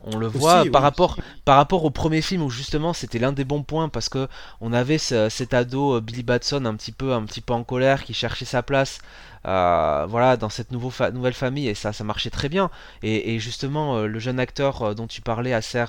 On 0.00 0.16
le 0.18 0.26
voit 0.28 0.64
Aussi, 0.64 0.70
par 0.70 0.82
oui. 0.82 0.82
rapport 0.82 1.18
par 1.44 1.56
rapport 1.56 1.84
au 1.84 1.90
premier 1.90 2.22
film 2.22 2.42
où 2.42 2.50
justement 2.50 2.92
c'était 2.92 3.18
l'un 3.18 3.32
des 3.32 3.44
bons 3.44 3.64
points 3.64 3.88
parce 3.88 4.08
que 4.08 4.28
on 4.60 4.72
avait 4.72 4.98
ce- 4.98 5.28
cet 5.28 5.54
ado 5.54 5.96
euh, 5.96 6.00
Billy 6.00 6.22
Batson 6.22 6.64
un 6.66 6.74
petit 6.76 6.92
peu 6.92 7.14
un 7.14 7.24
petit 7.24 7.40
peu 7.40 7.52
en 7.54 7.64
colère 7.64 8.04
qui 8.04 8.14
cherchait 8.14 8.44
sa 8.44 8.62
place 8.62 9.00
euh, 9.46 10.06
voilà 10.08 10.36
dans 10.36 10.50
cette 10.50 10.72
nouveau 10.72 10.90
fa- 10.90 11.10
nouvelle 11.10 11.34
famille 11.34 11.68
et 11.68 11.74
ça 11.74 11.92
ça 11.92 12.04
marchait 12.04 12.30
très 12.30 12.48
bien 12.48 12.70
et, 13.02 13.34
et 13.34 13.40
justement 13.40 13.96
euh, 13.96 14.06
le 14.06 14.18
jeune 14.20 14.38
acteur 14.40 14.94
dont 14.94 15.08
tu 15.08 15.20
parlais 15.20 15.52
Acer 15.52 15.86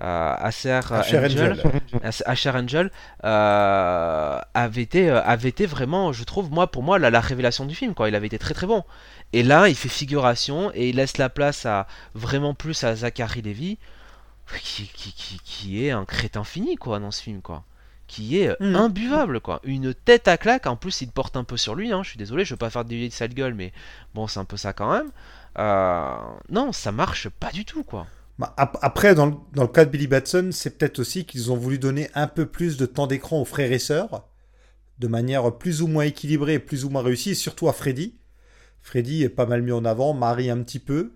euh, 0.00 0.34
euh, 0.66 0.80
Angel, 2.24 2.56
Angel. 2.56 2.90
Euh, 3.24 4.38
avait 4.54 4.82
été 4.82 5.10
euh, 5.10 5.22
avait 5.22 5.48
été 5.50 5.66
vraiment 5.66 6.12
je 6.12 6.24
trouve 6.24 6.50
moi 6.50 6.66
pour 6.70 6.82
moi 6.82 6.98
la, 6.98 7.10
la 7.10 7.20
révélation 7.20 7.64
du 7.66 7.74
film 7.74 7.94
quoi. 7.94 8.08
Il 8.08 8.14
avait 8.14 8.26
été 8.26 8.38
très 8.38 8.54
très 8.54 8.66
bon. 8.66 8.84
Et 9.32 9.42
là 9.42 9.68
il 9.68 9.74
fait 9.76 9.88
figuration 9.88 10.70
et 10.74 10.88
il 10.90 10.96
laisse 10.96 11.18
la 11.18 11.28
place 11.28 11.66
à 11.66 11.86
vraiment 12.14 12.54
plus 12.54 12.84
à 12.84 12.94
Zachary 12.96 13.42
Levy 13.42 13.78
qui, 14.62 14.86
qui, 14.94 15.12
qui, 15.12 15.40
qui 15.44 15.86
est 15.86 15.90
un 15.92 16.04
crétin 16.04 16.44
fini 16.44 16.76
quoi 16.76 16.98
dans 16.98 17.10
ce 17.10 17.22
film 17.22 17.40
quoi. 17.42 17.64
Qui 18.06 18.38
est 18.40 18.58
Mhm. 18.60 18.76
imbuvable 18.76 19.40
quoi. 19.40 19.60
Une 19.64 19.94
tête 19.94 20.28
à 20.28 20.36
claque. 20.36 20.66
En 20.66 20.76
plus 20.76 21.00
il 21.02 21.10
porte 21.10 21.36
un 21.36 21.44
peu 21.44 21.56
sur 21.56 21.74
lui 21.74 21.92
hein. 21.92 22.02
je 22.02 22.10
suis 22.10 22.18
désolé 22.18 22.44
je 22.44 22.54
veux 22.54 22.58
pas 22.58 22.70
faire 22.70 22.84
des 22.84 23.08
de 23.08 23.12
sale 23.12 23.34
gueule 23.34 23.54
mais 23.54 23.72
bon 24.14 24.26
c'est 24.26 24.40
un 24.40 24.44
peu 24.44 24.56
ça 24.56 24.72
quand 24.72 24.90
même. 24.92 25.10
Euh, 25.58 26.14
non 26.50 26.72
ça 26.72 26.92
marche 26.92 27.28
pas 27.28 27.50
du 27.52 27.64
tout 27.66 27.84
quoi 27.84 28.06
Bah, 28.38 28.54
ap- 28.56 28.78
Après, 28.82 29.14
dans 29.14 29.26
le, 29.26 29.66
cas 29.66 29.84
de 29.84 29.90
Billy 29.90 30.06
Batson, 30.06 30.50
c'est 30.52 30.78
peut-être 30.78 30.98
aussi 30.98 31.24
qu'ils 31.24 31.52
ont 31.52 31.56
voulu 31.56 31.78
donner 31.78 32.10
un 32.14 32.26
peu 32.26 32.46
plus 32.46 32.76
de 32.76 32.86
temps 32.86 33.06
d'écran 33.06 33.40
aux 33.40 33.44
frères 33.44 33.72
et 33.72 33.78
sœurs, 33.78 34.28
de 34.98 35.08
manière 35.08 35.56
plus 35.58 35.82
ou 35.82 35.86
moins 35.88 36.04
équilibrée 36.04 36.58
plus 36.58 36.84
ou 36.84 36.90
moins 36.90 37.02
réussie, 37.02 37.30
et 37.30 37.34
surtout 37.34 37.68
à 37.68 37.72
Freddy. 37.72 38.16
Freddy 38.80 39.22
est 39.22 39.28
pas 39.28 39.46
mal 39.46 39.62
mis 39.62 39.72
en 39.72 39.84
avant, 39.84 40.14
Marie 40.14 40.50
un 40.50 40.62
petit 40.62 40.78
peu. 40.80 41.12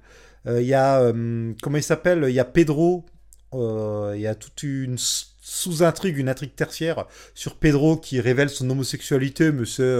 Euh, 0.46 0.60
Il 0.62 0.68
y 0.68 0.74
a, 0.74 1.00
euh, 1.00 1.52
comment 1.62 1.78
il 1.78 1.82
s'appelle? 1.82 2.24
Il 2.28 2.34
y 2.34 2.40
a 2.40 2.44
Pedro, 2.44 3.06
euh, 3.54 4.12
il 4.14 4.20
y 4.22 4.26
a 4.26 4.34
toute 4.34 4.62
une 4.62 4.96
sous-intrigue, 4.98 6.18
une 6.18 6.28
intrigue 6.28 6.54
tertiaire 6.54 7.06
sur 7.34 7.56
Pedro 7.56 7.96
qui 7.96 8.20
révèle 8.20 8.50
son 8.50 8.68
homosexualité, 8.70 9.52
mais 9.52 9.64
c'est 9.66 9.96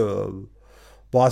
bah, 1.13 1.31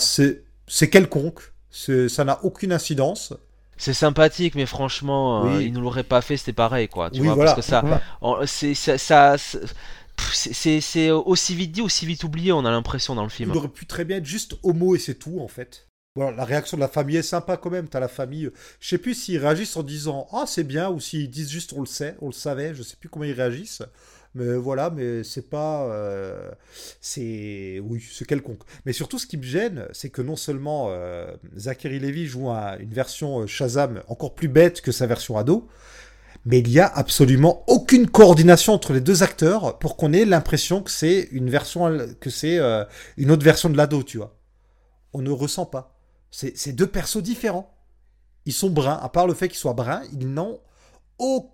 quelconque, 0.91 1.53
ça 1.71 2.25
n'a 2.25 2.45
aucune 2.45 2.73
incidence. 2.73 3.35
C'est 3.77 3.95
sympathique 3.95 4.55
mais 4.55 4.67
franchement 4.67 5.45
euh, 5.47 5.59
Oui. 5.59 5.67
il 5.67 5.73
nous 5.73 5.81
l'aurait 5.81 6.03
pas 6.05 6.21
fait 6.23 6.37
c'était 6.37 6.53
pareil 6.53 6.89
quoi 6.89 7.11
tu 7.11 7.21
Oui, 7.21 7.27
vois 7.27 7.35
voilà. 7.35 7.55
parce 7.55 7.67
que 7.67 7.71
ça 7.71 7.83
Voilà. 8.21 8.47
c'est 8.47 8.75
ça, 8.75 8.99
ça- 8.99 9.37
c'est- 10.33 11.11
aussi 11.11 11.55
vite 11.55 11.73
dit 11.73 11.81
aussi 11.83 12.07
vite 12.07 12.25
oublié 12.25 12.53
on 12.53 12.65
a 12.65 12.71
l'impression 12.71 13.15
dans 13.15 13.25
le 13.25 13.29
film 13.29 13.51
Il 13.53 13.57
aurait 13.59 13.69
pu 13.69 13.87
très 13.87 14.05
bien 14.05 14.19
être 14.19 14.27
juste 14.27 14.57
homo 14.63 14.95
et 14.95 14.99
c'est 14.99 15.17
tout 15.17 15.41
en 15.41 15.49
fait. 15.49 15.89
Voilà, 16.17 16.37
la 16.37 16.45
réaction 16.45 16.77
de 16.77 16.81
la 16.81 16.87
famille 16.89 17.17
est 17.17 17.23
sympa 17.23 17.57
quand 17.57 17.71
même. 17.71 17.89
T'as 17.89 17.99
la 17.99 18.07
famille. 18.07 18.49
Je 18.79 18.89
sais 18.89 18.99
plus 18.99 19.15
s'ils 19.15 19.39
réagissent 19.39 19.77
en 19.77 19.83
disant 19.83 20.29
ah 20.33 20.45
c'est 20.47 20.63
bien 20.63 20.89
ou 20.89 21.01
s'ils 21.01 21.29
disent 21.29 21.51
juste 21.51 21.73
on 21.77 21.81
le 21.81 21.87
sait, 21.87 22.15
on 22.21 22.27
le 22.27 22.33
savait. 22.33 22.73
Je 22.73 22.85
sais 22.85 22.95
plus 22.95 23.09
comment 23.09 23.25
ils 23.25 23.33
réagissent. 23.33 23.83
Mais 24.37 24.57
voilà, 24.57 24.91
mais 24.91 25.23
c'est 25.23 25.49
pas. 25.49 25.85
euh, 25.85 26.51
c'est. 27.01 27.81
Oui, 27.85 28.05
c'est 28.13 28.27
quelconque. 28.27 28.63
Mais 28.85 28.93
surtout, 28.93 29.19
ce 29.19 29.27
qui 29.27 29.37
me 29.37 29.43
gêne, 29.45 29.87
c'est 29.93 30.11
que 30.11 30.23
non 30.23 30.35
seulement 30.37 30.87
euh, 30.91 31.33
Zachary 31.57 32.01
Levy 32.01 32.27
joue 32.27 32.51
un- 32.51 32.77
une 32.79 32.93
version 32.93 33.41
euh, 33.43 33.47
Shazam 33.47 34.03
encore 34.09 34.35
plus 34.35 34.49
bête 34.49 34.81
que 34.81 34.91
sa 34.91 35.07
version 35.07 35.39
ado, 35.39 35.69
mais 36.47 36.59
il 36.59 36.69
y 36.71 36.81
a 36.81 36.87
absolument 36.87 37.63
aucune 37.69 38.09
coordination 38.11 38.73
entre 38.75 38.93
les 38.93 39.01
deux 39.01 39.23
acteurs 39.23 39.79
pour 39.79 39.97
qu'on 39.97 40.13
ait 40.13 40.25
l'impression 40.25 40.83
que 40.83 40.91
c'est 40.91 41.29
une 41.31 41.49
autre 41.55 43.45
version 43.45 43.71
de 43.71 43.77
l'ado, 43.77 44.03
tu 44.03 44.19
vois. 44.19 44.37
On 45.13 45.23
ne 45.23 45.31
ressent 45.31 45.67
pas. 45.67 45.97
C'est 46.33 46.57
c'est 46.59 46.73
deux 46.73 46.89
persos 46.89 47.23
différents. 47.23 47.73
Ils 48.47 48.53
sont 48.53 48.69
bruns. 48.71 48.99
À 49.01 49.09
part 49.09 49.27
le 49.29 49.35
fait 49.35 49.49
qu'ils 49.49 49.59
soient 49.59 49.75
bruns, 49.75 50.03
ils 50.13 50.27
n'ont 50.29 50.61
aucun 51.19 51.51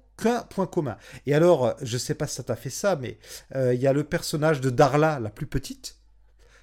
point 0.49 0.67
commun. 0.67 0.97
Et 1.27 1.35
alors, 1.35 1.67
euh, 1.67 1.73
je 1.83 1.99
sais 1.99 2.15
pas 2.15 2.27
si 2.27 2.37
ça 2.37 2.43
t'a 2.43 2.57
fait 2.57 2.71
ça, 2.71 2.97
mais 2.97 3.19
euh, 3.55 3.75
il 3.75 3.81
y 3.81 3.87
a 3.87 3.93
le 3.93 4.05
personnage 4.05 4.61
de 4.61 4.71
Darla, 4.71 5.21
la 5.21 5.31
plus 5.31 5.47
petite. 5.47 5.97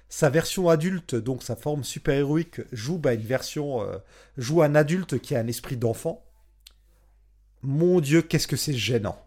Sa 0.08 0.30
version 0.30 0.68
adulte, 0.68 1.14
donc 1.14 1.42
sa 1.42 1.54
forme 1.56 1.84
super-héroïque, 1.84 2.62
joue 2.72 2.98
bah, 2.98 3.14
une 3.14 3.20
version. 3.20 3.82
euh, 3.82 3.98
joue 4.36 4.62
un 4.62 4.74
adulte 4.74 5.20
qui 5.20 5.34
a 5.34 5.40
un 5.40 5.46
esprit 5.46 5.76
d'enfant. 5.76 6.24
Mon 7.62 8.00
Dieu, 8.00 8.22
qu'est-ce 8.22 8.46
que 8.46 8.56
c'est 8.56 8.72
gênant. 8.72 9.20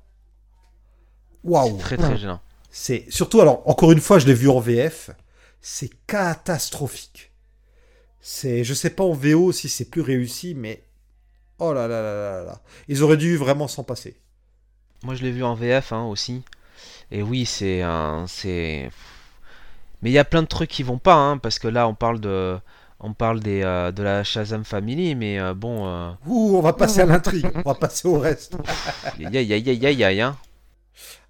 Waouh! 1.43 1.77
très 1.77 1.97
très 1.97 2.17
gênant 2.17 2.39
C'est 2.69 3.05
surtout 3.09 3.41
alors 3.41 3.67
encore 3.67 3.91
une 3.91 3.99
fois, 3.99 4.19
je 4.19 4.27
l'ai 4.27 4.33
vu 4.33 4.47
en 4.49 4.59
VF, 4.59 5.11
c'est 5.61 5.89
catastrophique. 6.07 7.31
C'est 8.21 8.63
je 8.63 8.73
sais 8.73 8.91
pas 8.91 9.03
en 9.03 9.13
VO 9.13 9.51
si 9.51 9.67
c'est 9.69 9.85
plus 9.89 10.01
réussi 10.01 10.53
mais 10.53 10.83
oh 11.61 11.73
là 11.73 11.87
là 11.87 12.01
là 12.01 12.13
là 12.13 12.31
là 12.31 12.43
là. 12.43 12.61
Ils 12.87 13.03
auraient 13.03 13.17
dû 13.17 13.37
vraiment 13.37 13.67
s'en 13.67 13.83
passer. 13.83 14.17
Moi, 15.03 15.15
je 15.15 15.23
l'ai 15.23 15.31
vu 15.31 15.43
en 15.43 15.55
VF 15.55 15.93
hein, 15.93 16.03
aussi. 16.03 16.43
Et 17.11 17.23
oui, 17.23 17.45
c'est 17.45 17.81
un, 17.81 18.25
c'est. 18.27 18.89
Mais 20.01 20.09
il 20.09 20.13
y 20.13 20.19
a 20.19 20.25
plein 20.25 20.41
de 20.41 20.47
trucs 20.47 20.69
qui 20.69 20.83
vont 20.83 20.97
pas, 20.97 21.15
hein, 21.15 21.37
parce 21.37 21.59
que 21.59 21.67
là, 21.67 21.87
on 21.87 21.93
parle 21.93 22.19
de, 22.19 22.57
on 22.99 23.13
parle 23.13 23.39
des, 23.39 23.61
euh, 23.63 23.91
de 23.91 24.01
la 24.03 24.23
Shazam 24.23 24.63
Family, 24.63 25.15
mais 25.15 25.39
euh, 25.39 25.53
bon, 25.53 25.87
euh, 25.87 26.11
Ouh, 26.25 26.55
on 26.57 26.61
va 26.61 26.73
passer 26.73 27.01
à 27.01 27.05
l'intrigue, 27.05 27.47
on 27.53 27.61
va 27.61 27.75
passer 27.75 28.07
au 28.07 28.19
reste. 28.19 28.55
aïe 29.19 29.37
aïe 29.37 29.53
aïe 29.53 29.69
aïe 29.69 29.85
aïe 29.85 30.03
aïe, 30.03 30.21
hein. 30.21 30.37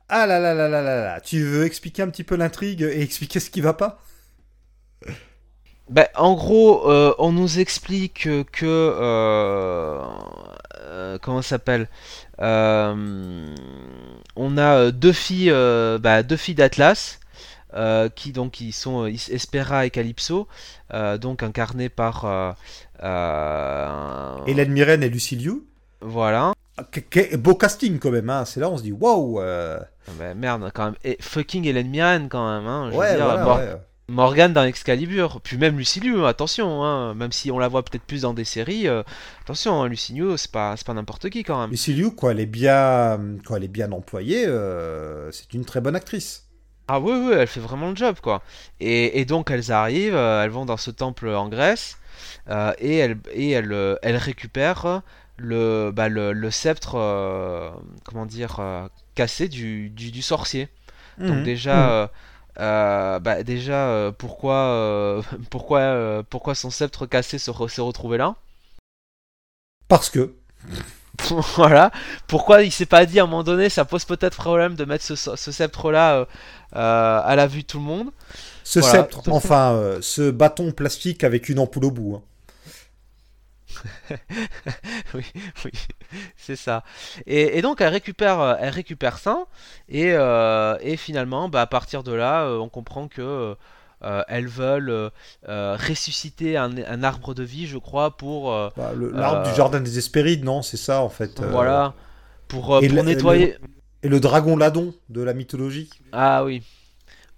Ah 0.07 0.25
là 0.27 0.39
là 0.39 0.53
là 0.53 0.67
là 0.67 0.81
là 0.81 1.03
là, 1.03 1.21
tu 1.21 1.41
veux 1.43 1.65
expliquer 1.65 2.01
un 2.01 2.09
petit 2.09 2.25
peu 2.25 2.35
l'intrigue 2.35 2.81
et 2.81 3.01
expliquer 3.01 3.39
ce 3.39 3.49
qui 3.49 3.61
va 3.61 3.73
pas? 3.73 4.01
Ben, 5.89 6.05
en 6.15 6.35
gros, 6.35 6.89
euh, 6.89 7.13
on 7.19 7.31
nous 7.33 7.59
explique 7.59 8.29
que, 8.51 8.65
euh, 8.65 9.99
euh, 10.79 11.17
comment 11.21 11.41
ça 11.41 11.49
s'appelle 11.49 11.89
On 12.39 13.37
a 14.57 14.91
deux 14.91 15.11
filles, 15.13 15.53
bah, 15.99 16.23
deux 16.23 16.37
filles 16.37 16.55
d'Atlas. 16.55 17.19
qui 18.15 18.31
donc 18.31 18.51
qui 18.51 18.71
sont 18.71 19.05
Espera 19.05 19.85
et 19.85 19.89
Calypso, 19.89 20.47
donc 21.19 21.43
incarnées 21.43 21.89
par 21.89 22.55
Hélène 24.47 24.71
Mirren 24.71 25.03
et 25.03 25.09
Lucy 25.09 25.35
Liu. 25.35 25.63
voilà. 26.01 26.53
Ah, 26.77 26.83
que- 26.83 27.35
beau 27.35 27.53
casting 27.55 27.99
quand 27.99 28.11
même, 28.11 28.29
hein. 28.29 28.45
c'est 28.45 28.61
là 28.61 28.69
on 28.69 28.77
se 28.77 28.83
dit 28.83 28.93
waouh. 28.93 29.41
euh, 29.41 29.77
Ah 30.07 30.11
bah, 30.17 30.33
merde 30.33 30.71
quand 30.73 30.85
même. 30.85 30.95
Et 31.03 31.17
fucking 31.19 31.65
Hélène 31.65 31.89
Mirren 31.89 32.27
quand 32.29 32.49
même. 32.49 32.65
Hein, 32.65 32.85
je 32.87 32.91
veux 32.93 32.97
Ouais, 32.99 33.15
dire, 33.15 33.25
voilà, 33.25 33.43
Mor- 33.43 33.57
ouais. 33.57 33.75
Morgane 34.11 34.53
dans 34.53 34.63
Excalibur, 34.63 35.39
puis 35.41 35.57
même 35.57 35.77
Lucy 35.77 35.99
Liu, 36.01 36.25
attention, 36.25 36.83
hein, 36.83 37.13
même 37.13 37.31
si 37.31 37.49
on 37.51 37.59
la 37.59 37.67
voit 37.67 37.83
peut-être 37.83 38.03
plus 38.03 38.21
dans 38.21 38.33
des 38.33 38.43
séries, 38.43 38.87
euh, 38.87 39.03
attention, 39.43 39.83
hein, 39.83 39.89
c'est 40.37 40.51
pas, 40.51 40.75
pas 40.85 40.93
n'importe 40.93 41.29
qui 41.29 41.43
quand 41.43 41.59
même. 41.59 41.71
Lucy 41.71 41.93
Liu, 41.93 42.11
quand 42.11 42.29
elle 42.29 42.39
est 42.39 42.45
bien, 42.45 43.19
quand 43.45 43.55
elle 43.55 43.63
est 43.63 43.69
bien 43.69 43.91
employée, 43.91 44.45
euh, 44.45 45.31
c'est 45.31 45.53
une 45.53 45.65
très 45.65 45.81
bonne 45.81 45.95
actrice. 45.95 46.45
Ah 46.87 46.99
oui, 46.99 47.13
oui, 47.13 47.33
elle 47.37 47.47
fait 47.47 47.61
vraiment 47.61 47.89
le 47.89 47.95
job, 47.95 48.17
quoi. 48.21 48.41
Et, 48.81 49.19
et 49.21 49.25
donc 49.25 49.49
elles 49.49 49.71
arrivent, 49.71 50.15
euh, 50.15 50.43
elles 50.43 50.49
vont 50.49 50.65
dans 50.65 50.77
ce 50.77 50.91
temple 50.91 51.29
en 51.29 51.47
Grèce, 51.47 51.97
euh, 52.49 52.73
et 52.79 52.97
elles, 52.97 53.17
et 53.33 53.51
elles, 53.51 53.97
elles 54.01 54.17
récupèrent 54.17 55.01
le, 55.37 55.91
bah, 55.93 56.09
le, 56.09 56.33
le 56.33 56.51
sceptre, 56.51 56.97
comment 58.03 58.25
dire, 58.25 58.59
cassé 59.15 59.47
du, 59.47 59.89
du, 59.89 60.11
du 60.11 60.21
sorcier. 60.21 60.67
Donc 61.27 61.37
Mhm. 61.37 61.43
déjà, 61.43 61.91
euh, 62.03 62.07
euh, 62.59 63.19
bah, 63.19 63.43
déjà 63.43 63.87
euh, 63.89 64.11
pourquoi, 64.11 64.55
euh, 64.55 65.21
pourquoi, 65.49 66.23
pourquoi 66.29 66.55
son 66.55 66.69
sceptre 66.69 67.05
cassé 67.05 67.37
se 67.37 67.51
s'est 67.67 67.81
retrouvé 67.81 68.17
là? 68.17 68.35
Parce 69.87 70.09
que 70.09 70.33
Voilà. 71.55 71.91
Pourquoi 72.27 72.63
il 72.63 72.71
s'est 72.71 72.85
pas 72.85 73.05
dit 73.05 73.19
à 73.19 73.23
un 73.23 73.27
moment 73.27 73.43
donné, 73.43 73.69
ça 73.69 73.85
pose 73.85 74.05
peut-être 74.05 74.37
problème 74.37 74.75
de 74.75 74.85
mettre 74.85 75.03
ce, 75.03 75.15
ce 75.15 75.51
sceptre 75.51 75.91
là 75.91 76.25
à 76.73 77.35
la 77.35 77.47
vue 77.47 77.61
de 77.61 77.67
tout 77.67 77.77
le 77.79 77.85
monde? 77.85 78.11
ce 78.63 78.79
Voilà. 78.79 79.03
sceptre, 79.03 79.21
enfin, 79.29 79.97
ce 80.01 80.31
bâton 80.31 80.71
plastique 80.71 81.23
avec 81.23 81.49
une 81.49 81.59
ampoule 81.59 81.85
au 81.85 81.91
bout. 81.91 82.15
hein. 82.15 82.21
oui, 85.13 85.25
oui, 85.65 85.71
c'est 86.35 86.55
ça. 86.55 86.83
Et, 87.25 87.57
et 87.57 87.61
donc 87.61 87.81
elle 87.81 87.89
récupère, 87.93 88.39
euh, 88.39 88.55
elle 88.59 88.69
récupère 88.69 89.17
ça, 89.17 89.45
et, 89.89 90.11
euh, 90.13 90.77
et 90.81 90.97
finalement, 90.97 91.49
bah, 91.49 91.61
à 91.61 91.67
partir 91.67 92.03
de 92.03 92.11
là, 92.13 92.43
euh, 92.43 92.57
on 92.59 92.69
comprend 92.69 93.07
que 93.07 93.55
euh, 94.03 94.23
elles 94.27 94.47
veulent 94.47 95.11
euh, 95.47 95.77
ressusciter 95.77 96.57
un, 96.57 96.75
un 96.77 97.03
arbre 97.03 97.33
de 97.33 97.43
vie, 97.43 97.67
je 97.67 97.77
crois, 97.77 98.17
pour 98.17 98.51
Bah, 98.75 98.91
L'arbre 99.13 99.43
du 99.49 99.55
jardin 99.55 99.79
des 99.79 99.97
Hespérides, 99.97 100.43
non, 100.43 100.61
c'est 100.61 100.77
ça 100.77 101.01
en 101.01 101.09
fait. 101.09 101.41
voilà, 101.51 101.93
pour, 102.47 102.77
et 102.81 102.87
pour 102.87 103.03
le- 103.03 103.03
nettoyer. 103.03 103.57
Et 104.03 104.09
le 104.09 104.19
dragon 104.19 104.57
ladon 104.57 104.95
de 105.09 105.21
la 105.21 105.33
mythologie. 105.33 105.89
Ah 106.11 106.43
oui. 106.43 106.63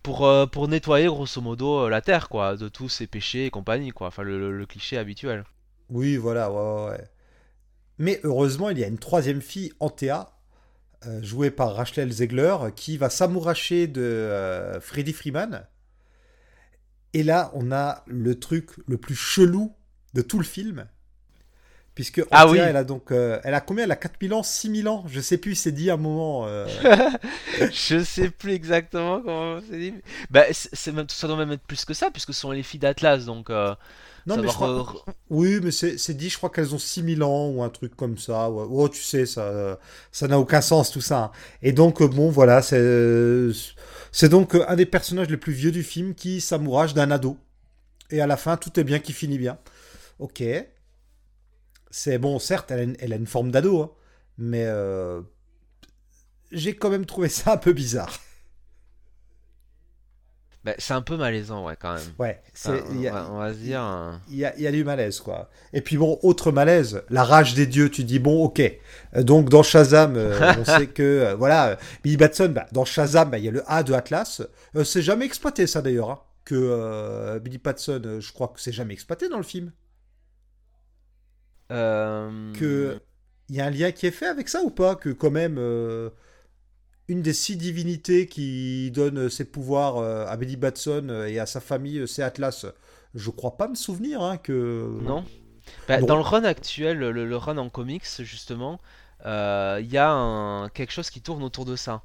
Pour, 0.04 0.28
pour 0.52 0.68
nettoyer 0.68 1.08
grosso 1.08 1.42
modo 1.42 1.90
la 1.90 2.02
terre 2.02 2.30
quoi, 2.30 2.56
de 2.58 2.70
tous 2.70 2.90
ses 2.90 3.08
péchés 3.08 3.46
et 3.48 3.52
compagnie 3.52 3.92
quoi, 3.92 4.08
enfin 4.08 4.24
le 4.24 4.66
cliché 4.66 4.98
habituel. 4.98 5.46
Oui, 5.90 6.18
voilà, 6.18 6.52
ouais, 6.52 6.90
ouais. 6.92 7.04
Mais 8.00 8.20
heureusement, 8.24 8.70
il 8.70 8.80
y 8.80 8.84
a 8.84 8.88
une 8.88 9.00
troisième 9.00 9.42
fille, 9.42 9.74
Antea, 9.80 10.34
euh, 11.08 11.24
jouée 11.24 11.52
par 11.52 11.76
Rachel 11.76 12.12
Zegler, 12.12 12.58
qui 12.76 12.98
va 12.98 13.10
s'amouracher 13.10 13.88
de 13.88 14.02
euh, 14.02 14.80
Freddie 14.82 15.14
Freeman. 15.14 15.68
Et 17.14 17.24
là, 17.24 17.52
on 17.54 17.72
a 17.72 18.04
le 18.08 18.40
truc 18.40 18.72
le 18.88 18.98
plus 18.98 19.16
chelou 19.16 19.74
de 20.14 20.22
tout 20.22 20.38
le 20.38 20.44
film. 20.46 20.88
Puisque 21.96 22.20
Antea, 22.20 22.32
Ah 22.32 22.48
oui. 22.48 22.58
elle 22.58 22.76
a 22.78 22.84
donc. 22.84 23.12
euh, 23.12 23.40
elle 23.44 23.54
a 23.54 23.62
combien? 23.62 23.84
Elle 23.84 23.92
a 23.92 23.96
4000 23.96 24.34
ans 24.34 24.42
6000 24.42 24.88
ans? 24.88 25.04
Je 25.08 25.22
sais 25.22 25.38
plus, 25.38 25.54
c'est 25.54 25.72
dit 25.72 25.92
à 25.92 25.94
un 25.94 25.98
moment. 25.98 26.48
euh, 26.48 26.66
Je 27.72 28.04
sais 28.04 28.30
plus 28.30 28.54
exactement 28.54 29.22
comment 29.22 29.60
c'est 29.70 29.78
dit. 29.80 29.94
Bah, 30.30 30.46
c'est 30.52 30.70
c'est 30.74 30.92
même, 30.92 31.08
ça 31.10 31.28
doit 31.28 31.38
même 31.38 31.52
être 31.52 31.66
plus 31.68 31.86
que 31.86 31.94
ça, 31.94 32.10
puisque 32.12 32.34
ce 32.34 32.40
sont 32.42 32.52
les 32.52 32.64
filles 32.64 32.80
d'Atlas, 32.80 33.26
donc. 33.26 33.50
Non, 34.26 34.38
mais 34.38 34.48
crois- 34.48 34.70
re- 34.84 35.04
Oui, 35.30 35.60
mais 35.62 35.72
c'est 35.72 36.14
dit, 36.14 36.30
je 36.30 36.38
crois 36.38 36.50
qu'elles 36.50 36.74
ont 36.74 36.80
6000 36.80 37.24
ans 37.24 37.50
ou 37.50 37.62
un 37.64 37.70
truc 37.70 37.96
comme 37.96 38.18
ça. 38.18 38.50
Ouais. 38.50 38.66
Oh, 38.70 38.88
tu 38.90 39.02
sais, 39.02 39.26
ça 39.26 39.80
ça 40.12 40.28
n'a 40.28 40.40
aucun 40.40 40.62
sens 40.62 40.92
tout 40.92 41.02
ça. 41.02 41.20
hein. 41.26 41.32
Et 41.62 41.74
donc, 41.74 42.02
euh, 42.02 42.08
bon, 42.08 42.30
voilà, 42.30 42.62
c'est 42.62 43.50
c'est 44.12 44.30
donc 44.30 44.56
euh, 44.56 44.66
un 44.68 44.76
des 44.76 44.86
personnages 44.86 45.30
les 45.30 45.38
plus 45.38 45.54
vieux 45.54 45.72
du 45.72 45.84
film 45.84 46.16
qui 46.16 46.40
s'amourage 46.42 46.94
d'un 46.94 47.12
ado. 47.12 47.38
Et 48.12 48.22
à 48.22 48.28
la 48.28 48.38
fin, 48.38 48.58
tout 48.58 48.80
est 48.80 48.84
bien 48.86 49.00
qui 49.00 49.14
finit 49.14 49.40
bien. 49.40 49.58
Ok. 50.20 50.44
C'est 51.92 52.18
bon, 52.18 52.40
certes, 52.40 52.72
elle 52.72 52.80
a 52.80 52.84
une, 52.84 52.96
elle 53.00 53.14
a 53.14 53.16
une 53.18 53.28
forme 53.28 53.52
d'ado, 53.52 53.82
hein, 53.82 53.92
mais 54.38 54.66
euh, 54.66 55.22
j'ai 56.52 56.76
quand 56.76 56.90
même 56.90 57.06
trouvé 57.06 57.30
ça 57.30 57.54
un 57.54 57.58
peu 57.58 57.74
bizarre. 57.74 58.20
Bah, 60.64 60.74
c'est 60.78 60.94
un 60.94 61.02
peu 61.02 61.18
malaisant, 61.18 61.66
ouais, 61.66 61.76
quand 61.80 61.94
même. 61.94 62.04
Ouais, 62.20 62.42
c'est. 62.54 62.70
Enfin, 62.70 62.86
il 62.92 63.02
y 63.02 63.08
a- 63.08 63.12
on, 63.12 63.16
va, 63.16 63.32
on 63.32 63.38
va 63.40 63.54
se 63.54 63.58
dire. 63.60 63.84
euh, 63.84 64.12
il 64.30 64.38
y, 64.38 64.46
a, 64.46 64.56
il 64.56 64.62
y 64.62 64.68
a 64.68 64.72
du 64.72 64.84
malaise, 64.84 65.20
quoi. 65.20 65.50
Et 65.74 65.82
puis 65.82 65.98
bon, 65.98 66.20
autre 66.24 66.52
malaise, 66.54 67.04
la 67.10 67.24
rage 67.26 67.54
des 67.54 67.66
dieux. 67.68 67.90
Tu 67.90 68.04
dis, 68.06 68.20
bon, 68.20 68.44
ok. 68.46 68.62
Euh, 69.16 69.24
donc 69.24 69.50
dans 69.50 69.62
Shazam, 69.64 70.16
euh, 70.16 70.40
on 70.60 70.64
sait 70.66 70.88
que, 70.88 71.04
euh, 71.04 71.36
voilà, 71.36 71.78
Billy 72.04 72.16
Batson, 72.18 72.50
bah, 72.56 72.66
dans 72.72 72.86
Shazam, 72.86 73.30
bah, 73.30 73.38
il 73.40 73.44
y 73.46 73.48
a 73.50 73.52
le 73.52 73.64
A 73.68 73.84
de 73.84 73.94
Atlas. 73.94 74.42
Euh, 74.78 74.84
c'est 74.86 75.02
jamais 75.02 75.26
exploité, 75.26 75.68
ça 75.68 75.82
d'ailleurs. 75.82 76.10
hein, 76.12 76.20
que 76.46 77.40
Billy 77.40 77.58
Batson, 77.58 78.02
je 78.20 78.32
crois 78.34 78.50
que 78.50 78.60
c'est 78.60 78.74
jamais 78.74 78.94
exploité 78.94 79.30
dans 79.30 79.38
le 79.38 79.44
film. 79.44 79.72
Que 82.54 83.00
il 83.50 83.56
y 83.56 83.62
a 83.62 83.66
un 83.66 83.70
lien 83.70 83.92
qui 83.92 84.08
est 84.08 84.12
fait 84.12 84.28
avec 84.28 84.50
ça 84.50 84.62
ou 84.62 84.70
pas? 84.70 84.96
Que 84.96 85.10
quand 85.10 85.32
même, 85.32 85.58
une 87.08 87.22
des 87.22 87.34
six 87.34 87.58
divinités 87.58 88.28
qui 88.28 88.92
donne 88.92 89.30
ses 89.30 89.46
pouvoirs 89.46 89.98
euh, 89.98 90.26
à 90.28 90.38
Billy 90.38 90.56
Batson 90.56 91.08
euh, 91.10 91.26
et 91.28 91.40
à 91.40 91.46
sa 91.46 91.60
famille, 91.60 92.00
euh, 92.00 92.08
c'est 92.08 92.24
Atlas. 92.24 92.66
Je 93.16 93.30
crois 93.30 93.58
pas 93.58 93.68
me 93.68 93.76
souvenir 93.76 94.22
hein, 94.22 94.38
que. 94.38 94.90
Non 95.04 95.24
Bah. 95.88 96.02
Dans 96.02 96.16
le 96.16 96.22
run 96.22 96.44
actuel, 96.44 96.98
le, 96.98 97.12
le 97.12 97.38
run 97.38 97.58
en 97.58 97.70
comics, 97.70 98.06
justement, 98.20 98.80
euh, 99.26 99.80
il 99.82 99.92
y 99.92 99.98
a 99.98 100.10
un, 100.12 100.70
quelque 100.70 100.92
chose 100.92 101.10
qui 101.10 101.22
tourne 101.22 101.44
autour 101.44 101.66
de 101.66 101.76
ça. 101.76 102.02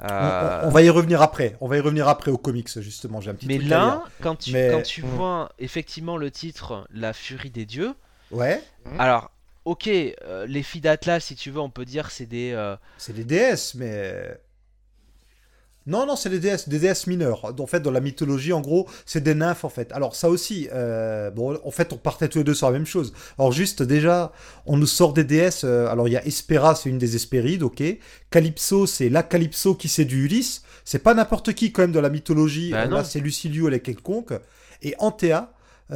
On, 0.00 0.06
Euh, 0.08 0.60
on- 0.64 0.68
on 0.68 0.70
va 0.70 0.82
y 0.82 0.88
revenir 0.90 1.20
après. 1.22 1.56
On 1.60 1.68
va 1.68 1.76
y 1.76 1.80
revenir 1.80 2.08
après 2.08 2.30
aux 2.30 2.38
comics, 2.38 2.68
justement. 2.80 3.20
J'ai 3.20 3.30
un 3.30 3.34
petit 3.34 3.46
Mais 3.46 3.58
là, 3.58 4.04
quand 4.22 4.36
tu, 4.36 4.52
Mais- 4.52 4.70
quand 4.72 4.82
tu 4.82 5.02
vois 5.02 5.52
effectivement 5.58 6.16
le 6.16 6.30
titre 6.30 6.86
La 6.90 7.12
furie 7.12 7.50
des 7.50 7.66
dieux. 7.66 7.92
Ouais, 8.30 8.62
alors, 8.98 9.30
ok, 9.64 9.88
euh, 9.88 10.46
les 10.46 10.62
filles 10.62 10.80
d'Atlas, 10.80 11.24
si 11.24 11.34
tu 11.36 11.50
veux, 11.50 11.60
on 11.60 11.70
peut 11.70 11.84
dire 11.84 12.10
c'est 12.10 12.26
des. 12.26 12.52
euh, 12.52 12.76
c'est 12.98 13.14
des 13.14 13.24
déesses, 13.24 13.74
mais. 13.74 14.38
Non, 15.86 16.06
non, 16.06 16.14
c'est 16.14 16.28
des 16.28 16.38
déesses, 16.38 16.68
des 16.68 16.78
déesses 16.78 17.06
mineures. 17.06 17.54
En 17.58 17.66
fait, 17.66 17.80
dans 17.80 17.90
la 17.90 18.00
mythologie, 18.00 18.52
en 18.52 18.60
gros, 18.60 18.86
c'est 19.06 19.22
des 19.22 19.34
nymphes, 19.34 19.64
en 19.64 19.70
fait. 19.70 19.90
Alors, 19.92 20.14
ça 20.14 20.28
aussi, 20.28 20.68
euh, 20.72 21.30
bon, 21.30 21.58
en 21.64 21.70
fait, 21.70 21.92
on 21.94 21.96
partait 21.96 22.28
tous 22.28 22.38
les 22.38 22.44
deux 22.44 22.54
sur 22.54 22.66
la 22.66 22.74
même 22.74 22.86
chose. 22.86 23.14
Alors, 23.38 23.50
juste, 23.50 23.82
déjà, 23.82 24.30
on 24.66 24.76
nous 24.76 24.86
sort 24.86 25.14
des 25.14 25.24
déesses. 25.24 25.64
alors, 25.64 26.06
il 26.06 26.12
y 26.12 26.16
a 26.18 26.24
Hespera, 26.24 26.74
c'est 26.74 26.90
une 26.90 26.98
des 26.98 27.16
Hespérides, 27.16 27.62
ok. 27.62 27.82
Calypso, 28.30 28.86
c'est 28.86 29.08
la 29.08 29.22
Calypso 29.22 29.74
qui 29.74 29.88
séduit 29.88 30.24
Ulysse. 30.26 30.62
C'est 30.84 30.98
pas 31.02 31.14
n'importe 31.14 31.54
qui, 31.54 31.72
quand 31.72 31.82
même, 31.82 31.92
dans 31.92 32.02
la 32.02 32.10
mythologie. 32.10 32.72
Bah 32.72 32.84
là, 32.84 33.02
c'est 33.02 33.20
Luciliu, 33.20 33.66
elle 33.66 33.74
est 33.74 33.80
quelconque. 33.80 34.34
Et 34.82 34.94
Antea, 34.98 35.50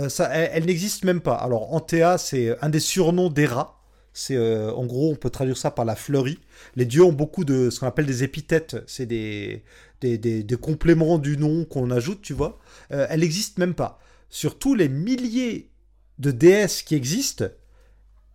ça, 0.09 0.29
elle, 0.35 0.65
n'existe 0.67 1.05
même 1.05 1.21
pas. 1.21 1.35
Alors, 1.35 1.73
Antea, 1.75 2.19
c'est 2.19 2.57
un 2.63 2.69
des 2.69 2.81
surnoms 2.81 3.31
d'Héra. 3.31 3.81
C'est, 4.13 4.37
euh, 4.37 4.73
en 4.73 4.87
gros, 4.87 5.11
on 5.13 5.17
peut 5.17 5.31
traduire 5.31 5.57
ça 5.57 5.71
par 5.71 5.85
la 5.85 5.97
fleurie. 5.97 6.39
Les 6.77 6.85
dieux 6.85 7.05
ont 7.05 7.13
beaucoup 7.13 7.45
de 7.45 7.71
ce 7.71 7.81
qu'on 7.81 7.87
appelle 7.87 8.07
des 8.07 8.23
épithètes. 8.23 8.77
C'est 8.87 9.07
des, 9.07 9.65
des, 10.01 10.19
des- 10.19 10.43
des 10.43 10.57
compléments 10.57 11.19
du 11.19 11.37
nom 11.37 11.65
qu'on 11.65 11.91
ajoute, 11.91 12.23
tu 12.23 12.33
vois. 12.33 12.59
Euh, 12.93 13.07
elle 13.11 13.21
n'existe 13.21 13.59
même 13.59 13.75
pas. 13.75 13.99
Sur 14.31 14.59
tous 14.59 14.75
les 14.75 14.89
milliers 14.89 15.71
de 16.19 16.31
déesses 16.31 16.83
qui 16.83 16.95
existent, 16.95 17.47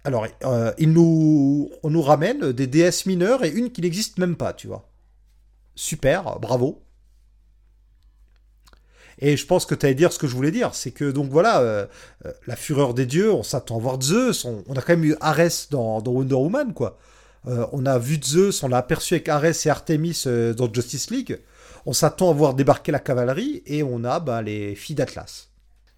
alors, 0.03 0.27
euh, 0.45 0.71
nous, 0.79 1.69
on 1.83 1.89
nous 1.89 2.01
ramène 2.01 2.51
des 2.53 2.67
déesses 2.67 3.05
mineures 3.05 3.43
et 3.43 3.49
une 3.49 3.71
qui 3.71 3.81
n'existe 3.81 4.17
même 4.17 4.35
pas, 4.37 4.53
tu 4.53 4.67
vois. 4.67 4.89
Super, 5.75 6.39
bravo. 6.39 6.81
Et 9.19 9.35
je 9.35 9.45
pense 9.45 9.65
que 9.65 9.75
tu 9.75 9.85
allais 9.85 9.95
dire 9.95 10.13
ce 10.13 10.19
que 10.19 10.27
je 10.27 10.35
voulais 10.35 10.51
dire, 10.51 10.73
c'est 10.73 10.91
que 10.91 11.11
donc 11.11 11.29
voilà, 11.29 11.59
euh, 11.59 11.85
euh, 12.25 12.31
la 12.47 12.55
fureur 12.55 12.93
des 12.93 13.05
dieux, 13.05 13.31
on 13.31 13.43
s'attend 13.43 13.75
à 13.75 13.79
voir 13.79 14.01
Zeus, 14.01 14.45
on, 14.45 14.63
a 14.73 14.81
quand 14.81 14.93
même 14.93 15.03
eu 15.03 15.15
Arès 15.19 15.67
dans, 15.69 16.01
Wonder 16.01 16.35
Woman, 16.35 16.73
quoi. 16.73 16.97
Euh, 17.47 17.65
on 17.73 17.85
a 17.85 17.97
vu 17.97 18.19
Zeus, 18.23 18.63
on 18.63 18.69
l'a 18.69 18.77
aperçu 18.77 19.15
avec 19.15 19.27
Arès 19.27 19.65
et 19.65 19.69
Artemis 19.69 20.23
dans 20.55 20.73
Justice 20.73 21.11
League. 21.11 21.39
On 21.85 21.93
s'attend 21.93 22.29
à 22.29 22.33
voir 22.33 22.53
débarquer 22.53 22.91
la 22.91 22.99
cavalerie 22.99 23.61
et 23.65 23.83
on 23.83 24.03
a 24.03 24.19
bah, 24.19 24.41
les 24.41 24.75
filles 24.75 24.95
d'Atlas. 24.95 25.49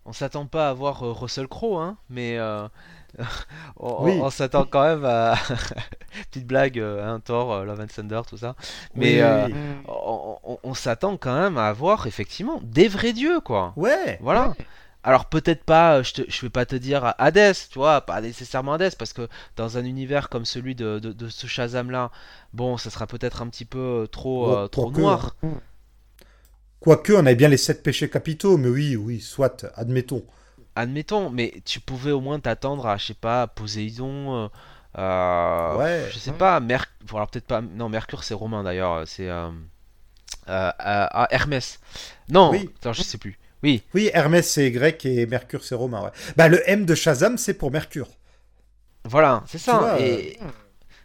On 0.05 0.13
s'attend 0.13 0.47
pas 0.47 0.69
à 0.69 0.74
voir 0.74 1.01
Russell 1.01 1.47
Crowe, 1.47 1.78
hein, 1.78 1.97
mais 2.09 2.39
on, 3.78 4.03
Oui. 4.05 4.20
on 4.22 4.30
s'attend 4.30 4.66
quand 4.66 4.84
même 4.84 5.05
à. 5.05 5.36
Petite 6.32 6.47
blague, 6.47 6.80
euh, 6.80 7.05
hein, 7.05 7.20
Thor, 7.24 7.53
euh, 7.53 7.66
Love 7.66 7.82
and 7.82 7.88
Thunder, 7.88 8.22
tout 8.28 8.38
ça. 8.38 8.55
Mais 8.95 9.16
Oui, 9.16 9.22
euh, 9.22 9.47
oui. 9.47 9.53
on, 9.88 10.38
on- 10.43 10.59
on 10.64 10.74
s'attend 10.74 11.18
quand 11.18 11.39
même 11.39 11.57
à 11.57 11.68
avoir 11.68 12.07
effectivement 12.07 12.59
des 12.64 12.88
vrais 12.88 13.14
dieux, 13.14 13.39
quoi. 13.41 13.74
Ouais, 13.76 14.18
Voilà. 14.22 14.53
Alors 15.03 15.26
peut-être 15.26 15.64
pas, 15.64 16.03
je, 16.03 16.14
te, 16.14 16.22
je 16.30 16.41
vais 16.41 16.49
pas 16.51 16.66
te 16.68 16.76
dire 16.76 17.16
Hades, 17.18 17.55
tu 17.72 17.80
vois, 17.80 18.01
pas 18.01 18.22
nécessairement 18.22 18.74
Hades, 18.74 18.95
parce 18.97 19.14
que 19.14 19.28
dans 19.55 19.78
un 19.80 19.84
univers 19.86 20.30
comme 20.30 20.45
celui 20.45 20.76
de, 20.76 20.99
de, 20.99 21.12
de 21.12 21.28
ce 21.30 21.47
Shazam-là, 21.47 22.12
bon, 22.53 22.78
ça 22.78 22.91
sera 22.91 23.07
peut-être 23.07 23.41
un 23.41 23.47
petit 23.49 23.66
peu 23.66 24.07
trop, 24.12 24.45
Bon, 24.45 24.57
euh, 24.57 24.68
trop 24.68 24.91
quoique, 24.91 24.99
noir. 25.01 25.36
Quoique, 26.80 27.14
on 27.14 27.20
avait 27.26 27.36
bien 27.36 27.47
les 27.47 27.57
sept 27.57 27.84
péchés 27.84 28.09
capitaux, 28.09 28.57
mais 28.57 28.68
oui, 28.70 28.95
oui, 28.95 29.20
soit, 29.22 29.66
admettons. 29.76 30.24
Admettons, 30.76 31.30
mais 31.30 31.53
tu 31.65 31.80
pouvais 31.80 32.11
au 32.11 32.22
moins 32.22 32.39
t'attendre 32.39 32.86
à, 32.88 32.97
je 32.97 33.07
sais 33.07 33.13
pas, 33.13 33.47
Poséidon, 33.47 34.45
euh, 34.45 34.47
euh, 34.97 35.78
Ouais. 35.78 36.09
je 36.11 36.17
sais 36.19 36.32
pas, 36.32 36.59
Merc... 36.59 36.89
bon, 37.05 37.17
alors 37.17 37.30
peut-être 37.30 37.47
pas, 37.47 37.61
non, 37.61 37.89
Mercure 37.89 38.24
c'est 38.24 38.34
romain 38.34 38.63
d'ailleurs, 38.63 39.05
c'est 39.07 39.30
euh, 39.30 39.49
euh, 40.49 40.69
euh, 40.69 40.72
ah, 40.80 41.28
Hermès. 41.32 41.80
Non, 42.30 42.51
Oui. 42.51 42.69
attends, 42.80 42.93
je 42.93 43.01
sais 43.03 43.17
plus. 43.17 43.38
Oui, 43.63 43.84
Oui, 43.93 44.09
Hermès 44.13 44.49
c'est 44.49 44.72
grec 44.72 45.05
et 45.05 45.26
Mercure 45.28 45.63
c'est 45.63 45.76
romain, 45.76 46.03
ouais. 46.03 46.11
Bah, 46.36 46.47
le 46.47 46.67
M 46.69 46.86
de 46.86 46.95
Shazam 46.95 47.38
c'est 47.38 47.53
pour 47.53 47.69
Mercure. 47.72 48.07
Voilà, 49.05 49.43
c'est 49.47 49.57
ça. 49.57 49.78
vois, 49.78 49.99
et... 49.99 50.39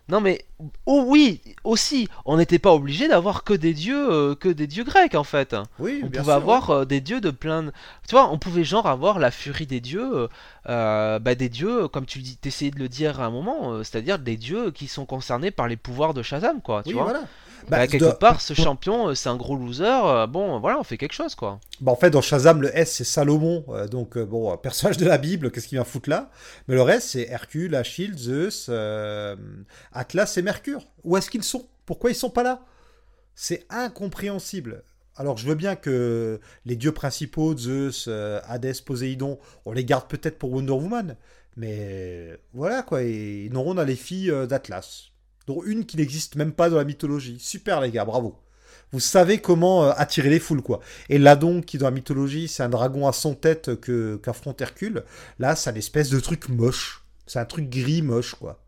Non 0.09 0.21
mais 0.21 0.45
oh 0.87 1.05
oui, 1.07 1.41
aussi, 1.65 2.09
on 2.25 2.37
n'était 2.37 2.61
pas 2.61 2.73
obligé 2.73 3.09
d'avoir 3.09 3.43
que 3.43 3.53
des 3.53 3.75
dieux, 3.75 4.09
euh, 4.13 4.35
que 4.37 4.49
des 4.49 4.69
dieux 4.69 4.85
grecs 4.85 5.17
en 5.17 5.25
fait. 5.25 5.57
Oui, 5.81 6.01
On 6.05 6.07
bien 6.07 6.21
pouvait 6.21 6.33
sûr, 6.33 6.41
avoir 6.43 6.71
euh, 6.71 6.85
des 6.85 7.01
dieux 7.01 7.21
de 7.21 7.31
plein 7.31 7.65
de... 7.65 7.73
Tu 8.09 8.13
vois, 8.15 8.31
on 8.31 8.39
pouvait 8.39 8.63
genre 8.63 8.87
avoir 8.87 9.19
la 9.19 9.33
furie 9.33 9.67
des 9.67 9.81
dieux, 9.81 10.29
euh, 10.69 11.19
bah, 11.19 11.35
des 11.35 11.49
dieux, 11.49 11.89
comme 11.89 12.07
tu 12.07 12.21
dis, 12.21 12.37
t'essayais 12.37 12.71
de 12.71 12.79
le 12.79 12.89
dire 12.89 13.21
à 13.21 13.25
un 13.27 13.31
moment, 13.31 13.83
c'est-à-dire 13.83 14.21
des 14.21 14.37
dieux 14.37 14.71
qui 14.71 14.87
sont 14.87 15.07
concernés 15.07 15.51
par 15.51 15.67
les 15.67 15.77
pouvoirs 15.77 16.15
de 16.15 16.23
Shazam, 16.23 16.61
quoi, 16.63 16.83
tu 16.85 16.91
Oui, 16.91 16.95
vois. 16.95 17.05
voilà. 17.05 17.23
Bah, 17.69 17.79
Bah, 17.79 17.87
quelque 17.89 18.13
part, 18.13 18.41
ce 18.41 18.55
champion, 18.55 19.09
euh, 19.09 19.15
c'est 19.15 19.29
un 19.29 19.37
gros 19.37 19.57
loser, 19.57 19.85
euh, 19.85 20.27
bon, 20.27 20.61
voilà, 20.61 20.79
on 20.79 20.85
fait 20.85 20.97
quelque 20.97 21.13
chose, 21.15 21.35
quoi. 21.35 21.59
Bah, 21.81 21.91
en 21.93 21.97
fait, 21.97 22.11
dans 22.11 22.21
Shazam, 22.23 22.63
le 22.63 22.77
S, 22.77 22.93
c'est 22.93 23.05
Salomon. 23.05 23.65
euh, 23.71 23.89
donc, 23.89 24.17
euh, 24.17 24.25
bon, 24.25 24.53
euh, 24.53 24.57
personnage 24.57 24.97
de 24.99 25.05
la 25.07 25.19
Bible, 25.19 25.51
qu'est-ce 25.51 25.67
qu'il 25.69 25.77
vient 25.77 25.85
foutre 25.85 26.09
là? 26.09 26.31
Mais 26.69 26.75
le 26.77 26.83
reste, 26.83 27.09
c'est 27.09 27.27
Hercule, 27.29 27.75
Achille, 27.75 28.15
Zeus, 28.17 28.67
euh, 28.69 29.35
Atlas 29.93 30.37
et 30.37 30.43
Mercure. 30.43 30.83
Où 31.03 31.17
est-ce 31.17 31.29
qu'ils 31.29 31.43
sont? 31.43 31.67
Pourquoi 31.87 32.11
ils 32.11 32.15
sont 32.15 32.31
pas 32.31 32.43
là? 32.45 32.61
C'est 33.35 33.67
incompréhensible. 33.69 34.85
Alors, 35.17 35.37
je 35.37 35.47
veux 35.47 35.55
bien 35.55 35.77
que 35.77 36.41
les 36.67 36.77
dieux 36.77 36.93
principaux, 36.93 37.57
Zeus, 37.57 38.07
euh, 38.09 38.41
Hadès, 38.47 38.75
Poséidon, 38.85 39.39
on 39.65 39.73
les 39.73 39.85
garde 39.85 40.07
peut-être 40.09 40.39
pour 40.39 40.53
Wonder 40.53 40.73
Woman. 40.73 41.17
Mais 41.57 42.39
voilà, 42.55 42.83
quoi. 42.83 43.03
Et 43.03 43.49
non, 43.53 43.65
on 43.67 43.77
a 43.79 43.85
les 43.85 43.97
filles 43.97 44.31
euh, 44.31 44.47
d'Atlas. 44.47 45.11
Dont 45.47 45.63
une 45.65 45.85
qui 45.87 45.97
n'existe 45.97 46.37
même 46.37 46.53
pas 46.53 46.71
dans 46.71 46.77
la 46.77 46.85
mythologie. 46.85 47.39
Super, 47.39 47.81
les 47.81 47.91
gars, 47.91 48.05
bravo. 48.05 48.37
Vous 48.93 49.01
savez 49.01 49.39
comment 49.39 49.85
euh, 49.85 49.93
attirer 49.97 50.31
les 50.31 50.39
foules, 50.39 50.63
quoi. 50.63 50.81
Et 51.09 51.19
Ladon, 51.19 51.61
qui 51.61 51.79
dans 51.79 51.87
la 51.87 51.93
mythologie, 51.93 52.49
c'est 52.49 52.63
un 52.63 52.69
dragon 52.69 53.07
à 53.07 53.13
100 53.13 53.35
têtes 53.35 53.81
que, 53.81 54.17
qu'affronte 54.17 54.61
Hercule. 54.61 55.05
Là, 55.39 55.57
c'est 55.57 55.71
une 55.71 55.77
espèce 55.77 56.11
de 56.11 56.21
truc 56.21 56.49
moche. 56.49 57.05
C'est 57.27 57.39
un 57.39 57.45
truc 57.45 57.69
gris 57.69 58.03
moche, 58.03 58.35
quoi. 58.35 58.61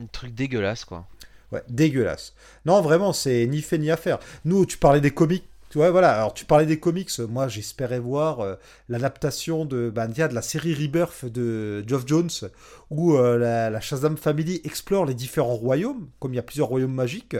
Un 0.00 0.06
truc 0.06 0.34
dégueulasse, 0.34 0.84
quoi. 0.84 1.06
Ouais, 1.52 1.62
dégueulasse. 1.68 2.34
Non, 2.64 2.80
vraiment, 2.80 3.12
c'est 3.12 3.46
ni 3.46 3.62
fait 3.62 3.78
ni 3.78 3.90
à 3.90 3.96
faire. 3.96 4.18
Nous, 4.44 4.66
tu 4.66 4.78
parlais 4.78 5.00
des 5.00 5.12
comics 5.12 5.44
Tu 5.76 5.80
vois, 5.80 5.90
voilà. 5.90 6.14
Alors, 6.16 6.32
tu 6.32 6.46
parlais 6.46 6.64
des 6.64 6.80
comics. 6.80 7.10
Moi, 7.28 7.48
j'espérais 7.48 7.98
voir 7.98 8.40
euh, 8.40 8.54
l'adaptation 8.88 9.66
de, 9.66 9.90
bah, 9.90 10.06
de 10.06 10.34
la 10.34 10.40
série 10.40 10.72
Rebirth 10.72 11.26
de 11.26 11.86
Geoff 11.86 12.04
Jones, 12.06 12.30
où 12.88 13.14
euh, 13.14 13.36
la, 13.36 13.68
la 13.68 13.80
Shazam 13.82 14.16
Family 14.16 14.62
explore 14.64 15.04
les 15.04 15.12
différents 15.12 15.54
royaumes, 15.54 16.08
comme 16.18 16.32
il 16.32 16.36
y 16.36 16.38
a 16.38 16.42
plusieurs 16.42 16.68
royaumes 16.68 16.94
magiques. 16.94 17.36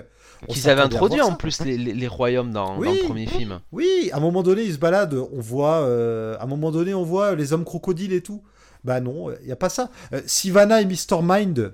Qu'ils 0.51 0.69
avaient 0.69 0.83
introduit 0.83 1.23
en 1.23 1.35
plus 1.35 1.63
les, 1.65 1.79
les- 1.79 1.95
les 1.95 2.09
royaumes 2.09 2.51
dans, 2.51 2.79
le 2.79 3.07
premier 3.07 3.25
film. 3.27 3.61
Oui, 3.73 4.11
à 4.13 4.19
un 4.19 4.21
moment 4.21 4.43
donné, 4.43 4.65
ils 4.65 4.75
se 4.75 4.79
baladent, 4.79 5.15
on 5.33 5.41
voit, 5.41 5.77
euh, 5.77 6.37
à 6.39 6.43
un 6.43 6.47
moment 6.47 6.71
donné, 6.71 6.93
on 6.93 7.05
voit 7.05 7.35
les 7.37 7.55
hommes 7.55 7.65
crocodiles 7.65 8.13
et 8.13 8.21
tout. 8.21 8.43
Bah 8.85 9.01
non, 9.01 9.31
il 9.41 9.47
n'y 9.47 9.53
a 9.53 9.57
pas 9.57 9.71
ça. 9.71 9.89
Sivana 10.27 10.83
et 10.83 10.85
Mr. 10.85 11.21
Mind, 11.23 11.73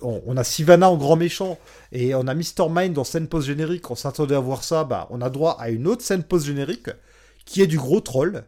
on, 0.00 0.36
a 0.36 0.44
Sivana 0.44 0.90
en 0.90 0.96
grand 0.96 1.16
méchant 1.16 1.58
et 1.92 2.14
on 2.14 2.26
a 2.26 2.34
Mr. 2.34 2.68
Mind 2.70 2.96
en 2.98 3.04
scène 3.04 3.28
post-générique. 3.28 3.90
On 3.90 3.94
s'attendait 3.94 4.34
à 4.34 4.40
voir 4.40 4.62
ça, 4.64 4.84
bah 4.84 5.08
on 5.10 5.20
a 5.20 5.30
droit 5.30 5.56
à 5.58 5.70
une 5.70 5.86
autre 5.86 6.02
scène 6.02 6.22
post-générique 6.22 6.90
qui 7.44 7.62
est 7.62 7.66
du 7.66 7.78
gros 7.78 8.00
troll, 8.00 8.44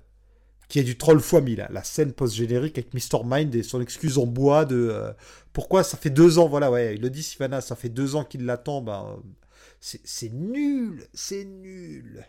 qui 0.69 0.79
est 0.79 0.85
du 0.85 0.97
troll 0.97 1.21
fois 1.21 1.41
1000. 1.41 1.67
La 1.71 1.83
scène 1.83 2.13
post-générique 2.13 2.79
avec 2.79 2.95
Mr. 2.95 3.25
Mind 3.25 3.55
et 3.55 3.63
son 3.63 3.81
excuse 3.81 4.19
en 4.19 4.27
bois 4.27 4.65
de 4.65 4.89
euh, 4.91 5.13
pourquoi 5.53 5.83
ça 5.83 5.97
fait 5.97 6.11
deux 6.11 6.39
ans, 6.39 6.49
voilà, 6.49 6.71
ouais, 6.71 6.95
il 6.95 7.01
le 7.01 7.11
dit 7.11 7.23
Sivana, 7.23 7.61
ça 7.61 7.75
fait 7.75 7.89
deux 7.89 8.15
ans 8.15 8.25
qu'il 8.25 8.45
l'attend, 8.45 8.81
bah 8.81 9.07
euh, 9.09 9.17
c'est 9.81 10.33
nul, 10.33 11.07
c'est 11.13 11.45
nul. 11.45 12.25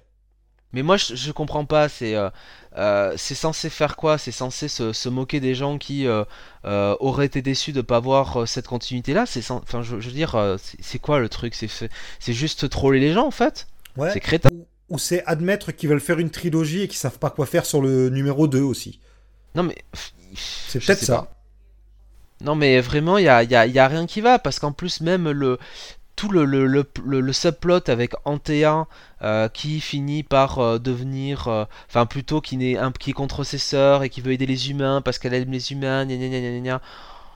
Mais 0.74 0.84
moi, 0.84 0.98
je, 0.98 1.16
je 1.16 1.32
comprends 1.32 1.66
pas. 1.66 1.90
C'est 1.90 2.16
euh, 2.16 2.30
euh, 2.78 3.14
c'est 3.18 3.36
censé 3.36 3.70
faire 3.70 3.96
quoi? 3.98 4.18
C'est 4.18 4.32
censé 4.32 4.68
se, 4.68 4.94
se 4.94 5.10
moquer 5.10 5.40
des 5.40 5.56
gens 5.56 5.78
qui 5.78 6.08
euh, 6.08 6.24
auraient 6.64 7.26
été 7.26 7.42
déçus 7.42 7.74
de 7.74 7.82
pas 7.82 8.00
voir 8.00 8.48
cette 8.48 8.68
continuité-là? 8.68 9.26
C'est 9.26 9.50
enfin, 9.52 9.82
je, 9.82 10.00
je 10.00 10.08
veux 10.08 10.16
dire, 10.16 10.58
c'est 10.80 11.00
quoi 11.00 11.20
le 11.20 11.30
truc? 11.30 11.56
C'est 11.56 12.34
juste 12.34 12.70
troller 12.70 13.00
les 13.00 13.14
gens 13.14 13.28
en 13.28 13.32
fait? 13.32 13.68
Ouais. 13.98 14.12
C'est 14.14 14.20
crétin. 14.22 14.50
Ou, 14.52 14.66
ou 14.90 15.00
c'est 15.00 15.24
admettre 15.26 15.72
qu'ils 15.72 15.90
veulent 15.90 16.00
faire 16.02 16.20
une 16.20 16.30
trilogie 16.32 16.82
et 16.82 16.88
qu'ils 16.88 16.98
savent 17.00 17.20
pas 17.20 17.30
quoi 17.30 17.46
faire 17.46 17.66
sur 17.66 17.82
le 17.82 18.10
numéro 18.10 18.48
2 18.48 18.62
aussi. 18.62 19.00
Non 19.56 19.64
mais 19.64 19.76
C'est 20.36 20.80
peut-être 20.80 21.04
ça. 21.04 21.14
pas. 21.14 21.36
Non 22.42 22.56
mais 22.56 22.82
vraiment, 22.82 23.18
il 23.18 23.26
y 23.26 23.30
a, 23.30 23.44
y 23.44 23.56
a- 23.56 23.68
y 23.68 23.78
a 23.80 23.88
rien 23.88 24.08
qui 24.08 24.20
va 24.22 24.40
parce 24.40 24.60
qu'en 24.60 24.72
plus 24.72 25.02
même 25.02 25.30
le 25.30 25.60
tout 26.16 26.30
le, 26.30 26.46
le, 26.46 26.86
le, 27.04 27.34
subplot 27.34 27.90
avec 27.90 28.14
Antea 28.26 28.86
euh, 29.22 29.48
qui 29.50 29.80
finit 29.80 30.24
par 30.24 30.60
euh, 30.60 30.78
devenir, 30.78 31.48
euh, 31.48 31.66
enfin 31.90 32.06
plutôt 32.06 32.42
qui, 32.42 32.58
n'est 32.58 32.78
un, 32.78 32.92
qui 32.92 33.12
est 33.12 33.14
contre 33.14 33.44
ses 33.44 33.58
sœurs 33.58 34.04
et 34.04 34.10
qui 34.10 34.22
veut 34.22 34.32
aider 34.32 34.46
les 34.46 34.70
humains 34.70 35.02
parce 35.02 35.20
qu'elle 35.20 35.34
aime 35.34 35.52
les 35.52 35.72
humains, 35.72 36.06
gna 36.06 36.16
gna 36.16 36.60
gna. 36.60 36.82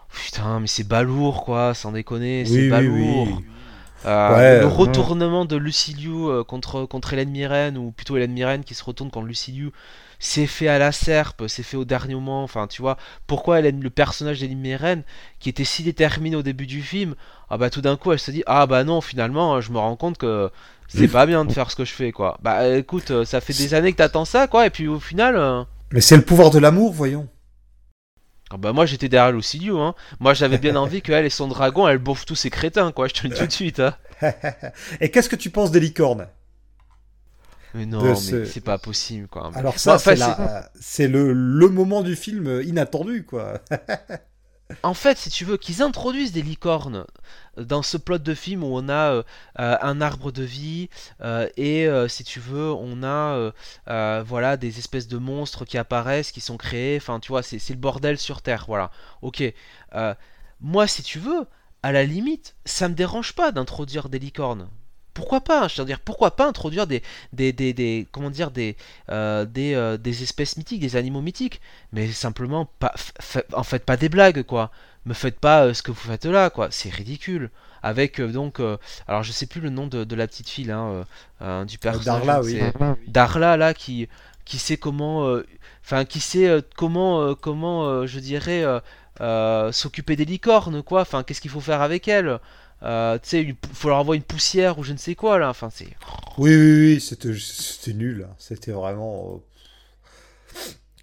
Putain, 0.09 0.59
mais 0.59 0.67
c'est 0.67 0.87
balourd 0.87 1.43
quoi, 1.43 1.73
sans 1.73 1.91
déconner, 1.91 2.45
c'est 2.45 2.53
Oui, 2.53 2.69
balourd. 2.69 3.27
oui. 3.27 3.45
Ouais, 4.05 4.59
le 4.59 4.67
retournement 4.67 5.45
de 5.45 5.55
Luciliu 5.55 6.43
contre, 6.43 6.85
contre 6.85 7.13
Hélène 7.13 7.31
Mirren, 7.31 7.75
ou 7.75 7.89
plutôt 7.91 8.15
Hélène 8.15 8.33
Mirren 8.33 8.63
qui 8.63 8.75
se 8.75 8.83
retourne 8.83 9.09
contre 9.09 9.25
Luciliu, 9.25 9.71
c'est 10.25 10.47
fait 10.47 10.67
à 10.67 10.79
la 10.79 10.91
serpe, 10.91 11.43
c'est 11.47 11.63
fait 11.63 11.77
au 11.77 11.85
dernier 11.85 12.15
moment. 12.15 12.43
Enfin, 12.43 12.67
tu 12.67 12.81
vois, 12.81 12.97
pourquoi 13.27 13.59
Hélène, 13.59 13.81
le 13.81 13.89
personnage 13.89 14.39
d'Hélène 14.39 14.57
Mirren, 14.59 15.03
qui 15.39 15.49
était 15.49 15.63
si 15.63 15.83
déterminé 15.83 16.35
au 16.35 16.41
début 16.43 16.65
du 16.65 16.81
film, 16.81 17.15
ah 17.49 17.57
bah 17.57 17.69
tout 17.69 17.81
d'un 17.81 17.95
coup 17.95 18.11
elle 18.11 18.19
se 18.19 18.31
dit, 18.31 18.43
ah 18.47 18.65
bah 18.65 18.83
non, 18.83 19.01
finalement, 19.01 19.61
je 19.61 19.71
me 19.71 19.77
rends 19.77 19.95
compte 19.95 20.17
que 20.17 20.49
c'est 20.87 21.07
pas 21.07 21.25
bien 21.25 21.45
de 21.45 21.51
faire 21.51 21.69
ce 21.71 21.75
que 21.75 21.85
je 21.85 21.93
fais, 21.93 22.11
quoi. 22.11 22.37
Bah 22.41 22.67
écoute, 22.77 23.11
euh, 23.11 23.25
ça 23.25 23.39
fait 23.41 23.53
des 23.53 23.73
années 23.73 23.91
que 23.91 23.97
t'attends 23.97 24.25
ça, 24.25 24.47
quoi, 24.47 24.65
et 24.65 24.69
puis 24.69 24.87
au 24.87 24.99
final. 24.99 25.35
euh, 25.35 25.63
Mais 25.91 26.01
c'est 26.01 26.17
le 26.17 26.23
pouvoir 26.23 26.49
de 26.51 26.59
l'amour, 26.59 26.91
voyons. 26.93 27.27
ah 28.51 28.57
bah 28.57 28.73
moi 28.73 28.85
j'étais 28.85 29.09
derrière 29.09 29.31
Luciliu, 29.31 29.77
hein. 29.77 29.93
Moi 30.19 30.33
j'avais 30.33 30.57
bien 30.57 30.75
envie 30.83 31.01
qu'elle 31.01 31.25
et 31.25 31.29
son 31.29 31.47
dragon, 31.47 31.87
elle 31.87 31.97
bouffe 31.99 32.25
tous 32.25 32.35
ces 32.35 32.49
crétins, 32.49 32.91
quoi, 32.91 33.07
je 33.07 33.13
te 33.13 33.23
le 33.27 33.33
dis 33.33 33.39
tout 33.39 33.47
de 33.47 33.51
suite, 33.51 33.79
hein. 33.79 33.95
et 35.01 35.11
qu'est-ce 35.11 35.29
que 35.29 35.35
tu 35.35 35.49
penses 35.49 35.71
des 35.71 35.79
licornes? 35.79 36.27
Mais 37.75 37.85
non, 37.85 38.21
mais 38.21 38.31
ce- 38.31 38.45
c'est 38.45 38.61
pas 38.61 38.77
possible, 38.77 39.27
quoi. 39.27 39.51
Alors 39.53 39.79
ça, 39.79 39.95
enfin, 39.95 40.15
c'est 40.79 41.07
le, 41.07 41.33
le 41.33 41.69
moment 41.69 42.01
du 42.03 42.15
film 42.15 42.61
inattendu, 42.63 43.25
quoi. 43.25 43.59
En 44.83 44.93
fait, 44.93 45.17
si 45.17 45.29
tu 45.31 45.45
veux, 45.45 45.57
qu'ils 45.57 45.81
introduisent 45.81 46.31
des 46.31 46.41
licornes 46.43 47.05
dans 47.57 47.81
ce 47.81 47.97
plot 47.97 48.19
de 48.19 48.33
film 48.35 48.63
où 48.63 48.67
on 48.75 48.87
a 48.89 49.11
euh, 49.13 49.23
euh, 49.59 49.77
un 49.81 49.99
arbre 50.01 50.31
de 50.31 50.43
vie 50.43 50.89
euh, 51.21 51.47
et 51.57 51.87
euh, 51.87 52.07
si 52.07 52.23
tu 52.23 52.39
veux, 52.39 52.71
on 52.71 53.03
a 53.03 53.51
voilà 54.23 54.57
des 54.57 54.77
espèces 54.79 55.07
de 55.07 55.17
monstres 55.17 55.65
qui 55.65 55.77
apparaissent, 55.77 56.31
qui 56.31 56.41
sont 56.41 56.57
créés. 56.57 56.97
Enfin, 56.97 57.19
tu 57.19 57.29
vois, 57.29 57.43
c'est 57.43 57.59
c'est 57.59 57.73
le 57.73 57.79
bordel 57.79 58.17
sur 58.17 58.41
Terre. 58.41 58.65
Voilà. 58.67 58.91
Ok. 59.21 59.43
Moi, 60.61 60.87
si 60.87 61.03
tu 61.03 61.19
veux, 61.19 61.45
à 61.83 61.91
la 61.93 62.03
limite, 62.05 62.55
ça 62.65 62.89
me 62.89 62.95
dérange 62.95 63.33
pas 63.35 63.51
d'introduire 63.53 64.09
des 64.09 64.19
licornes. 64.19 64.69
Pourquoi 65.15 65.41
pas 65.41 65.67
Je 65.67 65.81
veux 65.81 65.85
dire, 65.87 65.99
pourquoi 65.99 66.35
pas 66.35 66.45
introduire 66.47 66.85
des, 66.85 67.01
des, 67.33 67.51
des, 67.53 67.73
des- 67.73 68.07
comment 68.11 68.29
dire, 68.29 68.51
des, 68.51 68.75
euh, 69.09 69.45
des, 69.45 69.73
euh, 69.73 69.97
des 69.97 70.21
espèces 70.21 70.57
mythiques, 70.57 70.81
des 70.81 70.95
animaux 70.97 71.21
mythiques, 71.21 71.61
mais 71.93 72.11
simplement 72.11 72.69
pas, 72.79 72.93
en 73.53 73.63
faites 73.63 73.85
pas 73.85 73.97
des 73.97 74.09
blagues, 74.09 74.43
quoi. 74.43 74.71
Me 75.05 75.13
faites 75.13 75.39
pas 75.39 75.65
euh, 75.65 75.73
ce 75.73 75.81
que 75.81 75.91
vous 75.91 75.97
faites 76.11 76.25
là, 76.25 76.49
quoi. 76.51 76.67
C'est 76.71 76.89
ridicule. 76.93 77.49
Avec 77.81 78.19
euh, 78.19 78.27
donc, 78.31 78.59
euh, 78.59 78.77
alors 79.07 79.21
je 79.23 79.31
sais 79.31 79.45
plus 79.45 79.61
le 79.61 79.69
nom 79.69 79.85
de, 79.87 80.03
de 80.03 80.15
la 80.15 80.27
petite 80.27 80.49
fille, 80.49 80.71
hein, 80.71 80.87
euh, 80.87 81.03
euh, 81.43 81.65
du 81.65 81.77
personnage. 81.77 82.25
Darla, 82.25 82.41
oui. 82.41 82.57
c'est 82.59 82.73
Darla 83.07 83.57
là 83.57 83.73
qui, 83.75 84.09
qui 84.43 84.57
sait 84.57 84.77
comment, 84.77 85.27
euh, 85.27 85.45
enfin 85.83 86.03
qui 86.03 86.19
sait 86.19 86.47
euh, 86.47 86.61
comment, 86.75 87.21
euh, 87.21 87.35
comment, 87.35 87.85
euh, 87.85 88.07
je 88.07 88.19
dirais, 88.19 88.63
euh, 88.63 88.79
euh, 89.21 89.71
s'occuper 89.71 90.15
des 90.15 90.25
licornes, 90.25 90.81
quoi. 90.83 91.01
Enfin, 91.01 91.23
qu'est-ce 91.23 91.41
qu'il 91.41 91.51
faut 91.51 91.61
faire 91.61 91.81
avec 91.81 92.07
elle? 92.07 92.39
Euh, 92.83 93.17
tu 93.19 93.29
sais, 93.29 93.41
il 93.43 93.55
faut 93.73 93.89
leur 93.89 93.99
envoyer 93.99 94.19
une 94.19 94.25
poussière 94.25 94.77
ou 94.79 94.83
je 94.83 94.93
ne 94.93 94.97
sais 94.97 95.15
quoi 95.15 95.37
là. 95.39 95.49
Enfin, 95.49 95.69
c'est. 95.71 95.97
Oui, 96.37 96.53
oui, 96.55 96.95
oui, 96.95 97.01
c'était 97.01 97.93
nul. 97.93 98.25
hein. 98.29 98.35
C'était 98.37 98.71
vraiment... 98.71 99.35
euh, 99.35 99.37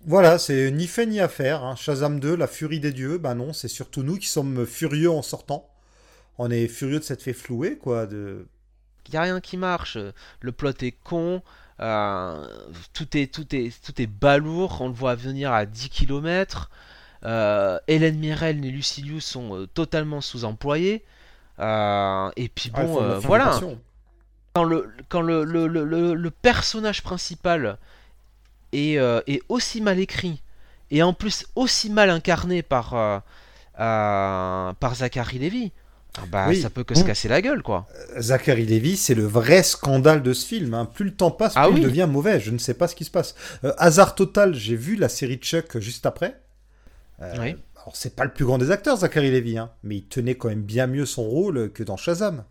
Voilà, 0.05 0.39
c'est 0.39 0.71
ni 0.71 0.87
fait 0.87 1.07
ni 1.07 1.21
à 1.21 1.29
faire. 1.29 1.63
hein. 1.65 1.77
Shazam 1.77 2.19
2, 2.21 2.35
la 2.37 2.47
furie 2.47 2.81
des 2.81 2.93
dieux, 2.93 3.19
bah 3.19 3.35
non, 3.35 3.53
c'est 3.53 3.69
surtout 3.69 4.03
nous 4.03 4.17
qui 4.19 4.27
sommes 4.29 4.67
furieux 4.67 5.11
en 5.11 5.23
sortant. 5.23 5.69
On 6.39 6.51
est 6.51 6.69
furieux 6.69 6.99
de 7.01 7.05
cette 7.05 7.23
fait 7.23 7.33
flouer, 7.35 7.79
quoi. 7.79 8.07
De... 8.07 8.47
Il 9.09 9.15
y 9.15 9.17
a 9.17 9.23
rien 9.23 9.41
qui 9.41 9.57
marche. 9.57 9.99
Le 10.41 10.53
plot 10.53 10.73
est 10.81 10.93
con. 11.05 11.43
euh, 11.81 12.47
tout 12.93 13.17
est 13.17 13.33
tout 13.33 13.55
est 13.55 13.73
tout 13.85 14.01
est 14.01 14.07
balourd. 14.07 14.79
On 14.81 14.89
le 14.89 14.95
voit 14.95 15.15
venir 15.15 15.53
à 15.53 15.67
10 15.67 15.89
km. 15.91 16.71
Hélène 17.25 18.19
Mirren 18.19 18.65
et 18.65 18.71
Lucilius 18.71 19.25
sont 19.25 19.57
euh, 19.57 19.67
totalement 19.67 20.21
sous-employés. 20.21 21.05
Euh, 21.59 22.31
et 22.37 22.49
puis 22.49 22.71
Ah, 22.75 22.83
il 22.83 22.87
bon, 22.89 23.03
euh, 23.03 23.19
voilà. 23.19 23.61
Quand 24.55 24.65
le 24.65 24.91
quand 25.09 25.21
le, 25.23 25.45
le, 25.45 25.67
le, 25.67 26.31
personnage 26.31 27.03
principal 27.03 27.79
est, 28.73 28.99
euh, 28.99 29.21
est 29.27 29.43
aussi 29.49 29.81
mal 29.81 29.99
écrit 29.99 30.43
et 30.91 31.03
en 31.03 31.15
plus 31.15 31.47
aussi 31.57 31.89
mal 31.91 32.11
incarné 32.11 32.63
par 32.63 32.93
euh, 32.95 33.19
euh, 33.81 34.73
par 34.75 34.95
Zachary 34.97 35.39
Levi, 35.39 35.73
ah 36.19 36.23
bah 36.31 36.47
Oui. 36.49 36.61
ça 36.61 36.69
peut 36.69 36.85
que 36.85 36.95
se 36.95 37.03
casser 37.05 37.29
la 37.29 37.41
gueule 37.41 37.63
quoi. 37.63 37.87
Zachary 38.19 38.67
Levi, 38.67 38.99
c'est 38.99 39.15
le 39.15 39.25
vrai 39.25 39.63
scandale 39.63 40.23
de 40.23 40.35
ce 40.35 40.47
film. 40.47 40.75
hein. 40.75 40.85
Plus 40.85 41.07
le 41.07 41.15
temps 41.15 41.31
passe, 41.31 41.55
plus 41.55 41.63
Ah 41.63 41.69
il 41.71 41.77
oui. 41.77 41.81
devient 41.81 42.07
mauvais. 42.11 42.39
Je 42.39 42.51
ne 42.51 42.59
sais 42.59 42.75
pas 42.75 42.89
ce 42.89 42.95
qui 42.95 43.05
se 43.05 43.11
passe. 43.11 43.35
Euh, 43.65 43.73
hasard 43.79 44.15
total, 44.15 44.55
j'ai 44.55 44.77
vu 44.77 44.97
la 44.97 45.09
série 45.09 45.37
Chuck 45.37 45.79
juste 45.79 46.05
après. 46.05 46.39
Oui. 47.39 47.57
Alors, 47.83 47.97
c'est 47.97 48.15
pas 48.15 48.25
le 48.25 48.33
plus 48.33 48.45
grand 48.45 48.59
des 48.59 48.71
acteurs, 48.71 48.97
Zachary 48.99 49.31
Levi, 49.31 49.59
hein, 49.59 49.71
mais 49.83 49.97
il 49.97 50.05
tenait 50.07 50.37
quand 50.37 50.49
même 50.49 50.63
bien 50.63 50.87
mieux 50.87 51.07
son 51.07 51.23
rôle 51.25 51.71
que 51.73 51.83
dans 51.83 51.97
Shazam. 51.97 52.45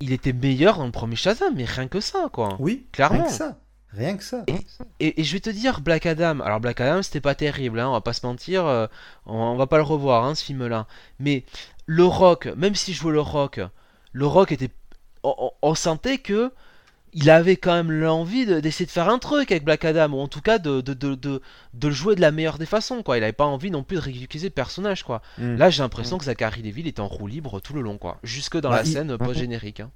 Il 0.00 0.12
était 0.12 0.32
meilleur 0.32 0.78
dans 0.78 0.86
le 0.86 0.90
premier 0.92 1.16
Shazam, 1.16 1.54
mais 1.56 1.64
rien 1.64 1.86
que 1.88 2.00
ça, 2.00 2.28
quoi. 2.32 2.56
Oui, 2.58 2.86
Clairement. 2.92 3.18
Rien 3.20 3.26
que 3.28 3.32
ça. 3.32 3.58
Rien 3.92 4.16
que 4.16 4.24
ça. 4.24 4.44
Et, 4.98 5.20
et 5.20 5.24
je 5.24 5.32
vais 5.32 5.40
te 5.40 5.50
dire, 5.50 5.80
Black 5.80 6.06
Adam. 6.06 6.40
Alors, 6.40 6.58
Black 6.58 6.80
Adam, 6.80 7.02
c'était 7.02 7.20
pas 7.20 7.36
terrible, 7.36 7.78
hein, 7.78 7.88
on 7.88 7.92
va 7.92 8.00
pas 8.00 8.12
se 8.12 8.26
mentir. 8.26 8.66
euh, 8.66 8.88
on, 9.26 9.36
on 9.36 9.56
va 9.56 9.68
pas 9.68 9.76
le 9.76 9.84
revoir, 9.84 10.24
hein, 10.24 10.34
ce 10.34 10.42
film-là. 10.44 10.88
Mais 11.20 11.44
le 11.86 12.04
Rock, 12.04 12.46
même 12.56 12.74
si 12.74 12.92
je 12.92 12.98
jouais 13.00 13.12
le 13.12 13.20
Rock, 13.20 13.60
le 14.12 14.26
Rock 14.26 14.50
était. 14.50 14.70
On, 15.22 15.34
on- 15.38 15.50
on 15.62 15.74
sentait 15.76 16.18
que. 16.18 16.50
Il 17.16 17.30
avait 17.30 17.56
quand 17.56 17.72
même 17.74 17.92
l'envie 17.92 18.44
de- 18.44 18.58
d'essayer 18.60 18.86
de 18.86 18.90
faire 18.90 19.08
un 19.08 19.18
truc 19.20 19.50
avec 19.52 19.64
Black 19.64 19.84
Adam, 19.84 20.10
ou 20.12 20.18
en 20.18 20.26
tout 20.28 20.40
cas 20.40 20.58
de, 20.58 20.80
de, 20.80 20.94
de, 20.94 21.14
de, 21.14 21.40
de 21.72 21.88
le 21.88 21.94
jouer 21.94 22.16
de 22.16 22.20
la 22.20 22.32
meilleure 22.32 22.58
des 22.58 22.66
façons, 22.66 23.02
quoi. 23.04 23.16
Il 23.18 23.22
avait 23.22 23.32
pas 23.32 23.44
envie 23.44 23.70
non 23.70 23.84
plus 23.84 23.96
de 23.96 24.02
ridiculiser 24.02 24.48
le 24.48 24.52
personnage, 24.54 25.04
quoi. 25.04 25.22
Mm. 25.38 25.54
Là, 25.56 25.70
j'ai 25.70 25.82
l'impression 25.82 26.18
que 26.18 26.24
Zachary 26.24 26.60
il 26.64 26.86
était 26.88 27.00
en 27.00 27.06
roue 27.08 27.26
libre 27.28 27.60
tout 27.60 27.72
le 27.72 27.80
long, 27.82 27.98
quoi. 27.98 28.18
Jusque 28.24 28.58
dans 28.60 28.70
Bah, 28.70 28.76
la 28.76 28.82
il- 28.84 28.92
scène 28.92 29.16
post-générique. 29.16 29.80
hein. 29.80 29.90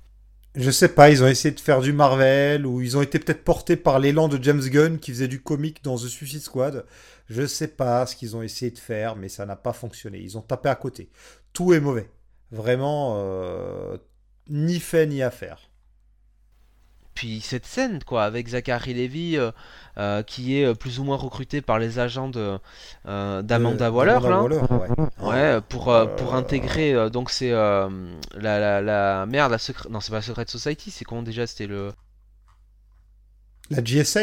Je 0.55 0.71
sais 0.71 0.89
pas, 0.89 1.11
ils 1.11 1.23
ont 1.23 1.27
essayé 1.27 1.55
de 1.55 1.61
faire 1.61 1.81
du 1.83 1.93
Marvel, 1.93 2.67
ou 2.67 2.81
ils 2.81 2.97
ont 2.97 3.03
été 3.03 3.19
peut-être 3.19 3.45
portés 3.45 3.77
par 3.77 3.99
l'élan 3.99 4.29
de 4.29 4.43
James 4.43 4.63
Gunn 4.63 4.99
qui 4.99 5.11
faisait 5.13 5.29
du 5.29 5.41
comique 5.43 5.85
dans 5.85 5.97
The 5.97 6.07
Suicide 6.09 6.41
Squad. 6.41 6.85
Je 7.29 7.47
sais 7.47 7.69
pas 7.69 8.07
ce 8.07 8.17
qu'ils 8.17 8.35
ont 8.35 8.43
essayé 8.43 8.71
de 8.71 8.79
faire, 8.79 9.15
mais 9.15 9.29
ça 9.29 9.45
n'a 9.45 9.57
pas 9.57 9.73
fonctionné. 9.75 10.19
Ils 10.21 10.39
ont 10.39 10.41
tapé 10.41 10.69
à 10.71 10.75
côté. 10.75 11.11
Tout 11.53 11.75
est 11.75 11.81
mauvais. 11.81 12.11
Vraiment, 12.51 13.17
euh, 13.19 13.99
ni 14.49 14.81
fait 14.81 15.07
ni 15.07 15.23
à 15.23 15.31
faire. 15.31 15.68
Puis 17.19 17.41
cette 17.41 17.67
scène, 17.67 17.99
quoi, 18.05 18.23
avec 18.23 18.47
Zachary 18.47 18.95
Levi, 18.95 19.37
euh, 19.37 19.51
euh, 19.99 20.23
qui 20.23 20.57
est 20.57 20.65
euh, 20.65 20.75
plus 20.75 21.01
ou 21.01 21.03
moins 21.03 21.17
recruté 21.17 21.61
par 21.61 21.81
les 21.81 21.99
agents 21.99 22.29
de 22.29 22.61
d'Amanda 23.05 23.91
Waller, 23.91 24.21
là. 24.23 24.41
Waller, 24.41 24.61
ouais. 24.71 25.27
Ouais, 25.27 25.61
pour, 25.69 25.93
pour 26.17 26.37
intégrer, 26.37 27.11
donc 27.11 27.31
c'est 27.31 27.51
la, 27.51 27.91
la, 28.37 28.81
la 28.81 29.27
merde, 29.27 29.51
la 29.51 29.59
secret... 29.59 29.89
Non, 29.91 29.99
c'est 29.99 30.11
pas 30.11 30.19
la 30.19 30.23
Secret 30.23 30.45
Society, 30.47 30.93
c'est 30.93 31.05
comment 31.05 31.23
déjà 31.23 31.45
C'était 31.49 31.67
le... 31.67 31.93
La 33.69 33.83
GSA 33.83 34.21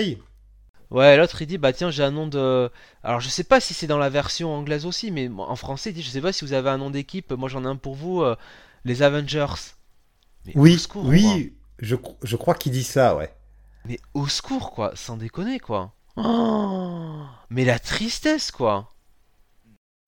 Ouais, 0.90 1.18
l'autre 1.18 1.42
il 1.42 1.48
dit 1.48 1.58
bah 1.58 1.74
tiens 1.74 1.92
j'ai 1.92 2.04
un 2.04 2.12
nom 2.12 2.28
de. 2.28 2.72
Alors 3.04 3.20
je 3.20 3.28
sais 3.28 3.44
pas 3.44 3.60
si 3.60 3.74
c'est 3.74 3.88
dans 3.88 3.98
la 3.98 4.08
version 4.08 4.54
anglaise 4.56 4.86
aussi, 4.86 5.12
mais 5.12 5.30
en 5.38 5.56
français 5.58 5.90
il 5.90 5.94
dit 5.94 6.02
je 6.02 6.10
sais 6.10 6.22
pas 6.22 6.32
si 6.32 6.46
vous 6.46 6.54
avez 6.54 6.70
un 6.70 6.78
nom 6.78 6.92
d'équipe. 6.92 7.34
Moi 7.34 7.50
j'en 7.50 7.66
ai 7.66 7.68
un 7.68 7.76
pour 7.76 7.96
vous, 7.96 8.22
euh, 8.22 8.38
les 8.86 9.02
Avengers. 9.02 9.74
Mais 10.46 10.54
Oui, 10.56 10.78
secours, 10.80 11.04
oui, 11.06 11.54
je, 11.80 11.96
je 12.24 12.36
crois 12.36 12.56
qu'il 12.56 12.72
dit 12.74 12.84
ça, 12.84 13.16
ouais. 13.16 13.34
Mais 13.86 14.00
au 14.14 14.28
secours, 14.28 14.72
quoi, 14.72 14.92
sans 14.98 15.16
déconner, 15.16 15.60
quoi. 15.62 15.94
Oh, 16.18 17.24
mais 17.50 17.64
la 17.64 17.80
tristesse, 17.80 18.52
quoi. 18.52 18.94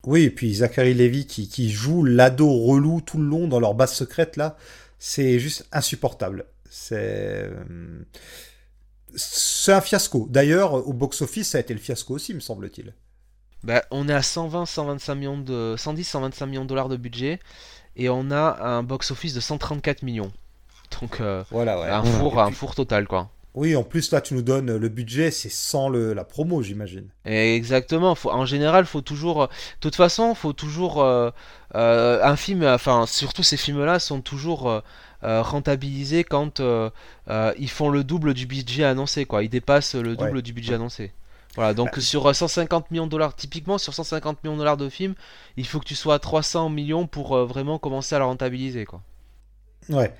Oui, 0.06 0.22
et 0.22 0.30
puis 0.30 0.54
Zachary 0.54 0.94
Levy 0.94 1.26
qui, 1.26 1.48
qui 1.48 1.70
joue 1.70 2.04
l'ado 2.04 2.48
relou 2.50 3.00
tout 3.00 3.18
le 3.18 3.24
long 3.26 3.48
dans 3.48 3.60
leur 3.60 3.74
base 3.74 3.92
secrète, 3.94 4.36
là, 4.36 4.56
c'est 4.98 5.38
juste 5.40 5.66
insupportable. 5.72 6.46
C'est. 6.70 6.96
euh, 7.50 8.04
C'est 9.16 9.72
un 9.72 9.80
fiasco. 9.82 10.26
D'ailleurs, 10.30 10.72
au 10.88 10.92
box-office, 10.94 11.50
ça 11.50 11.58
a 11.58 11.60
été 11.60 11.74
le 11.74 11.80
fiasco 11.80 12.14
aussi, 12.14 12.32
me 12.34 12.40
semble-t-il. 12.40 12.94
Bah, 13.62 13.84
on 13.90 14.08
est 14.08 14.12
à 14.14 14.22
120, 14.22 14.66
125 14.66 15.14
millions 15.14 15.38
de, 15.38 15.74
110, 15.76 16.04
125 16.04 16.46
millions 16.46 16.62
de 16.64 16.68
dollars 16.68 16.88
de 16.88 16.96
budget, 16.96 17.40
et 17.96 18.08
on 18.08 18.30
a 18.30 18.62
un 18.64 18.82
box-office 18.82 19.34
de 19.34 19.40
134 19.40 20.02
millions. 20.02 20.32
Donc, 21.00 21.20
euh, 21.20 21.42
Voilà, 21.50 21.80
ouais. 21.80 21.88
un 21.88 22.02
four, 22.02 22.32
puis- 22.32 22.40
un 22.40 22.50
four 22.50 22.74
total, 22.74 23.06
quoi. 23.06 23.28
Oui, 23.54 23.74
en 23.74 23.82
plus, 23.82 24.12
là, 24.12 24.20
tu 24.20 24.34
nous 24.34 24.42
donnes 24.42 24.76
le 24.76 24.88
budget, 24.88 25.30
c'est 25.32 25.48
sans 25.48 25.88
le, 25.88 26.12
la 26.12 26.22
promo, 26.24 26.62
j'imagine. 26.62 27.08
Exactement. 27.24 28.14
Faut, 28.14 28.30
en 28.30 28.46
général, 28.46 28.86
faut 28.86 29.00
toujours. 29.00 29.42
euh, 29.42 29.46
De 29.46 29.80
toute 29.80 29.96
façon, 29.96 30.34
faut 30.34 30.52
toujours. 30.52 31.02
euh, 31.02 31.30
euh, 31.74 32.22
un 32.22 32.36
film, 32.36 32.62
enfin, 32.64 33.04
surtout 33.06 33.42
ces 33.42 33.56
films-là 33.56 33.98
sont 33.98 34.20
toujours 34.20 34.70
euh, 34.70 35.42
rentabilisés 35.42 36.22
quand 36.24 36.60
euh, 36.60 36.90
euh, 37.28 37.52
ils 37.58 37.70
font 37.70 37.88
le 37.88 38.04
double 38.04 38.32
du 38.34 38.46
budget 38.46 38.84
annoncé, 38.84 39.24
quoi. 39.24 39.42
Ils 39.42 39.48
dépassent 39.48 39.94
le 39.96 40.14
double 40.14 40.36
Ouais. 40.36 40.42
du 40.42 40.52
budget 40.52 40.74
annoncé. 40.74 41.12
Voilà, 41.56 41.74
donc 41.74 41.96
Bah, 41.96 42.00
sur 42.00 42.26
euh, 42.28 42.32
150 42.32 42.90
millions 42.92 43.06
de 43.06 43.10
dollars, 43.10 43.34
typiquement 43.34 43.78
sur 43.78 43.92
150 43.92 44.44
millions 44.44 44.54
de 44.54 44.58
dollars 44.60 44.76
de 44.76 44.88
film, 44.88 45.14
il 45.56 45.66
faut 45.66 45.80
que 45.80 45.86
tu 45.86 45.96
sois 45.96 46.14
à 46.14 46.18
300 46.20 46.68
millions 46.68 47.08
pour 47.08 47.34
euh, 47.36 47.44
vraiment 47.44 47.78
commencer 47.78 48.14
à 48.14 48.18
le 48.20 48.26
rentabiliser, 48.26 48.84
quoi. 48.84 49.00
Ouais. 49.88 50.14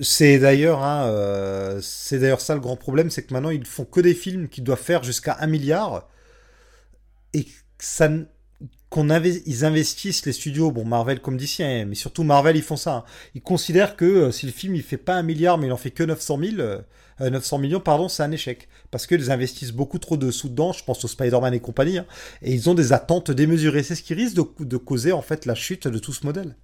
C'est 0.00 0.38
d'ailleurs 0.38 0.82
hein, 0.82 1.06
euh, 1.08 1.80
c'est 1.82 2.18
d'ailleurs 2.18 2.40
ça 2.40 2.54
le 2.54 2.60
grand 2.60 2.76
problème, 2.76 3.10
c'est 3.10 3.22
que 3.24 3.32
maintenant 3.34 3.50
ils 3.50 3.66
font 3.66 3.84
que 3.84 4.00
des 4.00 4.14
films 4.14 4.48
qui 4.48 4.62
doivent 4.62 4.80
faire 4.80 5.02
jusqu'à 5.02 5.36
un 5.40 5.46
milliard 5.46 6.08
et 7.34 7.46
ça 7.78 8.08
qu'on 8.90 9.08
ils 9.10 9.64
investissent 9.66 10.24
les 10.24 10.32
studios, 10.32 10.70
bon 10.72 10.84
Marvel 10.86 11.20
comme 11.20 11.36
d'ici, 11.36 11.62
mais 11.86 11.94
surtout 11.94 12.24
Marvel 12.24 12.56
ils 12.56 12.62
font 12.62 12.76
ça. 12.76 12.94
hein. 12.94 13.04
Ils 13.34 13.42
considèrent 13.42 13.96
que 13.96 14.04
euh, 14.06 14.32
si 14.32 14.46
le 14.46 14.52
film 14.52 14.74
il 14.74 14.82
fait 14.82 14.96
pas 14.96 15.14
un 15.14 15.22
milliard 15.22 15.58
mais 15.58 15.66
il 15.66 15.72
en 15.72 15.76
fait 15.76 15.90
que 15.90 16.02
900 16.04 16.38
000, 16.38 16.60
euh, 16.60 16.80
euh, 17.20 17.30
900 17.30 17.58
millions 17.58 17.80
pardon, 17.80 18.08
c'est 18.08 18.22
un 18.22 18.32
échec 18.32 18.68
parce 18.90 19.06
qu'ils 19.06 19.30
investissent 19.30 19.72
beaucoup 19.72 19.98
trop 19.98 20.16
de 20.16 20.30
sous 20.30 20.48
dedans. 20.48 20.72
Je 20.72 20.84
pense 20.84 21.04
au 21.04 21.08
Spider-Man 21.08 21.52
et 21.54 21.60
compagnie 21.60 21.98
hein, 21.98 22.06
et 22.42 22.54
ils 22.54 22.70
ont 22.70 22.74
des 22.74 22.92
attentes 22.94 23.30
démesurées. 23.30 23.82
C'est 23.82 23.94
ce 23.96 24.02
qui 24.02 24.14
risque 24.14 24.36
de, 24.36 24.46
de 24.64 24.76
causer 24.78 25.12
en 25.12 25.22
fait 25.22 25.46
la 25.46 25.54
chute 25.54 25.86
de 25.88 25.98
tout 25.98 26.12
ce 26.14 26.24
modèle. 26.26 26.56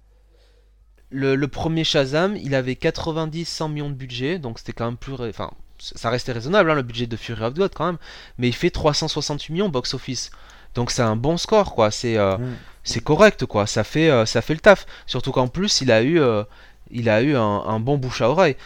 Le, 1.15 1.35
le 1.35 1.47
premier 1.47 1.83
Shazam, 1.83 2.35
il 2.35 2.53
avait 2.55 2.73
90-100 2.73 3.71
millions 3.71 3.89
de 3.89 3.95
budget, 3.95 4.37
donc 4.39 4.59
c'était 4.59 4.73
quand 4.73 4.85
même 4.85 4.97
plus. 4.97 5.13
Enfin, 5.13 5.51
ça 5.79 6.09
restait 6.09 6.31
raisonnable, 6.31 6.69
hein, 6.71 6.75
le 6.75 6.81
budget 6.83 7.07
de 7.07 7.15
Fury 7.15 7.41
of 7.43 7.53
God 7.53 7.71
quand 7.73 7.85
même, 7.85 7.97
mais 8.37 8.47
il 8.47 8.53
fait 8.53 8.69
368 8.69 9.53
millions 9.53 9.69
box-office. 9.69 10.31
Donc 10.73 10.91
c'est 10.91 11.01
un 11.03 11.15
bon 11.15 11.37
score, 11.37 11.73
quoi. 11.73 11.89
C'est 11.91 12.17
euh, 12.17 12.37
Mm. 12.37 12.55
c'est 12.83 12.99
correct, 13.03 13.45
quoi. 13.45 13.65
Ça 13.65 13.83
fait, 13.83 14.09
euh, 14.09 14.25
ça 14.25 14.41
fait 14.41 14.53
le 14.53 14.59
taf. 14.59 14.85
Surtout 15.05 15.31
qu'en 15.31 15.47
plus, 15.47 15.81
il 15.81 15.91
a 15.91 16.01
eu, 16.03 16.19
euh, 16.19 16.43
il 16.91 17.07
a 17.09 17.21
eu 17.21 17.35
un, 17.35 17.41
un 17.65 17.79
bon 17.79 17.97
bouche 17.97 18.21
à 18.21 18.29
oreille. 18.29 18.57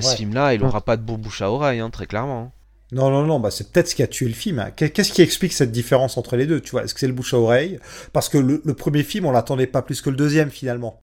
Ce 0.00 0.16
film-là, 0.16 0.54
il 0.54 0.62
aura 0.62 0.80
pas 0.82 0.96
de 0.96 1.02
bon 1.02 1.16
bouche 1.18 1.40
à 1.42 1.50
oreille, 1.50 1.80
hein, 1.80 1.90
très 1.90 2.06
clairement. 2.06 2.42
hein. 2.42 2.50
Non, 2.92 3.10
non, 3.10 3.24
non, 3.24 3.40
bah 3.40 3.50
c'est 3.50 3.72
peut-être 3.72 3.88
ce 3.88 3.94
qui 3.94 4.02
a 4.02 4.06
tué 4.06 4.26
le 4.28 4.34
film. 4.34 4.58
hein. 4.58 4.70
Qu'est- 4.76 4.90
Qu'est-ce 4.90 5.12
qui 5.12 5.22
explique 5.22 5.52
cette 5.54 5.72
différence 5.72 6.16
entre 6.18 6.36
les 6.36 6.46
deux, 6.46 6.60
tu 6.60 6.70
vois? 6.72 6.84
Est-ce 6.84 6.92
que 6.94 7.00
c'est 7.00 7.06
le 7.08 7.12
bouche 7.14 7.34
à 7.34 7.38
oreille? 7.38 7.80
Parce 8.12 8.28
que 8.28 8.36
le, 8.38 8.60
le 8.64 8.74
premier 8.74 9.02
film, 9.02 9.24
on 9.26 9.32
l'attendait 9.32 9.66
pas 9.66 9.82
plus 9.82 10.00
que 10.02 10.10
le 10.10 10.16
deuxième, 10.16 10.50
finalement. 10.50 11.00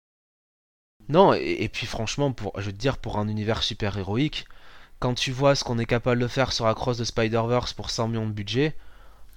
Non, 1.09 1.33
et, 1.33 1.57
et 1.59 1.69
puis 1.69 1.85
franchement, 1.85 2.31
pour, 2.31 2.53
je 2.59 2.65
veux 2.67 2.71
te 2.71 2.77
dire, 2.77 2.97
pour 2.97 3.17
un 3.19 3.27
univers 3.27 3.63
super 3.63 3.97
héroïque, 3.97 4.45
quand 4.99 5.13
tu 5.13 5.31
vois 5.31 5.55
ce 5.55 5.63
qu'on 5.63 5.77
est 5.79 5.85
capable 5.85 6.21
de 6.21 6.27
faire 6.27 6.51
sur 6.53 6.65
la 6.65 6.73
cross 6.73 6.97
de 6.97 7.03
Spider-Verse 7.03 7.73
pour 7.73 7.89
100 7.89 8.07
millions 8.09 8.27
de 8.27 8.31
budget, 8.31 8.75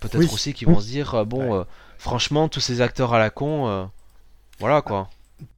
peut-être 0.01 0.19
Oui. 0.21 0.29
aussi 0.33 0.55
qu'ils 0.55 0.69
vont 0.69 0.81
se 0.81 0.87
dire, 0.87 1.15
euh, 1.15 1.25
bon, 1.25 1.53
Ouais. 1.53 1.59
euh, 1.61 1.65
franchement, 1.99 2.49
tous 2.49 2.61
ces 2.61 2.81
acteurs 2.81 3.13
à 3.15 3.19
la 3.19 3.31
con, 3.31 3.69
euh, 3.69 3.85
voilà 4.61 4.83
quoi. 4.83 5.11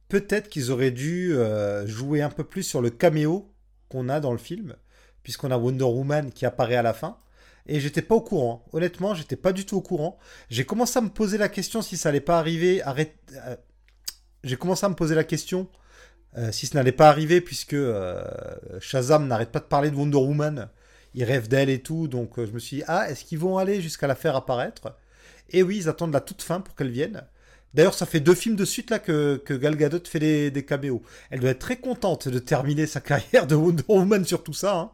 Peut-être 0.09 0.49
qu'ils 0.49 0.71
auraient 0.71 0.91
dû 0.91 1.33
euh, 1.33 1.87
jouer 1.87 2.21
un 2.21 2.29
peu 2.29 2.43
plus 2.43 2.63
sur 2.63 2.81
le 2.81 2.89
caméo 2.89 3.49
qu'on 3.87 4.09
a 4.09 4.19
dans 4.19 4.31
le 4.33 4.37
film, 4.37 4.75
puisqu'on 5.23 5.51
a 5.51 5.57
Wonder 5.57 5.85
Woman 5.85 6.31
qui 6.31 6.45
apparaît 6.45 6.75
à 6.75 6.81
la 6.81 6.93
fin. 6.93 7.17
Et 7.67 7.79
j'étais 7.79 8.01
pas 8.01 8.15
au 8.15 8.21
courant. 8.21 8.65
Honnêtement, 8.73 9.13
j'étais 9.13 9.35
pas 9.35 9.53
du 9.53 9.65
tout 9.65 9.77
au 9.77 9.81
courant. 9.81 10.17
J'ai 10.49 10.65
commencé 10.65 10.97
à 10.97 11.01
me 11.01 11.09
poser 11.09 11.37
la 11.37 11.47
question 11.47 11.81
si 11.81 11.95
ça 11.95 12.09
allait 12.09 12.19
pas 12.19 12.39
arriver. 12.39 12.81
Arrête. 12.81 13.15
J'ai 14.43 14.57
commencé 14.57 14.85
à 14.85 14.89
me 14.89 14.95
poser 14.95 15.15
la 15.15 15.23
question 15.23 15.69
euh, 16.37 16.51
si 16.51 16.65
ça 16.67 16.77
n'allait 16.77 16.91
pas 16.91 17.09
arriver, 17.09 17.41
puisque 17.41 17.73
euh, 17.73 18.23
Shazam 18.79 19.27
n'arrête 19.27 19.51
pas 19.51 19.59
de 19.59 19.65
parler 19.65 19.91
de 19.91 19.95
Wonder 19.95 20.17
Woman. 20.17 20.69
Il 21.13 21.23
rêve 21.25 21.47
d'elle 21.47 21.69
et 21.69 21.79
tout. 21.81 22.07
Donc 22.07 22.39
euh, 22.39 22.45
je 22.45 22.51
me 22.51 22.59
suis 22.59 22.77
dit, 22.77 22.83
ah, 22.87 23.09
est-ce 23.09 23.25
qu'ils 23.25 23.39
vont 23.39 23.57
aller 23.57 23.81
jusqu'à 23.81 24.07
la 24.07 24.15
faire 24.15 24.35
apparaître? 24.35 24.95
Et 25.49 25.63
oui, 25.63 25.77
ils 25.77 25.89
attendent 25.89 26.13
la 26.13 26.21
toute 26.21 26.41
fin 26.41 26.61
pour 26.61 26.75
qu'elle 26.75 26.91
vienne. 26.91 27.23
D'ailleurs, 27.73 27.93
ça 27.93 28.05
fait 28.05 28.19
deux 28.19 28.35
films 28.35 28.55
de 28.55 28.65
suite 28.65 28.89
là 28.89 28.99
que, 28.99 29.41
que 29.45 29.53
Gal 29.53 29.75
Gadot 29.75 29.99
fait 30.05 30.19
des, 30.19 30.51
des. 30.51 30.65
Elle 31.29 31.39
doit 31.39 31.51
être 31.51 31.59
très 31.59 31.77
contente 31.77 32.27
de 32.27 32.39
terminer 32.39 32.85
sa 32.85 32.99
carrière 33.01 33.47
de 33.47 33.55
Wonder 33.55 33.83
Woman 33.87 34.25
sur 34.25 34.43
tout 34.43 34.53
ça. 34.53 34.75
hein. 34.75 34.91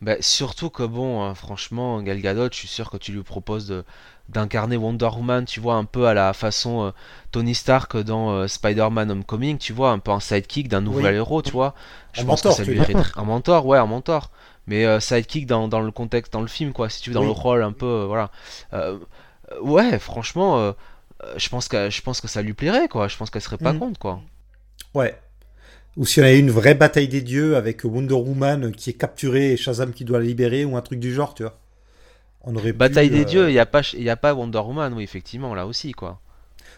Bah, 0.00 0.14
surtout 0.20 0.70
que 0.70 0.84
bon, 0.84 1.22
hein, 1.24 1.34
franchement, 1.34 2.00
Gal 2.02 2.20
Gadot, 2.20 2.48
je 2.52 2.56
suis 2.56 2.68
sûr 2.68 2.88
que 2.90 2.96
tu 2.96 3.10
lui 3.12 3.22
proposes 3.24 3.66
de- 3.66 3.84
d'incarner 4.28 4.76
Wonder 4.76 5.06
Woman, 5.12 5.44
tu 5.44 5.58
vois, 5.58 5.74
un 5.74 5.84
peu 5.84 6.06
à 6.06 6.14
la 6.14 6.32
façon 6.34 6.86
euh, 6.86 6.90
Tony 7.32 7.54
Stark 7.54 7.96
dans 7.96 8.30
euh, 8.30 8.46
Spider-Man 8.46 9.10
Homecoming, 9.10 9.58
tu 9.58 9.72
vois, 9.72 9.90
un 9.90 9.98
peu 9.98 10.12
en 10.12 10.20
sidekick 10.20 10.68
d'un 10.68 10.82
nouvel 10.82 11.06
Oui. 11.06 11.16
héros, 11.16 11.42
tu 11.42 11.50
vois. 11.50 11.74
Je 12.12 12.20
Un 12.22 12.24
pense 12.26 12.44
mentor, 12.44 12.52
que 12.56 12.64
ça 12.64 12.70
lui 12.70 12.78
très- 12.78 12.94
un 13.16 13.24
mentor, 13.24 13.66
ouais, 13.66 13.78
un 13.78 13.86
mentor. 13.86 14.30
Mais 14.68 14.84
euh, 14.84 15.00
sidekick 15.00 15.46
dans, 15.46 15.66
dans 15.66 15.80
le 15.80 15.90
contexte, 15.90 16.32
dans 16.32 16.42
le 16.42 16.46
film, 16.46 16.72
quoi, 16.72 16.88
si 16.90 17.00
tu 17.02 17.10
veux, 17.10 17.14
dans 17.14 17.22
Oui. 17.22 17.26
le 17.26 17.32
rôle 17.32 17.62
un 17.64 17.72
peu, 17.72 18.04
voilà. 18.06 18.30
Ouais, 19.62 19.98
franchement, 19.98 20.74
je 21.36 21.48
pense 21.48 21.68
que 21.68 21.90
je 21.90 22.02
pense 22.02 22.20
que 22.20 22.28
ça 22.28 22.42
lui 22.42 22.54
plairait, 22.54 22.88
quoi. 22.88 23.08
Je 23.08 23.16
pense 23.16 23.30
qu'elle 23.30 23.42
serait 23.42 23.58
pas 23.58 23.72
Mhm. 23.72 23.78
contre, 23.78 23.98
quoi. 23.98 24.20
Ouais. 24.94 25.18
Ou 25.98 26.06
si 26.06 26.20
on 26.20 26.22
avait 26.22 26.38
une 26.38 26.50
vraie 26.50 26.74
bataille 26.74 27.08
des 27.08 27.20
dieux 27.20 27.56
avec 27.56 27.84
Wonder 27.84 28.14
Woman 28.14 28.72
qui 28.72 28.90
est 28.90 28.94
capturée 28.94 29.52
et 29.52 29.56
Shazam 29.56 29.92
qui 29.92 30.04
doit 30.04 30.20
la 30.20 30.24
libérer 30.24 30.64
ou 30.64 30.76
un 30.76 30.80
truc 30.80 31.00
du 31.00 31.12
genre, 31.12 31.34
tu 31.34 31.42
vois. 31.42 31.58
On 32.42 32.54
aurait 32.54 32.72
pu, 32.72 32.78
Bataille 32.78 33.10
des 33.10 33.22
euh, 33.22 33.24
dieux, 33.24 33.50
il 33.50 33.54
y 33.54 33.58
a 33.58 33.66
pas, 33.66 33.82
y 33.94 34.08
a 34.08 34.16
pas 34.16 34.32
Wonder 34.32 34.58
Woman, 34.58 34.94
oui, 34.94 35.02
effectivement, 35.02 35.54
là 35.54 35.66
aussi, 35.66 35.92
quoi. 35.92 36.20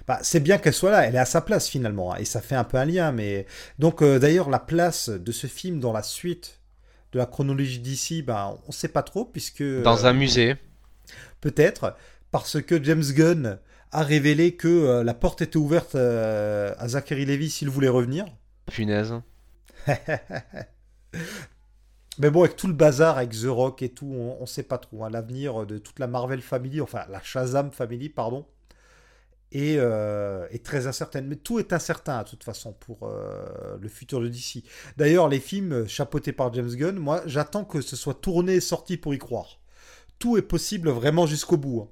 Bah, 0.08 0.18
c'est 0.22 0.40
bien 0.40 0.58
qu'elle 0.58 0.72
soit 0.72 0.90
là, 0.90 1.06
elle 1.06 1.14
est 1.14 1.18
à 1.18 1.26
sa 1.26 1.40
place 1.40 1.68
finalement, 1.68 2.14
hein, 2.14 2.16
et 2.18 2.24
ça 2.24 2.40
fait 2.40 2.54
un 2.54 2.64
peu 2.64 2.78
un 2.78 2.86
lien. 2.86 3.12
Mais 3.12 3.46
donc 3.78 4.02
euh, 4.02 4.18
d'ailleurs 4.18 4.48
la 4.48 4.58
place 4.58 5.08
de 5.10 5.32
ce 5.32 5.46
film 5.46 5.78
dans 5.78 5.92
la 5.92 6.02
suite 6.02 6.58
de 7.12 7.18
la 7.18 7.26
chronologie 7.26 7.78
d'ici, 7.78 8.22
bah, 8.22 8.56
on 8.66 8.72
sait 8.72 8.88
pas 8.88 9.02
trop 9.02 9.24
puisque 9.24 9.62
Dans 9.62 10.04
euh, 10.04 10.08
un 10.08 10.12
musée. 10.12 10.56
peut-être 11.40 11.96
parce 12.30 12.60
que 12.62 12.82
James 12.82 13.04
Gunn 13.12 13.58
a 13.92 14.02
révélé 14.02 14.52
que 14.52 14.68
euh, 14.68 15.04
la 15.04 15.14
porte 15.14 15.42
était 15.42 15.56
ouverte 15.56 15.94
euh, 15.96 16.72
à 16.78 16.88
Zachary 16.88 17.24
Levi 17.24 17.50
s'il 17.50 17.68
voulait 17.68 17.88
revenir. 17.88 18.26
Punaise. 18.70 19.14
Mais 22.18 22.30
bon, 22.30 22.42
avec 22.44 22.56
tout 22.56 22.66
le 22.68 22.72
bazar, 22.74 23.16
avec 23.18 23.30
The 23.30 23.46
Rock 23.46 23.82
et 23.82 23.88
tout, 23.90 24.06
on, 24.12 24.36
on 24.40 24.46
sait 24.46 24.62
pas 24.62 24.78
trop. 24.78 25.04
hein, 25.04 25.10
L'avenir 25.10 25.66
de 25.66 25.78
toute 25.78 25.98
la 25.98 26.06
Marvel 26.06 26.40
Family, 26.42 26.80
enfin 26.80 27.04
la 27.08 27.22
Shazam 27.22 27.72
Family, 27.72 28.08
pardon, 28.08 28.46
est, 29.52 29.76
euh, 29.78 30.46
très 30.64 30.86
incertaine. 30.86 31.26
Mais 31.26 31.36
tout 31.36 31.58
est 31.58 31.72
incertain, 31.72 32.22
de 32.22 32.28
toute 32.28 32.44
façon, 32.44 32.72
pour 32.72 32.98
euh, 33.04 33.76
le 33.80 33.88
futur 33.88 34.20
de 34.20 34.28
DC. 34.28 34.64
D'ailleurs, 34.96 35.28
les 35.28 35.40
films 35.40 35.86
chapeautés 35.88 36.32
par 36.32 36.52
James 36.54 36.70
Gunn, 36.70 36.98
moi, 36.98 37.22
j'attends 37.26 37.64
que 37.64 37.80
ce 37.80 37.96
soit 37.96 38.14
tourné 38.20 38.54
et 38.54 38.60
sorti 38.60 38.96
pour 38.96 39.14
y 39.14 39.18
croire. 39.18 39.60
Tout 40.18 40.38
est 40.38 40.42
possible 40.42 40.90
vraiment 40.90 41.26
jusqu'au 41.26 41.58
bout. 41.58 41.82
hein. 41.82 41.88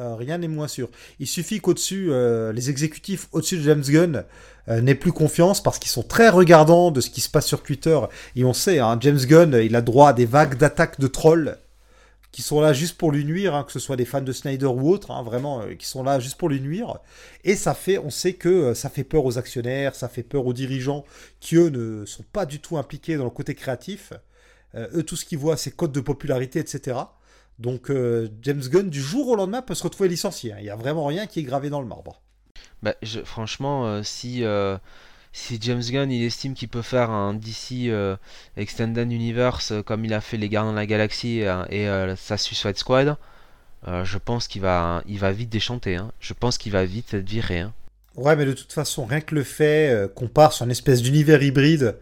Euh, 0.00 0.16
rien 0.16 0.38
n'est 0.38 0.48
moins 0.48 0.66
sûr. 0.66 0.88
Il 1.20 1.26
suffit 1.26 1.60
qu'au-dessus, 1.60 2.08
euh, 2.10 2.52
les 2.52 2.68
exécutifs 2.68 3.28
au-dessus 3.30 3.58
de 3.58 3.62
James 3.62 3.82
Gunn 3.82 4.24
euh, 4.68 4.80
n'aient 4.80 4.96
plus 4.96 5.12
confiance 5.12 5.62
parce 5.62 5.78
qu'ils 5.78 5.90
sont 5.90 6.02
très 6.02 6.28
regardants 6.30 6.90
de 6.90 7.00
ce 7.00 7.10
qui 7.10 7.20
se 7.20 7.28
passe 7.28 7.46
sur 7.46 7.62
Twitter. 7.62 7.98
Et 8.34 8.44
on 8.44 8.52
sait, 8.52 8.80
hein, 8.80 8.98
James 9.00 9.18
Gunn, 9.18 9.54
il 9.62 9.76
a 9.76 9.82
droit 9.82 10.08
à 10.08 10.12
des 10.12 10.26
vagues 10.26 10.56
d'attaques 10.56 10.98
de 10.98 11.06
trolls 11.06 11.58
qui 12.32 12.42
sont 12.42 12.60
là 12.60 12.72
juste 12.72 12.98
pour 12.98 13.12
lui 13.12 13.24
nuire, 13.24 13.54
hein, 13.54 13.62
que 13.62 13.70
ce 13.70 13.78
soit 13.78 13.94
des 13.94 14.04
fans 14.04 14.20
de 14.20 14.32
Snyder 14.32 14.66
ou 14.66 14.90
autres, 14.90 15.12
hein, 15.12 15.22
vraiment, 15.22 15.62
qui 15.78 15.86
sont 15.86 16.02
là 16.02 16.18
juste 16.18 16.36
pour 16.36 16.48
lui 16.48 16.60
nuire. 16.60 16.98
Et 17.44 17.54
ça 17.54 17.74
fait, 17.74 17.98
on 17.98 18.10
sait 18.10 18.32
que 18.32 18.74
ça 18.74 18.90
fait 18.90 19.04
peur 19.04 19.24
aux 19.24 19.38
actionnaires, 19.38 19.94
ça 19.94 20.08
fait 20.08 20.24
peur 20.24 20.44
aux 20.44 20.52
dirigeants 20.52 21.04
qui, 21.38 21.54
eux, 21.54 21.68
ne 21.68 22.04
sont 22.04 22.24
pas 22.32 22.44
du 22.44 22.58
tout 22.58 22.76
impliqués 22.76 23.16
dans 23.16 23.22
le 23.22 23.30
côté 23.30 23.54
créatif. 23.54 24.12
Eux, 24.74 25.04
tout 25.04 25.14
ce 25.14 25.24
qu'ils 25.24 25.38
voient, 25.38 25.56
c'est 25.56 25.70
codes 25.70 25.92
de 25.92 26.00
popularité, 26.00 26.58
etc. 26.58 26.96
Donc, 27.58 27.90
euh, 27.90 28.28
James 28.42 28.62
Gunn, 28.62 28.90
du 28.90 29.00
jour 29.00 29.28
au 29.28 29.36
lendemain, 29.36 29.62
peut 29.62 29.74
se 29.74 29.82
retrouver 29.84 30.08
licencié. 30.08 30.52
hein. 30.52 30.56
Il 30.58 30.64
n'y 30.64 30.70
a 30.70 30.76
vraiment 30.76 31.06
rien 31.06 31.26
qui 31.26 31.40
est 31.40 31.44
gravé 31.44 31.70
dans 31.70 31.80
le 31.80 31.86
marbre. 31.86 32.20
Bah, 32.82 32.94
je, 33.02 33.20
franchement, 33.20 33.86
euh, 33.86 34.02
si, 34.02 34.44
euh, 34.44 34.76
si 35.32 35.58
James 35.60 35.82
Gunn 35.82 36.10
il 36.10 36.24
estime 36.24 36.54
qu'il 36.54 36.68
peut 36.68 36.82
faire 36.82 37.10
un 37.10 37.34
DC 37.34 37.90
Extended 38.56 39.10
Universe 39.10 39.72
comme 39.86 40.04
il 40.04 40.12
a 40.14 40.20
fait 40.20 40.36
les 40.36 40.48
Gardiens 40.48 40.72
de 40.72 40.76
la 40.76 40.86
Galaxie 40.86 41.42
et 41.70 41.88
sa 42.16 42.36
Suicide 42.36 42.76
Squad, 42.76 43.16
je 43.86 44.18
pense 44.18 44.46
qu'il 44.48 44.62
va, 44.62 45.02
il 45.06 45.18
va 45.18 45.32
vite 45.32 45.48
déchanter. 45.50 45.96
hein. 45.96 46.12
Je 46.20 46.34
pense 46.34 46.56
qu'il 46.58 46.72
va 46.72 46.84
vite 46.84 47.14
être 47.14 47.28
viré. 47.28 47.60
hein. 47.60 47.72
Ouais, 48.16 48.36
mais 48.36 48.44
de 48.44 48.52
toute 48.52 48.72
façon, 48.72 49.06
rien 49.06 49.20
que 49.20 49.34
le 49.34 49.42
fait 49.42 50.08
qu'on 50.14 50.28
part 50.28 50.52
sur 50.52 50.64
une 50.66 50.70
espèce 50.70 51.02
d'univers 51.02 51.42
hybride 51.42 51.96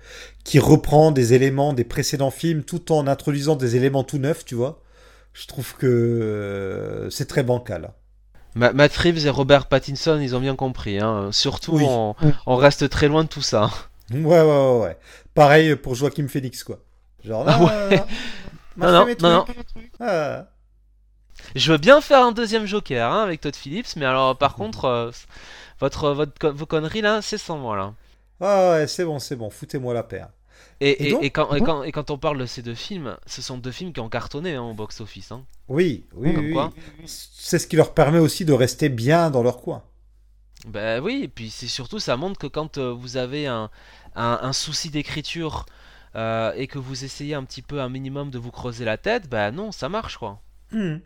qui 0.44 0.58
reprend 0.58 1.10
des 1.10 1.32
éléments 1.32 1.72
des 1.72 1.84
précédents 1.84 2.30
films 2.30 2.64
tout 2.64 2.92
en 2.92 3.06
introduisant 3.06 3.56
des 3.56 3.76
éléments 3.76 4.04
tout 4.04 4.18
neufs, 4.18 4.44
tu 4.44 4.54
vois, 4.54 4.81
je 5.32 5.46
trouve 5.46 5.74
que 5.76 5.86
euh, 5.86 7.10
c'est 7.10 7.26
très 7.26 7.42
bancal. 7.42 7.92
Ma- 8.54 8.72
Matt 8.72 8.94
Reeves 8.96 9.26
et 9.26 9.30
Robert 9.30 9.66
Pattinson, 9.66 10.18
ils 10.20 10.36
ont 10.36 10.40
bien 10.40 10.56
compris. 10.56 10.98
hein. 11.00 11.30
Surtout, 11.32 11.76
Oui. 11.76 11.84
on, 11.88 12.14
on 12.46 12.56
reste 12.56 12.88
très 12.90 13.08
loin 13.08 13.24
de 13.24 13.28
tout 13.28 13.42
ça. 13.42 13.70
Ouais, 14.10 14.20
ouais, 14.20 14.42
ouais, 14.42 14.80
ouais. 14.82 14.98
Pareil 15.34 15.74
pour 15.76 15.94
Joaquin 15.94 16.28
Phoenix, 16.28 16.62
quoi. 16.64 16.78
Genre, 17.24 17.44
Ah 17.48 17.62
ouais. 17.62 18.02
Non, 18.76 19.06
je 19.06 19.14
fais 19.14 19.22
non, 19.22 19.30
non. 19.30 19.46
Ah. 20.00 20.46
Je 21.54 21.72
veux 21.72 21.78
bien 21.78 22.00
faire 22.00 22.20
un 22.24 22.32
deuxième 22.32 22.66
Joker 22.66 23.10
hein, 23.12 23.22
avec 23.22 23.40
Todd 23.40 23.56
Phillips, 23.56 23.96
mais 23.96 24.04
alors 24.06 24.36
par 24.36 24.54
contre, 24.54 24.84
euh, 24.86 25.10
votre, 25.80 26.10
votre, 26.10 26.48
vos 26.50 26.66
conneries 26.66 27.00
là, 27.00 27.20
c'est 27.22 27.38
sans 27.38 27.58
moi 27.58 27.76
là. 27.76 27.92
Ah 28.40 28.72
ouais, 28.72 28.86
c'est 28.86 29.04
bon, 29.04 29.18
c'est 29.18 29.36
bon, 29.36 29.50
foutez-moi 29.50 29.94
la 29.94 30.02
paix. 30.02 30.22
Et, 30.84 30.90
Et 30.90 31.06
et, 31.06 31.10
donc 31.12 31.22
et 31.22 31.30
quand, 31.30 31.54
et, 31.54 31.60
quand, 31.60 31.82
et 31.84 31.92
quand 31.92 32.10
on 32.10 32.18
parle 32.18 32.38
de 32.38 32.46
ces 32.46 32.60
deux 32.60 32.74
films, 32.74 33.16
ce 33.26 33.40
sont 33.40 33.56
deux 33.56 33.70
films 33.70 33.92
qui 33.92 34.00
ont 34.00 34.08
cartonné 34.08 34.54
hein, 34.54 34.64
au 34.64 34.74
box-office. 34.74 35.30
Hein. 35.30 35.44
Oui, 35.68 36.06
oui. 36.14 36.34
C'est 37.06 37.60
ce 37.60 37.68
qui 37.68 37.76
leur 37.76 37.94
permet 37.94 38.18
aussi 38.18 38.44
de 38.44 38.52
rester 38.52 38.88
bien 38.88 39.30
dans 39.30 39.44
leur 39.44 39.60
coin. 39.60 39.84
Ben 40.66 41.00
oui, 41.00 41.20
et 41.22 41.28
puis 41.28 41.50
c'est 41.50 41.68
surtout, 41.68 42.00
ça 42.00 42.16
montre 42.16 42.38
que 42.38 42.48
quand 42.48 42.78
euh, 42.78 42.92
vous 42.92 43.16
avez 43.16 43.46
un, 43.46 43.70
un, 44.16 44.38
un 44.42 44.52
souci 44.52 44.90
d'écriture 44.90 45.66
euh, 46.16 46.52
et 46.56 46.66
que 46.66 46.78
vous 46.78 47.04
essayez 47.04 47.34
un 47.34 47.44
petit 47.44 47.62
peu 47.62 47.80
un 47.80 47.88
minimum 47.88 48.30
de 48.30 48.38
vous 48.38 48.50
creuser 48.50 48.84
la 48.84 48.96
tête, 48.96 49.28
ben 49.28 49.52
non, 49.52 49.70
ça 49.72 49.88
marche 49.88 50.16
quoi. 50.18 50.40
Hmm. 50.72 50.96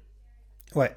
Ouais. 0.75 0.97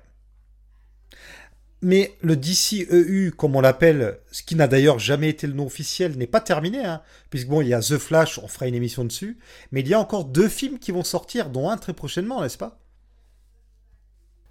Mais 1.82 2.18
le 2.22 2.36
DCEU, 2.36 3.32
comme 3.32 3.56
on 3.56 3.62
l'appelle, 3.62 4.20
ce 4.32 4.44
qui 4.44 4.56
n'a 4.56 4.68
d'ailleurs 4.68 5.00
jamais 5.00 5.30
été 5.30 5.48
le 5.48 5.54
nom 5.54 5.66
officiel, 5.66 6.18
n'est 6.18 6.28
pas 6.28 6.42
terminé, 6.42 6.84
hein, 6.84 7.02
puisque 7.30 7.48
bon, 7.48 7.62
il 7.62 7.70
y 7.70 7.74
a 7.74 7.80
The 7.80 7.98
Flash, 7.98 8.38
on 8.40 8.50
fera 8.50 8.68
une 8.68 8.76
émission 8.76 9.06
dessus, 9.06 9.38
mais 9.72 9.80
il 9.80 9.88
y 9.88 9.94
a 9.94 10.00
encore 10.00 10.26
deux 10.26 10.50
films 10.50 10.78
qui 10.78 10.92
vont 10.92 11.06
sortir, 11.06 11.50
dont 11.50 11.70
un 11.70 11.78
très 11.78 11.94
prochainement, 11.94 12.42
n'est-ce 12.42 12.58
pas? 12.58 12.80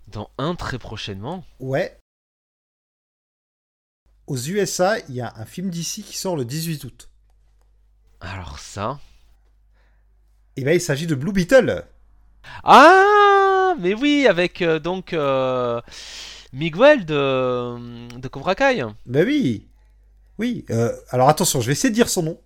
Dans 0.09 0.31
un 0.39 0.55
très 0.55 0.79
prochainement? 0.79 1.45
Ouais. 1.61 1.99
Aux 4.27 4.39
USA, 4.39 4.99
il 5.09 5.15
y 5.15 5.21
a 5.21 5.35
un 5.37 5.45
film 5.45 5.69
d'ici 5.69 6.03
qui 6.03 6.17
sort 6.17 6.37
le 6.37 6.47
18 6.47 6.85
août. 6.85 7.11
Alors 8.21 8.59
ça? 8.59 9.01
Et 10.57 10.65
ben, 10.65 10.73
il 10.73 10.81
s'agit 10.81 11.07
de 11.07 11.15
Blue 11.15 11.33
Beetle. 11.33 11.85
Ah, 12.65 13.75
mais 13.79 13.95
oui, 13.95 14.27
avec 14.27 14.63
euh, 14.63 14.79
donc 14.79 15.13
euh, 15.13 15.81
Miguel 16.53 17.05
de, 17.05 18.19
de 18.19 18.29
Cobra 18.29 18.55
Kai. 18.55 18.85
Ben 19.07 19.27
oui. 19.27 19.69
Oui. 20.39 20.65
euh, 20.71 20.93
alors 21.11 21.29
attention, 21.29 21.61
je 21.61 21.67
vais 21.67 21.73
essayer 21.73 21.91
de 21.91 21.95
dire 21.95 22.09
son 22.09 22.23
nom. 22.23 22.41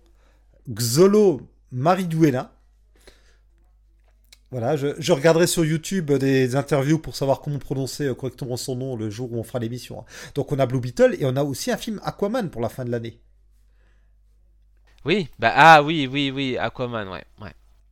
Xolo 0.69 1.41
Mariduela. 1.71 2.51
Voilà, 4.51 4.75
je, 4.75 4.87
je 4.99 5.11
regarderai 5.13 5.47
sur 5.47 5.65
YouTube 5.65 6.11
des 6.11 6.55
interviews 6.55 6.99
pour 6.99 7.15
savoir 7.15 7.41
comment 7.41 7.57
prononcer 7.57 8.05
euh, 8.05 8.13
correctement 8.13 8.55
son 8.55 8.75
nom 8.75 8.95
le 8.95 9.09
jour 9.09 9.31
où 9.33 9.37
on 9.39 9.43
fera 9.43 9.59
l'émission. 9.59 10.01
hein. 10.01 10.05
Donc 10.35 10.51
on 10.51 10.59
a 10.59 10.65
Blue 10.67 10.79
Beetle 10.79 11.15
et 11.19 11.25
on 11.25 11.35
a 11.35 11.43
aussi 11.43 11.71
un 11.71 11.77
film 11.77 11.99
Aquaman 12.03 12.49
pour 12.49 12.61
la 12.61 12.69
fin 12.69 12.85
de 12.85 12.91
l'année. 12.91 13.19
Oui, 15.05 15.27
bah 15.39 15.51
ah 15.55 15.83
oui, 15.83 16.07
oui, 16.11 16.31
oui, 16.31 16.57
Aquaman, 16.57 17.07
ouais, 17.09 17.23
ouais. 17.41 17.51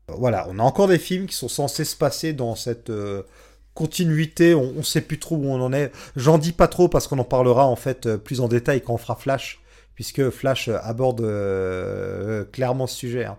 Euh, 0.10 0.14
Voilà, 0.18 0.48
on 0.50 0.60
a 0.60 0.64
encore 0.64 0.88
des 0.88 1.00
films 1.00 1.26
qui 1.26 1.36
sont 1.36 1.50
censés 1.50 1.84
se 1.84 1.96
passer 1.96 2.32
dans 2.34 2.56
cette 2.56 2.90
euh, 2.90 3.24
continuité. 3.74 4.54
On, 4.56 4.74
on 4.78 4.84
sait 4.84 5.02
plus 5.02 5.20
trop 5.20 5.36
où 5.36 5.46
on 5.48 5.62
en 5.62 5.74
est. 5.74 5.92
J'en 6.16 6.38
dis 6.38 6.54
pas 6.54 6.68
trop 6.68 6.88
parce 6.88 7.08
qu'on 7.08 7.20
en 7.20 7.24
parlera 7.24 7.66
en 7.66 7.76
fait 7.76 8.06
euh, 8.06 8.18
plus 8.18 8.42
en 8.42 8.48
détail 8.48 8.82
quand 8.82 8.94
on 8.94 8.98
fera 8.98 9.16
Flash, 9.16 9.62
puisque 9.96 10.30
Flash 10.30 10.68
euh, 10.68 10.78
aborde 10.82 11.22
euh, 11.22 12.46
clairement 12.46 12.88
ce 12.88 12.96
sujet. 12.98 13.26
hein. 13.26 13.38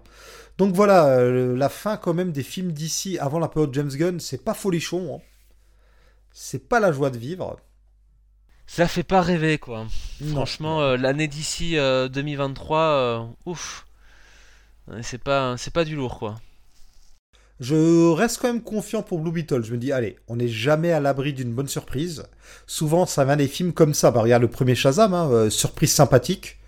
Donc 0.58 0.74
voilà, 0.74 1.06
euh, 1.08 1.56
la 1.56 1.68
fin 1.68 1.96
quand 1.96 2.14
même 2.14 2.30
des 2.30 2.42
films 2.42 2.72
d'ici 2.72 3.18
avant 3.18 3.38
la 3.38 3.48
période 3.48 3.72
James 3.74 3.88
Gunn, 3.90 4.20
c'est 4.20 4.44
pas 4.44 4.54
folichon. 4.54 5.16
hein. 5.16 5.20
C'est 6.32 6.68
pas 6.68 6.78
la 6.80 6.92
joie 6.92 7.10
de 7.10 7.18
vivre. 7.18 7.58
Ça 8.66 8.86
fait 8.88 9.02
pas 9.02 9.20
rêver, 9.20 9.58
quoi. 9.58 9.86
Non. 10.20 10.32
Franchement, 10.32 10.80
euh, 10.82 10.96
l'année 10.96 11.28
d'ici 11.28 11.76
euh, 11.76 12.08
2023, 12.08 12.78
euh, 12.78 13.24
ouf. 13.44 13.86
C'est 15.02 15.18
pas, 15.22 15.56
c'est 15.58 15.72
pas 15.72 15.84
du 15.84 15.94
lourd, 15.96 16.18
quoi. 16.18 16.36
Je 17.62 18.10
reste 18.10 18.38
quand 18.38 18.48
même 18.48 18.60
confiant 18.60 19.02
pour 19.02 19.20
Blue 19.20 19.30
Beetle. 19.30 19.62
Je 19.62 19.70
me 19.70 19.78
dis, 19.78 19.92
allez, 19.92 20.16
on 20.26 20.34
n'est 20.34 20.48
jamais 20.48 20.90
à 20.90 20.98
l'abri 20.98 21.32
d'une 21.32 21.52
bonne 21.54 21.68
surprise. 21.68 22.24
Souvent, 22.66 23.06
ça 23.06 23.24
vient 23.24 23.36
des 23.36 23.46
films 23.46 23.72
comme 23.72 23.94
ça. 23.94 24.10
Bah, 24.10 24.20
regarde 24.20 24.42
le 24.42 24.50
premier 24.50 24.74
Shazam, 24.74 25.14
hein, 25.14 25.30
euh, 25.30 25.48
surprise 25.48 25.92
sympathique. 25.92 26.58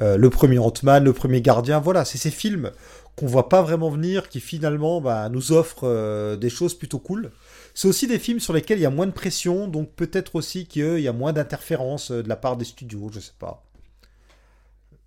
Euh, 0.00 0.18
le 0.18 0.28
premier 0.28 0.58
Ant-Man, 0.58 1.04
le 1.04 1.14
premier 1.14 1.40
Gardien. 1.40 1.80
Voilà, 1.80 2.04
c'est 2.04 2.18
ces 2.18 2.30
films 2.30 2.70
qu'on 3.16 3.26
voit 3.26 3.48
pas 3.48 3.62
vraiment 3.62 3.88
venir, 3.88 4.28
qui 4.28 4.40
finalement 4.40 5.00
bah, 5.00 5.30
nous 5.30 5.52
offrent 5.52 5.84
euh, 5.88 6.36
des 6.36 6.50
choses 6.50 6.74
plutôt 6.74 6.98
cool. 6.98 7.32
C'est 7.72 7.88
aussi 7.88 8.06
des 8.06 8.18
films 8.18 8.40
sur 8.40 8.52
lesquels 8.52 8.78
il 8.78 8.82
y 8.82 8.86
a 8.86 8.90
moins 8.90 9.06
de 9.06 9.12
pression, 9.12 9.68
donc 9.68 9.92
peut-être 9.94 10.34
aussi 10.36 10.66
qu'il 10.66 11.00
y 11.00 11.08
a 11.08 11.12
moins 11.14 11.32
d'interférences 11.32 12.10
de 12.10 12.28
la 12.28 12.36
part 12.36 12.58
des 12.58 12.66
studios, 12.66 13.10
je 13.10 13.20
sais 13.20 13.32
pas. 13.38 13.64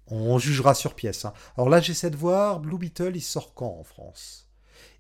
On 0.08 0.40
jugera 0.40 0.74
sur 0.74 0.96
pièce. 0.96 1.26
hein. 1.26 1.34
Alors 1.56 1.70
là, 1.70 1.82
j'essaie 1.82 2.10
de 2.10 2.18
voir, 2.18 2.60
Blue 2.60 2.80
Beetle, 2.80 3.12
il 3.16 3.22
sort 3.22 3.54
quand 3.54 3.78
en 3.80 3.84
France? 3.84 4.45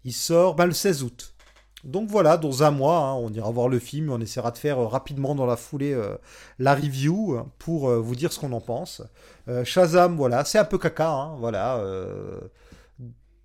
Il 0.06 0.14
sort 0.14 0.56
ben, 0.56 0.68
le 0.68 0.72
16 0.72 1.04
août. 1.04 1.36
Donc 1.84 2.10
voilà, 2.10 2.38
dans 2.38 2.64
un 2.64 2.72
mois, 2.72 2.98
hein, 2.98 3.14
on 3.14 3.32
ira 3.32 3.50
voir 3.52 3.70
le 3.70 3.78
film, 3.78 4.12
on 4.12 4.20
essaiera 4.20 4.52
de 4.52 4.58
faire 4.58 4.80
euh, 4.80 4.88
rapidement 4.88 5.36
dans 5.36 5.46
la 5.46 5.56
foulée 5.56 5.94
euh, 5.94 6.16
la 6.58 6.74
review 6.74 7.40
pour 7.60 7.90
euh, 7.90 8.00
vous 8.00 8.16
dire 8.16 8.34
ce 8.34 8.40
qu'on 8.40 8.52
en 8.54 8.62
pense. 8.62 9.04
Shazam, 9.64 10.16
voilà, 10.16 10.44
c'est 10.44 10.58
un 10.58 10.66
peu 10.66 10.80
caca, 10.80 11.08
hein, 11.08 11.36
voilà. 11.40 11.80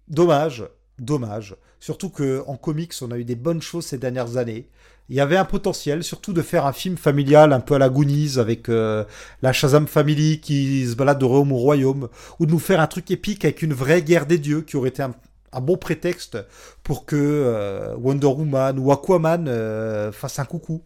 dommage, 0.09 0.65
dommage. 0.99 1.57
Surtout 1.79 2.09
que 2.09 2.43
en 2.47 2.57
comics, 2.57 2.95
on 3.03 3.11
a 3.11 3.19
eu 3.19 3.25
des 3.25 3.37
bonnes 3.37 3.61
choses 3.61 3.85
ces 3.85 3.99
dernières 3.99 4.39
années. 4.39 4.71
Il 5.11 5.17
y 5.17 5.21
avait 5.21 5.37
un 5.37 5.45
potentiel, 5.45 6.03
surtout 6.03 6.33
de 6.33 6.41
faire 6.41 6.65
un 6.65 6.73
film 6.73 6.97
familial 6.97 7.53
un 7.53 7.61
peu 7.61 7.75
à 7.75 7.79
la 7.79 7.91
Goonies 7.91 8.39
avec 8.39 8.69
la 8.69 9.53
Shazam 9.53 9.87
Family 9.87 10.41
qui 10.41 10.87
se 10.87 10.95
balade 10.95 11.19
de 11.19 11.25
royaume 11.27 11.53
au 11.53 11.59
royaume, 11.59 12.09
ou 12.39 12.47
de 12.47 12.51
nous 12.51 12.59
faire 12.59 12.81
un 12.81 12.87
truc 12.87 13.11
épique 13.11 13.45
avec 13.45 13.61
une 13.61 13.75
vraie 13.75 14.01
guerre 14.01 14.25
des 14.25 14.39
dieux 14.39 14.63
qui 14.63 14.77
aurait 14.77 14.89
été 14.89 15.03
un, 15.03 15.13
un 15.53 15.61
bon 15.61 15.77
prétexte 15.77 16.39
pour 16.83 17.05
que 17.07 17.17
euh, 17.17 17.95
Wonder 17.97 18.27
Woman 18.27 18.79
ou 18.79 18.93
Aquaman 18.93 19.47
euh, 19.49 20.13
fassent 20.13 20.39
un 20.39 20.45
coucou. 20.45 20.83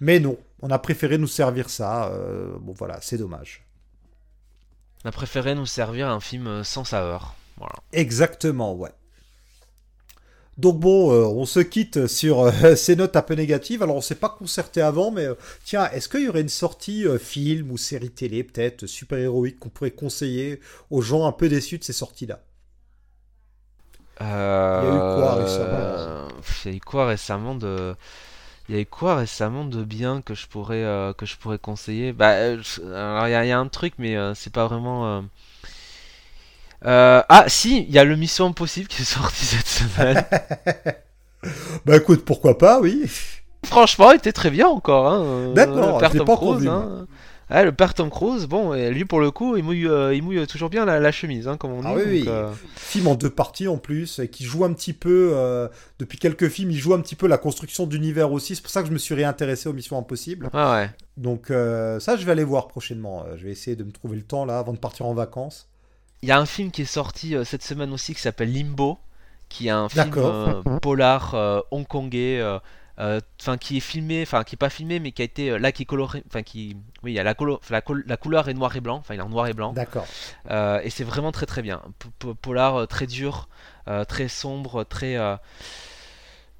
Mais 0.00 0.20
non, 0.20 0.38
on 0.62 0.70
a 0.70 0.78
préféré 0.78 1.18
nous 1.18 1.26
servir 1.26 1.70
ça. 1.70 2.08
euh, 2.10 2.56
bon 2.60 2.72
voilà, 2.72 2.98
c'est 3.00 3.18
dommage. 3.18 3.64
On 5.04 5.08
a 5.08 5.12
préféré 5.12 5.54
nous 5.54 5.66
servir 5.66 6.08
un 6.08 6.20
film 6.20 6.46
euh, 6.46 6.64
sans 6.64 6.84
saveur. 6.84 7.34
Voilà. 7.56 7.74
Exactement, 7.92 8.74
ouais. 8.74 8.90
Donc 10.58 10.80
bon, 10.80 11.10
on 11.10 11.44
se 11.44 11.60
quitte 11.60 12.06
sur 12.06 12.50
ces 12.76 12.96
notes 12.96 13.16
un 13.16 13.22
peu 13.22 13.34
négatives. 13.34 13.82
Alors 13.82 13.96
on 13.96 14.00
s'est 14.00 14.14
pas 14.14 14.30
concerté 14.30 14.80
avant, 14.80 15.10
mais 15.10 15.26
tiens, 15.64 15.90
est-ce 15.90 16.08
qu'il 16.08 16.22
y 16.22 16.28
aurait 16.28 16.40
une 16.40 16.48
sortie 16.48 17.04
film 17.18 17.70
ou 17.70 17.76
série 17.76 18.08
télé, 18.10 18.42
peut-être 18.42 18.86
super-héroïque, 18.86 19.58
qu'on 19.58 19.68
pourrait 19.68 19.90
conseiller 19.90 20.60
aux 20.90 21.02
gens 21.02 21.26
un 21.26 21.32
peu 21.32 21.50
déçus 21.50 21.76
de 21.76 21.84
ces 21.84 21.92
sorties-là? 21.92 22.40
Euh, 24.22 24.24
Il 24.76 24.84
y 24.84 24.86
a 24.88 24.92
eu 24.94 25.02
quoi 25.02 25.34
récemment 25.36 25.90
pff, 26.40 26.64
Il 26.64 26.70
y 26.72 26.74
a 26.74 26.76
eu 26.76 26.80
quoi 26.80 27.06
récemment 27.06 27.54
de. 27.54 27.94
Il 28.68 28.74
y 28.76 28.78
a 28.78 28.82
eu 28.82 28.86
quoi 28.86 29.16
récemment 29.16 29.64
de 29.64 29.84
bien 29.84 30.22
que 30.22 30.34
je 30.34 30.46
pourrais, 30.48 30.84
euh, 30.84 31.12
que 31.14 31.26
je 31.26 31.36
pourrais 31.38 31.58
conseiller? 31.58 32.12
Bah, 32.12 32.32
euh, 32.32 32.62
alors 32.94 33.28
il 33.28 33.32
y, 33.32 33.34
a- 33.34 33.44
il 33.44 33.48
y 33.48 33.52
a 33.52 33.58
un 33.60 33.68
truc, 33.68 33.94
mais 33.98 34.16
euh, 34.16 34.34
c'est 34.34 34.52
pas 34.52 34.66
vraiment. 34.68 35.22
euh, 36.84 37.22
ah, 37.28 37.44
si, 37.48 37.82
il 37.82 37.90
y 37.90 37.98
a 37.98 38.04
le 38.04 38.16
Mission 38.16 38.46
Impossible 38.46 38.86
qui 38.88 39.02
est 39.02 39.04
sorti 39.04 39.44
cette 39.44 39.66
semaine. 39.66 40.24
Bah 41.84 41.96
écoute, 41.96 42.24
pourquoi 42.24 42.58
pas, 42.58 42.80
oui. 42.80 43.06
Franchement, 43.64 44.12
il 44.12 44.16
était 44.16 44.32
très 44.32 44.50
bien 44.50 44.68
encore. 44.68 45.08
Hein. 45.12 45.54
D'accord, 45.54 46.04
je 46.04 46.12
l'ai 46.14 46.20
pas 46.20 46.32
encore 46.34 46.54
Cruise, 46.54 46.62
vu, 46.62 46.68
hein. 46.68 47.06
Ouais, 47.48 47.64
le 47.64 47.70
père 47.70 47.94
Tom 47.94 48.10
Cruise, 48.10 48.46
bon, 48.46 48.72
lui 48.72 49.04
pour 49.04 49.20
le 49.20 49.30
coup, 49.30 49.56
il 49.56 49.62
mouille, 49.62 49.86
euh, 49.86 50.12
il 50.12 50.22
mouille 50.22 50.44
toujours 50.48 50.68
bien 50.68 50.84
la, 50.84 50.98
la 50.98 51.12
chemise, 51.12 51.46
hein, 51.46 51.56
comme 51.56 51.70
on 51.72 51.80
dit. 51.80 51.86
Ah 51.88 51.94
oui, 51.94 52.02
donc, 52.02 52.10
oui. 52.10 52.24
euh, 52.26 52.50
Film 52.74 53.06
en 53.06 53.14
deux 53.14 53.30
parties 53.30 53.68
en 53.68 53.78
plus, 53.78 54.18
et 54.18 54.28
qui 54.28 54.44
joue 54.44 54.64
un 54.64 54.72
petit 54.72 54.92
peu, 54.92 55.30
euh, 55.32 55.68
depuis 56.00 56.18
quelques 56.18 56.48
films, 56.48 56.72
il 56.72 56.78
joue 56.78 56.92
un 56.92 57.00
petit 57.00 57.14
peu 57.14 57.28
la 57.28 57.38
construction 57.38 57.86
d'univers 57.86 58.32
aussi. 58.32 58.56
C'est 58.56 58.62
pour 58.62 58.70
ça 58.72 58.82
que 58.82 58.88
je 58.88 58.92
me 58.92 58.98
suis 58.98 59.14
réintéressé 59.14 59.68
aux 59.68 59.72
Missions 59.72 59.96
Impossibles. 59.96 60.50
Ouais. 60.52 60.90
Donc 61.16 61.50
euh, 61.52 62.00
ça, 62.00 62.16
je 62.16 62.26
vais 62.26 62.32
aller 62.32 62.42
voir 62.44 62.66
prochainement. 62.66 63.24
Je 63.36 63.44
vais 63.44 63.52
essayer 63.52 63.76
de 63.76 63.84
me 63.84 63.92
trouver 63.92 64.16
le 64.16 64.22
temps 64.22 64.44
là 64.44 64.58
avant 64.58 64.72
de 64.72 64.78
partir 64.78 65.06
en 65.06 65.14
vacances. 65.14 65.68
Il 66.22 66.28
y 66.28 66.32
a 66.32 66.40
un 66.40 66.46
film 66.46 66.72
qui 66.72 66.82
est 66.82 66.84
sorti 66.84 67.36
euh, 67.36 67.44
cette 67.44 67.62
semaine 67.62 67.92
aussi 67.92 68.12
qui 68.12 68.20
s'appelle 68.22 68.52
Limbo, 68.52 68.98
qui 69.48 69.68
est 69.68 69.70
un 69.70 69.88
film 69.88 70.10
euh, 70.16 70.62
polar 70.82 71.34
euh, 71.34 71.60
hongkongais 71.70 72.42
enfin 72.98 73.58
qui 73.58 73.76
est 73.76 73.80
filmé, 73.80 74.22
enfin 74.22 74.42
qui 74.44 74.54
est 74.54 74.58
pas 74.58 74.70
filmé, 74.70 75.00
mais 75.00 75.12
qui 75.12 75.22
a 75.22 75.24
été 75.24 75.50
euh, 75.50 75.58
là 75.58 75.72
qui 75.72 75.82
est 75.82 75.86
coloré, 75.86 76.22
enfin 76.28 76.42
qui, 76.42 76.76
oui, 77.02 77.12
il 77.12 77.14
y 77.14 77.18
a 77.18 77.22
la, 77.24 77.34
colo- 77.34 77.60
la, 77.70 77.80
col- 77.82 78.04
la 78.06 78.16
couleur 78.16 78.48
est 78.48 78.54
noir 78.54 78.74
et 78.76 78.80
blanc, 78.80 78.96
enfin 78.96 79.14
il 79.14 79.18
est 79.18 79.22
en 79.22 79.28
noir 79.28 79.46
et 79.48 79.52
blanc, 79.52 79.72
D'accord. 79.72 80.06
Euh, 80.50 80.80
et 80.82 80.90
c'est 80.90 81.04
vraiment 81.04 81.32
très 81.32 81.46
très 81.46 81.62
bien. 81.62 81.82
P- 81.98 82.08
p- 82.18 82.34
polar 82.40 82.76
euh, 82.76 82.86
très 82.86 83.06
dur, 83.06 83.48
euh, 83.88 84.04
très 84.04 84.28
sombre, 84.28 84.84
très 84.84 85.16
euh, 85.16 85.36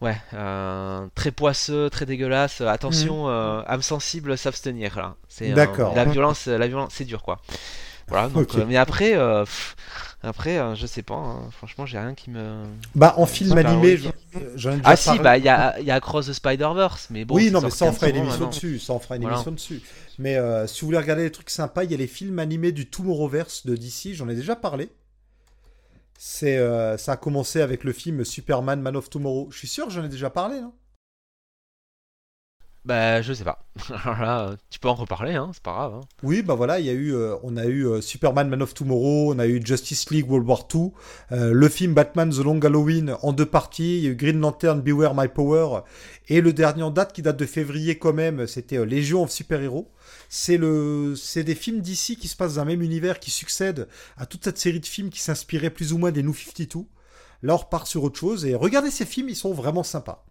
ouais, 0.00 0.16
euh, 0.34 1.06
très 1.14 1.30
poisseux, 1.30 1.88
très 1.90 2.06
dégueulasse. 2.06 2.60
Euh, 2.60 2.66
Attention, 2.68 3.28
euh, 3.28 3.62
âme 3.66 3.82
sensible, 3.82 4.36
s'abstenir 4.36 4.96
là. 4.96 5.14
C'est 5.28 5.52
euh, 5.52 5.54
D'accord. 5.54 5.94
la 5.94 6.04
violence, 6.04 6.46
la 6.46 6.66
violence, 6.66 6.92
c'est 6.94 7.04
dur 7.04 7.22
quoi. 7.22 7.40
Voilà. 8.09 8.28
Donc, 8.35 8.55
euh, 8.55 8.65
mais 8.66 8.77
après, 8.77 9.15
euh, 9.16 9.45
pff, 9.45 9.74
après, 10.23 10.59
euh, 10.59 10.74
je 10.74 10.87
sais 10.87 11.03
pas. 11.03 11.15
hein, 11.15 11.49
franchement, 11.51 11.87
j'ai 11.87 11.99
rien 11.99 12.15
qui 12.15 12.31
me. 12.31 12.65
Bah, 12.95 13.15
en 13.16 13.27
film 13.27 13.57
animé, 13.59 13.97
j'en 14.57 14.73
ai 14.73 14.77
déjà 14.77 14.81
Ah 14.85 14.97
si, 14.97 15.07
parlé. 15.07 15.23
bah 15.23 15.39
il 15.39 15.45
y 15.45 15.49
a, 15.49 15.78
il 15.81 15.87
y 15.87 15.91
a 15.91 15.95
Across 15.97 16.27
the 16.28 16.33
Spider-Verse, 16.33 17.09
mais 17.11 17.24
bon. 17.24 17.35
oui, 17.35 17.51
non, 17.51 17.61
mais 17.61 17.70
ça, 17.70 17.85
on 17.87 17.93
fera 17.93 18.09
une 18.09 18.16
émission 18.16 18.49
dessus. 18.49 18.78
Ça, 18.78 18.93
on 18.93 18.99
fera 19.01 19.16
une 19.16 19.23
Voilà. 19.23 19.37
émission 19.37 19.53
dessus. 19.53 19.83
Mais 20.19 20.37
euh, 20.37 20.66
si 20.66 20.81
vous 20.81 20.87
voulez 20.87 20.99
regarder 20.99 21.23
des 21.24 21.33
trucs 21.33 21.51
sympas, 21.51 21.85
il 21.85 21.91
y 21.91 21.95
a 21.95 21.99
les 21.99 22.07
films 22.07 22.39
animés 22.39 22.73
du 22.73 22.87
Tomorrowverse 22.89 23.66
de 23.66 23.77
DC. 23.77 24.15
J'en 24.15 24.28
ai 24.28 24.35
déjà 24.35 24.57
parlé. 24.57 24.89
C'est, 26.19 26.59
ça 26.97 27.12
a 27.12 27.16
commencé 27.16 27.61
avec 27.61 27.85
le 27.85 27.93
film 27.93 28.24
Superman 28.24 28.81
Man 28.81 28.97
of 28.97 29.11
Tomorrow. 29.11 29.49
Je 29.51 29.59
suis 29.59 29.69
sûr 29.69 29.91
j'en 29.91 30.03
ai 30.05 30.09
déjà 30.09 30.31
parlé. 30.31 30.57
hein. 30.57 30.73
Bah 32.86 33.20
je 33.20 33.32
sais 33.32 33.42
pas. 33.42 33.66
Là, 34.04 34.54
tu 34.70 34.78
peux 34.78 34.86
en 34.88 34.94
reparler, 34.94 35.34
hein, 35.34 35.50
c'est 35.52 35.62
pas 35.62 35.72
grave. 35.72 35.94
hein. 35.94 36.00
Oui, 36.22 36.42
bah 36.42 36.54
voilà, 36.54 36.78
il 36.78 36.86
y 36.86 36.88
a 36.88 36.92
eu, 36.92 37.12
euh, 37.16 37.34
on 37.42 37.56
a 37.56 37.64
eu 37.66 37.84
euh, 37.84 38.00
Superman 38.00 38.48
Man 38.48 38.62
of 38.62 38.74
Tomorrow, 38.74 39.34
on 39.34 39.40
a 39.40 39.46
eu 39.48 39.60
Justice 39.64 40.08
League 40.10 40.30
World 40.30 40.46
War 40.48 40.68
II, 40.72 40.92
euh, 41.32 41.52
le 41.52 41.68
film 41.68 41.94
Batman 41.94 42.30
The 42.30 42.38
Long 42.38 42.60
Halloween 42.60 43.16
en 43.22 43.32
deux 43.32 43.44
parties, 43.44 44.14
Green 44.14 44.38
Lantern 44.38 44.82
Beware 44.82 45.16
My 45.16 45.26
Power, 45.26 45.80
et 46.28 46.40
le 46.40 46.52
dernier 46.52 46.84
en 46.84 46.92
date 46.92 47.12
qui 47.12 47.22
date 47.22 47.36
de 47.36 47.44
février 47.46 47.98
quand 47.98 48.12
même, 48.12 48.46
c'était 48.46 48.86
Légion 48.86 49.24
of 49.24 49.32
Super 49.32 49.60
Héros. 49.60 49.90
C'est 50.28 50.56
le, 50.56 51.16
c'est 51.16 51.42
des 51.42 51.56
films 51.56 51.80
d'ici 51.80 52.16
qui 52.16 52.28
se 52.28 52.36
passent 52.36 52.54
dans 52.54 52.60
un 52.60 52.66
même 52.66 52.82
univers 52.82 53.18
qui 53.18 53.32
succèdent 53.32 53.88
à 54.16 54.26
toute 54.26 54.44
cette 54.44 54.58
série 54.58 54.78
de 54.78 54.86
films 54.86 55.10
qui 55.10 55.20
s'inspiraient 55.20 55.70
plus 55.70 55.92
ou 55.92 55.98
moins 55.98 56.12
des 56.12 56.22
New 56.22 56.34
52. 56.34 56.84
Là, 57.42 57.54
on 57.54 57.56
repart 57.58 57.88
sur 57.88 58.04
autre 58.04 58.18
chose 58.18 58.44
et 58.46 58.54
regardez 58.54 58.92
ces 58.92 59.04
films, 59.06 59.28
ils 59.28 59.36
sont 59.36 59.52
vraiment 59.52 59.82
sympas. 59.82 60.24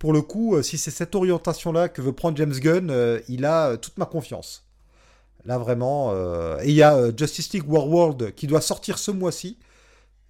Pour 0.00 0.12
le 0.12 0.22
coup, 0.22 0.56
euh, 0.56 0.62
si 0.62 0.78
c'est 0.78 0.90
cette 0.90 1.14
orientation-là 1.14 1.88
que 1.88 2.02
veut 2.02 2.12
prendre 2.12 2.36
James 2.36 2.52
Gunn, 2.52 2.90
euh, 2.90 3.20
il 3.28 3.44
a 3.44 3.68
euh, 3.68 3.76
toute 3.76 3.96
ma 3.98 4.06
confiance. 4.06 4.66
Là, 5.44 5.56
vraiment. 5.58 6.12
Et 6.60 6.68
il 6.68 6.74
y 6.74 6.82
a 6.82 7.16
Justice 7.16 7.52
League 7.54 7.70
War 7.70 7.88
World 7.88 8.34
qui 8.34 8.46
doit 8.46 8.60
sortir 8.60 8.98
ce 8.98 9.10
mois-ci. 9.10 9.56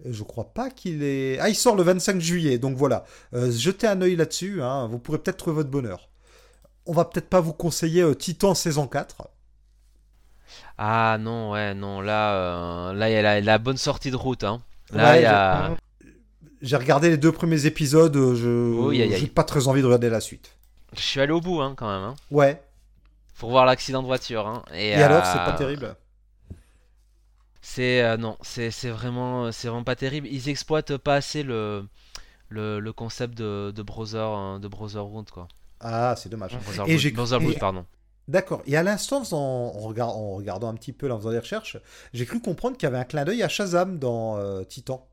Je 0.08 0.22
crois 0.22 0.52
pas 0.54 0.70
qu'il 0.70 1.02
est. 1.02 1.38
Ah, 1.40 1.48
il 1.48 1.54
sort 1.54 1.76
le 1.76 1.82
25 1.82 2.20
juillet, 2.20 2.58
donc 2.58 2.76
voilà. 2.76 3.04
Euh, 3.34 3.50
jetez 3.50 3.86
un 3.86 4.00
œil 4.00 4.16
là-dessus, 4.16 4.62
hein, 4.62 4.86
vous 4.86 4.98
pourrez 4.98 5.18
peut-être 5.18 5.36
trouver 5.36 5.56
votre 5.56 5.70
bonheur. 5.70 6.08
On 6.86 6.92
va 6.92 7.04
peut-être 7.04 7.28
pas 7.28 7.40
vous 7.40 7.52
conseiller 7.52 8.02
euh, 8.02 8.14
Titan 8.14 8.54
saison 8.54 8.86
4. 8.86 9.28
Ah 10.78 11.18
non, 11.20 11.52
ouais, 11.52 11.74
non, 11.74 12.00
là, 12.00 12.34
euh, 12.34 12.92
là 12.94 13.10
il 13.10 13.12
y 13.12 13.16
a 13.16 13.22
la, 13.22 13.40
la 13.40 13.58
bonne 13.58 13.76
sortie 13.76 14.10
de 14.10 14.16
route, 14.16 14.44
hein. 14.44 14.62
Là, 14.92 15.12
Ouais, 15.12 15.18
il 15.20 15.22
y 15.22 15.26
a. 15.26 15.76
J'ai 16.62 16.76
regardé 16.76 17.08
les 17.08 17.16
deux 17.16 17.32
premiers 17.32 17.64
épisodes, 17.66 18.14
euh, 18.16 18.34
je 18.34 19.00
aïe. 19.00 19.14
j'ai 19.18 19.26
pas 19.28 19.44
très 19.44 19.66
envie 19.68 19.80
de 19.80 19.86
regarder 19.86 20.10
la 20.10 20.20
suite. 20.20 20.56
Je 20.94 21.00
suis 21.00 21.20
allé 21.20 21.32
au 21.32 21.40
bout, 21.40 21.60
hein, 21.60 21.74
quand 21.76 21.88
même. 21.88 22.02
Hein, 22.02 22.16
Ouais. 22.30 22.62
pour 23.38 23.50
voir 23.50 23.64
l'accident 23.64 24.02
de 24.02 24.06
voiture. 24.06 24.46
Hein, 24.46 24.62
et 24.74 24.88
Et 24.90 24.94
alors, 24.94 25.24
c'est 25.24 25.38
euh, 25.38 25.44
pas 25.44 25.52
terrible. 25.52 25.96
C'est 27.62 28.02
euh, 28.02 28.16
non, 28.16 28.36
c'est 28.42 28.70
c'est 28.70 28.88
vraiment, 28.90 29.52
c'est 29.52 29.68
vraiment 29.68 29.84
pas 29.84 29.96
terrible. 29.96 30.26
Ils 30.28 30.48
exploitent 30.48 30.96
pas 30.96 31.16
assez 31.16 31.42
le 31.42 31.86
le, 32.48 32.80
le 32.80 32.92
concept 32.92 33.36
de, 33.38 33.72
de 33.74 33.82
browser 33.82 34.18
euh, 34.18 34.58
de 34.58 34.68
Brotherhood 34.68 35.30
quoi. 35.30 35.46
Ah, 35.80 36.14
c'est 36.16 36.28
dommage. 36.28 36.52
Et 36.86 36.98
j'ai- 36.98 37.12
pardon. 37.58 37.84
D'accord. 38.28 38.62
Et 38.66 38.76
à 38.76 38.82
l'instant, 38.82 39.22
en, 39.32 39.36
en 39.36 39.80
regard- 39.80 40.16
en 40.16 40.34
regardant 40.36 40.68
un 40.68 40.74
petit 40.74 40.92
peu, 40.92 41.08
là, 41.08 41.14
en 41.14 41.18
faisant 41.18 41.30
des 41.30 41.38
recherches, 41.38 41.76
j'ai 42.12 42.26
cru 42.26 42.40
comprendre 42.40 42.76
qu'il 42.76 42.86
y 42.86 42.88
avait 42.88 42.98
un 42.98 43.04
clin 43.04 43.24
d'œil 43.24 43.42
à 43.42 43.48
Shazam 43.48 43.98
dans 43.98 44.36
euh, 44.38 44.62
Titan. 44.64 45.06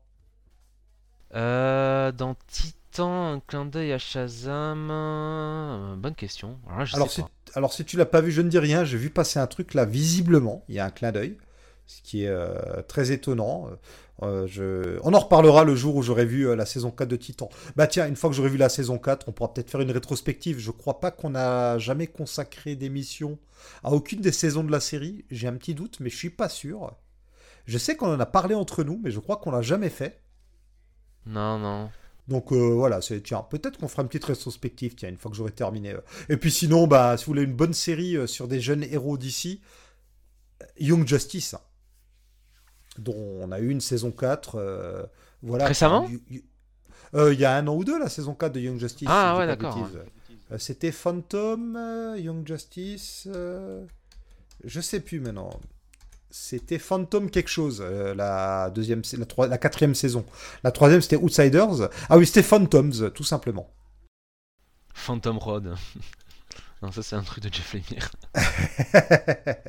Euh, 1.34 2.12
dans 2.12 2.34
Titan, 2.46 3.32
un 3.34 3.40
clin 3.40 3.64
d'œil 3.66 3.92
à 3.92 3.98
Shazam. 3.98 4.88
euh, 4.90 5.96
bonne 5.96 6.14
question. 6.14 6.58
Alors 6.66 6.78
là, 6.80 6.84
je 6.84 6.96
Alors, 6.96 7.06
sais 7.06 7.10
si, 7.10 7.22
pas. 7.22 7.30
alors, 7.54 7.72
si 7.72 7.84
tu 7.84 7.96
l'as 7.96 8.06
pas 8.06 8.20
vu, 8.20 8.32
je 8.32 8.40
ne 8.42 8.48
dis 8.48 8.58
rien. 8.58 8.84
J'ai 8.84 8.98
vu 8.98 9.10
passer 9.10 9.38
un 9.38 9.46
truc 9.46 9.74
là, 9.74 9.84
visiblement. 9.84 10.64
Il 10.68 10.74
y 10.74 10.78
a 10.78 10.84
un 10.86 10.90
clin 10.90 11.12
d'œil, 11.12 11.36
ce 11.86 12.02
qui 12.02 12.24
est 12.24 12.28
euh, 12.28 12.82
très 12.88 13.12
étonnant. 13.12 13.68
Je... 14.22 14.98
On 15.04 15.14
en 15.14 15.20
reparlera 15.20 15.62
le 15.62 15.76
jour 15.76 15.94
où 15.94 16.02
j'aurai 16.02 16.24
vu 16.24 16.54
la 16.56 16.66
saison 16.66 16.90
4 16.90 17.08
de 17.08 17.14
Titan. 17.16 17.48
Bah 17.76 17.86
tiens, 17.86 18.08
une 18.08 18.16
fois 18.16 18.28
que 18.30 18.34
j'aurai 18.36 18.48
vu 18.48 18.56
la 18.56 18.68
saison 18.68 18.98
4, 18.98 19.28
on 19.28 19.32
pourra 19.32 19.54
peut-être 19.54 19.70
faire 19.70 19.80
une 19.80 19.92
rétrospective. 19.92 20.58
Je 20.58 20.72
crois 20.72 20.98
pas 20.98 21.12
qu'on 21.12 21.36
a 21.36 21.78
jamais 21.78 22.08
consacré 22.08 22.74
d'émission 22.74 23.38
à 23.84 23.92
aucune 23.92 24.20
des 24.20 24.32
saisons 24.32 24.64
de 24.64 24.72
la 24.72 24.80
série. 24.80 25.24
J'ai 25.30 25.46
un 25.46 25.54
petit 25.54 25.74
doute, 25.74 25.98
mais 26.00 26.10
je 26.10 26.16
suis 26.16 26.30
pas 26.30 26.48
sûr. 26.48 26.92
Je 27.66 27.78
sais 27.78 27.96
qu'on 27.96 28.12
en 28.14 28.20
a 28.20 28.26
parlé 28.26 28.54
entre 28.56 28.84
nous, 28.84 29.00
mais 29.04 29.10
je 29.12 29.20
crois 29.20 29.36
qu'on 29.36 29.52
l'a 29.52 29.62
jamais 29.62 29.90
fait. 29.90 30.20
Non, 31.26 31.58
non. 31.58 31.90
Donc 32.28 32.52
euh, 32.52 32.56
voilà, 32.74 33.00
c'est 33.00 33.22
tiens, 33.22 33.42
peut-être 33.48 33.78
qu'on 33.78 33.88
fera 33.88 34.02
une 34.02 34.08
petite 34.08 34.24
rétrospective, 34.26 34.94
tiens, 34.94 35.08
une 35.08 35.16
fois 35.16 35.30
que 35.30 35.36
j'aurai 35.36 35.50
terminé. 35.52 35.92
euh. 35.94 36.00
Et 36.28 36.36
puis 36.36 36.50
sinon, 36.50 36.86
bah, 36.86 37.16
si 37.16 37.24
vous 37.24 37.30
voulez 37.30 37.42
une 37.42 37.54
bonne 37.54 37.72
série 37.74 38.16
euh, 38.16 38.26
sur 38.26 38.48
des 38.48 38.60
jeunes 38.60 38.82
héros 38.84 39.16
d'ici, 39.16 39.60
Young 40.78 41.06
Justice, 41.06 41.54
hein, 41.54 41.60
dont 42.98 43.14
on 43.16 43.50
a 43.52 43.60
eu 43.60 43.70
une 43.70 43.80
saison 43.80 44.10
4. 44.10 44.56
euh, 44.56 45.06
voilà. 45.42 45.66
Récemment 45.68 46.06
y- 46.30 46.42
euh, 47.14 47.32
Il 47.32 47.40
y 47.40 47.44
a 47.46 47.56
un 47.56 47.66
an 47.66 47.74
ou 47.76 47.84
deux, 47.84 47.98
la 47.98 48.08
saison 48.10 48.34
4 48.34 48.52
de 48.52 48.60
Young 48.60 48.78
Justice. 48.78 49.08
Ah, 49.10 49.36
ouais, 49.38 49.46
d'accord, 49.46 49.88
C'était 50.58 50.92
Phantom, 50.92 52.14
Young 52.18 52.46
Justice. 52.46 53.26
je 54.64 54.80
sais 54.80 55.00
plus 55.00 55.20
maintenant. 55.20 55.58
C'était 56.30 56.78
Phantom 56.78 57.30
quelque 57.30 57.48
chose, 57.48 57.82
euh, 57.82 58.14
la 58.14 58.70
deuxième, 58.70 59.02
la, 59.16 59.24
troi- 59.24 59.48
la 59.48 59.56
quatrième 59.58 59.94
saison. 59.94 60.26
La 60.62 60.70
troisième, 60.72 61.00
c'était 61.00 61.16
Outsiders. 61.16 61.88
Ah 62.10 62.18
oui, 62.18 62.26
c'était 62.26 62.42
Phantoms, 62.42 63.10
tout 63.14 63.24
simplement. 63.24 63.70
Phantom 64.94 65.38
Road. 65.38 65.74
non, 66.82 66.92
ça 66.92 67.02
c'est 67.02 67.16
un 67.16 67.22
truc 67.22 67.42
de 67.44 67.52
Jeff 67.52 67.72
Lemire. 67.72 68.10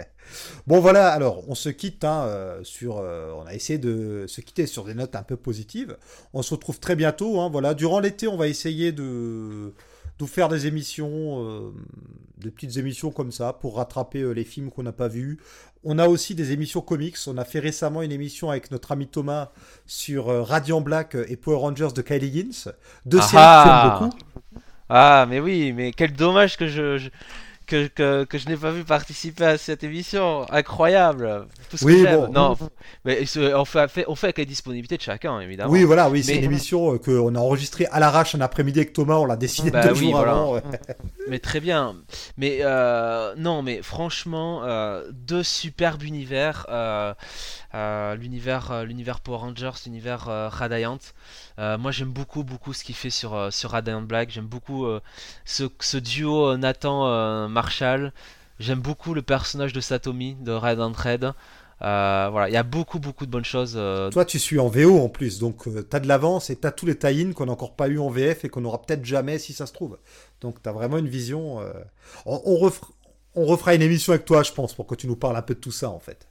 bon 0.67 0.79
voilà, 0.79 1.09
alors 1.11 1.47
on 1.49 1.55
se 1.55 1.69
quitte 1.69 2.03
hein, 2.03 2.23
euh, 2.25 2.63
sur, 2.63 2.97
euh, 2.97 3.31
on 3.37 3.45
a 3.45 3.53
essayé 3.53 3.79
de 3.79 4.25
se 4.27 4.41
quitter 4.41 4.67
sur 4.67 4.83
des 4.85 4.93
notes 4.93 5.15
un 5.15 5.23
peu 5.23 5.37
positives. 5.37 5.97
On 6.33 6.41
se 6.41 6.53
retrouve 6.53 6.79
très 6.79 6.95
bientôt. 6.95 7.39
hein, 7.39 7.49
voilà, 7.49 7.73
durant 7.73 7.99
l'été, 7.99 8.27
on 8.27 8.37
va 8.37 8.47
essayer 8.47 8.91
de, 8.91 9.73
de 10.19 10.25
faire 10.25 10.49
des 10.49 10.67
émissions, 10.67 11.43
euh, 11.45 11.71
des 12.37 12.51
petites 12.51 12.77
émissions 12.77 13.11
comme 13.11 13.31
ça 13.31 13.53
pour 13.53 13.77
rattraper 13.77 14.19
euh, 14.21 14.31
les 14.31 14.43
films 14.43 14.69
qu'on 14.69 14.83
n'a 14.83 14.91
pas 14.91 15.07
vus. 15.07 15.39
On 15.83 15.97
a 15.97 16.07
aussi 16.07 16.35
des 16.35 16.51
émissions 16.51 16.81
comics. 16.81 17.15
On 17.27 17.37
a 17.37 17.45
fait 17.45 17.59
récemment 17.59 18.01
une 18.01 18.11
émission 18.11 18.49
avec 18.49 18.69
notre 18.71 18.91
ami 18.91 19.07
Thomas 19.07 19.51
sur 19.85 20.29
euh, 20.29 20.43
Radiant 20.43 20.81
Black 20.81 21.15
et 21.27 21.37
Power 21.37 21.57
Rangers 21.57 21.89
de 21.95 22.01
Kylie 22.01 22.27
Higgins. 22.27 22.71
Deux 23.05 23.19
Ah 23.19 23.21
séries 23.21 23.47
que 23.47 23.61
tu 23.63 23.69
aimes 23.69 23.81
ah 23.83 23.99
beaucoup. 23.99 24.15
Ah, 24.89 25.25
mais 25.29 25.39
oui, 25.39 25.71
mais 25.71 25.91
quel 25.93 26.13
dommage 26.13 26.57
que 26.57 26.67
je, 26.67 26.97
je- 26.97 27.09
que, 27.69 27.87
que, 27.87 28.23
que 28.25 28.37
je 28.37 28.47
n'ai 28.49 28.57
pas 28.57 28.71
vu 28.71 28.83
participer 28.83 29.45
à 29.45 29.57
cette 29.57 29.83
émission. 29.83 30.45
Incroyable. 30.51 31.47
Tout 31.69 31.77
ce 31.77 31.85
que 31.85 31.89
Oui, 31.91 32.01
j'aime. 32.03 32.25
bon. 32.25 32.31
Non, 32.33 32.57
mais 33.05 33.21
on 33.53 33.65
fait, 33.65 34.05
on 34.07 34.15
fait 34.15 34.27
avec 34.27 34.37
la 34.39 34.45
disponibilité 34.45 34.97
de 34.97 35.01
chacun, 35.01 35.39
évidemment. 35.39 35.71
Oui, 35.71 35.83
voilà, 35.83 36.09
oui, 36.09 36.23
c'est 36.23 36.33
Mais- 36.33 36.39
une 36.39 36.45
émission 36.45 36.93
euh, 36.93 36.97
qu'on 36.97 37.35
a 37.35 37.39
enregistrée 37.39 37.85
à 37.91 37.99
l'arrache 37.99 38.33
un 38.35 38.41
après-midi 38.41 38.79
avec 38.79 38.93
Thomas. 38.93 39.15
On 39.15 39.25
l'a 39.25 39.35
décidé 39.37 39.69
Bah 39.71 39.83
deux 39.87 39.93
oui, 39.93 39.99
jours 40.05 40.11
voilà. 40.17 40.31
avant. 40.31 40.53
ouais. 40.55 40.63
Mais 41.29 41.39
très 41.39 41.59
bien. 41.59 41.95
Mais 42.37 42.59
euh, 42.61 43.35
non, 43.37 43.61
mais 43.61 43.83
franchement, 43.83 44.61
euh, 44.63 45.03
deux 45.11 45.43
superbes 45.43 46.01
univers. 46.01 46.65
euh, 46.69 47.13
l'univers, 48.15 48.83
l'univers 48.83 49.19
Power 49.19 49.37
Rangers, 49.37 49.69
l'univers 49.85 50.25
Radiant. 50.51 50.97
Moi, 51.59 51.91
j'aime 51.91 52.09
beaucoup, 52.09 52.43
beaucoup 52.43 52.73
ce 52.73 52.83
qu'il 52.83 52.95
fait 52.95 53.09
sur 53.11 53.53
sur 53.53 53.69
Radiant 53.71 54.01
Black. 54.01 54.31
J'aime 54.31 54.47
beaucoup 54.47 54.87
ce, 55.45 55.65
ce 55.79 55.97
duo 55.97 56.57
Nathan 56.57 57.47
Marshall. 57.59 58.13
J'aime 58.59 58.79
beaucoup 58.79 59.13
le 59.13 59.21
personnage 59.21 59.73
de 59.73 59.81
Satomi 59.81 60.37
de 60.39 60.51
Radiant 60.53 60.93
Red. 60.93 61.33
Euh, 61.81 62.27
voilà, 62.31 62.47
il 62.49 62.53
y 62.53 62.57
a 62.57 62.63
beaucoup, 62.63 62.99
de 62.99 63.25
bonnes 63.25 63.43
choses. 63.45 63.73
euh, 63.75 64.09
Toi, 64.11 64.23
tu 64.23 64.39
suis 64.39 64.59
en 64.59 64.67
VO 64.69 64.99
en 64.99 65.09
plus, 65.09 65.39
donc 65.39 65.67
euh, 65.67 65.81
t'as 65.81 65.99
de 65.99 66.07
l'avance 66.07 66.49
et 66.49 66.55
t'as 66.55 66.71
tous 66.71 66.85
les 66.85 66.97
tie-ins 66.97 67.33
qu'on 67.33 67.47
n'a 67.47 67.51
encore 67.53 67.75
pas 67.75 67.87
eu 67.89 67.99
en 67.99 68.09
VF 68.09 68.45
et 68.45 68.49
qu'on 68.49 68.63
aura 68.63 68.81
peut-être 68.81 69.03
jamais 69.03 69.39
si 69.39 69.51
ça 69.51 69.65
se 69.65 69.73
trouve. 69.73 69.97
Donc 70.39 70.61
t'as 70.61 70.71
vraiment 70.71 70.97
une 70.97 71.09
vision. 71.09 71.59
on 72.25 72.55
refera 73.35 73.75
une 73.75 73.81
émission 73.81 74.13
avec 74.13 74.25
toi, 74.25 74.43
je 74.43 74.53
pense, 74.53 74.73
pour 74.73 74.87
que 74.87 74.95
tu 74.95 75.07
nous 75.07 75.17
parles 75.17 75.35
un 75.35 75.41
peu 75.41 75.55
de 75.55 75.59
tout 75.59 75.71
ça 75.73 75.89
en 75.89 75.99
fait. 75.99 76.27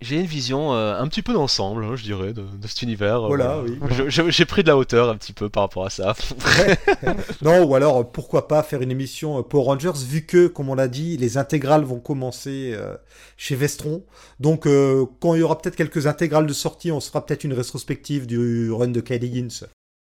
J'ai 0.00 0.16
une 0.20 0.26
vision 0.26 0.74
euh, 0.74 1.00
un 1.00 1.08
petit 1.08 1.22
peu 1.22 1.32
d'ensemble, 1.32 1.84
hein, 1.84 1.96
je 1.96 2.02
dirais, 2.02 2.32
de, 2.32 2.42
de 2.42 2.66
cet 2.66 2.82
univers. 2.82 3.22
euh, 3.24 3.28
Voilà, 3.28 3.60
oui. 3.60 3.78
J'ai 4.08 4.44
pris 4.44 4.62
de 4.62 4.68
la 4.68 4.76
hauteur 4.76 5.08
un 5.08 5.16
petit 5.16 5.32
peu 5.32 5.48
par 5.48 5.62
rapport 5.62 5.86
à 5.86 5.90
ça. 5.90 6.14
Non, 7.42 7.62
ou 7.64 7.74
alors 7.74 7.98
euh, 7.98 8.04
pourquoi 8.04 8.48
pas 8.48 8.62
faire 8.62 8.82
une 8.82 8.90
émission 8.90 9.42
Power 9.42 9.64
Rangers, 9.64 9.92
vu 9.96 10.26
que, 10.26 10.46
comme 10.46 10.68
on 10.68 10.74
l'a 10.74 10.88
dit, 10.88 11.16
les 11.16 11.38
intégrales 11.38 11.84
vont 11.84 12.00
commencer 12.00 12.72
euh, 12.74 12.96
chez 13.36 13.54
Vestron. 13.56 14.04
Donc 14.40 14.66
euh, 14.66 15.06
quand 15.20 15.34
il 15.34 15.40
y 15.40 15.42
aura 15.42 15.58
peut-être 15.58 15.76
quelques 15.76 16.06
intégrales 16.06 16.46
de 16.46 16.52
sortie, 16.52 16.92
on 16.92 17.00
se 17.00 17.08
fera 17.08 17.24
peut-être 17.24 17.44
une 17.44 17.52
rétrospective 17.54 18.26
du 18.26 18.70
run 18.72 18.88
de 18.88 19.00
Kylie 19.00 19.26
Higgins 19.26 19.66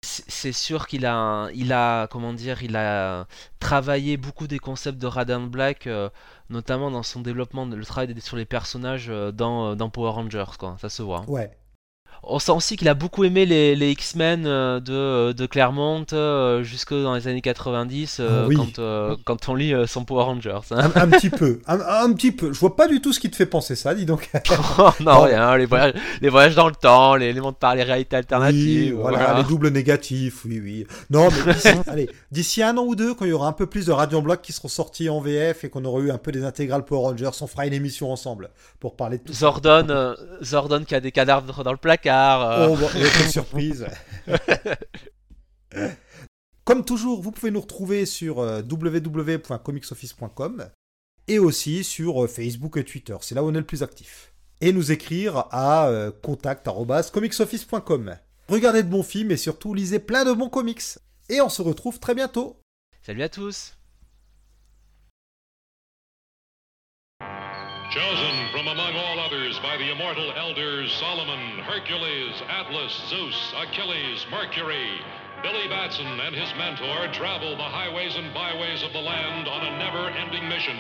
c'est 0.03 0.53
sûr 0.53 0.87
qu'il 0.87 1.07
a, 1.07 1.49
il 1.55 1.73
a, 1.73 2.07
comment 2.07 2.33
dire, 2.33 2.63
il 2.63 2.77
a 2.77 3.27
travaillé 3.59 4.17
beaucoup 4.17 4.47
des 4.47 4.61
concepts 4.61 4.99
de 4.99 5.07
Radiant 5.09 5.41
Black, 5.43 5.87
euh, 5.89 6.09
notamment 6.51 6.91
dans 6.91 7.03
son 7.03 7.21
développement, 7.21 7.67
le 7.67 7.85
travail 7.85 8.15
sur 8.21 8.37
les 8.37 8.45
personnages 8.45 9.09
euh, 9.11 9.33
dans, 9.33 9.77
dans 9.77 9.91
Power 9.91 10.11
Rangers, 10.11 10.57
quoi. 10.59 10.77
Ça 10.81 10.89
se 10.89 11.03
voit. 11.03 11.25
Ouais. 11.29 11.58
On 12.23 12.39
sent 12.39 12.53
aussi 12.53 12.77
qu'il 12.77 12.89
a 12.89 12.95
beaucoup 12.95 13.25
aimé 13.25 13.47
les, 13.47 13.75
les 13.77 13.91
X-Men 13.93 14.45
euh, 14.47 14.81
de, 14.81 14.93
euh, 14.93 15.33
de 15.33 15.47
Claremont 15.47 16.05
euh, 16.13 16.63
jusque 16.63 16.93
dans 16.93 17.15
les 17.15 17.27
années 17.29 17.41
90 17.41 18.21
Ah 18.21 18.47
oui. 18.47 18.57
quand, 18.57 18.79
euh, 18.79 19.17
quand 19.25 19.49
on 19.49 19.55
lit 19.55 19.73
euh, 19.73 19.87
son 19.87 20.05
Power 20.05 20.25
Rangers. 20.25 20.59
hein. 20.73 20.91
Un, 20.95 21.03
un 21.03 21.09
petit 21.09 21.31
peu, 21.31 21.61
un, 21.67 21.79
un 21.81 22.13
petit 22.13 22.33
peu. 22.33 22.53
Je 22.53 22.59
vois 22.59 22.77
pas 22.77 22.87
du 22.89 23.01
tout 23.01 23.13
ce 23.13 23.21
qui 23.21 23.31
te 23.31 23.37
fait 23.37 23.47
penser 23.47 23.77
ça, 23.77 23.95
dis 23.95 24.05
donc. 24.05 24.31
Oh, 24.81 24.91
non, 25.01 25.23
rien, 25.23 25.57
les 25.57 25.67
voyages, 25.67 25.95
les 26.21 26.29
voyages 26.29 26.55
dans 26.55 26.69
le 26.69 26.75
temps, 26.75 27.15
les 27.17 27.27
éléments 27.27 27.53
de 27.53 27.57
par 27.57 27.75
les 27.75 27.83
réalités 27.83 28.17
Oui, 28.17 28.19
alternatives. 28.19 28.95
voilà, 28.95 29.19
voilà. 29.19 29.39
les 29.39 29.45
doubles 29.45 29.69
négatifs, 29.71 30.45
oui, 30.45 30.61
oui. 30.63 30.87
Non, 31.11 31.29
mais 31.95 32.07
d'ici, 32.33 32.63
un 32.63 32.77
an 32.77 32.83
ou 32.85 32.95
deux, 32.95 33.15
quand 33.15 33.25
il 33.25 33.31
y 33.31 33.33
aura 33.33 33.49
un 33.49 33.53
peu 33.53 33.67
plus 33.67 33.87
de 33.87 33.93
Radiant 33.93 34.23
Block 34.23 34.41
qui 34.43 34.53
seront 34.53 34.69
sortis 34.69 35.09
en 35.09 35.21
VF 35.21 35.65
et 35.65 35.71
qu'on 35.71 35.85
aura 35.85 36.01
eu 36.01 36.11
un 36.11 36.19
peu 36.19 36.33
des 36.33 36.45
intégrales 36.45 36.85
Power 36.85 37.09
Rangers, 37.11 37.31
on 37.41 37.47
fera 37.47 37.67
une 37.67 37.73
émission 37.73 38.13
ensemble 38.13 38.51
pour 38.81 38.97
parler 38.97 39.19
de 39.19 39.23
tout 39.25 39.33
ça. 39.33 39.39
Zordon, 39.41 39.87
euh, 39.91 40.15
Zordon 40.43 40.85
qui 40.85 40.95
a 40.95 41.01
des 41.01 41.13
cadavres 41.13 41.63
dans 41.65 41.73
le 41.73 41.77
placard. 41.79 42.08
Euh. 42.17 42.69
Oh, 42.71 42.77
bon, 42.77 42.89
quelle 42.93 43.31
surprise 43.31 43.87
Comme 46.65 46.85
toujours, 46.85 47.23
vous 47.23 47.31
pouvez 47.31 47.51
nous 47.51 47.61
retrouver 47.61 48.07
sur 48.07 48.41
euh, 48.41 48.63
www.comicsoffice.com 48.63 50.69
et 51.27 51.39
aussi 51.39 51.85
sur 51.85 52.25
euh, 52.25 52.27
Facebook 52.27 52.77
et 52.77 52.85
Twitter. 52.85 53.17
C'est 53.21 53.35
là 53.35 53.43
où 53.43 53.49
on 53.49 53.55
est 53.55 53.59
le 53.59 53.65
plus 53.65 53.83
actif. 53.83 54.33
Et 54.61 54.73
nous 54.73 54.91
écrire 54.91 55.45
à 55.53 55.89
contact@comicsoffice.com. 56.23 58.17
Regardez 58.49 58.83
de 58.83 58.89
bons 58.89 59.05
films 59.05 59.31
et 59.31 59.37
surtout 59.37 59.73
lisez 59.73 60.01
plein 60.01 60.25
de 60.25 60.33
bons 60.33 60.49
comics. 60.49 60.83
Et 61.29 61.41
on 61.41 61.49
se 61.49 61.63
retrouve 61.63 62.01
très 62.01 62.17
bientôt. 62.17 62.57
Salut 63.03 63.23
à 63.23 63.29
tous. 63.29 63.78
Chosen 67.91 68.49
from 68.53 68.69
among 68.69 68.97
all 68.97 69.19
others 69.19 69.59
by 69.61 69.79
the 69.79 69.91
immortal 69.91 70.31
elders 70.33 70.93
Solomon, 71.01 71.59
Hercules, 71.61 72.43
Atlas, 72.47 72.93
Zeus, 73.09 73.55
Achilles, 73.57 74.27
Mercury, 74.31 75.01
Billy 75.43 75.69
Batson 75.69 76.21
and 76.21 76.35
his 76.35 76.53
mentor 76.59 77.09
travel 77.15 77.57
the 77.57 77.63
highways 77.63 78.15
and 78.17 78.35
byways 78.35 78.83
of 78.83 78.93
the 78.93 79.01
land 79.01 79.49
on 79.49 79.65
a 79.65 79.79
never 79.79 80.11
ending 80.11 80.47
mission 80.51 80.77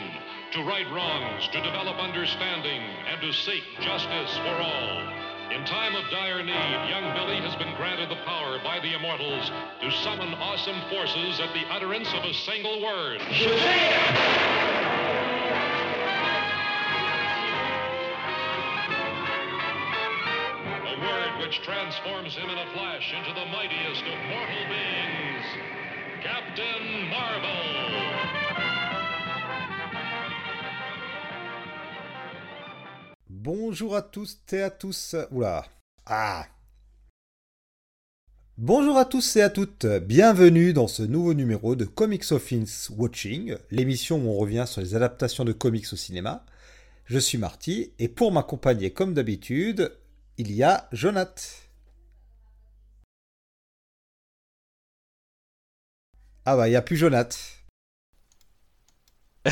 to 0.52 0.62
right 0.64 0.90
wrongs, 0.92 1.48
to 1.48 1.62
develop 1.62 1.96
understanding, 1.96 2.82
and 3.08 3.22
to 3.22 3.32
seek 3.32 3.64
justice 3.80 4.36
for 4.44 4.60
all. 4.60 5.00
In 5.50 5.64
time 5.64 5.96
of 5.96 6.04
dire 6.10 6.42
need, 6.42 6.90
young 6.90 7.14
Billy 7.16 7.40
has 7.40 7.56
been 7.56 7.74
granted 7.76 8.10
the 8.10 8.20
power 8.26 8.58
by 8.62 8.80
the 8.80 8.92
immortals 8.92 9.50
to 9.80 9.90
summon 10.04 10.34
awesome 10.34 10.80
forces 10.90 11.40
at 11.40 11.54
the 11.54 11.64
utterance 11.72 12.12
of 12.12 12.24
a 12.24 12.34
single 12.34 12.82
word. 12.82 13.22
A 13.22 14.87
which 21.40 21.60
transforms 21.62 22.34
him 22.34 22.50
in 22.50 22.58
a 22.58 22.66
flash 22.74 23.14
into 23.16 23.32
the 23.32 23.46
mightiest 23.46 24.02
of 24.02 24.18
mortal 24.28 24.64
beings, 24.68 25.46
Captain 26.22 27.08
Marvel. 27.10 27.78
Bonjour 33.30 33.96
à 33.96 34.02
tous 34.02 34.38
et 34.52 34.62
à 34.62 34.70
tous. 34.70 35.16
Oula. 35.30 35.64
Ah. 36.04 36.46
Bonjour 38.58 38.98
à 38.98 39.04
tous 39.04 39.36
et 39.36 39.42
à 39.42 39.50
toutes. 39.50 39.86
Bienvenue 39.86 40.72
dans 40.72 40.88
ce 40.88 41.02
nouveau 41.02 41.32
numéro 41.32 41.76
de 41.76 41.84
Comics 41.84 42.32
Office 42.32 42.90
Watching, 42.96 43.56
l'émission 43.70 44.18
où 44.18 44.30
on 44.30 44.36
revient 44.36 44.64
sur 44.66 44.80
les 44.80 44.94
adaptations 44.94 45.44
de 45.44 45.52
comics 45.52 45.92
au 45.92 45.96
cinéma. 45.96 46.44
Je 47.04 47.18
suis 47.18 47.38
Marty 47.38 47.92
et 47.98 48.08
pour 48.08 48.32
m'accompagner 48.32 48.90
comme 48.90 49.14
d'habitude, 49.14 49.92
il 50.38 50.52
y 50.52 50.62
a 50.62 50.88
Jonath. 50.92 51.68
Ah 56.44 56.56
bah, 56.56 56.66
il 56.68 56.70
n'y 56.70 56.76
a 56.76 56.82
plus 56.82 56.96
Jonath. 56.96 57.38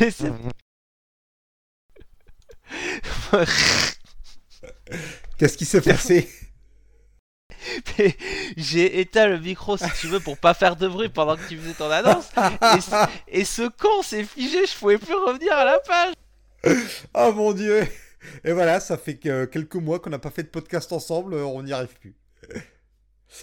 Mais 0.00 0.10
c'est- 0.10 0.32
Qu'est-ce 5.38 5.56
qui 5.56 5.64
s'est 5.64 5.80
passé? 5.80 6.28
Mais 7.98 8.16
J'ai 8.56 9.00
éteint 9.00 9.26
le 9.26 9.38
micro 9.38 9.76
si 9.76 9.84
tu 10.00 10.06
veux 10.08 10.20
pour 10.20 10.38
pas 10.38 10.54
faire 10.54 10.76
de 10.76 10.88
bruit 10.88 11.08
pendant 11.08 11.36
que 11.36 11.46
tu 11.48 11.58
faisais 11.58 11.74
ton 11.74 11.90
annonce. 11.90 12.28
Et, 12.76 12.80
ce- 12.80 13.06
et 13.28 13.44
ce 13.44 13.68
con 13.68 14.02
s'est 14.02 14.24
figé, 14.24 14.66
je 14.66 14.76
pouvais 14.76 14.98
plus 14.98 15.14
revenir 15.14 15.52
à 15.54 15.64
la 15.64 15.78
page. 15.80 16.14
Oh 17.14 17.32
mon 17.32 17.52
dieu 17.52 17.86
Et 18.44 18.52
voilà, 18.52 18.80
ça 18.80 18.96
fait 18.96 19.16
que 19.16 19.44
quelques 19.44 19.76
mois 19.76 20.00
qu'on 20.00 20.10
n'a 20.10 20.18
pas 20.18 20.30
fait 20.30 20.42
de 20.42 20.48
podcast 20.48 20.92
ensemble, 20.92 21.34
euh, 21.34 21.44
on 21.44 21.62
n'y 21.62 21.72
arrive 21.72 21.98
plus. 21.98 22.16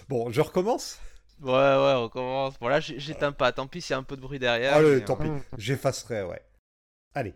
Bon, 0.09 0.29
je 0.29 0.41
recommence 0.41 0.99
Ouais, 1.41 1.51
ouais, 1.51 1.93
on 1.95 2.09
commence. 2.09 2.59
Bon, 2.59 2.67
là, 2.67 2.79
j'éteins 2.81 3.31
pas. 3.31 3.53
Tant 3.53 3.67
pis 3.67 3.81
s'il 3.81 3.91
y 3.91 3.93
a 3.93 3.97
un 3.99 4.03
peu 4.03 4.17
de 4.17 4.21
bruit 4.21 4.39
derrière. 4.39 4.73
Allez, 4.73 4.95
mais, 4.95 5.05
tant 5.05 5.17
euh, 5.21 5.37
pis, 5.37 5.43
j'effacerai, 5.57 6.23
ouais. 6.23 6.41
Allez. 7.13 7.35